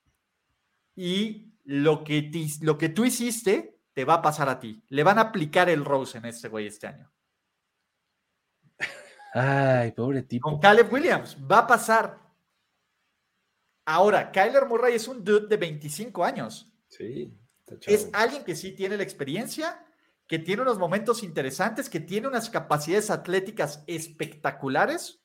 y 0.96 1.54
lo 1.64 2.02
que, 2.02 2.30
lo 2.62 2.76
que 2.76 2.88
tú 2.88 3.04
hiciste 3.04 3.78
te 3.92 4.04
va 4.04 4.14
a 4.14 4.22
pasar 4.22 4.49
a 4.49 4.58
ti. 4.58 4.82
Le 4.88 5.04
van 5.04 5.18
a 5.18 5.22
aplicar 5.22 5.68
el 5.68 5.84
Rose 5.84 6.18
en 6.18 6.26
este 6.26 6.49
güey 6.49 6.66
este 6.66 6.88
año. 6.88 7.11
Ay, 9.32 9.92
pobre 9.92 10.22
tipo. 10.22 10.49
Con 10.49 10.58
Caleb 10.58 10.92
Williams, 10.92 11.37
va 11.50 11.58
a 11.58 11.66
pasar. 11.66 12.18
Ahora, 13.91 14.30
Kyler 14.30 14.67
Murray 14.67 14.95
es 14.95 15.08
un 15.08 15.25
dude 15.25 15.49
de 15.49 15.57
25 15.57 16.25
años. 16.25 16.72
Sí. 16.87 17.37
Es 17.87 18.08
alguien 18.12 18.45
que 18.45 18.54
sí 18.54 18.71
tiene 18.71 18.96
la 18.96 19.03
experiencia, 19.03 19.84
que 20.29 20.38
tiene 20.38 20.62
unos 20.62 20.79
momentos 20.79 21.25
interesantes, 21.25 21.91
que 21.91 21.99
tiene 21.99 22.29
unas 22.29 22.50
capacidades 22.50 23.11
atléticas 23.11 23.83
espectaculares, 23.88 25.21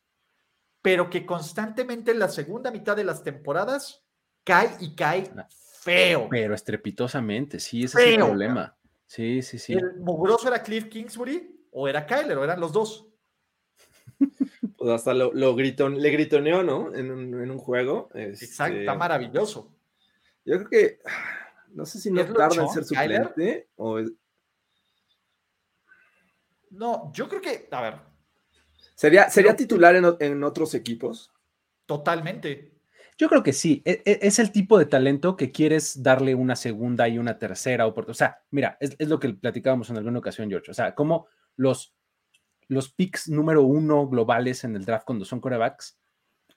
pero 0.81 1.11
que 1.11 1.27
constantemente 1.27 2.09
en 2.09 2.17
la 2.17 2.27
segunda 2.27 2.71
mitad 2.71 2.95
de 2.95 3.03
las 3.03 3.23
temporadas 3.23 4.03
cae 4.43 4.75
y 4.79 4.95
cae 4.95 5.31
feo. 5.81 6.27
Pero 6.31 6.55
estrepitosamente, 6.55 7.59
sí, 7.59 7.83
ese 7.83 8.01
es 8.01 8.13
el 8.15 8.17
problema. 8.17 8.75
Sí, 9.05 9.43
sí, 9.43 9.59
sí. 9.59 9.73
¿El 9.73 9.97
mugroso 9.99 10.47
era 10.47 10.63
Cliff 10.63 10.89
Kingsbury 10.89 11.67
o 11.69 11.87
era 11.87 12.03
Kyler 12.03 12.39
o 12.39 12.43
eran 12.43 12.59
los 12.59 12.73
dos? 12.73 13.05
Hasta 14.93 15.13
lo, 15.13 15.31
le 15.33 16.09
gritoneó, 16.11 16.63
¿no? 16.63 16.93
En 16.93 17.11
un, 17.11 17.57
juego. 17.57 18.09
Exacto, 18.13 18.77
está 18.77 18.91
este, 18.91 18.97
maravilloso. 18.97 19.71
Yo 20.43 20.57
creo 20.57 20.69
que, 20.69 20.99
no 21.73 21.85
sé 21.85 21.99
si 21.99 22.11
no 22.11 22.25
tarda 22.25 22.63
en 22.63 22.69
ser 22.69 22.83
suplente 22.83 23.69
o... 23.75 23.99
No, 26.71 27.11
yo 27.13 27.29
creo 27.29 27.41
que, 27.41 27.67
a 27.71 27.81
ver. 27.81 27.95
¿Sería, 28.95 29.29
sería 29.29 29.55
titular 29.55 29.95
en, 29.95 30.43
otros 30.43 30.73
equipos? 30.73 31.31
Totalmente. 31.85 32.73
Yo 33.17 33.29
creo 33.29 33.43
que 33.43 33.53
sí. 33.53 33.81
E, 33.85 34.01
e, 34.05 34.19
es, 34.21 34.39
el 34.39 34.51
tipo 34.51 34.77
de 34.77 34.85
talento 34.85 35.37
que 35.37 35.51
quieres 35.51 36.03
darle 36.03 36.35
una 36.35 36.55
segunda 36.55 37.07
y 37.07 37.17
una 37.17 37.39
tercera 37.39 37.87
oportunidad. 37.87 38.11
O 38.11 38.17
sea, 38.17 38.43
mira, 38.51 38.77
es, 38.79 38.95
es, 38.99 39.07
lo 39.07 39.19
que 39.19 39.29
platicábamos 39.29 39.89
en 39.89 39.97
alguna 39.97 40.19
ocasión, 40.19 40.49
George. 40.49 40.71
O 40.71 40.73
sea, 40.73 40.93
como 40.95 41.27
los 41.55 41.95
los 42.67 42.91
picks 42.91 43.29
número 43.29 43.63
uno 43.63 44.07
globales 44.07 44.63
en 44.63 44.75
el 44.75 44.85
draft 44.85 45.05
cuando 45.05 45.25
son 45.25 45.39
corebacks, 45.39 45.97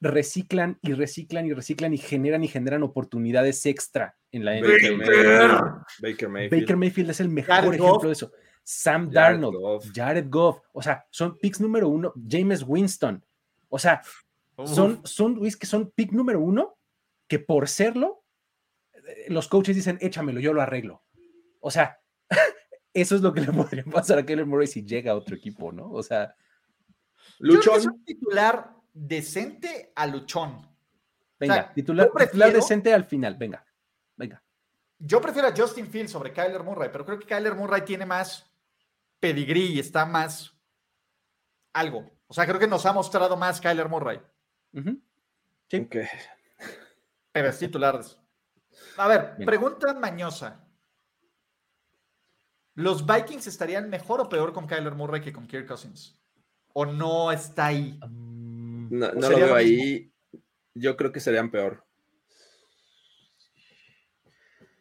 reciclan 0.01 0.79
y 0.83 0.93
reciclan 0.93 1.47
y 1.47 1.53
reciclan 1.53 1.93
y 1.93 1.99
generan 1.99 2.45
y 2.45 2.49
generan 2.49 2.83
oportunidades 2.83 3.65
extra 3.67 4.17
en 4.31 4.45
la 4.45 4.59
NFL. 4.59 4.69
Baker 6.01 6.29
Mayfield. 6.29 6.61
Baker 6.61 6.77
Mayfield 6.77 7.11
es 7.11 7.21
el 7.21 7.29
mejor 7.29 7.75
ejemplo 7.75 8.09
de 8.09 8.13
eso. 8.13 8.33
Sam 8.63 9.11
Darnold, 9.11 9.91
Jared 9.95 10.27
Goff, 10.29 10.61
o 10.73 10.83
sea, 10.83 11.07
son 11.11 11.39
picks 11.39 11.59
número 11.59 11.89
uno, 11.89 12.13
James 12.29 12.63
Winston, 12.67 13.25
o 13.71 13.79
sea, 13.79 14.03
son, 14.67 15.01
son, 15.05 15.41
que 15.41 15.67
son 15.67 15.91
pick 15.91 16.13
número 16.13 16.41
uno 16.41 16.79
que 17.29 17.39
por 17.39 17.69
serlo, 17.69 18.25
eh, 18.93 19.27
los 19.29 19.49
coaches 19.49 19.77
dicen, 19.77 19.99
échamelo, 20.01 20.41
yo 20.41 20.53
lo 20.53 20.63
arreglo. 20.63 21.03
O 21.61 21.71
sea, 21.71 21.99
eso 23.01 23.17
es 23.17 23.23
lo 23.23 23.33
que 23.33 23.41
le 23.41 23.53
podría 23.53 23.85
pasar 23.85 24.19
a 24.19 24.27
Keller 24.27 24.47
Murray 24.47 24.67
si 24.67 24.85
llega 24.85 25.13
a 25.13 25.17
otro 25.17 25.37
equipo, 25.37 25.73
¿no? 25.73 25.91
O 25.91 26.03
sea, 26.03 26.35
Luchón. 27.39 27.81
Yo 27.81 27.91
un 27.91 28.05
titular 28.05 28.75
decente 28.93 29.93
a 29.95 30.07
Luchón. 30.07 30.67
Venga, 31.39 31.73
titular, 31.73 32.11
titular 32.19 32.53
decente 32.53 32.93
al 32.93 33.05
final. 33.05 33.37
Venga, 33.37 33.65
venga. 34.17 34.43
Yo 34.99 35.21
prefiero 35.21 35.49
a 35.49 35.55
Justin 35.57 35.87
Fields 35.87 36.11
sobre 36.11 36.33
Kyler 36.33 36.65
Murray, 36.65 36.89
pero 36.91 37.05
creo 37.05 37.19
que 37.19 37.27
Kyler 37.27 37.55
Murray 37.55 37.83
tiene 37.83 38.05
más 38.05 38.51
pedigrí 39.21 39.75
y 39.75 39.79
está 39.79 40.05
más 40.05 40.53
algo. 41.73 42.11
O 42.27 42.35
sea, 42.35 42.45
creo 42.47 42.59
que 42.59 42.67
nos 42.67 42.85
ha 42.87 42.93
mostrado 42.93 43.37
más 43.37 43.61
Kyler 43.61 43.89
Murray. 43.89 44.21
Sí. 45.69 45.89
Pero 47.33 47.49
es 47.49 47.59
titular. 47.59 48.01
A 48.97 49.09
ver, 49.09 49.37
pregunta 49.45 49.95
mañosa. 49.95 50.68
¿Los 52.79 53.05
Vikings 53.05 53.49
estarían 53.49 53.91
mejor 53.91 54.21
o 54.21 54.29
peor 54.29 54.53
con 54.53 54.69
Kyler 54.69 54.95
Murray 54.95 55.21
que 55.21 55.33
con 55.33 55.49
Kirk 55.49 55.67
Cousins? 55.67 56.17
¿O 56.73 56.87
no 56.87 57.33
está 57.33 57.67
ahí? 57.67 57.99
No, 58.09 59.11
lo 59.11 59.29
veo 59.31 59.57
ahí. 59.57 60.13
Yo 60.75 60.97
creo 60.97 61.11
que 61.11 61.19
serían 61.19 61.51
peor. 61.51 61.85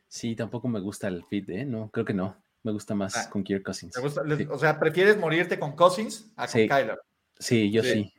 Sí, 0.08 0.36
tampoco 0.36 0.68
me 0.68 0.80
gusta 0.80 1.08
el 1.08 1.26
fit, 1.26 1.50
¿eh? 1.50 1.66
No, 1.66 1.90
creo 1.90 2.06
que 2.06 2.14
no. 2.14 2.38
Me 2.62 2.72
gusta 2.72 2.94
más 2.94 3.18
ah. 3.18 3.32
con 3.32 3.44
Kirk 3.44 3.64
Cousins. 3.64 3.98
O 3.98 4.60
sea, 4.60 4.80
¿prefieres 4.80 5.18
morirte 5.18 5.58
con 5.58 5.76
Cousins 5.76 6.32
a 6.36 6.46
con 6.46 6.68
Kyler? 6.68 7.00
Sí, 7.40 7.72
yo 7.72 7.82
sí. 7.82 8.14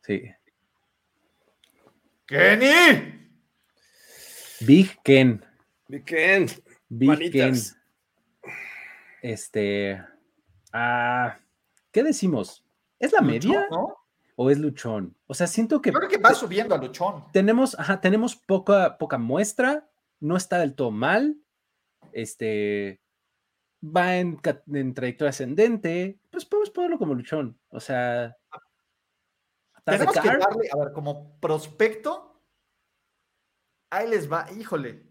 Sí. 0.00 0.22
¡Kenny! 2.24 3.28
Big 4.60 4.98
Ken. 5.04 5.44
Big 5.88 6.06
Ken. 6.06 6.46
Big 6.88 7.32
Ken. 7.32 7.54
Este. 9.22 10.02
Ah, 10.72 11.38
¿Qué 11.90 12.02
decimos? 12.02 12.64
¿Es 12.98 13.12
la 13.12 13.20
media? 13.20 13.68
¿O 14.36 14.50
es 14.50 14.58
Luchón? 14.58 15.16
O 15.26 15.34
sea, 15.34 15.46
siento 15.46 15.80
que. 15.80 15.92
creo 15.92 16.08
que 16.08 16.18
va 16.18 16.34
subiendo 16.34 16.74
a 16.74 16.78
Luchón. 16.78 17.24
Tenemos, 17.32 17.78
ajá, 17.78 18.00
tenemos 18.00 18.36
poca, 18.36 18.98
poca 18.98 19.18
muestra. 19.18 19.88
No 20.20 20.36
está 20.36 20.58
del 20.58 20.74
todo 20.74 20.90
mal. 20.90 21.36
Este 22.12 23.00
va 23.82 24.16
en, 24.16 24.40
trayectoria 24.94 25.30
ascendente, 25.30 26.20
pues 26.30 26.44
podemos 26.44 26.70
ponerlo 26.70 26.98
como 26.98 27.14
luchón. 27.14 27.58
O 27.70 27.80
sea, 27.80 28.36
tenemos 29.84 30.14
que 30.14 30.28
darle, 30.28 30.68
a 30.72 30.78
ver, 30.78 30.92
como 30.92 31.38
prospecto, 31.40 32.42
ahí 33.90 34.08
les 34.08 34.30
va, 34.30 34.46
híjole. 34.52 35.06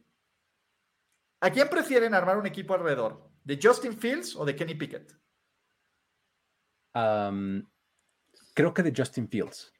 ¿A 1.40 1.52
quién 1.52 1.70
prefieren 1.70 2.14
armar 2.14 2.38
un 2.38 2.48
equipo 2.48 2.74
alrededor? 2.74 3.30
¿De 3.48 3.58
Justin 3.62 3.98
Fields 3.98 4.36
o 4.36 4.44
de 4.44 4.56
Kenny 4.56 4.76
Pickett? 4.76 5.16
creo 8.54 8.74
que 8.74 8.82
de 8.84 8.94
Justin 8.96 9.30
Fields. 9.30 9.72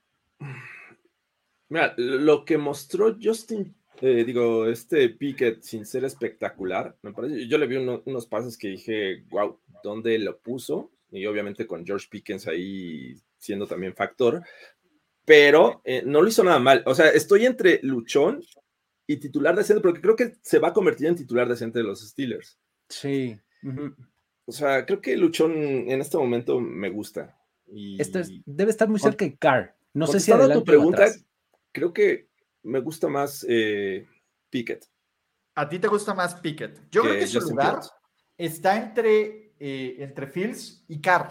Mira, 1.70 1.96
lo 1.98 2.46
que 2.46 2.60
mostró 2.60 3.18
Justin 3.20 3.76
eh, 4.02 4.24
digo, 4.24 4.68
este 4.68 5.10
Pickett, 5.10 5.64
sin 5.64 5.86
ser 5.86 6.06
espectacular, 6.06 6.96
me 7.02 7.14
parece, 7.14 7.48
yo 7.48 7.58
le 7.58 7.66
vi 7.66 7.78
unos 7.78 8.28
pases 8.28 8.58
que 8.58 8.70
dije, 8.70 9.26
wow, 9.30 9.60
¿dónde 9.84 10.20
lo 10.20 10.38
puso? 10.40 10.92
Y 11.10 11.26
obviamente 11.26 11.66
con 11.66 11.86
George 11.86 12.08
Pickens 12.10 12.48
ahí 12.48 13.16
siendo 13.40 13.66
también 13.66 13.96
factor, 13.96 14.44
pero 15.26 15.82
eh, 15.84 16.04
no 16.06 16.22
lo 16.22 16.28
hizo 16.28 16.44
nada 16.44 16.60
mal. 16.60 16.84
O 16.86 16.94
sea, 16.94 17.10
estoy 17.10 17.46
entre 17.46 17.80
luchón 17.82 18.44
y 19.08 19.18
titular 19.18 19.56
decente, 19.56 19.82
porque 19.82 20.02
creo 20.02 20.16
que 20.16 20.36
se 20.42 20.60
va 20.60 20.70
a 20.70 20.74
convertir 20.74 21.08
en 21.08 21.16
titular 21.16 21.50
decente 21.50 21.80
de 21.80 21.86
los 21.86 22.08
Steelers. 22.08 22.60
Sí. 22.90 23.38
O 24.46 24.52
sea, 24.52 24.86
creo 24.86 25.02
que 25.02 25.18
luchón 25.18 25.52
en 25.54 26.02
este 26.02 26.18
momento 26.18 26.60
me 26.60 26.90
gusta. 26.90 27.38
Y... 27.68 27.98
debe 28.46 28.72
estar 28.72 28.88
muy 28.88 29.00
cerca 29.00 29.26
de 29.26 29.38
Carr. 29.38 29.76
No 29.94 30.08
sé 30.08 30.20
si 30.20 30.32
adelante 30.32 30.60
tu 30.60 30.64
pregunta, 30.64 31.06
creo 31.72 31.92
que 31.92 32.30
me 32.64 32.80
gusta 32.80 33.08
más 33.08 33.46
eh, 33.50 34.08
Pickett. 34.50 34.86
¿A 35.56 35.68
ti 35.68 35.80
te 35.80 35.88
gusta 35.88 36.14
más 36.14 36.36
Pickett? 36.36 36.80
Yo 36.92 37.02
creo 37.02 37.16
que 37.16 37.28
su 37.28 37.40
lugar 37.42 37.80
está 38.38 38.78
entre, 38.78 39.54
eh, 39.60 39.96
entre 40.00 40.28
Fields 40.28 40.86
y 40.88 41.02
Carr. 41.02 41.30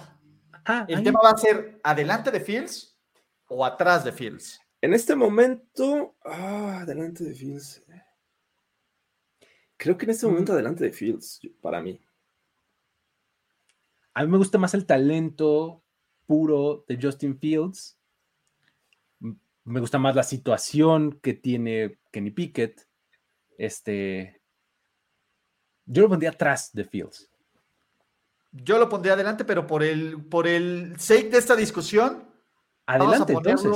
Ah, 0.64 0.84
el 0.88 1.02
tema 1.02 1.20
va 1.22 1.30
a 1.30 1.36
ser 1.36 1.78
adelante 1.84 2.30
de 2.30 2.40
Fields 2.40 2.98
o 3.46 3.64
atrás 3.64 4.04
de 4.04 4.12
Fields. 4.12 4.60
En 4.80 4.92
este 4.94 5.14
momento, 5.14 6.16
ah, 6.24 6.80
adelante 6.82 7.24
de 7.24 7.34
Fields. 7.34 7.82
Creo 9.76 9.96
que 9.96 10.06
en 10.06 10.10
este 10.10 10.26
momento 10.26 10.52
mm. 10.52 10.54
adelante 10.54 10.84
de 10.84 10.92
Fields, 10.92 11.40
para 11.60 11.80
mí. 11.80 12.00
A 14.16 14.22
mí 14.24 14.30
me 14.30 14.38
gusta 14.38 14.58
más 14.58 14.74
el 14.74 14.86
talento 14.86 15.82
puro 16.26 16.84
de 16.88 16.98
Justin 17.00 17.38
Fields 17.38 17.96
me 19.66 19.80
gusta 19.80 19.98
más 19.98 20.14
la 20.14 20.22
situación 20.22 21.18
que 21.20 21.34
tiene 21.34 21.98
Kenny 22.12 22.30
Pickett. 22.30 22.86
Este. 23.58 24.40
Yo 25.84 26.02
lo 26.02 26.08
pondría 26.08 26.30
atrás 26.30 26.70
de 26.72 26.84
Fields. 26.84 27.30
Yo 28.52 28.78
lo 28.78 28.88
pondría 28.88 29.14
adelante, 29.14 29.44
pero 29.44 29.66
por 29.66 29.82
el, 29.82 30.24
por 30.24 30.46
el 30.46 30.98
sake 30.98 31.30
de 31.30 31.38
esta 31.38 31.56
discusión. 31.56 32.30
Adelante, 32.86 33.32
entonces. 33.32 33.72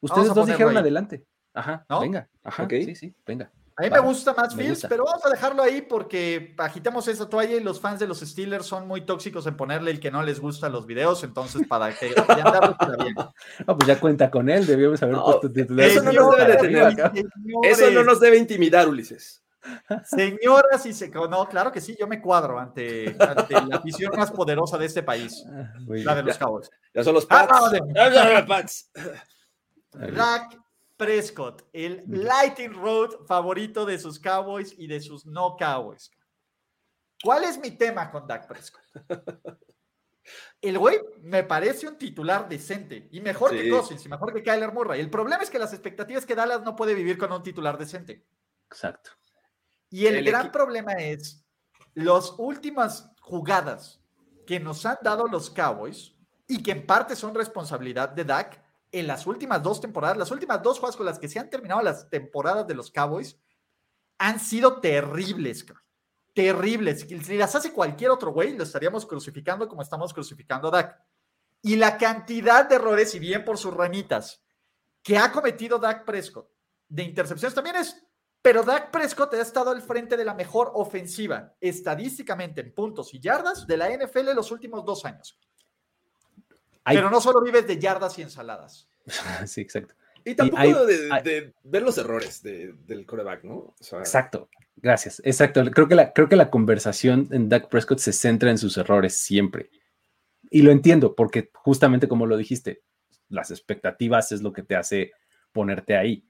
Ustedes 0.00 0.34
dos 0.34 0.46
dijeron 0.46 0.76
adelante. 0.76 1.26
Ajá, 1.52 1.84
venga. 2.00 2.28
Ajá, 2.42 2.66
sí, 2.68 2.94
sí, 2.94 3.14
venga. 3.26 3.52
A 3.78 3.82
mí 3.82 3.90
me 3.90 4.00
gusta 4.00 4.34
más 4.34 4.56
Fields, 4.56 4.86
pero 4.88 5.04
vamos 5.04 5.24
a 5.24 5.30
dejarlo 5.30 5.62
ahí 5.62 5.82
porque 5.82 6.52
agitamos 6.58 7.06
esa 7.06 7.28
toalla 7.28 7.54
y 7.54 7.60
los 7.60 7.80
fans 7.80 8.00
de 8.00 8.08
los 8.08 8.18
Steelers 8.18 8.66
son 8.66 8.88
muy 8.88 9.02
tóxicos 9.02 9.46
en 9.46 9.56
ponerle 9.56 9.92
el 9.92 10.00
que 10.00 10.10
no 10.10 10.20
les 10.24 10.40
gusta 10.40 10.68
los 10.68 10.84
videos, 10.84 11.22
entonces 11.22 11.64
para 11.68 11.94
que 11.94 12.08
bien. 13.04 13.14
No, 13.64 13.76
pues 13.78 13.86
ya 13.86 14.00
cuenta 14.00 14.32
con 14.32 14.50
él, 14.50 14.66
debíamos 14.66 15.00
haber 15.00 15.18
puesto 15.18 15.52
titular. 15.52 15.86
Eso 15.86 16.02
no 16.02 16.12
nos 16.12 16.36
debe 16.36 16.52
detener 16.52 17.12
Eso 17.62 17.90
no 17.92 18.02
nos 18.02 18.18
debe 18.18 18.36
intimidar, 18.38 18.88
Ulises. 18.88 19.44
Señoras 20.04 20.84
y 20.86 20.92
se 20.92 21.08
no, 21.08 21.48
claro 21.48 21.70
que 21.70 21.80
sí, 21.80 21.96
yo 21.98 22.08
me 22.08 22.20
cuadro 22.20 22.58
ante, 22.58 23.14
la 23.14 23.76
afición 23.76 24.12
más 24.16 24.32
poderosa 24.32 24.76
de 24.76 24.86
este 24.86 25.04
país, 25.04 25.44
ah, 25.46 25.72
la 25.86 26.16
de 26.16 26.22
los 26.24 26.36
Cowboys. 26.36 26.68
Ya 26.92 27.04
son 27.04 27.14
los 27.14 27.26
Pats. 27.26 27.52
Ah, 27.52 28.40
no, 28.40 28.46
Pats. 28.46 28.90
Prescott, 30.98 31.62
el 31.72 32.02
Lighting 32.08 32.74
Road 32.74 33.24
favorito 33.26 33.86
de 33.86 33.98
sus 33.98 34.18
Cowboys 34.18 34.74
y 34.76 34.88
de 34.88 35.00
sus 35.00 35.24
no 35.24 35.56
Cowboys. 35.56 36.10
¿Cuál 37.22 37.44
es 37.44 37.56
mi 37.56 37.70
tema 37.70 38.10
con 38.10 38.26
Dak 38.26 38.46
Prescott? 38.46 38.82
El 40.60 40.78
güey 40.78 40.98
me 41.22 41.42
parece 41.44 41.88
un 41.88 41.96
titular 41.96 42.48
decente 42.48 43.08
y 43.12 43.20
mejor 43.20 43.52
que 43.52 43.70
Cousins 43.70 44.04
y 44.04 44.08
mejor 44.08 44.34
que 44.34 44.42
Kyler 44.42 44.72
Murray. 44.72 45.00
El 45.00 45.08
problema 45.08 45.42
es 45.42 45.50
que 45.50 45.58
las 45.58 45.72
expectativas 45.72 46.26
que 46.26 46.34
Dallas 46.34 46.62
no 46.62 46.76
puede 46.76 46.94
vivir 46.94 47.16
con 47.16 47.32
un 47.32 47.42
titular 47.42 47.78
decente. 47.78 48.26
Exacto. 48.66 49.12
Y 49.88 50.06
el, 50.06 50.22
gran 50.22 50.52
problema 50.52 50.92
es 50.94 51.46
las 51.94 52.34
últimas 52.38 53.10
jugadas 53.22 54.02
que 54.46 54.60
nos 54.60 54.84
han 54.84 54.98
dado 55.02 55.26
los 55.26 55.48
Cowboys 55.48 56.14
y 56.46 56.62
que 56.62 56.72
en 56.72 56.86
parte 56.86 57.16
son 57.16 57.34
responsabilidad 57.34 58.10
de 58.10 58.24
Dak 58.24 58.67
en 58.92 59.06
las 59.06 59.26
últimas 59.26 59.62
dos 59.62 59.80
temporadas, 59.80 60.16
las 60.16 60.30
últimas 60.30 60.62
dos 60.62 60.78
jugadas 60.78 60.96
con 60.96 61.06
las 61.06 61.18
que 61.18 61.28
se 61.28 61.38
han 61.38 61.50
terminado 61.50 61.82
las 61.82 62.08
temporadas 62.08 62.66
de 62.66 62.74
los 62.74 62.90
Cowboys 62.90 63.38
han 64.18 64.40
sido 64.40 64.80
terribles, 64.80 65.64
terribles. 66.34 67.06
Si 67.08 67.36
las 67.36 67.54
hace 67.54 67.72
cualquier 67.72 68.10
otro 68.10 68.32
güey, 68.32 68.56
lo 68.56 68.64
estaríamos 68.64 69.06
crucificando 69.06 69.68
como 69.68 69.82
estamos 69.82 70.12
crucificando 70.12 70.68
a 70.68 70.70
Dak. 70.70 71.00
Y 71.62 71.76
la 71.76 71.98
cantidad 71.98 72.68
de 72.68 72.76
errores, 72.76 73.14
y 73.14 73.18
bien 73.18 73.44
por 73.44 73.58
sus 73.58 73.74
ranitas, 73.74 74.42
que 75.02 75.18
ha 75.18 75.32
cometido 75.32 75.78
Dak 75.78 76.04
Prescott 76.04 76.50
de 76.88 77.02
intercepciones 77.02 77.54
también 77.54 77.76
es, 77.76 78.02
pero 78.40 78.62
Dak 78.62 78.90
Prescott 78.90 79.34
ha 79.34 79.42
estado 79.42 79.70
al 79.70 79.82
frente 79.82 80.16
de 80.16 80.24
la 80.24 80.34
mejor 80.34 80.70
ofensiva 80.74 81.54
estadísticamente 81.60 82.60
en 82.60 82.72
puntos 82.72 83.12
y 83.12 83.20
yardas 83.20 83.66
de 83.66 83.76
la 83.76 83.90
NFL 83.90 84.32
los 84.34 84.50
últimos 84.50 84.84
dos 84.84 85.04
años. 85.04 85.38
Pero 86.84 87.10
no 87.10 87.20
solo 87.20 87.42
vives 87.42 87.66
de 87.66 87.78
yardas 87.78 88.18
y 88.18 88.22
ensaladas. 88.22 88.88
sí, 89.46 89.60
exacto. 89.60 89.94
Y 90.24 90.34
tampoco 90.34 90.86
de, 90.86 91.54
ver 91.62 91.82
los 91.82 91.96
errores 91.96 92.42
del 92.42 93.06
coreback, 93.06 93.44
¿no? 93.44 93.74
exacto, 93.80 94.50
gracias. 94.76 95.22
Exacto. 95.24 95.64
Creo 95.70 95.88
que, 95.88 95.94
la, 95.94 96.12
creo 96.12 96.28
que 96.28 96.36
la 96.36 96.50
conversación 96.50 97.28
en 97.30 97.48
Dak 97.48 97.68
Prescott 97.68 97.98
se 97.98 98.12
centra 98.12 98.50
en 98.50 98.58
sus 98.58 98.76
errores 98.76 99.14
siempre. 99.14 99.70
Y 100.50 100.62
lo 100.62 100.70
entiendo, 100.70 101.14
porque 101.14 101.50
justamente 101.54 102.08
como 102.08 102.26
lo 102.26 102.36
dijiste, 102.36 102.82
las 103.28 103.50
expectativas 103.50 104.32
es 104.32 104.42
lo 104.42 104.52
que 104.52 104.62
te 104.62 104.76
hace 104.76 105.12
ponerte 105.52 105.96
ahí. 105.96 106.24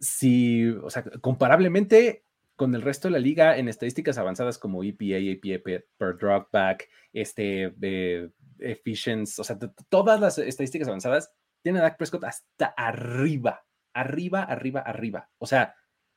Si, 0.00 0.68
o 0.68 0.90
sea, 0.90 1.02
comparablemente 1.20 2.24
con 2.56 2.74
el 2.74 2.82
resto 2.82 3.08
de 3.08 3.12
la 3.12 3.18
liga 3.18 3.56
en 3.56 3.68
estadísticas 3.68 4.18
avanzadas 4.18 4.58
como 4.58 4.82
EPA, 4.82 5.16
EPA 5.16 5.62
per, 5.96 6.16
dropback, 6.18 6.88
este, 7.12 7.72
eh, 7.80 8.28
efficiency, 8.60 9.40
o 9.40 9.44
sea, 9.44 9.58
todas 9.88 10.20
las 10.20 10.38
estadísticas 10.38 10.88
avanzadas 10.88 11.30
tienen 11.62 11.80
a 11.80 11.84
Dak 11.84 11.96
Prescott 11.96 12.24
hasta 12.24 12.66
arriba, 12.76 13.64
arriba, 13.92 14.42
arriba, 14.42 14.80
arriba. 14.80 15.30
O 15.38 15.46
sea, 15.46 15.74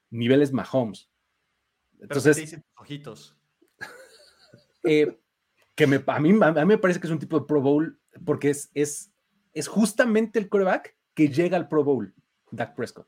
niveles 0.10 0.52
Mahomes. 0.52 1.10
Entonces, 2.00 2.60
ojitos. 2.76 3.38
Eh, 4.84 5.16
que 5.76 5.86
me, 5.86 6.04
a, 6.08 6.20
mí, 6.20 6.32
a 6.42 6.52
mí 6.52 6.66
me 6.66 6.78
parece 6.80 7.00
que 7.00 7.06
es 7.06 7.14
un 7.14 7.20
tipo 7.20 7.40
de 7.40 7.46
Pro 7.46 7.62
Bowl 7.62 8.02
porque 8.26 8.50
es, 8.50 8.72
es 8.74 9.12
es 9.54 9.68
justamente 9.68 10.40
el 10.40 10.50
coreback 10.50 10.96
que 11.14 11.30
llega 11.30 11.58
al 11.58 11.68
Pro 11.68 11.84
Bowl, 11.84 12.14
Dak 12.52 12.76
Prescott, 12.76 13.08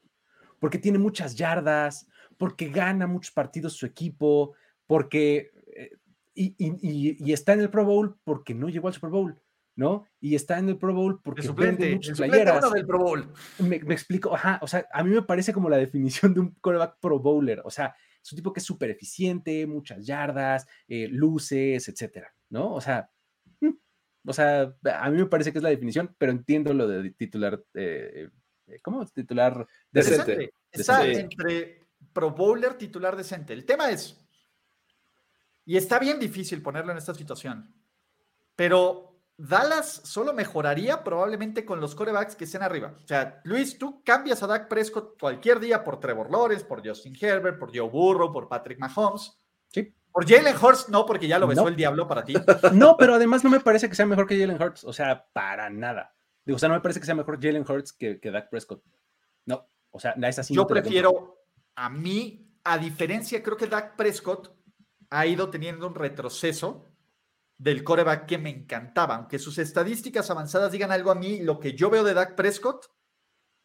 porque 0.60 0.78
tiene 0.78 0.98
muchas 0.98 1.36
yardas, 1.36 2.08
porque 2.38 2.70
gana 2.70 3.08
muchos 3.08 3.32
partidos 3.32 3.74
su 3.74 3.86
equipo, 3.86 4.56
porque... 4.88 5.52
Y, 6.36 7.32
está 7.32 7.54
en 7.54 7.62
el 7.62 7.70
Pro 7.70 7.86
Bowl 7.86 8.18
porque 8.24 8.54
no 8.54 8.70
llegó 8.70 8.88
al 8.88 8.94
Super 8.94 9.10
Bowl, 9.10 9.40
¿no? 9.76 10.06
Y 10.20 10.36
está 10.36 10.58
en 10.58 10.70
el 10.70 10.78
Pro 10.78 10.94
Bowl 10.94 11.22
porque 11.22 11.44
suplente, 11.44 11.84
vende 11.84 11.96
muchas 11.96 12.18
playeras. 12.18 12.72
del 12.72 12.86
Pro 12.86 13.00
Bowl. 13.00 13.34
Me, 13.60 13.76
explico, 13.76 14.34
ajá, 14.34 14.60
o 14.62 14.68
sea, 14.68 14.88
a 14.92 15.04
mí 15.04 15.12
me 15.12 15.22
parece 15.22 15.54
como 15.54 15.70
la 15.70 15.78
definición 15.78 16.34
de 16.34 16.40
un 16.40 16.52
coreback 16.62 16.98
Pro 17.00 17.20
Bowler, 17.20 17.62
o 17.64 17.70
sea, 17.70 17.96
es 18.22 18.32
un 18.32 18.38
tipo 18.38 18.54
que 18.54 18.62
es 18.62 18.66
súper 18.66 18.90
eficiente, 18.90 19.68
muchas 19.68 20.06
yardas, 20.06 20.66
eh, 20.88 21.08
luces, 21.10 21.88
etcétera, 21.90 22.34
¿no? 22.50 22.74
O 22.74 22.82
sea, 22.82 23.10
mm, 23.60 23.74
o 24.28 24.34
sea, 24.34 24.74
a 25.00 25.10
mí 25.12 25.18
me 25.18 25.26
parece 25.26 25.52
que 25.52 25.60
es 25.60 25.64
la 25.64 25.70
definición, 25.70 26.16
pero 26.18 26.32
entiendo 26.32 26.74
lo 26.74 26.88
de 26.88 27.12
titular, 27.12 27.62
eh, 27.74 28.30
eh, 28.68 28.80
¿cómo? 28.82 29.06
Titular 29.08 29.68
decente. 29.92 30.54
Está 30.72 31.06
entre 31.06 31.82
Pro 32.14 32.32
Bowler, 32.32 32.76
titular 32.76 33.16
decente. 33.16 33.54
El 33.54 33.66
tema 33.66 33.92
es, 33.92 34.23
y 35.66 35.78
está 35.78 36.00
bien 36.00 36.20
difícil 36.20 36.62
ponerlo 36.62 36.92
en 36.92 36.98
esta 36.98 37.14
situación, 37.14 37.74
pero 38.56 39.14
Dallas 39.38 40.02
solo 40.04 40.34
mejoraría 40.34 41.04
probablemente 41.04 41.66
con 41.66 41.80
los 41.80 41.96
corebacks 41.96 42.36
que 42.36 42.44
estén 42.44 42.62
arriba. 42.62 42.94
O 43.04 43.08
sea, 43.08 43.42
Luis, 43.44 43.78
tú 43.78 44.04
cambias 44.04 44.44
a 44.44 44.48
Dak 44.48 44.68
Prescott 44.68 45.20
cualquier 45.20 45.60
día 45.60 45.84
por 45.84 46.00
Trevor 46.00 46.32
Lawrence, 46.32 46.66
por 46.66 46.88
Justin 46.88 47.18
Herbert, 47.20 47.58
por 47.58 47.76
Joe 47.76 47.90
Burrow, 47.90 48.32
por 48.32 48.48
Patrick 48.48 48.80
Mahomes. 48.80 49.40
Sí. 49.70 49.94
Por 50.12 50.30
Jalen 50.30 50.56
Hurts, 50.56 50.90
no, 50.90 51.08
porque 51.08 51.28
ya 51.28 51.40
lo 51.40 51.48
besó 51.48 51.68
el 51.68 51.76
diablo 51.76 52.08
para 52.08 52.24
ti. 52.24 52.36
No, 52.74 52.96
pero 52.96 53.16
además 53.16 53.44
no 53.44 53.50
me 53.50 53.60
parece 53.60 53.90
que 53.90 53.96
sea 53.96 54.06
mejor 54.06 54.28
que 54.28 54.40
Jalen 54.40 54.62
Hurts. 54.62 54.84
O 54.84 54.94
sea, 54.94 55.26
para 55.34 55.72
nada. 55.72 56.14
o 56.48 56.60
sea, 56.60 56.70
no 56.70 56.76
me 56.76 56.82
parece 56.82 57.00
que 57.00 57.08
sea 57.08 57.16
mejor 57.16 57.42
Jalen 57.42 57.66
Hurts 57.68 57.92
que, 57.92 58.20
que 58.20 58.30
Dak 58.30 58.50
Prescott. 58.50 58.84
No, 59.46 59.68
o 59.90 60.00
sea, 60.00 60.12
es 60.12 60.40
así. 60.40 60.54
Yo 60.54 60.68
prefiero, 60.68 61.40
a 61.76 61.90
mí, 61.90 62.56
a 62.64 62.78
diferencia, 62.78 63.42
creo 63.42 63.58
que 63.58 63.66
Dak 63.66 63.96
Prescott 63.96 64.56
ha 65.14 65.28
ido 65.28 65.50
teniendo 65.50 65.88
un 65.88 65.96
retroceso 65.96 66.86
del 67.58 67.84
coreback 67.84 68.26
que 68.26 68.40
me 68.40 68.50
encantaba. 68.50 69.16
Aunque 69.16 69.38
sus 69.38 69.60
estadísticas 69.60 70.30
avanzadas 70.32 70.72
digan 70.72 70.92
algo 70.92 71.12
a 71.12 71.16
mí, 71.16 71.40
lo 71.40 71.60
que 71.60 71.74
yo 71.74 71.90
veo 71.92 72.04
de 72.04 72.16
Dak 72.16 72.36
Prescott, 72.36 72.88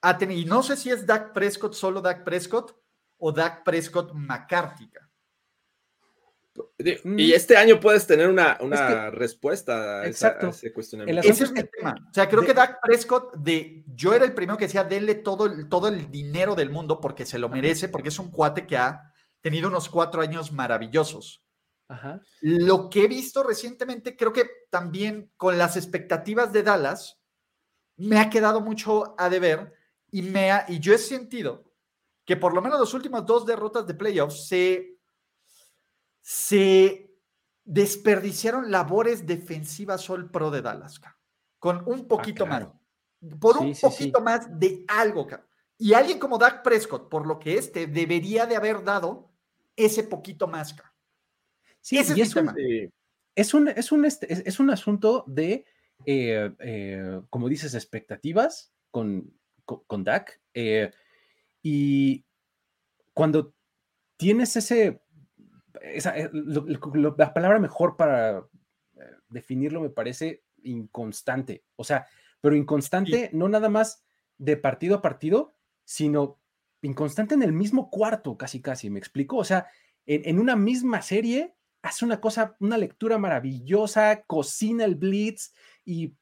ha 0.02 0.18
tenido, 0.18 0.40
y 0.40 0.44
no 0.44 0.62
sé 0.62 0.76
si 0.76 0.90
es 0.90 1.06
Dak 1.06 1.32
Prescott, 1.32 1.72
solo 1.72 2.02
Dak 2.02 2.22
Prescott, 2.22 2.76
o 3.16 3.32
Dak 3.32 3.64
Prescott 3.64 4.12
McCarthy. 4.12 4.90
Y 6.78 7.32
este 7.32 7.56
año 7.56 7.80
puedes 7.80 8.06
tener 8.06 8.28
una, 8.28 8.58
una 8.60 9.10
respuesta 9.10 10.02
a, 10.02 10.06
ese 10.06 10.72
cuestionamiento. 10.72 11.26
Ese 11.26 11.44
es 11.44 11.52
el 11.52 11.70
tema. 11.70 11.94
O 12.10 12.14
sea, 12.14 12.28
creo 12.28 12.44
que 12.44 12.52
Dak 12.52 12.80
Prescott, 12.82 13.34
de, 13.36 13.84
yo 13.94 14.12
era 14.12 14.26
el 14.26 14.34
primero 14.34 14.58
que 14.58 14.66
decía, 14.66 14.84
denle 14.84 15.14
todo 15.14 15.46
el, 15.46 15.68
todo 15.68 15.88
el 15.88 16.10
dinero 16.10 16.54
del 16.54 16.70
mundo 16.70 17.00
porque 17.00 17.24
se 17.24 17.38
lo 17.38 17.48
merece, 17.48 17.88
porque 17.88 18.10
es 18.10 18.18
un 18.18 18.30
cuate 18.30 18.66
que 18.66 18.76
ha 18.76 19.07
tenido 19.40 19.68
unos 19.68 19.88
cuatro 19.88 20.20
años 20.20 20.52
maravillosos. 20.52 21.44
Lo 22.40 22.90
que 22.90 23.04
he 23.04 23.08
visto 23.08 23.42
recientemente, 23.42 24.16
creo 24.16 24.32
que 24.32 24.48
también 24.70 25.32
con 25.36 25.56
las 25.56 25.76
expectativas 25.76 26.52
de 26.52 26.62
Dallas, 26.62 27.18
me 27.96 28.20
ha 28.20 28.30
quedado 28.30 28.60
mucho 28.60 29.14
a 29.18 29.28
deber 29.28 29.72
y, 30.10 30.22
me 30.22 30.50
y 30.68 30.78
yo 30.78 30.94
he 30.94 30.98
sentido 30.98 31.64
que 32.24 32.36
por 32.36 32.54
lo 32.54 32.62
menos 32.62 32.78
las 32.78 32.92
últimas 32.92 33.24
dos 33.24 33.46
derrotas 33.46 33.86
de 33.86 33.94
playoffs 33.94 34.46
se, 34.46 34.98
se 36.20 37.10
desperdiciaron 37.64 38.70
labores 38.70 39.26
defensivas 39.26 40.08
el 40.10 40.30
pro 40.30 40.50
de 40.50 40.62
Dallas, 40.62 41.00
con 41.58 41.82
un 41.86 42.00
ah, 42.00 42.04
poquito 42.06 42.46
más, 42.46 42.68
por 43.40 43.56
un 43.56 43.74
poquito 43.74 44.20
más 44.20 44.46
de 44.58 44.84
algo. 44.88 45.26
Y 45.78 45.94
alguien 45.94 46.18
como 46.18 46.38
Dak 46.38 46.62
Prescott, 46.62 47.08
por 47.08 47.26
lo 47.26 47.38
que 47.38 47.56
este, 47.56 47.86
debería 47.86 48.46
de 48.46 48.56
haber 48.56 48.84
dado 48.84 49.27
ese 49.78 50.02
poquito 50.02 50.46
más. 50.46 50.74
Sí, 51.80 51.96
es, 51.96 52.10
un, 52.10 52.18
es, 52.20 52.34
un, 53.54 53.68
es, 53.68 53.92
un, 53.92 54.04
es, 54.04 54.60
un, 54.60 54.70
asunto 54.70 55.24
de, 55.26 55.64
eh, 56.04 56.50
eh, 56.58 57.20
como 57.30 57.48
dices, 57.48 57.74
expectativas 57.74 58.74
con, 58.90 59.32
con, 59.64 60.04
Dak. 60.04 60.40
Eh, 60.52 60.90
y 61.62 62.26
cuando 63.14 63.54
tienes 64.16 64.56
ese, 64.56 65.00
la 65.94 67.32
palabra 67.32 67.60
mejor 67.60 67.96
para 67.96 68.46
definirlo 69.28 69.80
me 69.80 69.90
parece 69.90 70.42
inconstante. 70.64 71.64
O 71.76 71.84
sea, 71.84 72.06
pero 72.40 72.56
inconstante 72.56 73.30
no 73.32 73.48
nada 73.48 73.68
más 73.68 74.04
de 74.36 74.56
partido 74.56 74.96
a 74.96 75.02
partido, 75.02 75.54
sino 75.84 76.40
inconstante 76.82 77.34
en 77.34 77.42
el 77.42 77.52
mismo 77.52 77.90
cuarto, 77.90 78.36
casi, 78.36 78.60
casi, 78.60 78.90
¿me 78.90 78.98
explico? 78.98 79.36
O 79.36 79.44
sea, 79.44 79.66
en 80.06 80.38
una 80.38 80.56
misma 80.56 81.02
serie 81.02 81.54
hace 81.82 82.04
una 82.04 82.20
cosa, 82.20 82.56
una 82.60 82.78
lectura 82.78 83.18
maravillosa, 83.18 84.22
cocina 84.26 84.84
el 84.84 84.94
blitz 84.94 85.52
y 85.84 86.14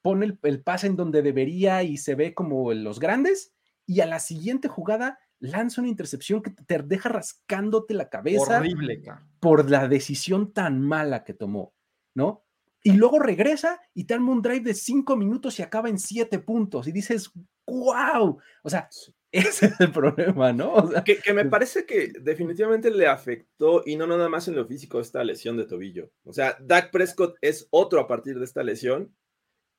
pone 0.00 0.38
el, 0.42 0.62
pase 0.62 0.86
en 0.86 0.96
donde 0.96 1.22
debería 1.22 1.82
y 1.82 1.96
se 1.96 2.14
ve 2.14 2.34
como 2.34 2.72
los 2.72 2.98
grandes. 2.98 3.52
Y 3.86 4.00
a 4.00 4.06
la 4.06 4.20
siguiente 4.20 4.68
jugada 4.68 5.18
lanza 5.38 5.80
una 5.80 5.90
intercepción 5.90 6.42
que 6.42 6.50
te 6.50 6.78
deja 6.78 7.08
rascándote 7.08 7.94
la 7.94 8.08
cabeza 8.08 8.58
Horrible, 8.58 9.02
por 9.40 9.68
la 9.68 9.88
decisión 9.88 10.52
tan 10.52 10.80
mala 10.80 11.24
que 11.24 11.34
tomó, 11.34 11.74
¿no? 12.14 12.44
Y 12.84 12.92
luego 12.92 13.18
regresa 13.18 13.80
y 13.94 14.04
te 14.04 14.14
arma 14.14 14.32
un 14.32 14.42
drive 14.42 14.60
de 14.60 14.74
cinco 14.74 15.16
minutos 15.16 15.58
y 15.58 15.62
acaba 15.62 15.88
en 15.88 15.98
siete 15.98 16.38
puntos. 16.40 16.88
Y 16.88 16.92
dices, 16.92 17.30
wow. 17.66 18.38
O 18.62 18.70
sea, 18.70 18.88
ese 19.48 19.66
es 19.66 19.80
el 19.80 19.90
problema, 19.90 20.52
¿no? 20.52 20.90
que, 21.04 21.32
me 21.32 21.46
parece 21.46 21.86
que 21.86 22.12
definitivamente 22.20 22.90
le 22.90 23.06
afectó, 23.06 23.82
y 23.86 23.96
no 23.96 24.06
nada 24.06 24.28
más 24.28 24.46
en 24.48 24.56
lo 24.56 24.66
físico, 24.66 25.00
esta 25.00 25.24
lesión 25.24 25.56
de 25.56 25.64
tobillo. 25.64 26.10
O 26.24 26.34
sea, 26.34 26.56
Dak 26.60 26.90
Prescott 26.90 27.36
es 27.40 27.66
otro 27.70 28.00
a 28.00 28.06
partir 28.06 28.38
de 28.38 28.44
esta 28.44 28.62
lesión, 28.62 29.16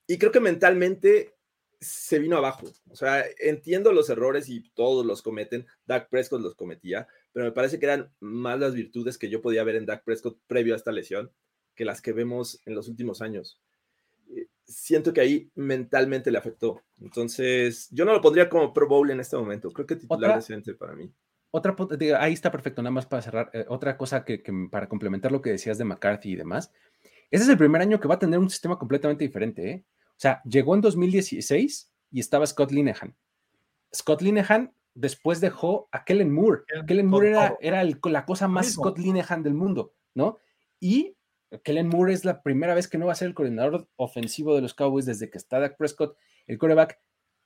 y 0.08 0.18
creo 0.18 0.32
que 0.32 0.40
mentalmente 0.40 1.36
se 1.80 2.18
vino 2.18 2.38
abajo. 2.38 2.66
O 2.90 2.96
sea, 2.96 3.24
entiendo 3.40 3.92
los 3.92 4.10
errores 4.10 4.50
y 4.50 4.72
todos 4.72 5.06
los 5.06 5.22
cometen, 5.22 5.68
Dak 5.86 6.10
Prescott 6.10 6.42
los 6.42 6.56
cometía, 6.56 7.08
pero 7.32 7.46
me 7.46 7.52
parece 7.52 7.80
que 7.80 7.86
eran 7.86 8.12
más 8.20 8.60
las 8.60 8.74
virtudes 8.74 9.18
que 9.18 9.30
yo 9.30 9.42
podía 9.42 9.64
ver 9.64 9.76
en 9.76 9.86
Dak 9.86 10.04
Prescott 10.04 10.40
previo 10.48 10.74
a 10.74 10.78
esta 10.78 10.92
lesión 10.92 11.32
que 11.76 11.86
las 11.86 12.02
que 12.02 12.14
vemos 12.14 12.62
en 12.66 12.76
los 12.76 12.88
últimos 12.88 13.22
años 13.22 13.62
siento 14.66 15.14
que 15.14 15.22
ahí 15.22 15.52
mentalmente 15.56 16.32
le 16.32 16.38
afectó. 16.38 16.82
Entonces, 17.02 17.90
yo 17.92 18.06
no 18.06 18.14
lo 18.14 18.22
pondría 18.22 18.50
como 18.50 18.74
Pro 18.74 18.88
Bowl 18.88 19.10
en 19.12 19.20
este 19.20 19.38
momento. 19.38 19.72
Creo 19.72 19.86
que 19.86 19.96
titular 19.96 20.36
decente 20.36 20.74
para 20.74 20.94
mí. 20.94 21.12
Otra, 21.52 21.76
ahí 22.20 22.34
está 22.34 22.52
perfecto, 22.52 22.82
nada 22.82 22.92
más 22.92 23.06
para 23.06 23.22
cerrar. 23.22 23.52
Eh, 23.54 23.66
otra 23.68 23.98
cosa 23.98 24.26
que, 24.26 24.44
para 24.72 24.90
complementar 24.90 25.32
lo 25.32 25.42
que 25.42 25.52
decías 25.52 25.78
de 25.78 25.86
McCarthy 25.86 26.32
y 26.32 26.36
demás. 26.36 26.72
Ese 27.30 27.44
es 27.44 27.50
el 27.50 27.58
primer 27.58 27.82
año 27.82 28.00
que 28.00 28.08
va 28.08 28.16
a 28.16 28.20
tener 28.20 28.40
un 28.40 28.50
sistema 28.50 28.80
completamente 28.80 29.24
diferente. 29.24 29.70
¿eh? 29.70 29.86
O 30.10 30.20
sea, 30.20 30.42
llegó 30.46 30.76
en 30.76 30.82
2016 30.82 31.92
y 32.12 32.20
estaba 32.20 32.48
Scott 32.48 32.72
Linehan. 32.72 33.16
Scott 33.94 34.22
Linehan 34.22 34.74
después 34.96 35.42
dejó 35.42 35.90
a 35.92 36.04
Kellen 36.06 36.34
Moore. 36.34 36.64
Kellen 36.88 37.08
Moore 37.08 37.30
era, 37.30 37.58
era 37.60 37.84
la 37.84 38.26
cosa 38.26 38.48
más 38.48 38.74
Scott 38.74 38.98
Linehan 38.98 39.44
del 39.44 39.54
mundo, 39.54 39.94
¿no? 40.14 40.38
Y 40.80 41.16
Kellen 41.64 41.88
Moore 41.88 42.14
es 42.14 42.26
la 42.26 42.42
primera 42.42 42.74
vez 42.74 42.88
que 42.88 42.98
no 42.98 43.08
va 43.08 43.12
a 43.12 43.16
ser 43.16 43.28
el 43.28 43.34
coordinador 43.34 43.88
ofensivo 43.96 44.56
de 44.56 44.62
los 44.62 44.74
Cowboys 44.74 45.06
desde 45.06 45.30
que 45.30 45.38
está 45.38 45.60
Dak 45.60 45.78
Prescott, 45.78 46.18
el 46.48 46.58
quarterback 46.58 47.00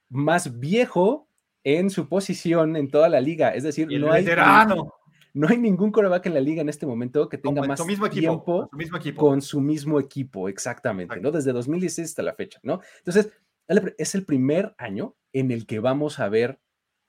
más 0.09 0.59
viejo 0.59 1.27
en 1.63 1.89
su 1.89 2.07
posición 2.07 2.75
en 2.75 2.89
toda 2.89 3.09
la 3.09 3.19
liga. 3.19 3.49
Es 3.49 3.63
decir, 3.63 3.87
no 3.99 4.11
hay, 4.11 4.25
no 5.33 5.47
hay 5.47 5.57
ningún 5.57 5.91
quarterback 5.91 6.25
en 6.27 6.33
la 6.33 6.39
liga 6.39 6.61
en 6.61 6.69
este 6.69 6.85
momento 6.85 7.27
que 7.27 7.37
tenga 7.37 7.61
más 7.63 7.81
tiempo 8.09 8.69
con 9.15 9.41
su 9.41 9.61
mismo 9.61 9.99
equipo, 9.99 10.47
exactamente, 10.49 11.19
¿no? 11.19 11.31
Desde 11.31 11.51
2016 11.51 12.09
hasta 12.09 12.23
la 12.23 12.33
fecha, 12.33 12.59
¿no? 12.63 12.79
Entonces, 12.99 13.31
es 13.97 14.15
el 14.15 14.25
primer 14.25 14.73
año 14.77 15.15
en 15.33 15.51
el 15.51 15.65
que 15.65 15.79
vamos 15.79 16.19
a 16.19 16.29
ver 16.29 16.59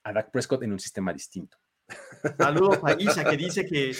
a 0.03 0.13
Dak 0.13 0.31
Prescott 0.31 0.63
en 0.63 0.73
un 0.73 0.79
sistema 0.79 1.13
distinto. 1.13 1.57
Saludos 2.37 2.79
a 2.83 2.93
Isa 2.99 3.23
que 3.23 3.37
dice 3.37 3.65
que 3.65 3.95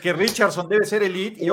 que, 0.00 0.12
Richardson 0.12 0.68
debe 0.68 0.84
ser 0.84 1.02
elite. 1.02 1.44
Y 1.44 1.48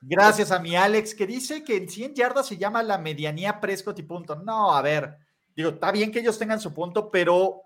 Gracias 0.00 0.52
a 0.52 0.60
mi 0.60 0.76
Alex, 0.76 1.14
que 1.14 1.26
dice 1.26 1.64
que 1.64 1.76
en 1.76 1.88
100 1.88 2.14
yardas 2.14 2.46
se 2.46 2.56
llama 2.56 2.82
la 2.82 2.98
medianía 2.98 3.60
Prescott 3.60 3.98
y 3.98 4.02
punto. 4.02 4.36
No, 4.36 4.74
a 4.74 4.80
ver, 4.80 5.16
digo, 5.54 5.70
está 5.70 5.90
bien 5.90 6.12
que 6.12 6.20
ellos 6.20 6.38
tengan 6.38 6.60
su 6.60 6.72
punto, 6.72 7.10
pero 7.10 7.62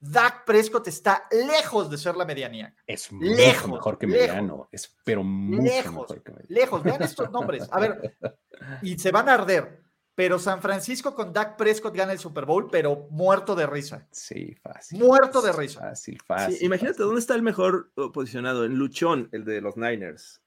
Dak 0.00 0.44
Prescott 0.44 0.88
está 0.88 1.28
lejos 1.30 1.88
de 1.88 1.98
ser 1.98 2.16
la 2.16 2.24
medianía. 2.24 2.74
Es 2.84 3.12
lejos, 3.12 3.70
mejor 3.70 3.96
que 3.96 4.08
mediano, 4.08 4.68
es, 4.72 4.96
pero 5.04 5.22
mucho 5.22 5.62
lejos, 5.62 5.92
mejor 5.92 6.22
que 6.22 6.32
mediano. 6.32 6.48
Lejos, 6.48 6.82
vean 6.82 7.02
estos 7.02 7.30
nombres. 7.30 7.68
A 7.70 7.78
ver, 7.78 8.16
y 8.82 8.98
se 8.98 9.12
van 9.12 9.28
a 9.28 9.34
arder 9.34 9.87
pero 10.18 10.40
San 10.40 10.60
Francisco 10.60 11.14
con 11.14 11.32
Dak 11.32 11.56
Prescott 11.56 11.94
gana 11.94 12.10
el 12.10 12.18
Super 12.18 12.44
Bowl, 12.44 12.68
pero 12.72 13.06
muerto 13.10 13.54
de 13.54 13.68
risa. 13.68 14.08
Sí, 14.10 14.52
fácil. 14.60 14.98
Muerto 14.98 15.40
de 15.40 15.52
risa. 15.52 15.78
Fácil, 15.78 16.18
fácil. 16.26 16.58
imagínate, 16.60 17.04
¿dónde 17.04 17.20
está 17.20 17.36
el 17.36 17.42
mejor 17.42 17.92
posicionado? 18.12 18.64
En 18.64 18.74
Luchón, 18.74 19.28
el 19.30 19.44
de 19.44 19.60
los 19.60 19.76
Niners. 19.76 20.42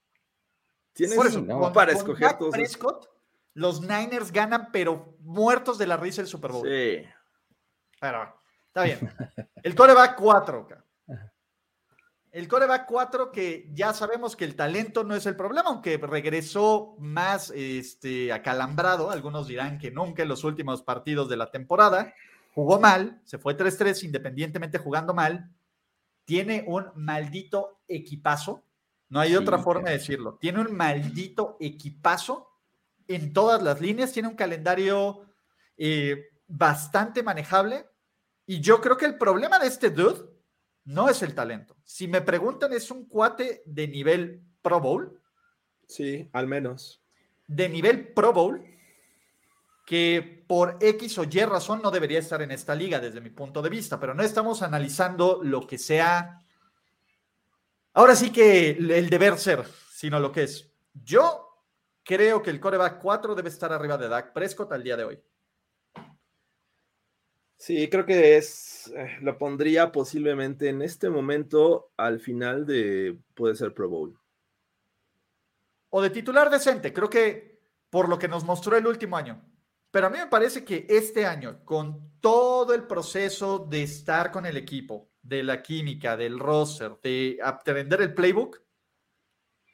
Tienes 0.92 1.16
Por 1.16 1.28
eso, 1.28 1.72
para 1.72 1.94
escoger 1.94 2.32
Dak 2.32 2.50
Prescott, 2.52 3.08
los 3.54 3.80
Niners 3.80 4.34
ganan, 4.34 4.74
pero 4.74 5.16
muertos 5.22 5.78
de 5.78 5.88
la 5.88 5.96
risa 5.96 6.20
el 6.20 6.28
Super 6.28 6.52
Bowl. 6.52 6.68
Sí. 6.68 7.08
Pero 8.02 8.36
está 8.68 8.84
bien. 8.84 9.10
El 9.64 9.74
coreback 9.74 10.18
4. 10.18 10.68
El 12.32 12.48
coreback 12.48 12.86
4 12.88 13.32
que 13.32 13.70
ya 13.74 13.94
sabemos 13.94 14.38
que 14.38 14.46
el 14.46 14.56
talento 14.56 15.04
no 15.04 15.16
es 15.16 15.26
el 15.26 15.36
problema, 15.36 15.70
aunque 15.70 15.98
regresó 15.98 16.96
más 16.98 17.52
este, 17.54 18.32
acalambrado. 18.32 19.12
Algunos 19.12 19.48
dirán 19.48 19.78
que 19.78 19.92
nunca 19.92 20.24
en 20.24 20.30
los 20.30 20.46
últimos 20.46 20.82
partidos 20.82 21.28
de 21.28 21.36
la 21.36 21.52
temporada. 21.52 22.14
Jugó 22.56 22.80
mal, 22.80 23.22
se 23.26 23.38
fue 23.38 23.58
3-3 23.58 24.06
independientemente 24.06 24.78
jugando 24.78 25.14
mal. 25.14 25.52
Tiene 26.24 26.64
un 26.68 26.86
maldito 26.96 27.82
equipazo. 27.90 28.64
No 29.10 29.20
hay 29.20 29.36
otra 29.36 29.58
forma 29.58 29.90
de 29.90 29.98
decirlo. 29.98 30.38
Tiene 30.40 30.62
un 30.62 30.74
maldito 30.74 31.58
equipazo 31.60 32.48
en 33.10 33.34
todas 33.34 33.62
las 33.62 33.82
líneas. 33.82 34.14
Tiene 34.14 34.30
un 34.30 34.36
calendario 34.36 35.26
eh, 35.76 36.30
bastante 36.48 37.24
manejable. 37.24 37.88
Y 38.46 38.62
yo 38.62 38.80
creo 38.80 38.96
que 38.96 39.06
el 39.06 39.18
problema 39.18 39.60
de 39.60 39.68
este 39.68 39.90
dude 39.90 40.31
no 40.92 41.10
es 41.10 41.22
el 41.24 41.34
talento. 41.34 41.78
Si 41.84 42.08
me 42.08 42.22
preguntan, 42.22 42.74
es 42.74 42.92
un 42.92 43.06
cuate 43.06 43.64
de 43.66 43.88
nivel 43.88 44.42
Pro 44.62 44.80
Bowl. 44.80 45.20
Sí, 45.88 46.30
al 46.34 46.48
menos. 46.48 47.02
De 47.48 47.70
nivel 47.70 48.10
Pro 48.10 48.34
Bowl, 48.34 48.64
que 49.86 50.44
por 50.48 50.78
X 50.82 51.18
o 51.18 51.24
Y 51.24 51.46
razón 51.46 51.82
no 51.82 51.92
debería 51.92 52.20
estar 52.20 52.42
en 52.42 52.52
esta 52.52 52.76
liga 52.76 53.00
desde 53.00 53.22
mi 53.22 53.30
punto 53.30 53.62
de 53.62 53.70
vista, 53.70 54.00
pero 54.00 54.14
no 54.14 54.24
estamos 54.24 54.62
analizando 54.62 55.40
lo 55.42 55.66
que 55.66 55.78
sea. 55.78 56.42
Ahora 57.94 58.16
sí 58.16 58.32
que 58.32 58.72
el 58.72 59.10
deber 59.10 59.38
ser, 59.38 59.66
sino 59.94 60.20
lo 60.20 60.32
que 60.32 60.44
es. 60.44 60.72
Yo 60.94 61.58
creo 62.04 62.42
que 62.42 62.50
el 62.50 62.60
coreback 62.60 63.00
4 63.00 63.36
debe 63.36 63.50
estar 63.50 63.72
arriba 63.72 63.98
de 63.98 64.10
Dak 64.10 64.34
Prescott 64.34 64.72
al 64.74 64.84
día 64.84 64.98
de 64.98 65.06
hoy. 65.06 65.20
Sí, 67.62 67.88
creo 67.92 68.08
que 68.08 68.38
es, 68.38 68.92
eh, 68.96 69.20
lo 69.22 69.38
pondría 69.38 69.92
posiblemente 69.92 70.68
en 70.68 70.82
este 70.82 71.12
momento 71.12 71.92
al 71.96 72.20
final 72.20 72.66
de, 72.66 73.20
puede 73.36 73.54
ser 73.54 73.76
Pro 73.76 73.88
Bowl. 73.88 74.20
O 75.92 76.02
de 76.02 76.10
titular 76.10 76.50
decente, 76.50 76.92
creo 76.92 77.08
que 77.08 77.62
por 77.92 78.10
lo 78.10 78.18
que 78.18 78.28
nos 78.28 78.44
mostró 78.46 78.76
el 78.76 78.88
último 78.88 79.16
año. 79.16 79.46
Pero 79.92 80.08
a 80.08 80.10
mí 80.10 80.18
me 80.18 80.26
parece 80.26 80.66
que 80.66 80.88
este 80.90 81.28
año, 81.28 81.64
con 81.64 82.14
todo 82.20 82.74
el 82.74 82.88
proceso 82.88 83.60
de 83.60 83.84
estar 83.84 84.32
con 84.32 84.48
el 84.48 84.58
equipo, 84.58 85.12
de 85.22 85.44
la 85.44 85.62
química, 85.62 86.18
del 86.18 86.40
roster, 86.40 86.98
de 87.04 87.38
aprender 87.44 88.02
el 88.02 88.16
playbook, 88.16 88.60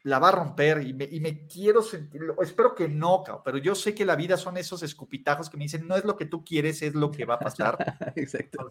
la 0.03 0.19
va 0.19 0.29
a 0.29 0.31
romper 0.31 0.81
y 0.81 0.93
me, 0.93 1.47
quiero 1.47 1.81
sentirlo. 1.81 2.41
Espero 2.41 2.73
que 2.73 2.87
no, 2.87 3.23
pero 3.43 3.57
yo 3.57 3.75
sé 3.75 3.93
que 3.93 4.05
la 4.05 4.15
vida 4.15 4.37
son 4.37 4.57
esos 4.57 4.83
escupitajos 4.83 5.49
que 5.49 5.57
me 5.57 5.65
dicen, 5.65 5.87
no 5.87 5.95
es 5.95 6.05
lo 6.05 6.15
que 6.15 6.25
tú 6.25 6.45
quieres, 6.45 6.81
es 6.81 6.95
lo 6.95 7.11
que 7.11 7.25
va 7.25 7.35
a 7.35 7.39
pasar. 7.39 7.77
Exacto. 8.15 8.69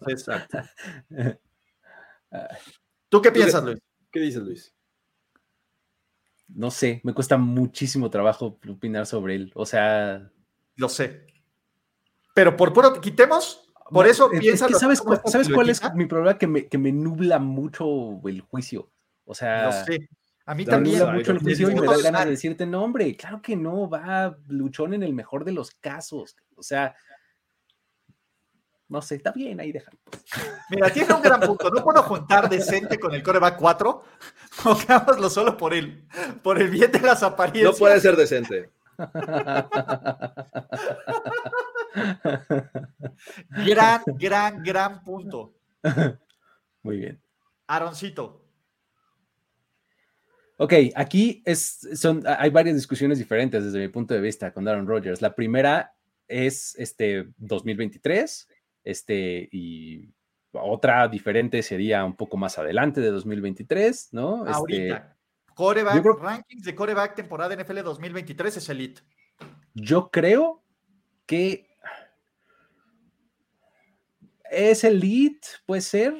¿Tú 3.09 3.21
qué 3.21 3.31
piensas, 3.31 3.63
Luis? 3.63 3.79
¿Qué 4.11 4.19
dices, 4.19 4.41
Luis? 4.41 4.73
No 6.47 6.71
sé, 6.71 7.01
me 7.03 7.13
cuesta 7.13 7.37
muchísimo 7.37 8.09
trabajo 8.09 8.57
opinar 8.67 9.05
sobre 9.05 9.35
él. 9.35 9.51
O 9.55 9.65
sea. 9.65 10.31
Lo 10.75 10.89
sé. 10.89 11.27
Pero 12.33 12.55
por 12.55 12.71
puro, 12.71 13.01
quitemos, 13.01 13.71
por 13.91 14.07
eso 14.07 14.29
piensa. 14.29 14.67
¿Sabes, 14.69 15.01
cuál, 15.01 15.21
¿sabes 15.25 15.49
cuál 15.49 15.69
es 15.69 15.81
mi 15.93 16.05
problema? 16.05 16.37
Que 16.37 16.47
me, 16.47 16.67
que 16.67 16.77
me 16.77 16.91
nubla 16.91 17.39
mucho 17.39 18.21
el 18.25 18.41
juicio. 18.41 18.89
O 19.25 19.33
sea. 19.33 19.65
Lo 19.65 19.71
sé. 19.71 20.09
A 20.47 20.55
mí 20.55 20.65
también. 20.65 21.13
mucho 21.13 21.33
el 21.33 21.39
juicio 21.39 21.69
y 21.69 21.75
me 21.75 21.85
da 21.85 22.01
ganas 22.01 22.23
de 22.23 22.31
decirte, 22.31 22.65
no, 22.65 22.81
hombre, 22.81 23.15
claro 23.17 23.41
que 23.41 23.57
no, 23.57 23.89
va 23.89 24.37
luchón 24.47 24.93
en 24.93 25.03
el 25.03 25.13
mejor 25.13 25.43
de 25.43 25.51
los 25.51 25.71
casos. 25.71 26.37
O 26.55 26.63
sea, 26.63 26.95
no 28.87 29.01
sé, 29.01 29.15
está 29.15 29.33
bien, 29.33 29.59
ahí 29.59 29.73
déjalo. 29.73 29.97
Mira, 30.69 30.89
tiene 30.89 31.13
un 31.13 31.21
gran 31.21 31.41
punto. 31.41 31.69
No 31.69 31.83
puedo 31.83 32.01
juntar 32.01 32.47
decente 32.49 32.97
con 32.97 33.13
el 33.13 33.21
coreback 33.21 33.57
4. 33.57 34.03
Pongámoslo 34.63 35.29
solo 35.29 35.57
por 35.57 35.73
él, 35.73 36.07
por 36.41 36.61
el 36.61 36.69
bien 36.69 36.93
de 36.93 37.01
las 37.01 37.23
apariencias. 37.23 37.73
No 37.73 37.77
puede 37.77 37.99
ser 37.99 38.15
decente. 38.15 38.69
gran, 43.65 44.01
gran, 44.05 44.63
gran 44.63 45.03
punto. 45.03 45.55
Muy 46.83 46.99
bien. 46.99 47.21
Aaroncito, 47.67 48.46
Ok, 50.59 50.73
aquí 50.95 51.43
es, 51.45 51.87
son, 51.93 52.23
hay 52.25 52.49
varias 52.49 52.75
discusiones 52.75 53.19
diferentes 53.19 53.63
desde 53.63 53.79
mi 53.79 53.89
punto 53.89 54.15
de 54.15 54.21
vista 54.21 54.51
con 54.51 54.67
Aaron 54.67 54.87
Rodgers. 54.87 55.21
La 55.21 55.35
primera 55.35 55.93
es 56.27 56.75
este 56.79 57.27
2023, 57.37 58.49
este, 58.83 59.47
y 59.51 60.09
otra 60.51 61.07
diferente 61.07 61.61
sería 61.61 62.03
un 62.03 62.15
poco 62.15 62.37
más 62.37 62.57
adelante 62.57 63.01
de 63.01 63.11
2023, 63.11 64.09
¿no? 64.13 64.45
Este, 64.47 64.53
Ahorita. 64.91 65.17
coreback, 65.53 66.05
rankings 66.19 66.63
de 66.63 66.73
coreback 66.75 67.15
temporada 67.15 67.55
NFL 67.55 67.83
2023 67.83 68.57
es 68.57 68.69
elite. 68.69 69.01
Yo 69.75 70.09
creo 70.09 70.63
que 71.27 71.69
es 74.49 74.83
elite, 74.83 75.47
puede 75.67 75.81
ser. 75.81 76.15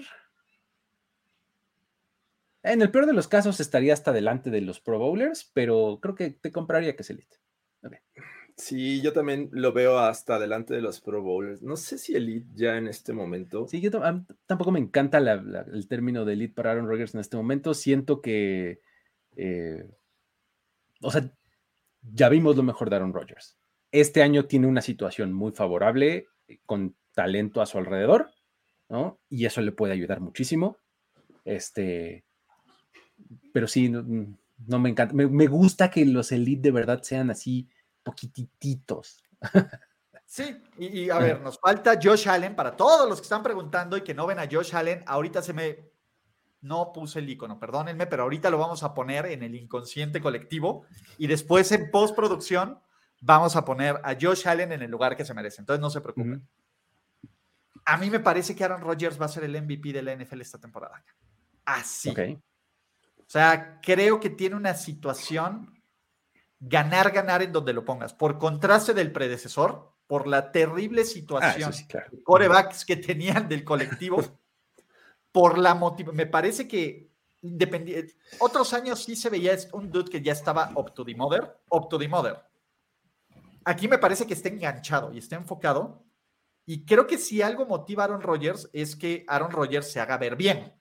En 2.71 2.81
el 2.81 2.91
peor 2.91 3.05
de 3.05 3.13
los 3.13 3.27
casos 3.27 3.59
estaría 3.59 3.93
hasta 3.93 4.11
delante 4.11 4.49
de 4.49 4.61
los 4.61 4.79
Pro 4.79 4.99
Bowlers, 4.99 5.49
pero 5.53 5.99
creo 6.01 6.15
que 6.15 6.31
te 6.31 6.51
compraría 6.51 6.95
que 6.95 7.03
es 7.03 7.09
Elite. 7.09 7.37
Sí, 8.57 9.01
yo 9.01 9.13
también 9.13 9.49
lo 9.51 9.71
veo 9.71 9.99
hasta 9.99 10.39
delante 10.39 10.73
de 10.73 10.81
los 10.81 10.99
Pro 10.99 11.21
Bowlers. 11.21 11.61
No 11.61 11.75
sé 11.75 11.99
si 11.99 12.15
Elite 12.15 12.47
ya 12.55 12.77
en 12.77 12.87
este 12.87 13.13
momento. 13.13 13.67
Sí, 13.67 13.81
yo 13.81 13.91
tampoco 14.47 14.71
me 14.71 14.79
encanta 14.79 15.19
el 15.19 15.87
término 15.87 16.25
de 16.25 16.33
Elite 16.33 16.55
para 16.55 16.71
Aaron 16.71 16.87
Rodgers 16.87 17.13
en 17.13 17.21
este 17.21 17.37
momento. 17.37 17.75
Siento 17.75 18.19
que. 18.19 18.81
Eh, 19.35 19.87
o 21.01 21.11
sea, 21.11 21.31
ya 22.01 22.29
vimos 22.29 22.57
lo 22.57 22.63
mejor 22.63 22.89
de 22.89 22.95
Aaron 22.95 23.13
Rodgers. 23.13 23.59
Este 23.91 24.23
año 24.23 24.45
tiene 24.45 24.65
una 24.65 24.81
situación 24.81 25.33
muy 25.33 25.51
favorable, 25.51 26.25
con 26.65 26.95
talento 27.13 27.61
a 27.61 27.67
su 27.67 27.77
alrededor, 27.77 28.31
¿no? 28.89 29.19
Y 29.29 29.45
eso 29.45 29.61
le 29.61 29.71
puede 29.71 29.93
ayudar 29.93 30.19
muchísimo. 30.19 30.77
Este 31.45 32.26
pero 33.53 33.67
sí, 33.67 33.89
no, 33.89 34.79
me 34.79 34.89
encanta. 34.89 35.13
Me, 35.13 35.47
gusta 35.47 35.89
que 35.89 36.05
los 36.05 36.31
Elite 36.31 36.61
de 36.61 36.71
verdad 36.71 37.01
sean 37.03 37.29
así 37.29 37.69
poquititos. 38.03 39.23
Sí, 40.29 40.61
y, 40.77 41.09
a 41.09 41.19
ver, 41.19 41.39
nos 41.39 41.57
falta 41.57 41.97
Josh 42.03 42.27
Allen. 42.27 42.53
Para 42.53 42.75
todos 42.75 43.07
los 43.07 43.19
que 43.19 43.23
están 43.23 43.41
preguntando 43.41 43.95
y 43.95 44.01
que 44.01 44.13
no 44.13 44.27
ven 44.27 44.39
a 44.39 44.47
Josh 44.51 44.75
Allen, 44.75 45.01
ahorita 45.07 45.41
se 45.41 45.53
me. 45.53 45.89
No 46.59 46.91
puse 46.91 47.19
el 47.19 47.29
icono, 47.29 47.57
perdónenme, 47.57 48.07
pero 48.07 48.23
ahorita 48.23 48.49
lo 48.49 48.57
vamos 48.57 48.83
a 48.83 48.93
poner 48.93 49.27
en 49.27 49.41
el 49.41 49.55
inconsciente 49.55 50.19
colectivo 50.19 50.85
y 51.17 51.27
después 51.27 51.71
en 51.71 51.89
postproducción 51.91 52.77
vamos 53.21 53.55
a 53.55 53.63
poner 53.63 54.01
a 54.03 54.17
Josh 54.19 54.47
Allen 54.47 54.73
en 54.73 54.81
el 54.81 54.91
lugar 54.91 55.15
que 55.15 55.23
se 55.23 55.33
merece. 55.33 55.61
Entonces 55.61 55.79
no 55.79 55.89
se 55.89 56.01
preocupen. 56.01 56.45
A 57.85 57.95
mí 57.95 58.09
me 58.09 58.19
parece 58.19 58.53
que 58.53 58.65
Aaron 58.65 58.81
Rodgers 58.81 59.19
va 59.19 59.27
a 59.27 59.29
ser 59.29 59.45
el 59.45 59.61
MVP 59.61 59.93
de 59.93 60.01
la 60.01 60.13
NFL 60.13 60.41
esta 60.41 60.59
temporada. 60.59 61.03
Así. 61.63 62.13
O 63.27 63.29
sea, 63.29 63.79
creo 63.81 64.19
que 64.19 64.29
tiene 64.29 64.55
una 64.55 64.73
situación 64.73 65.81
ganar, 66.59 67.11
ganar 67.11 67.41
en 67.41 67.51
donde 67.51 67.73
lo 67.73 67.83
pongas. 67.83 68.13
Por 68.13 68.37
contraste 68.37 68.93
del 68.93 69.11
predecesor, 69.11 69.93
por 70.07 70.27
la 70.27 70.51
terrible 70.51 71.03
situación 71.03 71.71
ah, 71.73 72.05
de 72.09 72.23
corebacks 72.23 72.85
que 72.85 72.95
tenían 72.95 73.49
del 73.49 73.65
colectivo, 73.65 74.21
por 75.31 75.57
la 75.57 75.75
motivación. 75.75 76.15
Me 76.15 76.25
parece 76.25 76.67
que 76.67 77.11
independiente. 77.41 78.15
Otros 78.39 78.73
años 78.73 79.03
sí 79.03 79.15
se 79.15 79.29
veía 79.29 79.57
un 79.73 79.91
dude 79.91 80.09
que 80.09 80.21
ya 80.21 80.31
estaba 80.33 80.71
up 80.75 80.93
to 80.93 81.03
the 81.03 81.15
mother, 81.15 81.57
up 81.69 81.89
to 81.89 81.99
the 81.99 82.07
mother. 82.07 82.37
Aquí 83.65 83.87
me 83.87 83.97
parece 83.97 84.25
que 84.25 84.33
está 84.33 84.49
enganchado 84.49 85.13
y 85.13 85.17
está 85.17 85.35
enfocado. 85.35 86.03
Y 86.65 86.85
creo 86.85 87.07
que 87.07 87.17
si 87.17 87.41
algo 87.41 87.65
motiva 87.65 88.03
a 88.03 88.05
Aaron 88.05 88.21
Rodgers 88.21 88.69
es 88.73 88.95
que 88.95 89.25
Aaron 89.27 89.51
Rodgers 89.51 89.91
se 89.91 89.99
haga 89.99 90.17
ver 90.17 90.35
bien. 90.35 90.73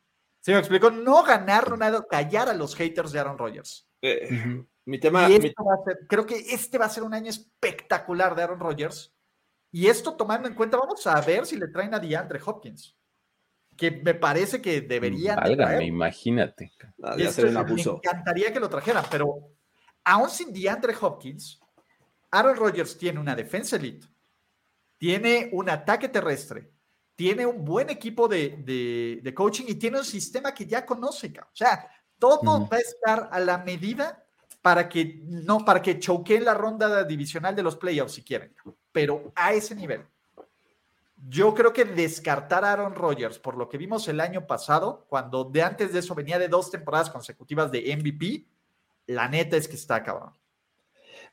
¿Se 0.47 0.52
me 0.52 0.60
explicó? 0.60 0.93
No 0.93 1.24
ganar 1.24 1.77
nada, 1.77 2.06
callar 2.09 2.48
a 2.48 2.55
los 2.55 2.77
haters 2.77 3.10
de 3.10 3.18
Aaron 3.18 3.36
Rodgers. 3.36 3.89
Eh, 4.01 4.62
mi 4.85 5.01
tema. 5.01 5.27
creo 6.09 6.24
que 6.24 6.36
este 6.36 6.78
va 6.78 6.85
a 6.85 6.89
ser 6.89 7.02
un 7.02 7.14
año 7.14 7.31
espectacular 7.31 8.36
de 8.36 8.44
Aaron 8.44 8.60
Rodgers. 8.60 9.12
Y 9.73 9.89
esto 9.89 10.14
tomando 10.14 10.47
en 10.47 10.55
cuenta, 10.55 10.77
vamos 10.77 11.05
a 11.05 11.20
ver 11.20 11.47
si 11.47 11.56
le 11.56 11.66
traen 11.66 11.94
a 11.94 11.98
DeAndre 11.98 12.39
Hopkins. 12.47 12.97
Que 13.77 13.90
me 13.90 14.14
parece 14.14 14.62
que 14.62 14.82
deberían. 14.82 15.35
Válgame, 15.35 15.86
imagínate. 15.86 16.70
Ah, 17.02 17.16
me 17.16 17.24
encantaría 17.24 18.52
que 18.52 18.60
lo 18.60 18.68
trajeran, 18.68 19.05
pero 19.10 19.51
aún 20.05 20.31
sin 20.31 20.52
DeAndre 20.52 20.94
Hopkins, 21.01 21.60
Aaron 22.31 22.55
Rodgers 22.55 22.97
tiene 22.97 23.18
una 23.18 23.35
defensa 23.35 23.74
elite, 23.74 24.06
tiene 24.97 25.51
un 25.51 25.68
ataque 25.70 26.09
terrestre, 26.09 26.70
tiene 27.17 27.47
un 27.47 27.65
buen 27.65 27.89
equipo 27.91 28.29
de, 28.29 29.33
coaching 29.35 29.65
y 29.69 29.75
tiene 29.75 29.99
un 29.99 30.05
sistema 30.05 30.55
que 30.55 30.67
ya 30.67 30.85
conoce. 30.85 31.33
O 31.41 31.57
sea, 31.57 31.91
todo 32.19 32.69
va 32.69 32.77
a 32.77 32.81
estar 32.81 33.29
a 33.33 33.41
la 33.41 33.59
medida 33.59 34.23
para 34.61 34.89
que 34.89 35.21
no, 35.25 35.65
para 35.65 35.81
que 35.81 35.99
choqueen 35.99 36.45
la 36.45 36.55
ronda 36.55 37.05
divisional 37.05 37.57
de 37.57 37.63
los 37.63 37.77
playoffs 37.77 38.15
si 38.15 38.23
quieren, 38.23 38.55
pero 38.93 39.33
a 39.35 39.55
ese 39.55 39.75
nivel. 39.75 40.05
Yo 41.29 41.55
creo 41.55 41.73
que 41.73 41.87
descartar 41.87 42.65
a 42.65 42.73
Aaron 42.73 42.95
Rodgers 42.95 43.39
por 43.39 43.57
lo 43.57 43.69
que 43.69 43.79
vimos 43.79 44.07
el 44.09 44.21
año 44.21 44.47
pasado, 44.47 45.07
cuando 45.09 45.45
de 45.45 45.63
antes 45.63 45.93
de 45.93 46.01
eso 46.01 46.15
venía 46.15 46.39
de 46.39 46.49
dos 46.49 46.71
temporadas 46.71 47.09
consecutivas 47.09 47.73
de 47.73 47.97
MVP, 47.97 48.47
la 49.07 49.29
neta 49.29 49.57
es 49.57 49.67
que 49.67 49.77
está 49.77 50.03
cabrón. 50.03 50.33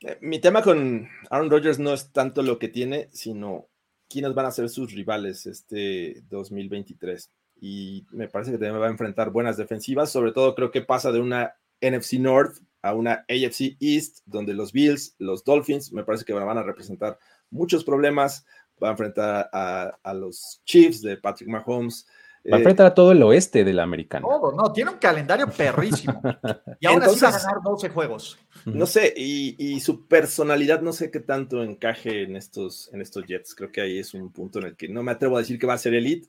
Eh, 0.00 0.18
mi 0.22 0.40
tema 0.40 0.62
con 0.62 1.08
Aaron 1.28 1.50
Rodgers 1.50 1.78
no 1.78 1.92
es 1.92 2.12
tanto 2.12 2.42
lo 2.42 2.58
que 2.58 2.68
tiene, 2.68 3.08
sino 3.12 3.68
quiénes 4.14 4.32
van 4.32 4.46
a 4.46 4.52
ser 4.52 4.68
sus 4.68 4.92
rivales 4.92 5.44
este 5.44 6.22
2023. 6.30 7.32
Y 7.60 8.06
me 8.12 8.28
parece 8.28 8.52
que 8.52 8.58
también 8.58 8.80
va 8.80 8.86
a 8.86 8.90
enfrentar 8.90 9.30
buenas 9.30 9.56
defensivas, 9.56 10.12
sobre 10.12 10.30
todo 10.30 10.54
creo 10.54 10.70
que 10.70 10.82
pasa 10.82 11.10
de 11.10 11.18
una 11.18 11.56
NFC 11.80 12.14
North 12.20 12.58
a 12.80 12.94
una 12.94 13.24
AFC 13.28 13.76
East, 13.80 14.20
donde 14.24 14.54
los 14.54 14.72
Bills, 14.72 15.16
los 15.18 15.42
Dolphins, 15.42 15.92
me 15.92 16.04
parece 16.04 16.24
que 16.24 16.32
van 16.32 16.58
a 16.58 16.62
representar 16.62 17.18
muchos 17.50 17.82
problemas, 17.82 18.46
va 18.80 18.88
a 18.88 18.90
enfrentar 18.92 19.50
a, 19.52 20.14
los 20.14 20.62
Chiefs 20.64 21.02
de 21.02 21.16
Patrick 21.16 21.48
Mahomes. 21.48 22.06
Va 22.52 22.56
a 22.56 22.58
eh, 22.58 22.60
enfrentar 22.60 22.86
a 22.86 22.94
todo 22.94 23.12
el 23.12 23.22
oeste 23.22 23.64
de 23.64 23.72
la 23.72 23.84
americana. 23.84 24.26
Todo, 24.26 24.52
no, 24.52 24.70
tiene 24.70 24.90
un 24.90 24.98
calendario 24.98 25.48
perrísimo. 25.48 26.20
y 26.80 26.86
ahora 26.86 27.08
sí 27.08 27.20
va 27.20 27.28
a 27.28 27.38
ganar 27.38 27.62
12 27.62 27.88
juegos. 27.88 28.38
No 28.66 28.84
sé, 28.84 29.14
y, 29.16 29.80
su 29.80 30.06
personalidad 30.06 30.82
no 30.82 30.92
sé 30.92 31.10
qué 31.10 31.20
tanto 31.20 31.62
encaje 31.62 32.22
en 32.22 32.36
estos, 32.36 32.90
en 32.92 33.00
estos 33.00 33.24
Jets. 33.26 33.54
Creo 33.54 33.72
que 33.72 33.80
ahí 33.80 33.98
es 33.98 34.12
un 34.12 34.30
punto 34.30 34.58
en 34.58 34.66
el 34.66 34.76
que 34.76 34.88
no 34.88 35.02
me 35.02 35.12
atrevo 35.12 35.36
a 35.36 35.40
decir 35.40 35.58
que 35.58 35.66
va 35.66 35.74
a 35.74 35.78
ser 35.78 35.94
elite. 35.94 36.28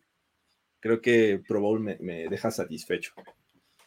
Creo 0.80 1.02
que 1.02 1.42
Pro 1.46 1.60
Bowl 1.60 1.80
me, 1.80 1.98
deja 2.30 2.50
satisfecho. 2.50 3.12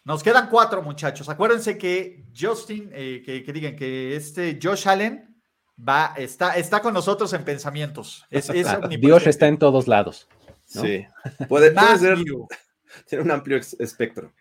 Nos 0.04 0.22
quedan 0.22 0.48
cuatro 0.50 0.82
muchachos. 0.82 1.28
Acuérdense 1.28 1.78
que 1.78 2.24
Justin, 2.38 2.90
eh, 2.92 3.22
que, 3.24 3.52
digan 3.52 3.76
que 3.76 4.16
este 4.16 4.58
Josh 4.62 4.88
Allen 4.88 5.42
va, 5.78 6.14
está, 6.16 6.56
está 6.56 6.80
con 6.80 6.92
nosotros 6.92 7.32
en 7.32 7.44
pensamientos. 7.44 8.26
Dios 9.00 9.26
está 9.26 9.46
en 9.46 9.58
todos 9.58 9.86
lados. 9.86 10.28
Sí. 10.68 11.06
Puede, 11.48 11.74
ser. 11.98 12.18
Tiene 13.06 13.24
un 13.24 13.30
amplio 13.30 13.56
espectro. 13.56 14.32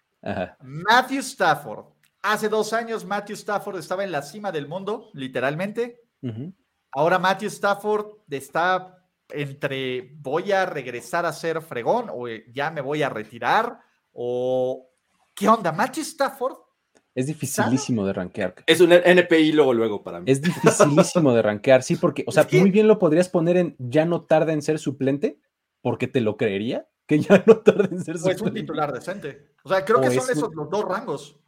Matthew 0.62 1.20
Stafford. 1.20 1.86
Hace 2.22 2.49
dos 2.49 2.74
años 2.74 3.06
Matthew 3.06 3.36
Stafford 3.36 3.78
estaba 3.78 4.04
en 4.04 4.12
la 4.12 4.22
cima 4.22 4.52
del 4.52 4.68
mundo, 4.68 5.10
literalmente. 5.14 6.02
Ahora 6.91 7.18
Matthew 7.18 7.48
Stafford 7.48 8.08
está 8.30 8.94
entre 9.30 10.16
voy 10.20 10.52
a 10.52 10.66
regresar 10.66 11.26
a 11.26 11.34
ser 11.34 11.62
fregón 11.62 12.08
o 12.10 12.28
ya 12.54 12.72
me 12.72 12.82
voy 12.82 13.04
a 13.04 13.10
retirar 13.10 13.80
o 14.14 14.90
¿qué 15.34 15.49
onda? 15.49 15.72
Matthew 15.72 16.04
Stafford 16.04 16.58
es 17.18 17.26
dificilísimo 17.26 18.06
de 18.06 18.14
rankear. 18.14 18.54
Es 18.68 18.80
un 18.80 18.91
NPI 18.94 19.52
luego, 19.52 19.74
luego 19.74 20.04
para 20.04 20.20
mí. 20.20 20.30
Es 20.30 20.40
dificilísimo 20.40 21.34
de 21.34 21.41
rankear, 21.41 21.82
sí, 21.82 21.95
porque, 21.95 22.24
o 22.28 22.32
sea, 22.32 22.48
muy 22.52 22.70
bien 22.70 22.88
lo 22.88 22.99
podrías 22.99 23.28
poner 23.28 23.58
en 23.58 23.76
ya 23.80 24.06
no 24.06 24.22
tarda 24.26 24.54
en 24.54 24.62
ser 24.62 24.78
suplente, 24.78 25.40
porque 25.82 26.08
te 26.08 26.22
lo 26.22 26.38
creería, 26.38 26.88
que 27.08 27.20
ya 27.20 27.44
no 27.45 27.60
tarda 27.60 27.86
en 27.86 28.04
ser 28.04 28.18
suplente. 28.18 28.44
O 28.44 28.45
es 28.45 28.49
un 28.49 28.54
titular 28.54 28.94
decente. 28.94 29.56
O 29.64 29.70
sea, 29.70 29.84
creo 29.84 30.02
que 30.02 30.12
son 30.12 30.30
esos 30.30 30.54
los 30.54 30.70
dos 30.70 30.86
rangos. 30.86 31.40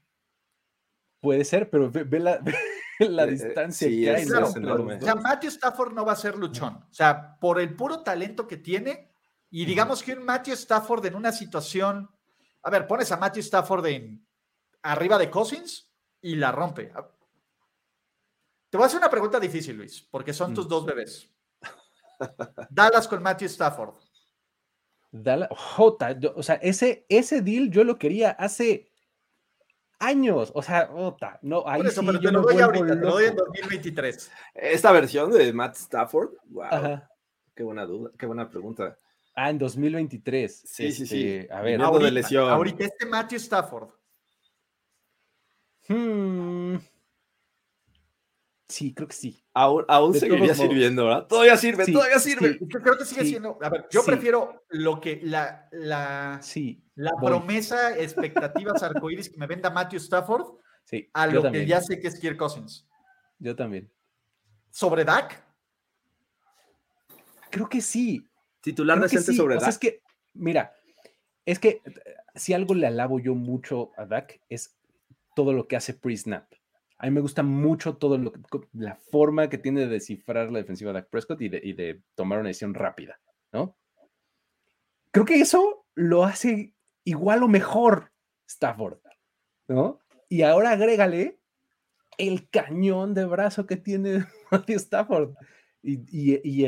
Puede 1.21 1.43
ser, 1.43 1.69
pero 1.69 1.91
ve, 1.91 2.19
la, 2.19 2.39
la 2.99 3.23
eh, 3.23 3.31
distancia 3.31 3.87
que 3.89 4.09
hay. 4.09 4.25
Claro, 4.25 4.47
o 4.47 4.99
sea, 5.01 5.15
Matthew 5.15 5.49
Stafford 5.49 5.93
no 5.93 6.05
va 6.05 6.13
a 6.13 6.17
ser 6.17 6.37
luchón. 6.37 6.75
O 6.75 6.93
sea, 6.93 7.37
por 7.39 7.59
el 7.59 7.75
puro 7.75 8.03
talento 8.03 8.47
que 8.47 8.57
tiene, 8.57 9.11
y 9.49 9.65
digamos 9.65 10.03
que 10.03 10.13
un 10.13 10.23
Matthew 10.23 10.53
Stafford 10.53 11.05
en 11.05 11.15
una 11.15 11.31
situación. 11.31 12.09
A 12.61 12.69
ver, 12.69 12.87
pones 12.87 13.11
a 13.11 13.17
Matthew 13.17 13.41
Stafford 13.41 13.85
en 13.87 14.25
arriba 14.83 15.17
de 15.17 15.29
Cousins 15.29 15.91
y 16.21 16.35
la 16.35 16.51
rompe. 16.51 16.91
Te 18.69 18.77
voy 18.77 18.83
a 18.83 18.87
hacer 18.87 18.99
una 18.99 19.09
pregunta 19.09 19.39
difícil, 19.39 19.77
Luis, 19.77 20.07
porque 20.11 20.33
son 20.33 20.53
tus 20.53 20.65
mm. 20.65 20.69
dos 20.69 20.85
bebés. 20.85 21.29
Dallas 22.69 23.07
con 23.07 23.23
Matthew 23.23 23.47
Stafford. 23.47 23.95
Dallas, 25.11 25.49
Jota, 25.51 26.17
o 26.35 26.43
sea, 26.43 26.55
ese, 26.55 27.05
ese 27.09 27.41
deal 27.41 27.69
yo 27.71 27.83
lo 27.83 27.97
quería 27.97 28.31
hace 28.31 28.91
años. 29.99 30.51
O 30.53 30.61
sea, 30.61 30.87
Jota, 30.87 31.39
no, 31.41 31.63
ahí 31.67 31.81
sí, 31.89 32.05
yo 32.05 32.19
te 32.19 32.31
lo 32.31 32.41
doy 32.41 32.59
ahorita, 32.59 32.87
te 32.87 32.95
lo 32.95 33.11
doy 33.11 33.25
en 33.25 33.35
2023. 33.35 34.31
Esta 34.53 34.91
versión 34.91 35.31
de 35.31 35.51
Matt 35.53 35.75
Stafford, 35.75 36.31
wow. 36.49 37.01
Qué 37.55 37.63
buena 37.63 37.85
duda, 37.85 38.11
qué 38.17 38.25
buena 38.25 38.49
pregunta. 38.49 38.97
Ah, 39.35 39.49
en 39.49 39.57
2023. 39.57 40.63
Sí, 40.65 40.91
sí, 40.91 41.05
sí. 41.05 41.27
Este, 41.27 41.53
a 41.53 41.61
ver. 41.61 41.81
Ahorita, 41.81 42.05
de 42.05 42.11
lesión. 42.11 42.49
ahorita 42.49 42.83
este 42.85 43.05
Matthew 43.05 43.37
Stafford 43.37 43.89
Hmm. 45.89 46.77
Sí, 48.69 48.93
creo 48.93 49.07
que 49.07 49.15
sí. 49.15 49.43
Aún, 49.55 49.83
aún 49.87 50.13
seguiría 50.13 50.53
sirviendo, 50.53 51.05
¿verdad? 51.05 51.25
Todavía 51.25 51.57
sirve, 51.57 51.91
todavía 51.91 52.19
sirve. 52.19 52.59
Yo 52.61 52.79
creo 52.79 52.97
que 52.97 53.03
sigue 53.03 53.25
siendo. 53.25 53.57
A 53.63 53.69
ver, 53.69 53.87
yo 53.89 54.05
prefiero 54.05 54.63
lo 54.69 55.01
que 55.01 55.19
la, 55.23 55.67
la, 55.71 56.39
la 56.95 57.11
promesa, 57.19 57.97
expectativas 57.97 58.83
arcoíris 58.83 59.29
que 59.29 59.37
me 59.37 59.47
venda 59.47 59.71
Matthew 59.71 59.97
Stafford 59.97 60.59
a 61.13 61.27
lo 61.27 61.51
que 61.51 61.65
ya 61.65 61.81
sé 61.81 61.99
que 61.99 62.07
es 62.07 62.19
Kirk 62.19 62.37
Cousins. 62.37 62.87
Yo 63.39 63.55
también. 63.55 63.91
¿Sobre 64.69 65.03
Dak? 65.03 65.43
Creo 67.49 67.67
que 67.67 67.81
sí. 67.81 68.23
Titular 68.61 68.99
decente 68.99 69.33
sobre 69.33 69.55
Dak. 69.55 69.69
es 69.69 69.77
que, 69.79 70.03
mira, 70.33 70.75
es 71.43 71.57
que 71.57 71.81
si 72.35 72.53
algo 72.53 72.75
le 72.75 72.85
alabo 72.85 73.19
yo 73.19 73.33
mucho 73.33 73.91
a 73.97 74.05
Dak 74.05 74.39
es 74.47 74.77
todo 75.35 75.53
lo 75.53 75.67
que 75.67 75.75
hace 75.75 75.95
pre-snap. 75.95 76.45
A 76.99 77.05
mí 77.05 77.11
me 77.11 77.21
gusta 77.21 77.43
mucho 77.43 77.95
todo 77.95 78.17
lo 78.17 78.33
la 78.73 78.95
forma 78.95 79.49
que 79.49 79.57
tiene 79.57 79.81
de 79.81 79.87
descifrar 79.87 80.51
la 80.51 80.59
defensiva 80.59 80.91
de 80.91 80.99
Dak 80.99 81.09
Prescott 81.09 81.41
y 81.41 81.47
de, 81.49 82.03
tomar 82.13 82.39
una 82.39 82.49
decisión 82.49 82.73
rápida, 82.73 83.19
¿no? 83.53 83.77
Creo 85.11 85.25
que 85.25 85.39
eso 85.39 85.85
lo 85.95 86.25
hace 86.25 86.75
igual 87.05 87.43
o 87.43 87.47
mejor 87.47 88.11
Stafford, 88.47 88.99
¿no? 89.69 89.99
Y 90.27 90.41
ahora 90.41 90.71
agrégale 90.71 91.39
el 92.17 92.49
cañón 92.49 93.13
de 93.13 93.25
brazo 93.25 93.65
que 93.65 93.77
tiene 93.77 94.25
Matthew 94.51 94.77
Stafford. 94.77 95.33
Y, 95.81 96.67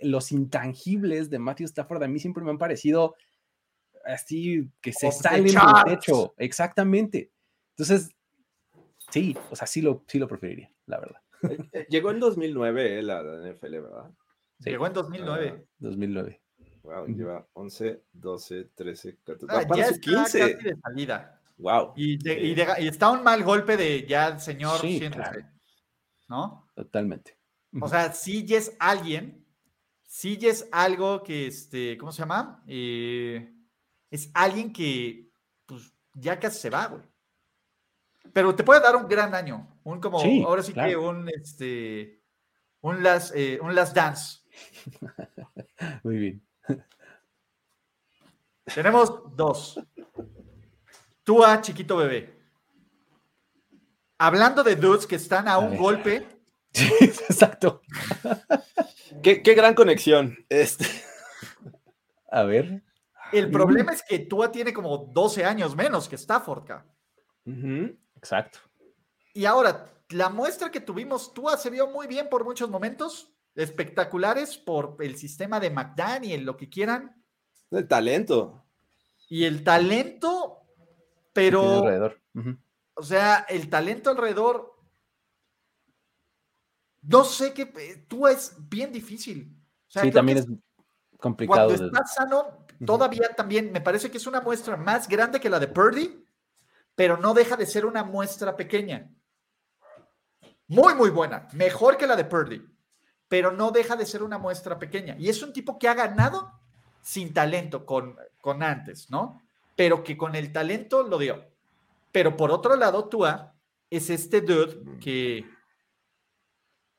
los 0.00 0.30
intangibles 0.30 1.28
de 1.28 1.40
Matthew 1.40 1.66
Stafford 1.66 2.04
a 2.04 2.08
mí 2.08 2.20
siempre 2.20 2.44
me 2.44 2.50
han 2.50 2.58
parecido 2.58 3.16
así 4.04 4.70
que 4.80 4.92
se 4.92 5.10
salen 5.10 5.46
del 5.46 5.84
techo. 5.84 6.34
Exactamente. 6.38 7.32
Entonces, 7.70 8.13
sí, 9.10 9.36
o 9.50 9.56
sea, 9.56 9.66
sí 9.66 9.82
lo, 9.82 10.04
sí 10.06 10.18
lo 10.18 10.28
preferiría, 10.28 10.70
la 10.86 11.00
verdad. 11.00 11.20
Eh, 11.42 11.58
eh, 11.72 11.86
llegó 11.90 12.10
en 12.10 12.20
2009 12.20 13.02
la 13.02 13.22
NFL, 13.22 13.70
¿verdad? 13.70 14.10
Llegó 14.58 14.86
en 14.86 14.92
2009. 14.92 15.66
2009. 15.78 16.40
Wow, 16.82 17.06
lleva 17.06 17.46
11, 17.54 18.04
12, 18.12 18.64
13, 18.74 19.18
14. 19.24 19.46
Ah, 19.48 19.76
ya 19.76 19.86
está 19.86 20.00
15. 20.00 20.38
Casi 20.38 20.64
de 20.64 20.76
salida. 20.76 21.40
Wow. 21.56 21.94
Y, 21.96 22.18
y, 22.28 22.60
está 22.60 23.10
un 23.10 23.22
mal 23.22 23.42
golpe 23.42 23.76
de 23.76 24.06
ya, 24.06 24.38
señor, 24.38 24.80
sí, 24.80 25.00
claro. 25.10 25.40
¿No? 26.28 26.68
Totalmente. 26.74 27.38
O 27.80 27.88
sea, 27.88 28.12
si 28.12 28.44
ya 28.44 28.58
es 28.58 28.76
alguien, 28.78 29.44
si 30.02 30.36
ya 30.36 30.50
es 30.50 30.68
algo 30.72 31.22
que, 31.22 31.46
este, 31.46 31.96
¿cómo 31.96 32.12
se 32.12 32.20
llama? 32.20 32.62
Eh, 32.66 33.52
es 34.10 34.30
alguien 34.34 34.72
que, 34.72 35.30
pues, 35.66 35.92
ya 36.14 36.38
casi 36.38 36.60
se 36.60 36.70
va, 36.70 36.86
güey. 36.86 37.02
Pero 38.34 38.52
te 38.54 38.64
puede 38.64 38.80
dar 38.80 38.96
un 38.96 39.06
gran 39.06 39.32
año. 39.32 39.78
Un 39.84 40.00
como, 40.00 40.18
ahora 40.44 40.62
sí 40.62 40.74
que 40.74 40.96
un, 40.96 41.28
este, 41.28 42.20
un 42.80 43.00
last, 43.00 43.32
eh, 43.34 43.60
un 43.62 43.74
last 43.74 43.94
dance. 43.94 44.40
Muy 46.02 46.16
bien. 46.16 46.46
Tenemos 48.74 49.36
dos. 49.36 49.80
Tú 51.22 51.44
a 51.44 51.60
chiquito 51.60 51.96
bebé. 51.96 52.36
Hablando 54.18 54.64
de 54.64 54.74
dudes 54.74 55.06
que 55.06 55.14
están 55.14 55.46
a, 55.46 55.58
un 55.58 55.76
golpe. 55.76 56.26
exacto. 56.72 57.82
qué, 59.22 59.54
gran 59.54 59.74
conexión. 59.74 60.36
Este. 60.48 60.86
A 62.32 62.42
ver. 62.42 62.82
El 63.32 63.48
problema 63.48 63.92
es 63.92 64.02
que 64.02 64.18
Tua 64.18 64.50
tiene 64.50 64.72
como 64.72 64.98
12 64.98 65.44
años 65.44 65.76
menos 65.76 66.08
que 66.08 66.16
Stafford. 66.16 66.68
Exacto. 68.24 68.58
Y 69.34 69.44
ahora, 69.44 69.92
la 70.08 70.30
muestra 70.30 70.70
que 70.70 70.80
tuvimos, 70.80 71.34
Tua 71.34 71.58
se 71.58 71.68
vio 71.68 71.88
muy 71.88 72.06
bien 72.06 72.30
por 72.30 72.42
muchos 72.42 72.70
momentos, 72.70 73.30
espectaculares 73.54 74.56
por 74.56 74.96
el 75.00 75.16
sistema 75.18 75.60
de 75.60 75.68
McDaniel, 75.68 76.42
lo 76.42 76.56
que 76.56 76.70
quieran. 76.70 77.22
El 77.70 77.86
talento. 77.86 78.64
Y 79.28 79.44
el 79.44 79.62
talento, 79.62 80.62
pero... 81.34 81.80
Alrededor. 81.80 82.18
O 82.94 83.02
sea, 83.02 83.44
el 83.46 83.68
talento 83.68 84.08
alrededor. 84.08 84.74
No 87.02 87.24
sé 87.24 87.52
qué. 87.52 87.66
Tua 88.08 88.32
es 88.32 88.56
bien 88.70 88.90
difícil. 88.90 89.54
sí, 89.88 90.10
también 90.10 90.38
es 90.38 90.46
complicado. 91.18 91.68
Cuando 91.68 91.86
está 91.86 92.06
sano, 92.06 92.66
todavía 92.86 93.28
también 93.36 93.70
me 93.70 93.82
parece 93.82 94.10
que 94.10 94.16
es 94.16 94.26
una 94.26 94.40
muestra 94.40 94.78
más 94.78 95.08
grande 95.08 95.40
que 95.40 95.50
la 95.50 95.60
de 95.60 95.68
Purdy 95.68 96.23
pero 96.94 97.16
no 97.16 97.34
deja 97.34 97.56
de 97.56 97.66
ser 97.66 97.86
una 97.86 98.04
muestra 98.04 98.56
pequeña. 98.56 99.10
Muy, 100.66 100.94
muy 100.94 101.10
buena. 101.10 101.48
Mejor 101.52 101.96
que 101.96 102.06
la 102.06 102.16
de 102.16 102.24
Purdy. 102.24 102.62
Pero 103.28 103.52
no 103.52 103.70
deja 103.70 103.96
de 103.96 104.06
ser 104.06 104.22
una 104.22 104.38
muestra 104.38 104.78
pequeña. 104.78 105.16
Y 105.18 105.28
es 105.28 105.42
un 105.42 105.52
tipo 105.52 105.78
que 105.78 105.88
ha 105.88 105.94
ganado 105.94 106.52
sin 107.02 107.34
talento 107.34 107.84
con, 107.84 108.16
con 108.40 108.62
antes, 108.62 109.10
¿no? 109.10 109.42
Pero 109.76 110.02
que 110.04 110.16
con 110.16 110.34
el 110.34 110.52
talento 110.52 111.02
lo 111.02 111.18
dio. 111.18 111.44
Pero 112.12 112.36
por 112.36 112.50
otro 112.50 112.76
lado, 112.76 113.08
Tua 113.08 113.54
es 113.90 114.10
este 114.10 114.40
dude 114.40 114.98
que. 115.00 115.44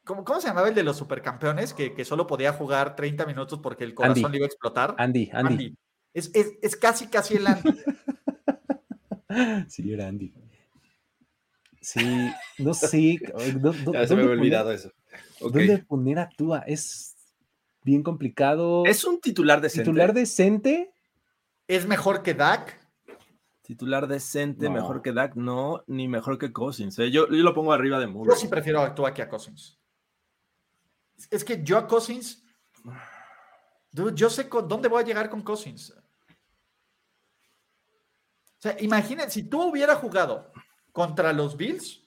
¿Cómo, 0.03 0.23
¿Cómo, 0.23 0.39
se 0.39 0.47
llamaba 0.47 0.67
el 0.67 0.76
de 0.76 0.84
los 0.84 0.97
supercampeones? 0.97 1.73
Que, 1.73 1.95
que, 1.95 2.05
solo 2.05 2.27
podía 2.27 2.53
jugar 2.53 2.95
30 2.95 3.26
minutos 3.26 3.59
porque 3.59 3.85
el 3.85 3.95
corazón 3.95 4.31
le 4.31 4.38
iba 4.38 4.45
a 4.45 4.47
explotar. 4.47 4.93
Andy, 4.99 5.31
Andy. 5.34 5.76
Es, 6.13 6.30
es, 6.34 6.53
es, 6.61 6.76
casi, 6.76 7.07
casi 7.07 7.35
el 7.38 7.47
Andy. 7.47 7.69
sí, 9.67 9.91
era 9.91 10.07
Andy. 10.07 10.33
Sí, 11.81 12.31
no 12.57 12.73
sé. 12.73 13.19
ya 13.93 14.07
se 14.07 14.15
me 14.15 14.23
había 14.23 14.33
olvidado 14.33 14.71
eso. 14.71 14.91
¿Dónde 15.39 15.77
poner 15.79 16.19
a 16.19 16.29
Tua? 16.29 16.59
Es 16.65 17.15
bien 17.83 18.01
complicado. 18.01 18.85
Es 18.85 19.05
un 19.05 19.21
titular 19.21 19.61
decente. 19.61 19.83
¿Titular 19.83 20.13
decente? 20.13 20.91
¿Es 21.67 21.87
mejor 21.87 22.23
que 22.23 22.33
Dak? 22.33 22.79
Titular 23.61 24.07
decente, 24.07 24.69
mejor 24.69 25.01
que 25.01 25.11
Dak, 25.11 25.35
no, 25.35 25.83
ni 25.87 26.07
mejor 26.07 26.37
que 26.37 26.53
Cousins. 26.53 26.99
¿eh? 26.99 27.09
Yo, 27.09 27.27
yo, 27.27 27.43
lo 27.43 27.53
pongo 27.55 27.73
arriba 27.73 27.99
de 27.99 28.05
Murray. 28.05 28.35
Yo 28.35 28.39
sí 28.39 28.47
prefiero 28.47 28.81
a 28.81 28.93
Tua 28.93 29.11
que 29.11 29.23
a 29.23 29.29
Cousins. 29.29 29.79
Es 31.31 31.43
que 31.43 31.63
yo 31.63 31.77
a 31.77 31.87
Cousins. 31.87 32.43
yo 34.13 34.29
sé 34.29 34.47
con 34.49 34.67
dónde 34.67 34.87
voy 34.87 35.01
a 35.01 35.05
llegar 35.05 35.29
con 35.29 35.41
Cousins. 35.41 35.95
O 38.65 38.67
sea, 38.67 38.77
imaginen, 38.79 39.29
si 39.29 39.43
tú 39.43 39.61
hubieras 39.61 39.99
jugado 39.99 40.51
contra 40.91 41.31
los 41.33 41.55
Bills, 41.55 42.03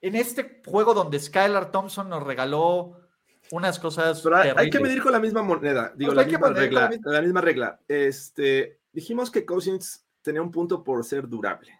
en 0.00 0.16
este 0.16 0.60
juego 0.66 0.94
donde 0.94 1.20
Skylar 1.20 1.70
Thompson 1.70 2.08
nos 2.08 2.24
regaló 2.24 2.98
unas 3.52 3.78
cosas. 3.78 4.20
hay, 4.56 4.68
que 4.68 4.80
medir 4.80 5.00
con 5.00 5.12
la 5.12 5.20
misma 5.20 5.44
moneda, 5.44 5.92
digo, 5.94 6.12
la, 6.12 6.24
misma 6.24 6.48
regla, 6.48 6.90
la, 7.04 7.22
misma... 7.22 7.40
regla. 7.40 7.80
Este, 7.86 8.80
dijimos 8.92 9.30
que 9.30 9.46
Cousins 9.46 10.04
tenía 10.22 10.42
un 10.42 10.50
punto 10.50 10.82
por 10.82 11.04
ser 11.04 11.28
durable. 11.28 11.70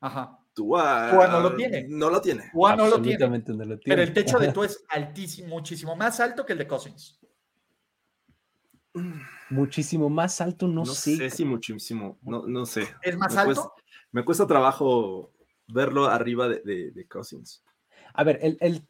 Ajá. 0.00 0.38
Tua, 0.52 1.10
no 1.30 1.40
lo 1.40 1.56
tiene. 1.56 1.86
No 1.88 2.10
lo 2.10 2.20
tiene. 2.20 2.50
Tua 2.52 2.76
no 2.76 2.88
lo 2.88 3.00
tiene. 3.00 3.42
Pero 3.82 4.02
el 4.02 4.12
techo 4.12 4.38
de 4.38 4.48
Tua 4.52 4.66
es 4.66 4.84
altísimo, 4.90 5.48
muchísimo 5.48 5.96
más 5.96 6.20
alto 6.20 6.44
que 6.44 6.52
el 6.52 6.58
de 6.58 6.66
Cousins. 6.66 7.21
Muchísimo 9.50 10.10
más 10.10 10.40
alto, 10.40 10.68
no, 10.68 10.84
no 10.84 10.86
sé. 10.86 11.16
sé 11.16 11.30
si 11.30 11.44
muchísimo, 11.44 12.18
no, 12.22 12.46
no 12.46 12.66
sé. 12.66 12.86
¿Es 13.02 13.16
más 13.16 13.36
alto? 13.36 13.74
me 14.10 14.24
cuesta 14.24 14.46
trabajo 14.46 15.32
verlo 15.66 16.06
arriba 16.06 16.48
de, 16.48 17.06
Cousins. 17.08 17.64
A 18.14 18.24
ver, 18.24 18.38
el, 18.42 18.58
el 18.60 18.86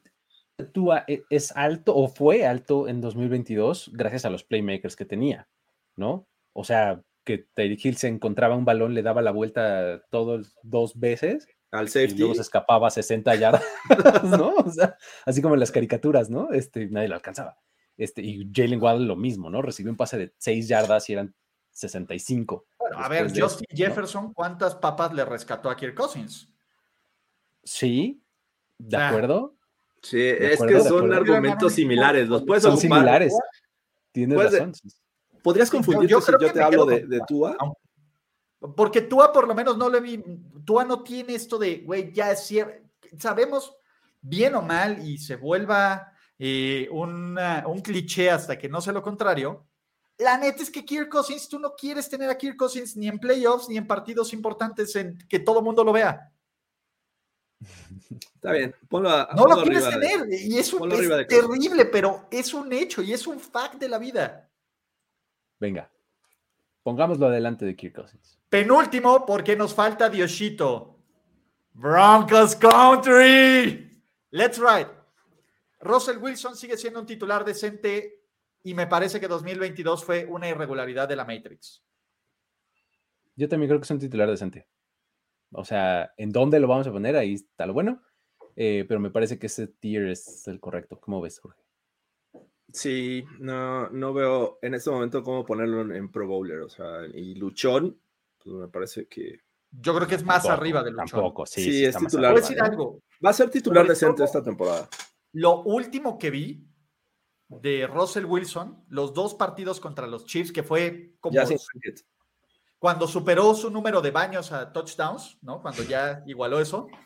Tua 0.73 1.05
e, 1.07 1.25
es 1.31 1.53
alto 1.57 1.95
o 1.97 2.09
fue 2.09 2.47
alto 2.47 2.89
en 2.89 3.01
2022 3.01 3.91
gracias 3.93 4.25
a 4.25 4.31
los 4.31 4.45
playmakers 4.45 4.97
que 4.97 5.05
tenía, 5.05 5.49
¿no? 5.97 6.29
O 6.53 6.65
sea, 6.65 7.03
que 7.25 7.47
Tyreek 7.55 7.85
Hill 7.85 7.97
se 7.97 8.09
encontraba 8.09 8.57
un 8.57 8.65
balón, 8.65 8.95
le 8.95 9.03
daba 9.03 9.23
la 9.23 9.31
vuelta 9.31 10.03
todos 10.11 10.59
dos 10.63 10.99
veces. 10.99 11.49
Al 11.71 11.89
safety. 11.89 12.15
Y 12.15 12.19
luego 12.19 12.35
se 12.35 12.43
escapaba 12.43 12.89
a 12.89 12.91
60 12.91 13.35
yardas, 13.37 13.65
¿no? 14.25 14.55
O 14.57 14.71
sea, 14.71 14.97
así 15.25 15.41
como 15.41 15.55
en 15.55 15.61
las 15.61 15.73
caricaturas, 15.73 16.29
¿no? 16.29 16.53
Este, 16.53 16.89
nadie 16.89 17.09
lo 17.09 17.15
alcanzaba. 17.15 17.59
Este, 18.03 18.21
y 18.21 18.51
Jalen 18.53 18.83
Waddle 18.83 19.07
lo 19.07 19.15
mismo, 19.15 19.49
¿no? 19.49 19.63
Recibió 19.63 19.93
un 19.93 19.97
pase 19.97 20.19
de 20.19 20.35
6 20.39 20.67
yardas 20.67 21.09
y 21.09 21.13
eran 21.13 21.35
65. 21.71 22.67
Bueno, 22.79 22.99
a 22.99 23.09
ver, 23.09 23.33
Justin 23.39 23.67
Jefferson, 23.71 24.33
¿cuántas 24.33 24.75
papas 24.75 25.13
le 25.15 25.25
rescató 25.25 25.71
a 25.71 25.77
Kirk 25.77 25.95
Cousins? 25.95 26.49
Sí, 27.63 28.21
de 28.79 28.97
ah. 28.97 29.09
acuerdo. 29.09 29.55
Sí, 30.03 30.21
es 30.21 30.61
que 30.61 30.81
son 30.81 31.13
argumentos 31.13 31.75
similares. 31.75 32.29
Los 32.29 32.43
puedes 32.43 32.65
son 32.65 32.77
similares. 32.77 33.33
Tienes 34.11 34.37
razón. 34.37 34.73
¿Podrías 35.41 35.71
confundirte 35.71 36.11
yo, 36.11 36.21
si 36.21 36.33
yo 36.33 36.53
te 36.53 36.61
hablo 36.61 36.85
de, 36.85 37.07
de 37.07 37.21
Tua? 37.27 37.57
Porque 38.77 39.03
Tua 39.03 39.33
por 39.33 39.47
lo 39.47 39.55
menos 39.55 39.79
no 39.79 39.89
le 39.89 40.01
vi. 40.01 40.25
Tua 40.65 40.85
no 40.85 41.05
tiene 41.05 41.37
esto 41.37 41.57
de, 41.57 41.79
güey, 41.79 42.13
ya 42.13 42.33
es 42.33 42.53
Sabemos 43.17 43.77
bien 44.21 44.57
o 44.57 44.63
mal 44.63 45.07
y 45.07 45.19
se 45.19 45.37
vuelva 45.37 46.12
eh, 46.45 46.89
un 46.91 47.81
cliché 47.85 48.29
hasta 48.29 48.59
que 48.59 48.69
no 48.69 48.81
sea 48.81 48.93
lo 48.93 49.01
contrario. 49.01 49.65
La 50.19 50.37
neta 50.37 50.63
es 50.63 50.71
que 50.71 50.85
Kirk 50.85 51.09
Cousins, 51.09 51.49
tú 51.49 51.59
no 51.59 51.73
quieres 51.73 52.09
tener 52.09 52.29
a 52.29 52.37
Kirk 52.37 52.57
Cousins 52.57 52.97
ni 52.97 53.07
en 53.07 53.21
playoffs 53.21 53.69
ni 53.69 53.77
en 53.77 53.87
partidos 53.87 54.33
importantes 54.33 54.95
en 54.97 55.17
que 55.29 55.39
todo 55.39 55.61
el 55.61 55.65
mundo 55.65 55.85
lo 55.85 55.93
vea. 55.93 56.33
Está 58.35 58.51
bien, 58.51 58.75
ponlo 58.89 59.09
a, 59.09 59.29
No 59.37 59.47
lo 59.47 59.63
quieres 59.63 59.89
tener, 59.89 60.27
y 60.33 60.59
es, 60.59 60.73
un, 60.73 60.91
es 60.91 61.29
terrible, 61.29 61.87
pero 61.87 62.27
es 62.29 62.53
un 62.53 62.73
hecho 62.73 63.03
y 63.03 63.13
es 63.13 63.25
un 63.29 63.39
fact 63.39 63.77
de 63.77 63.89
la 63.89 63.99
vida. 63.99 64.51
Venga, 65.61 65.89
pongámoslo 66.83 67.27
adelante 67.29 67.65
de 67.65 67.77
Kirk 67.77 67.95
Cousins. 67.95 68.41
Penúltimo, 68.49 69.25
porque 69.25 69.55
nos 69.55 69.73
falta 69.73 70.09
Dioshito. 70.09 70.99
Broncos 71.73 72.57
Country. 72.57 74.03
Let's 74.33 74.59
ride. 74.59 75.02
Russell 75.83 76.19
Wilson 76.19 76.57
sigue 76.57 76.77
siendo 76.77 77.01
un 77.01 77.07
titular 77.07 77.45
decente 77.45 78.21
y 78.63 78.75
me 78.75 78.87
parece 78.87 79.21
que 79.21 79.29
2022 79.29 80.05
fue 80.05 80.25
una 80.25 80.49
irregularidad 80.49 81.09
de 81.09 81.17
la 81.17 81.25
Matrix. 81.25 81.83
Yo 83.35 83.49
también 83.49 83.69
creo 83.69 83.81
que 83.81 83.85
es 83.85 83.91
un 83.91 83.99
titular 83.99 84.31
decente. 84.31 84.69
O 85.51 85.65
sea, 85.65 86.13
¿en 86.17 86.31
dónde 86.31 86.61
lo 86.61 86.69
vamos 86.69 86.87
a 86.87 86.93
poner? 86.93 87.17
Ahí 87.17 87.35
está 87.35 87.67
lo 87.67 87.73
bueno. 87.73 88.01
Eh, 88.55 88.85
pero 88.87 89.01
me 89.01 89.11
parece 89.11 89.39
que 89.39 89.47
ese 89.47 89.67
tier 89.67 90.07
es 90.09 90.47
el 90.47 90.61
correcto. 90.61 91.01
¿Cómo 91.01 91.21
ves, 91.21 91.41
Jorge? 91.41 91.61
Sí, 92.73 93.25
no, 93.39 93.91
no 93.91 94.15
veo 94.15 94.59
en 94.63 94.75
este 94.75 94.91
momento 94.91 95.23
cómo 95.23 95.45
ponerlo 95.45 95.95
en, 95.95 96.11
Pro 96.11 96.27
Bowler. 96.27 96.61
O 96.61 96.69
sea, 96.69 97.07
y 97.13 97.35
Luchón, 97.35 97.99
pues 98.39 98.55
me 98.55 98.69
parece 98.69 99.07
que. 99.07 99.41
Yo 99.71 99.95
creo 99.95 100.07
que 100.07 100.17
es 100.17 100.25
más 100.25 100.47
arriba 100.47 100.83
de 100.83 100.91
Luchón. 100.91 101.09
Tampoco, 101.09 101.47
sí. 101.47 101.65
Sí, 101.65 101.85
es 101.85 101.97
titular. 101.97 102.35
decir 102.35 102.61
algo? 102.61 103.01
Va 103.25 103.31
a 103.31 103.35
ser 103.35 103.51
titular 103.51 103.87
decente 103.87 104.23
esta 104.23 104.43
temporada. 104.43 104.89
Lo 105.33 105.63
último 105.63 106.19
que 106.19 106.31
vi 106.31 106.69
de 107.49 107.87
Russell 107.87 108.25
Wilson, 108.25 108.85
los 108.89 109.13
dos 109.13 109.35
partidos 109.35 109.81
contra 109.81 110.07
los 110.07 110.25
Chiefs, 110.25 110.53
que 110.53 110.63
fue 110.63 111.17
como 111.21 111.39
cuando 112.79 113.07
superó 113.07 113.55
su 113.55 113.71
número 113.71 114.01
de 114.01 114.11
baños 114.11 114.51
a 114.51 114.73
touchdowns, 114.73 115.39
¿no? 115.41 115.63
Cuando 115.63 115.85
ya 115.85 116.23
igualó 116.27 116.61
eso. 116.61 116.89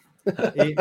Eh, 0.56 0.74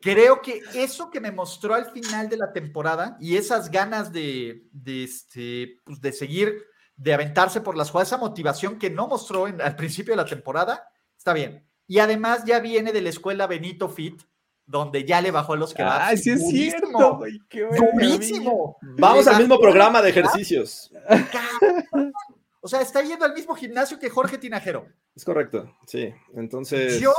creo 0.00 0.40
que 0.40 0.62
eso 0.74 1.10
que 1.10 1.20
me 1.20 1.32
mostró 1.32 1.74
al 1.74 1.90
final 1.90 2.28
de 2.28 2.36
la 2.36 2.52
temporada 2.52 3.16
y 3.18 3.34
esas 3.34 3.68
ganas 3.68 4.12
de, 4.12 4.68
de, 4.70 5.02
este, 5.02 5.80
pues 5.84 6.00
de 6.00 6.12
seguir, 6.12 6.66
de 6.94 7.12
aventarse 7.12 7.60
por 7.62 7.76
las 7.76 7.90
jugadas, 7.90 8.10
esa 8.10 8.18
motivación 8.18 8.78
que 8.78 8.88
no 8.88 9.08
mostró 9.08 9.46
al 9.46 9.74
principio 9.74 10.12
de 10.12 10.18
la 10.18 10.24
temporada, 10.24 10.86
está 11.18 11.32
bien. 11.32 11.68
Y 11.88 11.98
además 11.98 12.44
ya 12.44 12.60
viene 12.60 12.92
de 12.92 13.02
la 13.02 13.08
escuela 13.08 13.48
Benito 13.48 13.88
Fit, 13.88 14.22
donde 14.70 15.04
ya 15.04 15.20
le 15.20 15.32
bajó 15.32 15.56
los 15.56 15.74
que 15.74 15.82
¡Ay, 15.82 16.16
sí 16.16 16.30
es 16.30 16.48
cierto! 16.48 17.16
Güey, 17.16 17.40
qué 17.48 17.66
Vamos 18.98 19.26
al 19.26 19.38
mismo 19.38 19.58
programa 19.58 20.00
de 20.00 20.10
ejercicios. 20.10 20.92
O 22.60 22.68
sea, 22.68 22.80
está 22.80 23.02
yendo 23.02 23.24
al 23.24 23.34
mismo 23.34 23.54
gimnasio 23.56 23.98
que 23.98 24.10
Jorge 24.10 24.38
Tinajero. 24.38 24.86
Es 25.16 25.24
correcto, 25.24 25.74
sí. 25.86 26.14
Entonces. 26.34 27.00
Yo. 27.00 27.12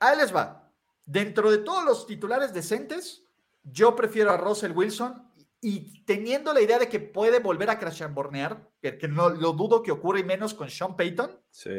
Ahí 0.00 0.16
les 0.16 0.34
va. 0.34 0.68
Dentro 1.04 1.50
de 1.50 1.58
todos 1.58 1.84
los 1.84 2.06
titulares 2.06 2.52
decentes, 2.52 3.22
yo 3.62 3.94
prefiero 3.94 4.32
a 4.32 4.36
Russell 4.36 4.72
Wilson 4.72 5.30
y 5.60 6.02
teniendo 6.04 6.52
la 6.52 6.62
idea 6.62 6.80
de 6.80 6.88
que 6.88 6.98
puede 6.98 7.38
volver 7.38 7.70
a 7.70 7.78
crashambornear, 7.78 8.68
que, 8.80 8.98
que 8.98 9.06
no 9.06 9.28
lo 9.28 9.52
dudo 9.52 9.82
que 9.82 9.92
ocurra 9.92 10.18
y 10.18 10.24
menos 10.24 10.54
con 10.54 10.68
Sean 10.68 10.96
Payton. 10.96 11.38
Sí. 11.50 11.70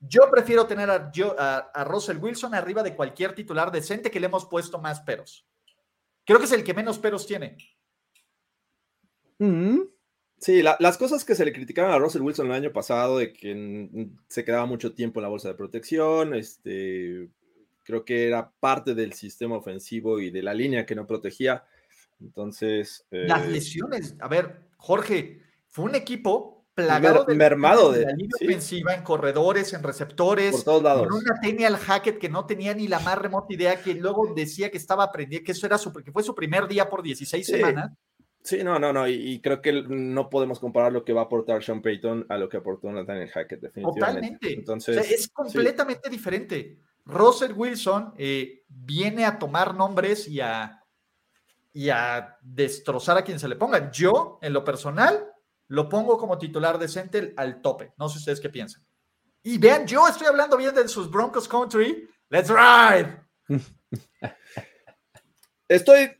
Yo 0.00 0.30
prefiero 0.30 0.66
tener 0.66 0.90
a, 0.90 1.12
a, 1.58 1.84
Russell 1.84 2.16
Wilson 2.16 2.54
arriba 2.54 2.82
de 2.82 2.96
cualquier 2.96 3.34
titular 3.34 3.70
decente 3.70 4.10
que 4.10 4.18
le 4.18 4.26
hemos 4.26 4.46
puesto 4.46 4.80
más 4.80 5.00
peros. 5.02 5.46
Creo 6.24 6.38
que 6.38 6.46
es 6.46 6.52
el 6.52 6.64
que 6.64 6.74
menos 6.74 6.98
peros 6.98 7.26
tiene. 7.26 7.58
Mm. 9.38 9.80
Sí, 10.38 10.62
las 10.62 10.96
cosas 10.96 11.22
que 11.22 11.34
se 11.34 11.44
le 11.44 11.52
criticaban 11.52 11.92
a 11.92 11.98
Russell 11.98 12.22
Wilson 12.22 12.46
el 12.46 12.52
año 12.52 12.72
pasado, 12.72 13.18
de 13.18 13.30
que 13.30 14.08
se 14.26 14.42
quedaba 14.42 14.64
mucho 14.64 14.94
tiempo 14.94 15.20
en 15.20 15.24
la 15.24 15.28
bolsa 15.28 15.48
de 15.48 15.54
protección, 15.54 16.34
este, 16.34 17.28
creo 17.84 18.06
que 18.06 18.26
era 18.26 18.50
parte 18.58 18.94
del 18.94 19.12
sistema 19.12 19.56
ofensivo 19.56 20.18
y 20.18 20.30
de 20.30 20.42
la 20.42 20.54
línea 20.54 20.86
que 20.86 20.94
no 20.94 21.06
protegía. 21.06 21.64
Entonces. 22.22 23.06
Las 23.10 23.44
eh, 23.44 23.50
lesiones, 23.50 24.16
a 24.18 24.28
ver, 24.28 24.62
Jorge, 24.78 25.42
fue 25.68 25.84
un 25.84 25.94
equipo 25.94 26.59
plagado 26.84 27.24
de, 27.24 27.34
mermado 27.34 27.92
de, 27.92 28.04
la 28.04 28.12
línea 28.12 28.36
ofensiva, 28.40 28.94
en 28.94 29.02
corredores, 29.02 29.72
en 29.72 29.82
receptores, 29.82 30.52
por 30.52 30.64
todos 30.64 30.82
lados. 30.82 31.08
Con 31.08 31.18
una 31.18 31.34
Daniel 31.42 31.76
Hackett 31.76 32.18
que 32.18 32.28
no 32.28 32.46
tenía 32.46 32.74
ni 32.74 32.88
la 32.88 33.00
más 33.00 33.18
remota 33.18 33.52
idea, 33.52 33.80
que 33.80 33.94
luego 33.94 34.32
decía 34.34 34.70
que 34.70 34.78
estaba 34.78 35.04
aprendiendo, 35.04 35.44
que 35.44 35.52
eso 35.52 35.66
era 35.66 35.78
su, 35.78 35.92
que 35.92 36.12
fue 36.12 36.22
su 36.22 36.34
primer 36.34 36.68
día 36.68 36.88
por 36.88 37.02
16 37.02 37.46
semanas 37.46 37.90
Sí, 38.42 38.64
no, 38.64 38.78
no, 38.78 38.92
no, 38.92 39.06
y, 39.06 39.38
creo 39.40 39.60
que 39.60 39.82
no 39.82 40.30
podemos 40.30 40.58
comparar 40.58 40.92
lo 40.92 41.04
que 41.04 41.12
va 41.12 41.22
a 41.22 41.24
aportar 41.24 41.62
Sean 41.62 41.82
Payton 41.82 42.26
a 42.28 42.38
lo 42.38 42.48
que 42.48 42.56
aportó 42.56 42.90
Nathaniel 42.90 43.28
Hackett, 43.28 43.60
definitivamente. 43.60 44.00
Totalmente. 44.00 44.52
Entonces, 44.54 45.10
es 45.10 45.28
completamente 45.28 46.08
diferente. 46.08 46.78
Russell 47.04 47.52
Wilson, 47.52 48.14
eh, 48.16 48.64
viene 48.68 49.26
a 49.26 49.38
tomar 49.38 49.74
nombres 49.74 50.26
y 50.26 50.40
a, 50.40 50.82
y 51.72 51.90
a 51.90 52.38
destrozar 52.40 53.18
a 53.18 53.22
quien 53.22 53.38
se 53.38 53.48
le 53.48 53.56
ponga. 53.56 53.90
Yo, 53.90 54.38
en 54.40 54.54
lo 54.54 54.64
personal, 54.64 55.29
lo 55.70 55.88
pongo 55.88 56.18
como 56.18 56.36
titular 56.36 56.78
decente 56.78 57.32
al 57.36 57.60
tope. 57.62 57.92
No 57.96 58.08
sé 58.08 58.18
ustedes 58.18 58.40
qué 58.40 58.50
piensan. 58.50 58.84
Y 59.42 59.56
vean, 59.56 59.86
yo 59.86 60.06
estoy 60.06 60.26
hablando 60.26 60.56
bien 60.56 60.74
de 60.74 60.86
sus 60.88 61.08
Broncos 61.08 61.46
Country. 61.46 62.08
Let's 62.28 62.50
ride. 62.50 63.20
Estoy 65.68 66.10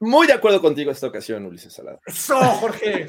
muy 0.00 0.26
de 0.26 0.32
acuerdo 0.32 0.60
contigo 0.60 0.90
esta 0.90 1.06
ocasión, 1.06 1.46
Ulises 1.46 1.72
Salado. 1.72 2.00
Eso, 2.04 2.36
Jorge. 2.40 3.06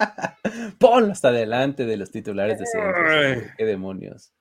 Ponlo 0.78 1.12
hasta 1.12 1.28
adelante 1.28 1.84
de 1.84 1.98
los 1.98 2.10
titulares 2.10 2.58
de 2.58 3.52
¿Qué 3.56 3.64
demonios? 3.66 4.32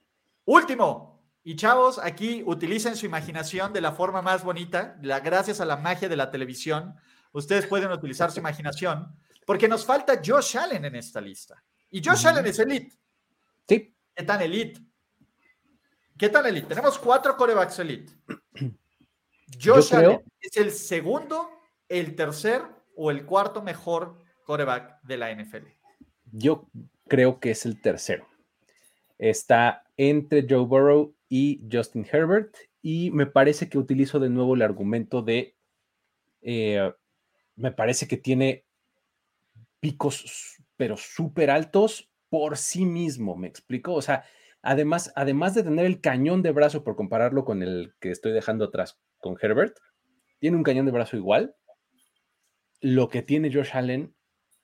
Último. 0.46 1.22
Y 1.44 1.58
chavos, 1.58 2.00
aquí 2.00 2.44
utilicen 2.46 2.96
su 2.96 3.06
imaginación 3.06 3.74
de 3.74 3.82
la 3.82 3.92
forma 3.92 4.22
más 4.22 4.46
bonita. 4.46 4.98
La, 5.02 5.20
gracias 5.20 5.60
a 5.60 5.66
la 5.66 5.76
magia 5.76 6.08
de 6.08 6.16
la 6.16 6.32
televisión, 6.32 6.96
ustedes 7.34 7.68
pueden 7.68 7.92
utilizar 7.92 8.32
su 8.32 8.40
imaginación, 8.40 9.14
porque 9.48 9.70
nos 9.70 9.86
falta 9.86 10.22
Josh 10.24 10.58
Allen 10.58 10.84
en 10.84 10.96
esta 10.96 11.22
lista. 11.22 11.64
Y 11.90 12.04
Josh 12.04 12.28
Allen 12.28 12.46
es 12.46 12.60
elite. 12.60 12.94
Sí. 13.66 13.96
¿Qué 14.14 14.24
tan 14.24 14.42
elite? 14.42 14.82
¿Qué 16.18 16.28
tan 16.28 16.46
elite? 16.46 16.68
Tenemos 16.68 17.00
cuatro 17.00 17.38
corebacks 17.38 17.80
elite. 17.80 18.12
Josh 19.64 19.96
Allen 19.96 20.22
es 20.42 20.58
el 20.58 20.72
segundo 20.74 21.50
el 21.88 22.14
tercer 22.18 22.62
o 22.98 23.10
el 23.10 23.26
cuarto 23.26 23.62
mejor 23.62 24.18
coreback 24.44 25.02
de 25.04 25.16
la 25.16 25.34
NFL? 25.34 25.66
Yo 26.34 26.68
creo 27.08 27.40
que 27.40 27.52
es 27.52 27.66
el 27.66 27.80
tercero. 27.80 28.28
Está 29.18 29.86
entre 29.96 30.46
Joe 30.48 30.66
Burrow 30.66 31.16
y 31.30 31.66
Justin 31.72 32.06
Herbert 32.12 32.54
y 32.82 33.12
me 33.12 33.28
parece 33.28 33.70
que 33.70 33.78
utilizo 33.78 34.20
de 34.20 34.30
nuevo 34.30 34.56
el 34.56 34.62
argumento 34.62 35.22
de, 35.22 35.56
eh, 36.42 36.92
me 37.56 37.72
parece 37.72 38.10
que 38.10 38.18
tiene 38.18 38.67
picos 39.80 40.58
pero 40.78 40.96
súper 40.96 41.50
altos 41.50 42.10
por 42.30 42.58
sí 42.58 42.86
mismo, 42.86 43.36
¿me 43.36 43.48
explico? 43.48 43.94
O 43.94 44.02
sea, 44.02 44.24
además, 44.62 45.12
además 45.16 45.56
de 45.56 45.64
tener 45.64 45.86
el 45.86 46.02
cañón 46.02 46.42
de 46.42 46.52
brazo, 46.52 46.84
por 46.84 46.96
compararlo 46.96 47.46
con 47.46 47.64
el 47.64 47.94
que 48.00 48.12
estoy 48.12 48.32
dejando 48.32 48.66
atrás 48.66 49.00
con 49.18 49.38
Herbert, 49.42 49.78
tiene 50.40 50.58
un 50.58 50.64
cañón 50.64 50.86
de 50.86 50.92
brazo 50.92 51.18
igual, 51.18 51.56
lo 52.80 53.10
que 53.10 53.24
tiene 53.24 53.52
Josh 53.52 53.72
Allen 53.74 54.16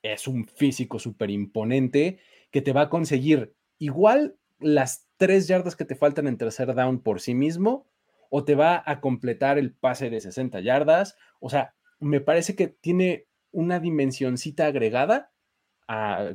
es 0.02 0.28
un 0.28 0.46
físico 0.46 0.98
súper 0.98 1.30
imponente 1.30 2.20
que 2.50 2.62
te 2.62 2.72
va 2.72 2.82
a 2.82 2.90
conseguir 2.90 3.54
igual 3.78 4.38
las 4.60 5.08
tres 5.16 5.48
yardas 5.48 5.74
que 5.74 5.84
te 5.84 5.96
faltan 5.96 6.28
en 6.28 6.38
tercer 6.38 6.74
down 6.74 7.02
por 7.02 7.20
sí 7.20 7.34
mismo 7.34 7.90
o 8.30 8.44
te 8.44 8.54
va 8.54 8.82
a 8.86 9.00
completar 9.00 9.58
el 9.58 9.74
pase 9.74 10.10
de 10.10 10.20
60 10.20 10.60
yardas. 10.60 11.16
O 11.40 11.50
sea, 11.50 11.74
me 11.98 12.20
parece 12.20 12.54
que 12.54 12.68
tiene 12.68 13.26
una 13.54 13.80
dimensioncita 13.80 14.66
agregada 14.66 15.32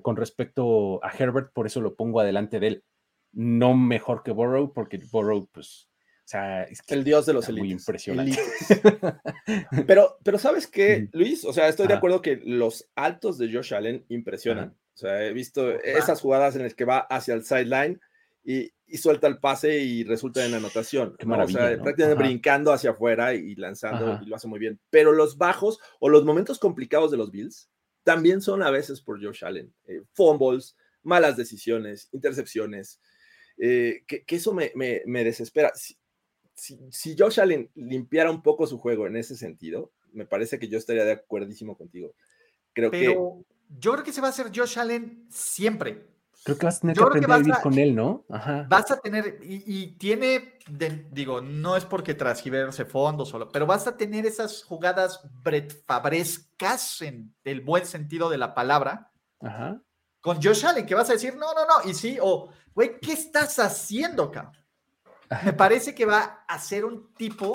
con 0.01 0.15
respecto 0.15 1.03
a 1.03 1.11
Herbert, 1.11 1.51
por 1.53 1.67
eso 1.67 1.81
lo 1.81 1.95
pongo 1.95 2.19
adelante 2.19 2.59
de 2.59 2.67
él. 2.67 2.83
No 3.31 3.75
mejor 3.75 4.23
que 4.23 4.31
Burrow, 4.31 4.73
porque 4.73 4.99
Burrow, 5.11 5.47
pues, 5.51 5.89
sea, 6.29 6.63
es 6.63 6.79
el 6.87 7.03
dios 7.03 7.25
de 7.25 7.33
los 7.33 7.49
elites. 7.49 7.63
Muy 7.63 7.71
impresionante. 7.71 8.37
pero, 9.87 10.17
pero 10.23 10.37
¿sabes 10.37 10.67
qué, 10.67 11.09
Luis? 11.11 11.43
O 11.43 11.53
sea, 11.53 11.67
estoy 11.67 11.87
de 11.87 11.95
acuerdo 11.95 12.21
que 12.21 12.39
los 12.43 12.87
altos 12.95 13.39
de 13.39 13.51
Josh 13.51 13.73
Allen 13.73 14.05
impresionan. 14.09 14.77
O 14.93 14.97
sea, 14.97 15.25
he 15.25 15.33
visto 15.33 15.71
esas 15.79 16.21
jugadas 16.21 16.55
en 16.55 16.63
las 16.63 16.75
que 16.75 16.85
va 16.85 16.99
hacia 16.99 17.33
el 17.33 17.43
sideline 17.43 17.99
y, 18.44 18.72
y, 18.88 18.98
suelta 18.98 19.28
el 19.28 19.40
pase 19.40 19.80
y 19.80 20.03
resulta 20.03 20.45
en 20.45 20.53
anotación. 20.53 21.16
Qué 21.20 21.26
maravilla, 21.26 21.66
O 21.66 21.68
sea, 21.68 21.82
prácticamente 21.82 22.24
brincando 22.24 22.72
hacia 22.72 22.91
afuera 22.91 23.34
y 23.34 23.56
lanzando 23.56 24.20
y 24.24 24.26
lo 24.28 24.36
hace 24.36 24.48
muy 24.48 24.60
bien. 24.60 24.80
Pero 24.90 25.11
los 25.11 25.38
bajos 25.38 25.80
o 25.99 26.10
los 26.10 26.26
momentos 26.26 26.60
complicados 26.60 27.11
de 27.11 27.18
los 27.18 27.32
Bills 27.32 27.70
también 28.03 28.41
son 28.41 28.64
a 28.64 28.72
veces 28.72 29.02
por 29.02 29.24
Josh 29.24 29.44
Allen. 29.45 29.74
Eh, 29.86 30.02
fumbles, 30.14 30.76
malas 31.03 31.38
decisiones, 31.38 32.10
intercepciones. 32.11 32.99
Eh, 33.57 34.03
que, 34.07 34.24
que, 34.24 34.38
eso 34.38 34.53
me, 34.53 34.72
me, 34.74 35.02
me 35.06 35.24
desespera 35.24 35.74
si, 36.60 37.16
Josh 37.18 37.40
Allen 37.40 37.70
limpiara 37.76 38.32
un 38.32 38.41
poco 38.41 38.68
su 38.68 38.78
juego 38.78 39.07
en 39.07 39.16
ese 39.16 39.36
sentido, 39.36 39.91
me 40.11 40.26
parece 40.26 40.60
que 40.60 40.68
yo 40.68 40.78
estaría 40.78 41.06
de 41.06 41.14
acuerdísimo 41.14 41.78
contigo. 41.78 42.14
Creo 42.74 42.91
Pero 42.91 43.45
yo 43.70 43.91
creo 43.94 44.03
que 44.03 44.14
se 44.14 44.22
va 44.22 44.28
a 44.28 44.32
hacer 44.32 44.52
Josh 44.53 44.80
Allen 44.80 45.26
siempre. 45.30 46.06
Creo 46.44 46.57
que 46.57 46.66
vas 46.66 46.78
a 46.78 46.80
tener 46.82 46.95
que 46.95 47.03
aprender 47.03 47.32
a 47.32 47.38
vivir 47.38 47.56
con 47.61 47.78
él, 47.78 47.95
¿no? 47.95 48.26
Ajá. 48.30 48.66
Vas 48.70 48.90
a 48.91 48.99
tener, 48.99 49.40
y, 49.41 49.98
tiene, 49.98 50.57
digo, 51.11 51.41
no 51.41 51.76
es 51.76 51.86
porque 51.86 52.14
transgiverse 52.14 52.86
fondos 52.86 53.30
solo, 53.30 53.49
pero 53.49 53.66
vas 53.66 53.88
a 53.88 53.98
tener 53.98 54.26
esas 54.26 54.64
jugadas 54.64 55.22
fabrescas 55.86 57.02
en 57.02 57.36
el 57.44 57.61
buen 57.61 57.86
sentido 57.86 58.30
de 58.30 58.38
la 58.38 58.53
palabra. 58.53 59.11
Ajá. 59.41 59.82
Con 60.22 60.41
Josh 60.41 60.66
Allen, 60.66 60.86
que 60.86 60.95
vas 60.95 61.10
a 61.10 61.14
decir, 61.14 61.36
no, 61.36 61.53
no, 61.53 61.66
no, 61.66 61.90
y 61.90 61.94
sí, 61.94 62.18
o, 62.22 62.49
güey, 62.74 62.99
¿qué 62.99 63.14
estás 63.14 63.60
haciendo, 63.60 64.32
cabrón? 64.32 64.60
me 65.44 65.53
parece 65.53 65.94
que 65.94 66.06
va 66.06 66.44
a 66.48 66.60
ser 66.60 66.86
un 66.86 67.14
tipo 67.14 67.53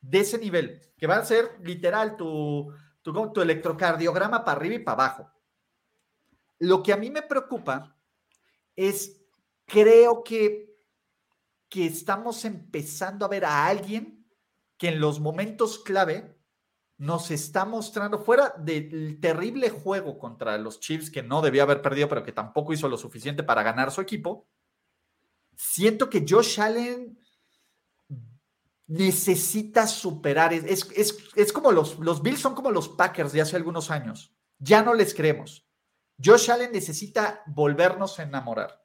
de 0.00 0.20
ese 0.20 0.38
nivel, 0.38 0.80
que 0.96 1.06
va 1.06 1.16
a 1.16 1.24
ser 1.24 1.58
literal 1.62 2.16
tu, 2.16 2.72
tu, 3.02 3.40
electrocardiograma 3.40 4.44
para 4.44 4.56
arriba 4.56 4.74
y 4.76 4.78
para 4.80 5.04
abajo. 5.04 5.30
Lo 6.58 6.82
que 6.82 6.92
a 6.92 6.96
mí 6.96 7.10
me 7.10 7.22
preocupa 7.22 7.96
es, 8.88 9.20
creo 9.66 10.22
que, 10.24 10.76
que 11.68 11.86
estamos 11.86 12.44
empezando 12.44 13.24
a 13.24 13.28
ver 13.28 13.44
a 13.44 13.66
alguien 13.66 14.26
que 14.78 14.88
en 14.88 15.00
los 15.00 15.20
momentos 15.20 15.78
clave 15.78 16.36
nos 16.96 17.30
está 17.30 17.64
mostrando, 17.64 18.18
fuera 18.18 18.54
del 18.58 19.18
terrible 19.20 19.70
juego 19.70 20.18
contra 20.18 20.58
los 20.58 20.80
Chiefs, 20.80 21.10
que 21.10 21.22
no 21.22 21.40
debía 21.40 21.62
haber 21.62 21.80
perdido, 21.80 22.08
pero 22.08 22.22
que 22.22 22.32
tampoco 22.32 22.72
hizo 22.72 22.88
lo 22.88 22.98
suficiente 22.98 23.42
para 23.42 23.62
ganar 23.62 23.90
su 23.90 24.00
equipo, 24.00 24.46
siento 25.56 26.10
que 26.10 26.24
Josh 26.28 26.60
Allen 26.60 27.18
necesita 28.86 29.86
superar. 29.86 30.52
Es, 30.52 30.88
es, 31.36 31.52
como 31.52 31.72
los, 31.72 31.98
los 31.98 32.22
Bills 32.22 32.40
son 32.40 32.54
como 32.54 32.70
los 32.70 32.88
Packers 32.88 33.32
de 33.32 33.40
hace 33.40 33.56
algunos 33.56 33.90
años. 33.90 34.34
Ya 34.58 34.82
no 34.82 34.94
les 34.94 35.14
creemos. 35.14 35.69
Josh 36.22 36.50
Allen 36.50 36.72
necesita 36.72 37.42
volvernos 37.46 38.18
a 38.18 38.24
enamorar 38.24 38.84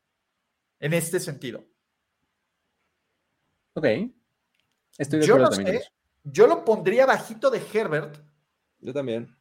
en 0.80 0.94
este 0.94 1.20
sentido. 1.20 1.66
Ok. 3.74 3.86
Estoy 4.98 5.20
de 5.20 5.28
yo 5.28 5.36
acuerdo 5.36 5.82
Yo 6.24 6.48
lo 6.48 6.64
pondría 6.64 7.06
bajito 7.06 7.50
de 7.50 7.62
Herbert. 7.74 8.24
Yo 8.80 8.94
también. 8.94 9.36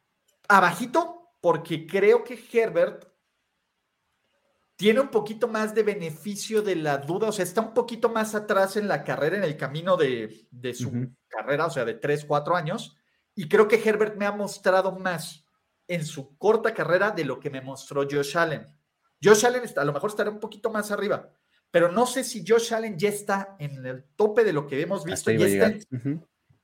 Abajito 0.47 1.31
porque 1.41 1.85
creo 1.87 2.23
que 2.23 2.39
Herbert 2.51 3.07
tiene 4.75 4.99
un 4.99 5.09
poquito 5.09 5.47
más 5.47 5.73
de 5.73 5.83
beneficio 5.83 6.61
de 6.61 6.75
la 6.75 6.97
duda, 6.97 7.29
o 7.29 7.31
sea, 7.31 7.43
está 7.43 7.61
un 7.61 7.73
poquito 7.73 8.09
más 8.09 8.35
atrás 8.35 8.75
en 8.75 8.87
la 8.87 9.03
carrera, 9.03 9.37
en 9.37 9.43
el 9.43 9.55
camino 9.55 9.95
de, 9.95 10.47
su 10.73 11.13
carrera, 11.27 11.67
o 11.67 11.69
sea, 11.69 11.85
de 11.85 11.93
3, 11.93 12.25
4 12.25 12.55
años, 12.55 12.97
y 13.35 13.47
creo 13.47 13.67
que 13.67 13.81
Herbert 13.81 14.17
me 14.17 14.25
ha 14.25 14.31
mostrado 14.31 14.91
más 14.91 15.44
en 15.87 16.05
su 16.05 16.37
corta 16.37 16.73
carrera 16.73 17.11
de 17.11 17.25
lo 17.25 17.39
que 17.39 17.49
me 17.49 17.61
mostró 17.61 18.03
Josh 18.09 18.37
Allen. 18.37 18.65
Josh 19.23 19.45
Allen 19.45 19.63
está, 19.63 19.81
a 19.81 19.85
lo 19.85 19.93
mejor 19.93 20.09
estará 20.09 20.29
un 20.29 20.39
poquito 20.39 20.69
más 20.69 20.91
arriba, 20.91 21.29
pero 21.71 21.91
no 21.91 22.05
sé 22.05 22.23
si 22.23 22.43
Josh 22.45 22.73
Allen 22.73 22.97
ya 22.97 23.09
está 23.09 23.55
en 23.59 23.85
el 23.85 24.03
tope 24.15 24.43
de 24.43 24.53
lo 24.53 24.67
que 24.67 24.81
hemos 24.81 25.03
visto. 25.03 25.31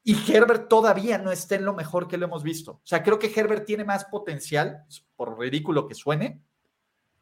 Y 0.03 0.31
Herbert 0.31 0.67
todavía 0.67 1.19
no 1.19 1.31
está 1.31 1.55
en 1.55 1.65
lo 1.65 1.73
mejor 1.73 2.07
que 2.07 2.17
lo 2.17 2.25
hemos 2.25 2.41
visto. 2.41 2.71
O 2.71 2.81
sea, 2.83 3.03
creo 3.03 3.19
que 3.19 3.31
Herbert 3.33 3.65
tiene 3.65 3.83
más 3.83 4.05
potencial, 4.05 4.85
por 5.15 5.37
ridículo 5.37 5.87
que 5.87 5.93
suene, 5.93 6.41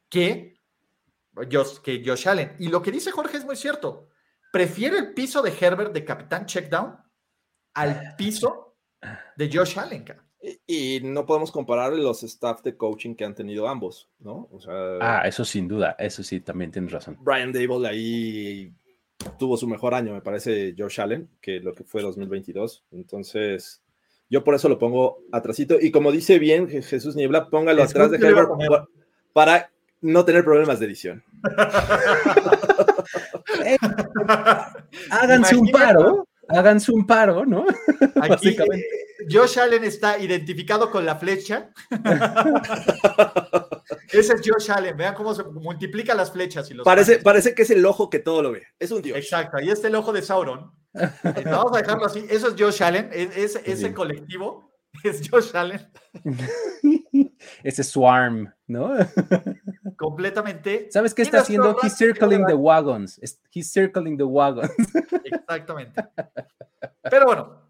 que 0.08 0.60
que 1.84 2.04
Josh 2.06 2.28
Allen. 2.28 2.56
Y 2.60 2.68
lo 2.68 2.82
que 2.82 2.92
dice 2.92 3.12
Jorge 3.12 3.38
es 3.38 3.46
muy 3.46 3.56
cierto. 3.56 4.10
Prefiere 4.52 4.98
el 4.98 5.14
piso 5.14 5.42
de 5.42 5.54
Herbert 5.58 5.94
de 5.94 6.04
capitán 6.04 6.46
checkdown 6.46 6.98
al 7.74 8.16
piso 8.16 8.78
de 9.36 9.50
Josh 9.52 9.78
Allen. 9.78 10.06
Y, 10.68 11.02
no 11.04 11.26
podemos 11.26 11.52
comparar 11.52 11.94
los 11.94 12.24
staff 12.24 12.62
de 12.64 12.78
coaching 12.78 13.16
que 13.16 13.26
han 13.26 13.36
tenido 13.36 13.68
ambos, 13.68 14.10
¿no? 14.20 14.48
ah, 15.02 15.24
eso 15.26 15.44
sin 15.44 15.68
duda, 15.68 15.96
eso 16.00 16.24
sí, 16.24 16.40
también 16.40 16.72
tienes 16.72 16.94
razón. 16.94 17.18
Brian 17.20 17.52
Dable 17.52 17.88
ahí 17.88 18.72
tuvo 19.38 19.58
su 19.58 19.68
mejor 19.68 19.94
año, 19.94 20.14
me 20.14 20.22
parece, 20.22 20.74
Josh 20.78 21.02
Allen, 21.02 21.30
que 21.42 21.60
lo 21.60 21.74
que 21.74 21.84
fue 21.84 22.02
2022. 22.02 22.86
Entonces, 22.92 23.82
yo 24.30 24.44
por 24.44 24.56
eso 24.56 24.70
lo 24.70 24.80
pongo 24.80 25.20
atrásito. 25.32 25.78
Y 25.80 25.92
como 25.92 26.12
dice 26.12 26.40
bien 26.40 26.68
Jesús 26.70 27.16
Niebla, 27.16 27.50
póngalo 27.50 27.84
atrás 27.84 28.12
de 28.12 28.18
Herbert 28.18 28.50
para 29.34 29.70
no 30.02 30.24
tener 30.24 30.46
problemas 30.46 30.80
de 30.80 30.86
edición. 30.86 31.24
háganse 35.12 35.56
un 35.56 35.70
paro, 35.70 36.28
háganse 36.48 36.92
un 36.92 37.06
paro, 37.06 37.46
¿no? 37.46 37.66
Aquí, 38.22 38.50
eh, 38.50 38.84
Josh 39.30 39.60
Allen 39.60 39.84
está 39.84 40.18
identificado 40.20 40.90
con 40.92 41.06
la 41.06 41.16
flecha. 41.16 41.72
Ese 44.12 44.34
es 44.34 44.42
Josh 44.44 44.72
Allen, 44.72 44.96
vean 44.98 45.14
cómo 45.14 45.34
se 45.34 45.44
multiplica 45.44 46.16
las 46.16 46.32
flechas. 46.32 46.70
Y 46.72 46.74
los 46.74 46.86
parece, 46.86 47.20
parece 47.20 47.54
que 47.54 47.64
es 47.64 47.70
el 47.70 47.86
ojo 47.86 48.10
que 48.10 48.20
todo 48.20 48.42
lo 48.42 48.52
ve, 48.52 48.64
es 48.80 48.92
un 48.92 49.02
dios. 49.02 49.18
Exacto, 49.18 49.58
ahí 49.58 49.70
está 49.70 49.88
el 49.88 49.96
ojo 49.96 50.14
de 50.14 50.22
Sauron. 50.22 50.72
Vamos 50.94 51.74
a 51.74 51.82
dejarlo 51.82 52.06
así. 52.06 52.26
Eso 52.30 52.50
es 52.50 52.56
Josh 52.58 52.82
Allen. 52.84 53.10
Es, 53.14 53.56
ese 53.64 53.94
colectivo 53.94 54.74
es 55.04 55.30
Josh 55.30 55.56
Allen. 55.56 55.88
ese 57.64 57.84
swarm, 57.84 58.52
¿no? 58.68 58.96
Completamente. 59.98 60.88
¿Sabes 60.92 61.14
qué 61.14 61.22
está 61.22 61.42
haciendo? 61.42 61.78
He's 61.84 61.98
circling 61.98 62.46
the 62.46 62.54
wagons. 62.54 63.20
He's 63.52 63.72
circling 63.72 64.18
the 64.18 64.24
wagons. 64.24 64.72
Exactamente. 65.24 66.04
Pero 67.04 67.26
bueno. 67.26 67.68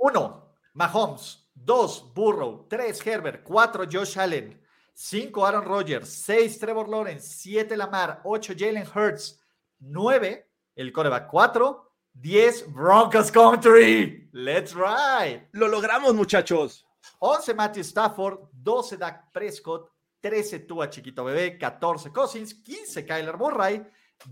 Uno, 0.00 0.54
Mahomes. 0.74 1.50
Dos, 1.54 2.12
Burrow. 2.14 2.66
Tres, 2.68 3.06
Herbert. 3.06 3.42
Cuatro, 3.42 3.84
Josh 3.84 4.18
Allen. 4.18 4.58
Cinco, 4.94 5.44
Aaron 5.44 5.64
Rodgers. 5.64 6.08
Seis, 6.08 6.58
Trevor 6.58 6.88
Lawrence. 6.88 7.28
Siete, 7.28 7.76
Lamar. 7.76 8.22
Ocho, 8.24 8.54
Jalen 8.56 8.86
Hurts. 8.94 9.38
Nueve, 9.80 10.52
el 10.74 10.90
coreback. 10.92 11.28
Cuatro, 11.28 11.92
diez, 12.12 12.64
Broncos 12.72 13.30
Country. 13.30 14.30
Let's 14.32 14.74
ride. 14.74 15.48
Lo 15.52 15.68
logramos, 15.68 16.14
muchachos. 16.14 16.86
11 17.18 17.54
Matthew 17.54 17.84
Stafford, 17.84 18.48
12 18.52 18.96
Dak 18.96 19.32
Prescott, 19.32 19.90
13 20.20 20.60
Tua 20.60 20.88
Chiquito 20.88 21.24
Bebé, 21.24 21.58
14 21.58 22.10
Cousins, 22.10 22.54
15 22.54 23.04
Kyler 23.04 23.36
Murray, 23.36 23.82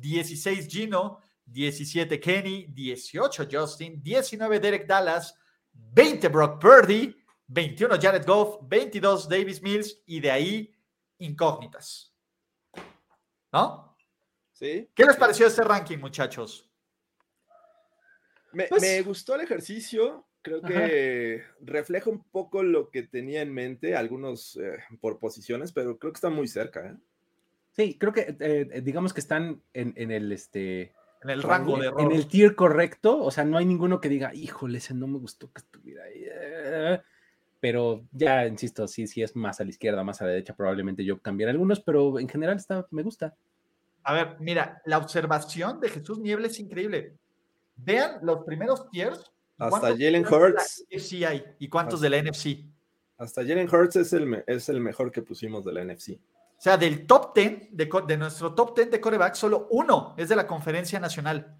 16 0.01 0.69
Gino, 0.69 1.21
17 1.45 2.21
Kenny, 2.21 2.67
18 2.69 3.47
Justin, 3.51 4.03
19 4.03 4.61
Derek 4.61 4.87
Dallas, 4.87 5.35
20 5.95 6.29
Brock 6.29 6.61
Purdy, 6.61 7.17
21 7.47 7.99
Jared 8.01 8.27
Goff, 8.27 8.59
22 8.63 9.29
Davis 9.29 9.63
Mills 9.63 10.03
y 10.07 10.21
de 10.21 10.31
ahí 10.31 10.75
incógnitas. 11.19 12.15
¿No? 13.53 13.97
Sí. 14.53 14.91
¿Qué 14.95 15.05
les 15.05 15.17
pareció 15.17 15.47
este 15.47 15.63
ranking, 15.63 15.99
muchachos? 15.99 16.69
Me, 18.53 18.65
pues 18.65 18.83
me 18.83 19.01
gustó 19.03 19.35
el 19.35 19.43
ejercicio. 19.43 20.27
Creo 20.43 20.63
que 20.63 21.43
refleja 21.61 22.11
un 22.11 22.23
poco 22.23 22.63
lo 22.63 22.91
que 22.91 23.03
tenía 23.03 23.43
en 23.43 23.53
mente, 23.53 23.97
algunos 23.97 24.57
eh, 24.57 24.79
por 25.01 25.19
posiciones, 25.19 25.73
pero 25.73 25.99
creo 25.99 26.13
que 26.13 26.17
está 26.17 26.31
muy 26.31 26.49
cerca. 26.49 26.87
¿eh? 26.87 26.97
Sí, 27.73 27.99
creo 27.99 28.13
que 28.13 28.37
eh, 28.41 28.81
digamos 28.83 29.13
que 29.13 29.21
están 29.21 29.63
en, 29.73 30.11
el 30.11 30.33
este. 30.33 30.95
En 31.23 31.31
el 31.31 31.43
rango 31.43 31.79
de 31.79 31.89
error. 31.89 32.01
En 32.01 32.13
el 32.13 32.29
tier 32.29 32.55
correcto, 32.55 33.23
o 33.23 33.31
sea, 33.31 33.45
no 33.45 33.59
hay 33.59 33.65
ninguno 33.65 34.01
que 34.01 34.09
diga, 34.09 34.35
híjole, 34.35 34.79
ese 34.79 34.95
no 34.95 35.07
me 35.07 35.19
gustó 35.19 35.53
que 35.53 35.61
estuviera 35.61 36.05
ahí. 36.05 37.01
Pero 37.61 38.05
ya, 38.13 38.47
insisto, 38.47 38.87
sí, 38.87 39.07
sí 39.07 39.23
es 39.23 39.35
más 39.35 39.61
a 39.61 39.65
la 39.65 39.71
izquierda, 39.71 40.05
más 40.05 40.21
a 40.23 40.25
la 40.25 40.31
derecha, 40.31 40.55
probablemente 40.55 41.05
yo 41.05 41.21
cambiaré 41.21 41.51
algunos, 41.51 41.81
pero 41.81 42.19
en 42.19 42.29
general 42.29 42.57
está, 42.57 42.87
me 42.91 43.03
gusta. 43.03 43.35
A 44.05 44.13
ver, 44.13 44.37
mira, 44.39 44.81
la 44.87 44.99
observación 44.99 45.81
de 45.81 45.89
Jesús 45.89 46.21
Niebla 46.21 46.47
es 46.47 46.61
increíble. 46.61 47.15
Vean 47.77 48.21
los 48.23 48.45
primeros 48.45 48.89
tiers 48.91 49.33
hasta 49.59 49.89
Jalen 49.89 50.25
Hurts. 50.25 50.87
hay? 51.27 51.45
¿Y 51.59 51.69
cuántos 51.69 52.01
de 52.01 52.11
la 52.11 52.23
NFC? 52.23 52.65
Hasta 53.17 53.43
Jalen 53.43 53.69
Hurts 53.69 53.97
es 53.97 54.13
el, 54.13 54.45
es 54.47 54.69
el 54.69 54.81
mejor 54.81 55.11
que 55.11 55.23
pusimos 55.23 55.65
de 55.65 55.73
la 55.73 55.85
NFC. 55.85 56.19
O 56.59 56.61
sea, 56.61 56.77
del 56.77 57.07
top 57.07 57.35
10, 57.37 57.69
de, 57.71 57.89
de 58.07 58.17
nuestro 58.17 58.53
top 58.53 58.75
10 58.75 58.91
de 58.91 59.01
coreback, 59.01 59.35
solo 59.35 59.69
uno 59.71 60.15
es 60.17 60.29
de 60.29 60.35
la 60.35 60.47
conferencia 60.47 60.99
nacional. 60.99 61.57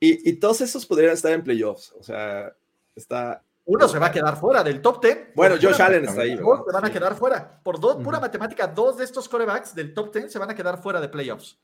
Y, 0.00 0.30
y, 0.30 0.34
todos 0.36 0.62
esos 0.62 0.86
podrían 0.86 1.12
estar 1.12 1.32
en 1.32 1.44
playoffs. 1.44 1.92
O 1.98 2.02
sea, 2.02 2.52
está. 2.94 3.42
Uno 3.66 3.88
se 3.88 3.98
va 3.98 4.06
a 4.06 4.12
quedar 4.12 4.38
fuera 4.38 4.62
del 4.62 4.80
top 4.80 5.02
10. 5.02 5.34
Bueno, 5.34 5.56
Josh 5.60 5.82
Allen 5.82 6.04
está 6.04 6.22
ahí. 6.22 6.36
Dos 6.36 6.62
se 6.66 6.72
van 6.72 6.84
a 6.84 6.90
quedar 6.90 7.14
fuera. 7.14 7.60
Por 7.62 7.78
dos, 7.78 8.02
pura 8.02 8.20
matemática, 8.20 8.66
dos 8.66 8.96
de 8.96 9.04
estos 9.04 9.28
corebacks 9.28 9.74
del 9.74 9.92
top 9.92 10.14
10 10.14 10.32
se 10.32 10.38
van 10.38 10.50
a 10.50 10.54
quedar 10.54 10.80
fuera 10.80 11.00
de 11.00 11.08
playoffs. 11.08 11.58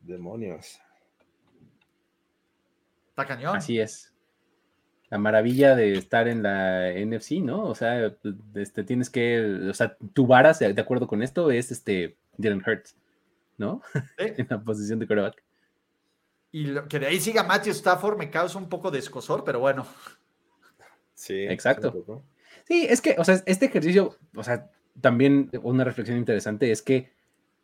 Demonios. 0.00 0.78
Está 3.10 3.26
cañón. 3.26 3.56
Así 3.56 3.80
es 3.80 4.12
la 5.10 5.18
maravilla 5.18 5.74
de 5.74 5.94
estar 5.94 6.28
en 6.28 6.42
la 6.42 6.92
NFC, 6.92 7.42
¿no? 7.42 7.64
O 7.64 7.74
sea, 7.74 8.14
este, 8.54 8.84
tienes 8.84 9.10
que, 9.10 9.68
o 9.68 9.74
sea, 9.74 9.96
tu 10.14 10.26
varas, 10.26 10.60
de 10.60 10.80
acuerdo 10.80 11.08
con 11.08 11.22
esto, 11.22 11.50
es 11.50 11.72
este 11.72 12.16
Dylan 12.36 12.62
Hurts, 12.64 12.96
¿no? 13.58 13.82
en 14.18 14.46
la 14.48 14.62
posición 14.62 15.00
de 15.00 15.06
quarterback. 15.08 15.42
Y 16.52 16.74
que 16.88 16.98
de 17.00 17.06
ahí 17.06 17.20
siga 17.20 17.42
Matthew 17.42 17.72
Stafford 17.72 18.18
me 18.18 18.30
causa 18.30 18.58
un 18.58 18.68
poco 18.68 18.90
de 18.90 19.00
escosor, 19.00 19.44
pero 19.44 19.58
bueno. 19.60 19.86
Sí, 21.14 21.42
exacto. 21.44 22.22
Sí, 22.64 22.86
es 22.88 23.00
que, 23.00 23.16
o 23.18 23.24
sea, 23.24 23.42
este 23.46 23.66
ejercicio, 23.66 24.16
o 24.34 24.44
sea, 24.44 24.70
también 25.00 25.50
una 25.62 25.84
reflexión 25.84 26.18
interesante 26.18 26.70
es 26.70 26.82
que 26.82 27.12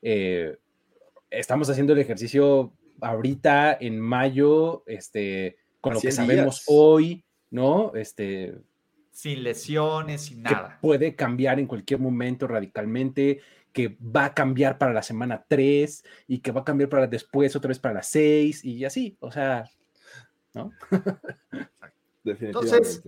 eh, 0.03 0.57
estamos 1.31 1.71
haciendo 1.71 1.93
el 1.93 2.01
ejercicio 2.01 2.73
ahorita 3.01 3.77
en 3.81 4.01
mayo, 4.01 4.83
este, 4.87 5.59
con 5.81 5.95
lo 5.95 6.01
que 6.01 6.13
sabemos 6.13 6.65
hoy, 6.67 7.25
¿no? 7.51 7.95
Este, 7.95 8.55
sin 9.11 9.43
lesiones, 9.43 10.23
sin 10.23 10.43
nada. 10.43 10.79
puede 10.81 11.15
cambiar 11.15 11.59
en 11.59 11.67
cualquier 11.67 12.01
momento 12.01 12.47
radicalmente, 12.47 13.41
que 13.73 13.97
va 14.01 14.27
a 14.27 14.35
cambiar 14.35 14.79
para 14.79 14.93
la 14.93 15.03
semana 15.03 15.45
3 15.49 16.05
y 16.29 16.39
que 16.39 16.53
va 16.53 16.63
a 16.63 16.65
cambiar 16.65 16.89
para 16.89 17.07
después 17.07 17.55
otra 17.57 17.69
vez 17.69 17.79
para 17.79 17.95
la 17.95 18.03
6 18.03 18.65
y 18.65 18.85
así, 18.85 19.17
o 19.21 19.31
sea, 19.31 19.65
¿no? 20.55 20.73
Definitivamente. 22.25 22.47
Entonces, 22.47 23.03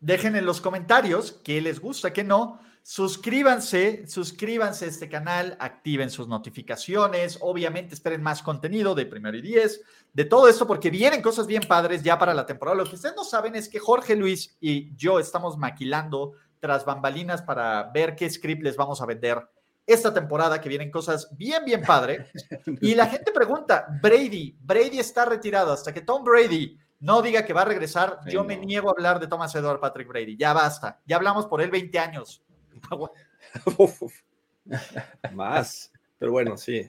dejen 0.00 0.36
en 0.36 0.44
los 0.44 0.60
comentarios 0.60 1.40
qué 1.44 1.60
les 1.60 1.80
gusta, 1.80 2.12
qué 2.12 2.24
no. 2.24 2.60
Suscríbanse, 2.90 4.06
suscríbanse 4.06 4.86
a 4.86 4.88
este 4.88 5.10
canal, 5.10 5.58
activen 5.60 6.08
sus 6.08 6.26
notificaciones, 6.26 7.36
obviamente 7.42 7.94
esperen 7.94 8.22
más 8.22 8.42
contenido 8.42 8.94
de 8.94 9.04
primero 9.04 9.36
y 9.36 9.42
diez, 9.42 9.82
de 10.14 10.24
todo 10.24 10.48
esto, 10.48 10.66
porque 10.66 10.88
vienen 10.88 11.20
cosas 11.20 11.46
bien 11.46 11.64
padres 11.68 12.02
ya 12.02 12.18
para 12.18 12.32
la 12.32 12.46
temporada. 12.46 12.78
Lo 12.78 12.88
que 12.88 12.94
ustedes 12.94 13.14
no 13.14 13.24
saben 13.24 13.56
es 13.56 13.68
que 13.68 13.78
Jorge 13.78 14.16
Luis 14.16 14.56
y 14.58 14.96
yo 14.96 15.20
estamos 15.20 15.58
maquilando 15.58 16.32
tras 16.60 16.86
bambalinas 16.86 17.42
para 17.42 17.90
ver 17.92 18.16
qué 18.16 18.30
script 18.30 18.62
les 18.62 18.76
vamos 18.76 19.02
a 19.02 19.06
vender 19.06 19.46
esta 19.86 20.14
temporada, 20.14 20.58
que 20.58 20.70
vienen 20.70 20.90
cosas 20.90 21.28
bien, 21.36 21.66
bien 21.66 21.82
padre. 21.82 22.30
Y 22.80 22.94
la 22.94 23.04
gente 23.08 23.32
pregunta, 23.32 23.86
Brady, 24.00 24.56
Brady 24.62 24.98
está 24.98 25.26
retirado 25.26 25.74
hasta 25.74 25.92
que 25.92 26.00
Tom 26.00 26.24
Brady 26.24 26.78
no 27.00 27.20
diga 27.20 27.44
que 27.44 27.52
va 27.52 27.60
a 27.62 27.66
regresar. 27.66 28.20
Yo 28.30 28.44
me 28.44 28.56
niego 28.56 28.88
a 28.88 28.92
hablar 28.92 29.20
de 29.20 29.26
Thomas 29.26 29.54
Edward 29.54 29.78
Patrick 29.78 30.08
Brady. 30.08 30.38
Ya 30.38 30.54
basta. 30.54 31.02
Ya 31.04 31.16
hablamos 31.16 31.44
por 31.44 31.60
él 31.60 31.70
20 31.70 31.98
años. 31.98 32.42
Más, 35.32 35.92
pero 36.18 36.32
bueno, 36.32 36.56
sí. 36.56 36.88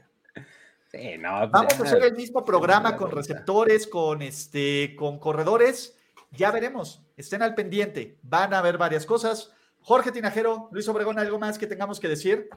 Pues 0.91 1.21
Vamos 1.21 1.79
a 1.79 1.83
hacer 1.83 2.03
el 2.03 2.15
mismo 2.15 2.43
programa 2.43 2.95
con 2.97 3.11
receptores, 3.11 3.85
con 3.85 4.21
este, 4.23 4.95
con 4.95 5.19
corredores. 5.19 5.95
Ya 6.31 6.51
veremos. 6.51 7.03
Estén 7.15 7.43
al 7.43 7.53
pendiente. 7.53 8.17
Van 8.23 8.53
a 8.53 8.59
haber 8.59 8.77
varias 8.77 9.05
cosas. 9.05 9.53
Jorge 9.81 10.11
Tinajero, 10.11 10.69
Luis 10.71 10.87
Obregón, 10.87 11.19
¿algo 11.19 11.37
más 11.37 11.59
que 11.59 11.67
tengamos 11.67 11.99
que 11.99 12.07
decir? 12.07 12.49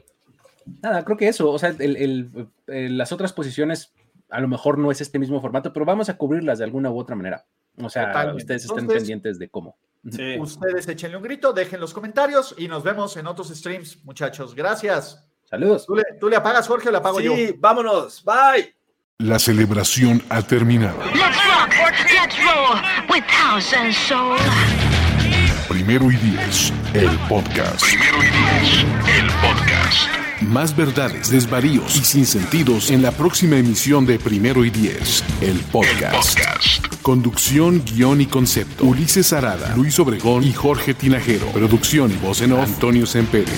Nada, 0.81 1.03
creo 1.05 1.17
que 1.17 1.27
eso. 1.27 1.51
O 1.51 1.59
sea, 1.59 1.75
las 2.65 3.11
otras 3.11 3.33
posiciones 3.33 3.93
a 4.29 4.41
lo 4.41 4.47
mejor 4.47 4.79
no 4.79 4.89
es 4.89 4.99
este 4.99 5.19
mismo 5.19 5.39
formato, 5.39 5.71
pero 5.71 5.85
vamos 5.85 6.09
a 6.09 6.17
cubrirlas 6.17 6.57
de 6.57 6.65
alguna 6.65 6.89
u 6.89 6.97
otra 6.97 7.15
manera. 7.15 7.45
O 7.77 7.89
sea, 7.89 8.33
ustedes 8.35 8.65
estén 8.65 8.87
pendientes 8.87 9.37
de 9.37 9.47
cómo. 9.47 9.77
Ustedes 10.03 10.87
échenle 10.87 11.17
un 11.17 11.23
grito, 11.23 11.53
dejen 11.53 11.79
los 11.79 11.93
comentarios 11.93 12.53
y 12.57 12.67
nos 12.67 12.83
vemos 12.83 13.15
en 13.15 13.27
otros 13.27 13.49
streams, 13.49 14.03
muchachos. 14.03 14.53
Gracias. 14.53 15.25
Saludos. 15.49 15.85
¿Tú 16.19 16.29
le, 16.29 16.35
apagas, 16.35 16.67
Jorge, 16.67 16.89
o 16.89 16.91
le 16.91 16.97
apago 16.97 17.21
yo? 17.21 17.35
Sí, 17.35 17.55
vámonos. 17.57 18.23
Bye. 18.23 18.75
La 19.19 19.39
celebración 19.39 20.21
ha 20.29 20.41
terminado. 20.41 20.97
Primero 25.69 26.11
y 26.11 26.15
diez, 26.17 26.73
el 26.93 27.17
podcast. 27.29 27.81
Primero 27.81 28.17
y 28.17 28.27
diez, 28.27 28.85
el 29.07 29.27
podcast. 29.41 30.22
Más 30.47 30.75
verdades, 30.75 31.29
desvaríos 31.29 31.95
y 31.95 32.03
sinsentidos 32.03 32.91
en 32.91 33.01
la 33.01 33.11
próxima 33.11 33.57
emisión 33.57 34.05
de 34.05 34.19
Primero 34.19 34.65
y 34.65 34.69
Diez, 34.69 35.23
el 35.41 35.59
podcast. 35.71 36.39
Conducción, 37.01 37.83
guion 37.85 38.21
y 38.21 38.25
concepto. 38.25 38.85
Ulises 38.85 39.33
Arada, 39.33 39.75
Luis 39.75 39.97
Obregón 39.99 40.43
y 40.43 40.51
Jorge 40.51 40.93
Tinajero. 40.93 41.47
Producción 41.47 42.11
y 42.11 42.15
voz 42.15 42.41
en 42.41 42.53
off, 42.53 42.67
Antonio 42.67 43.05
Sempere. 43.05 43.51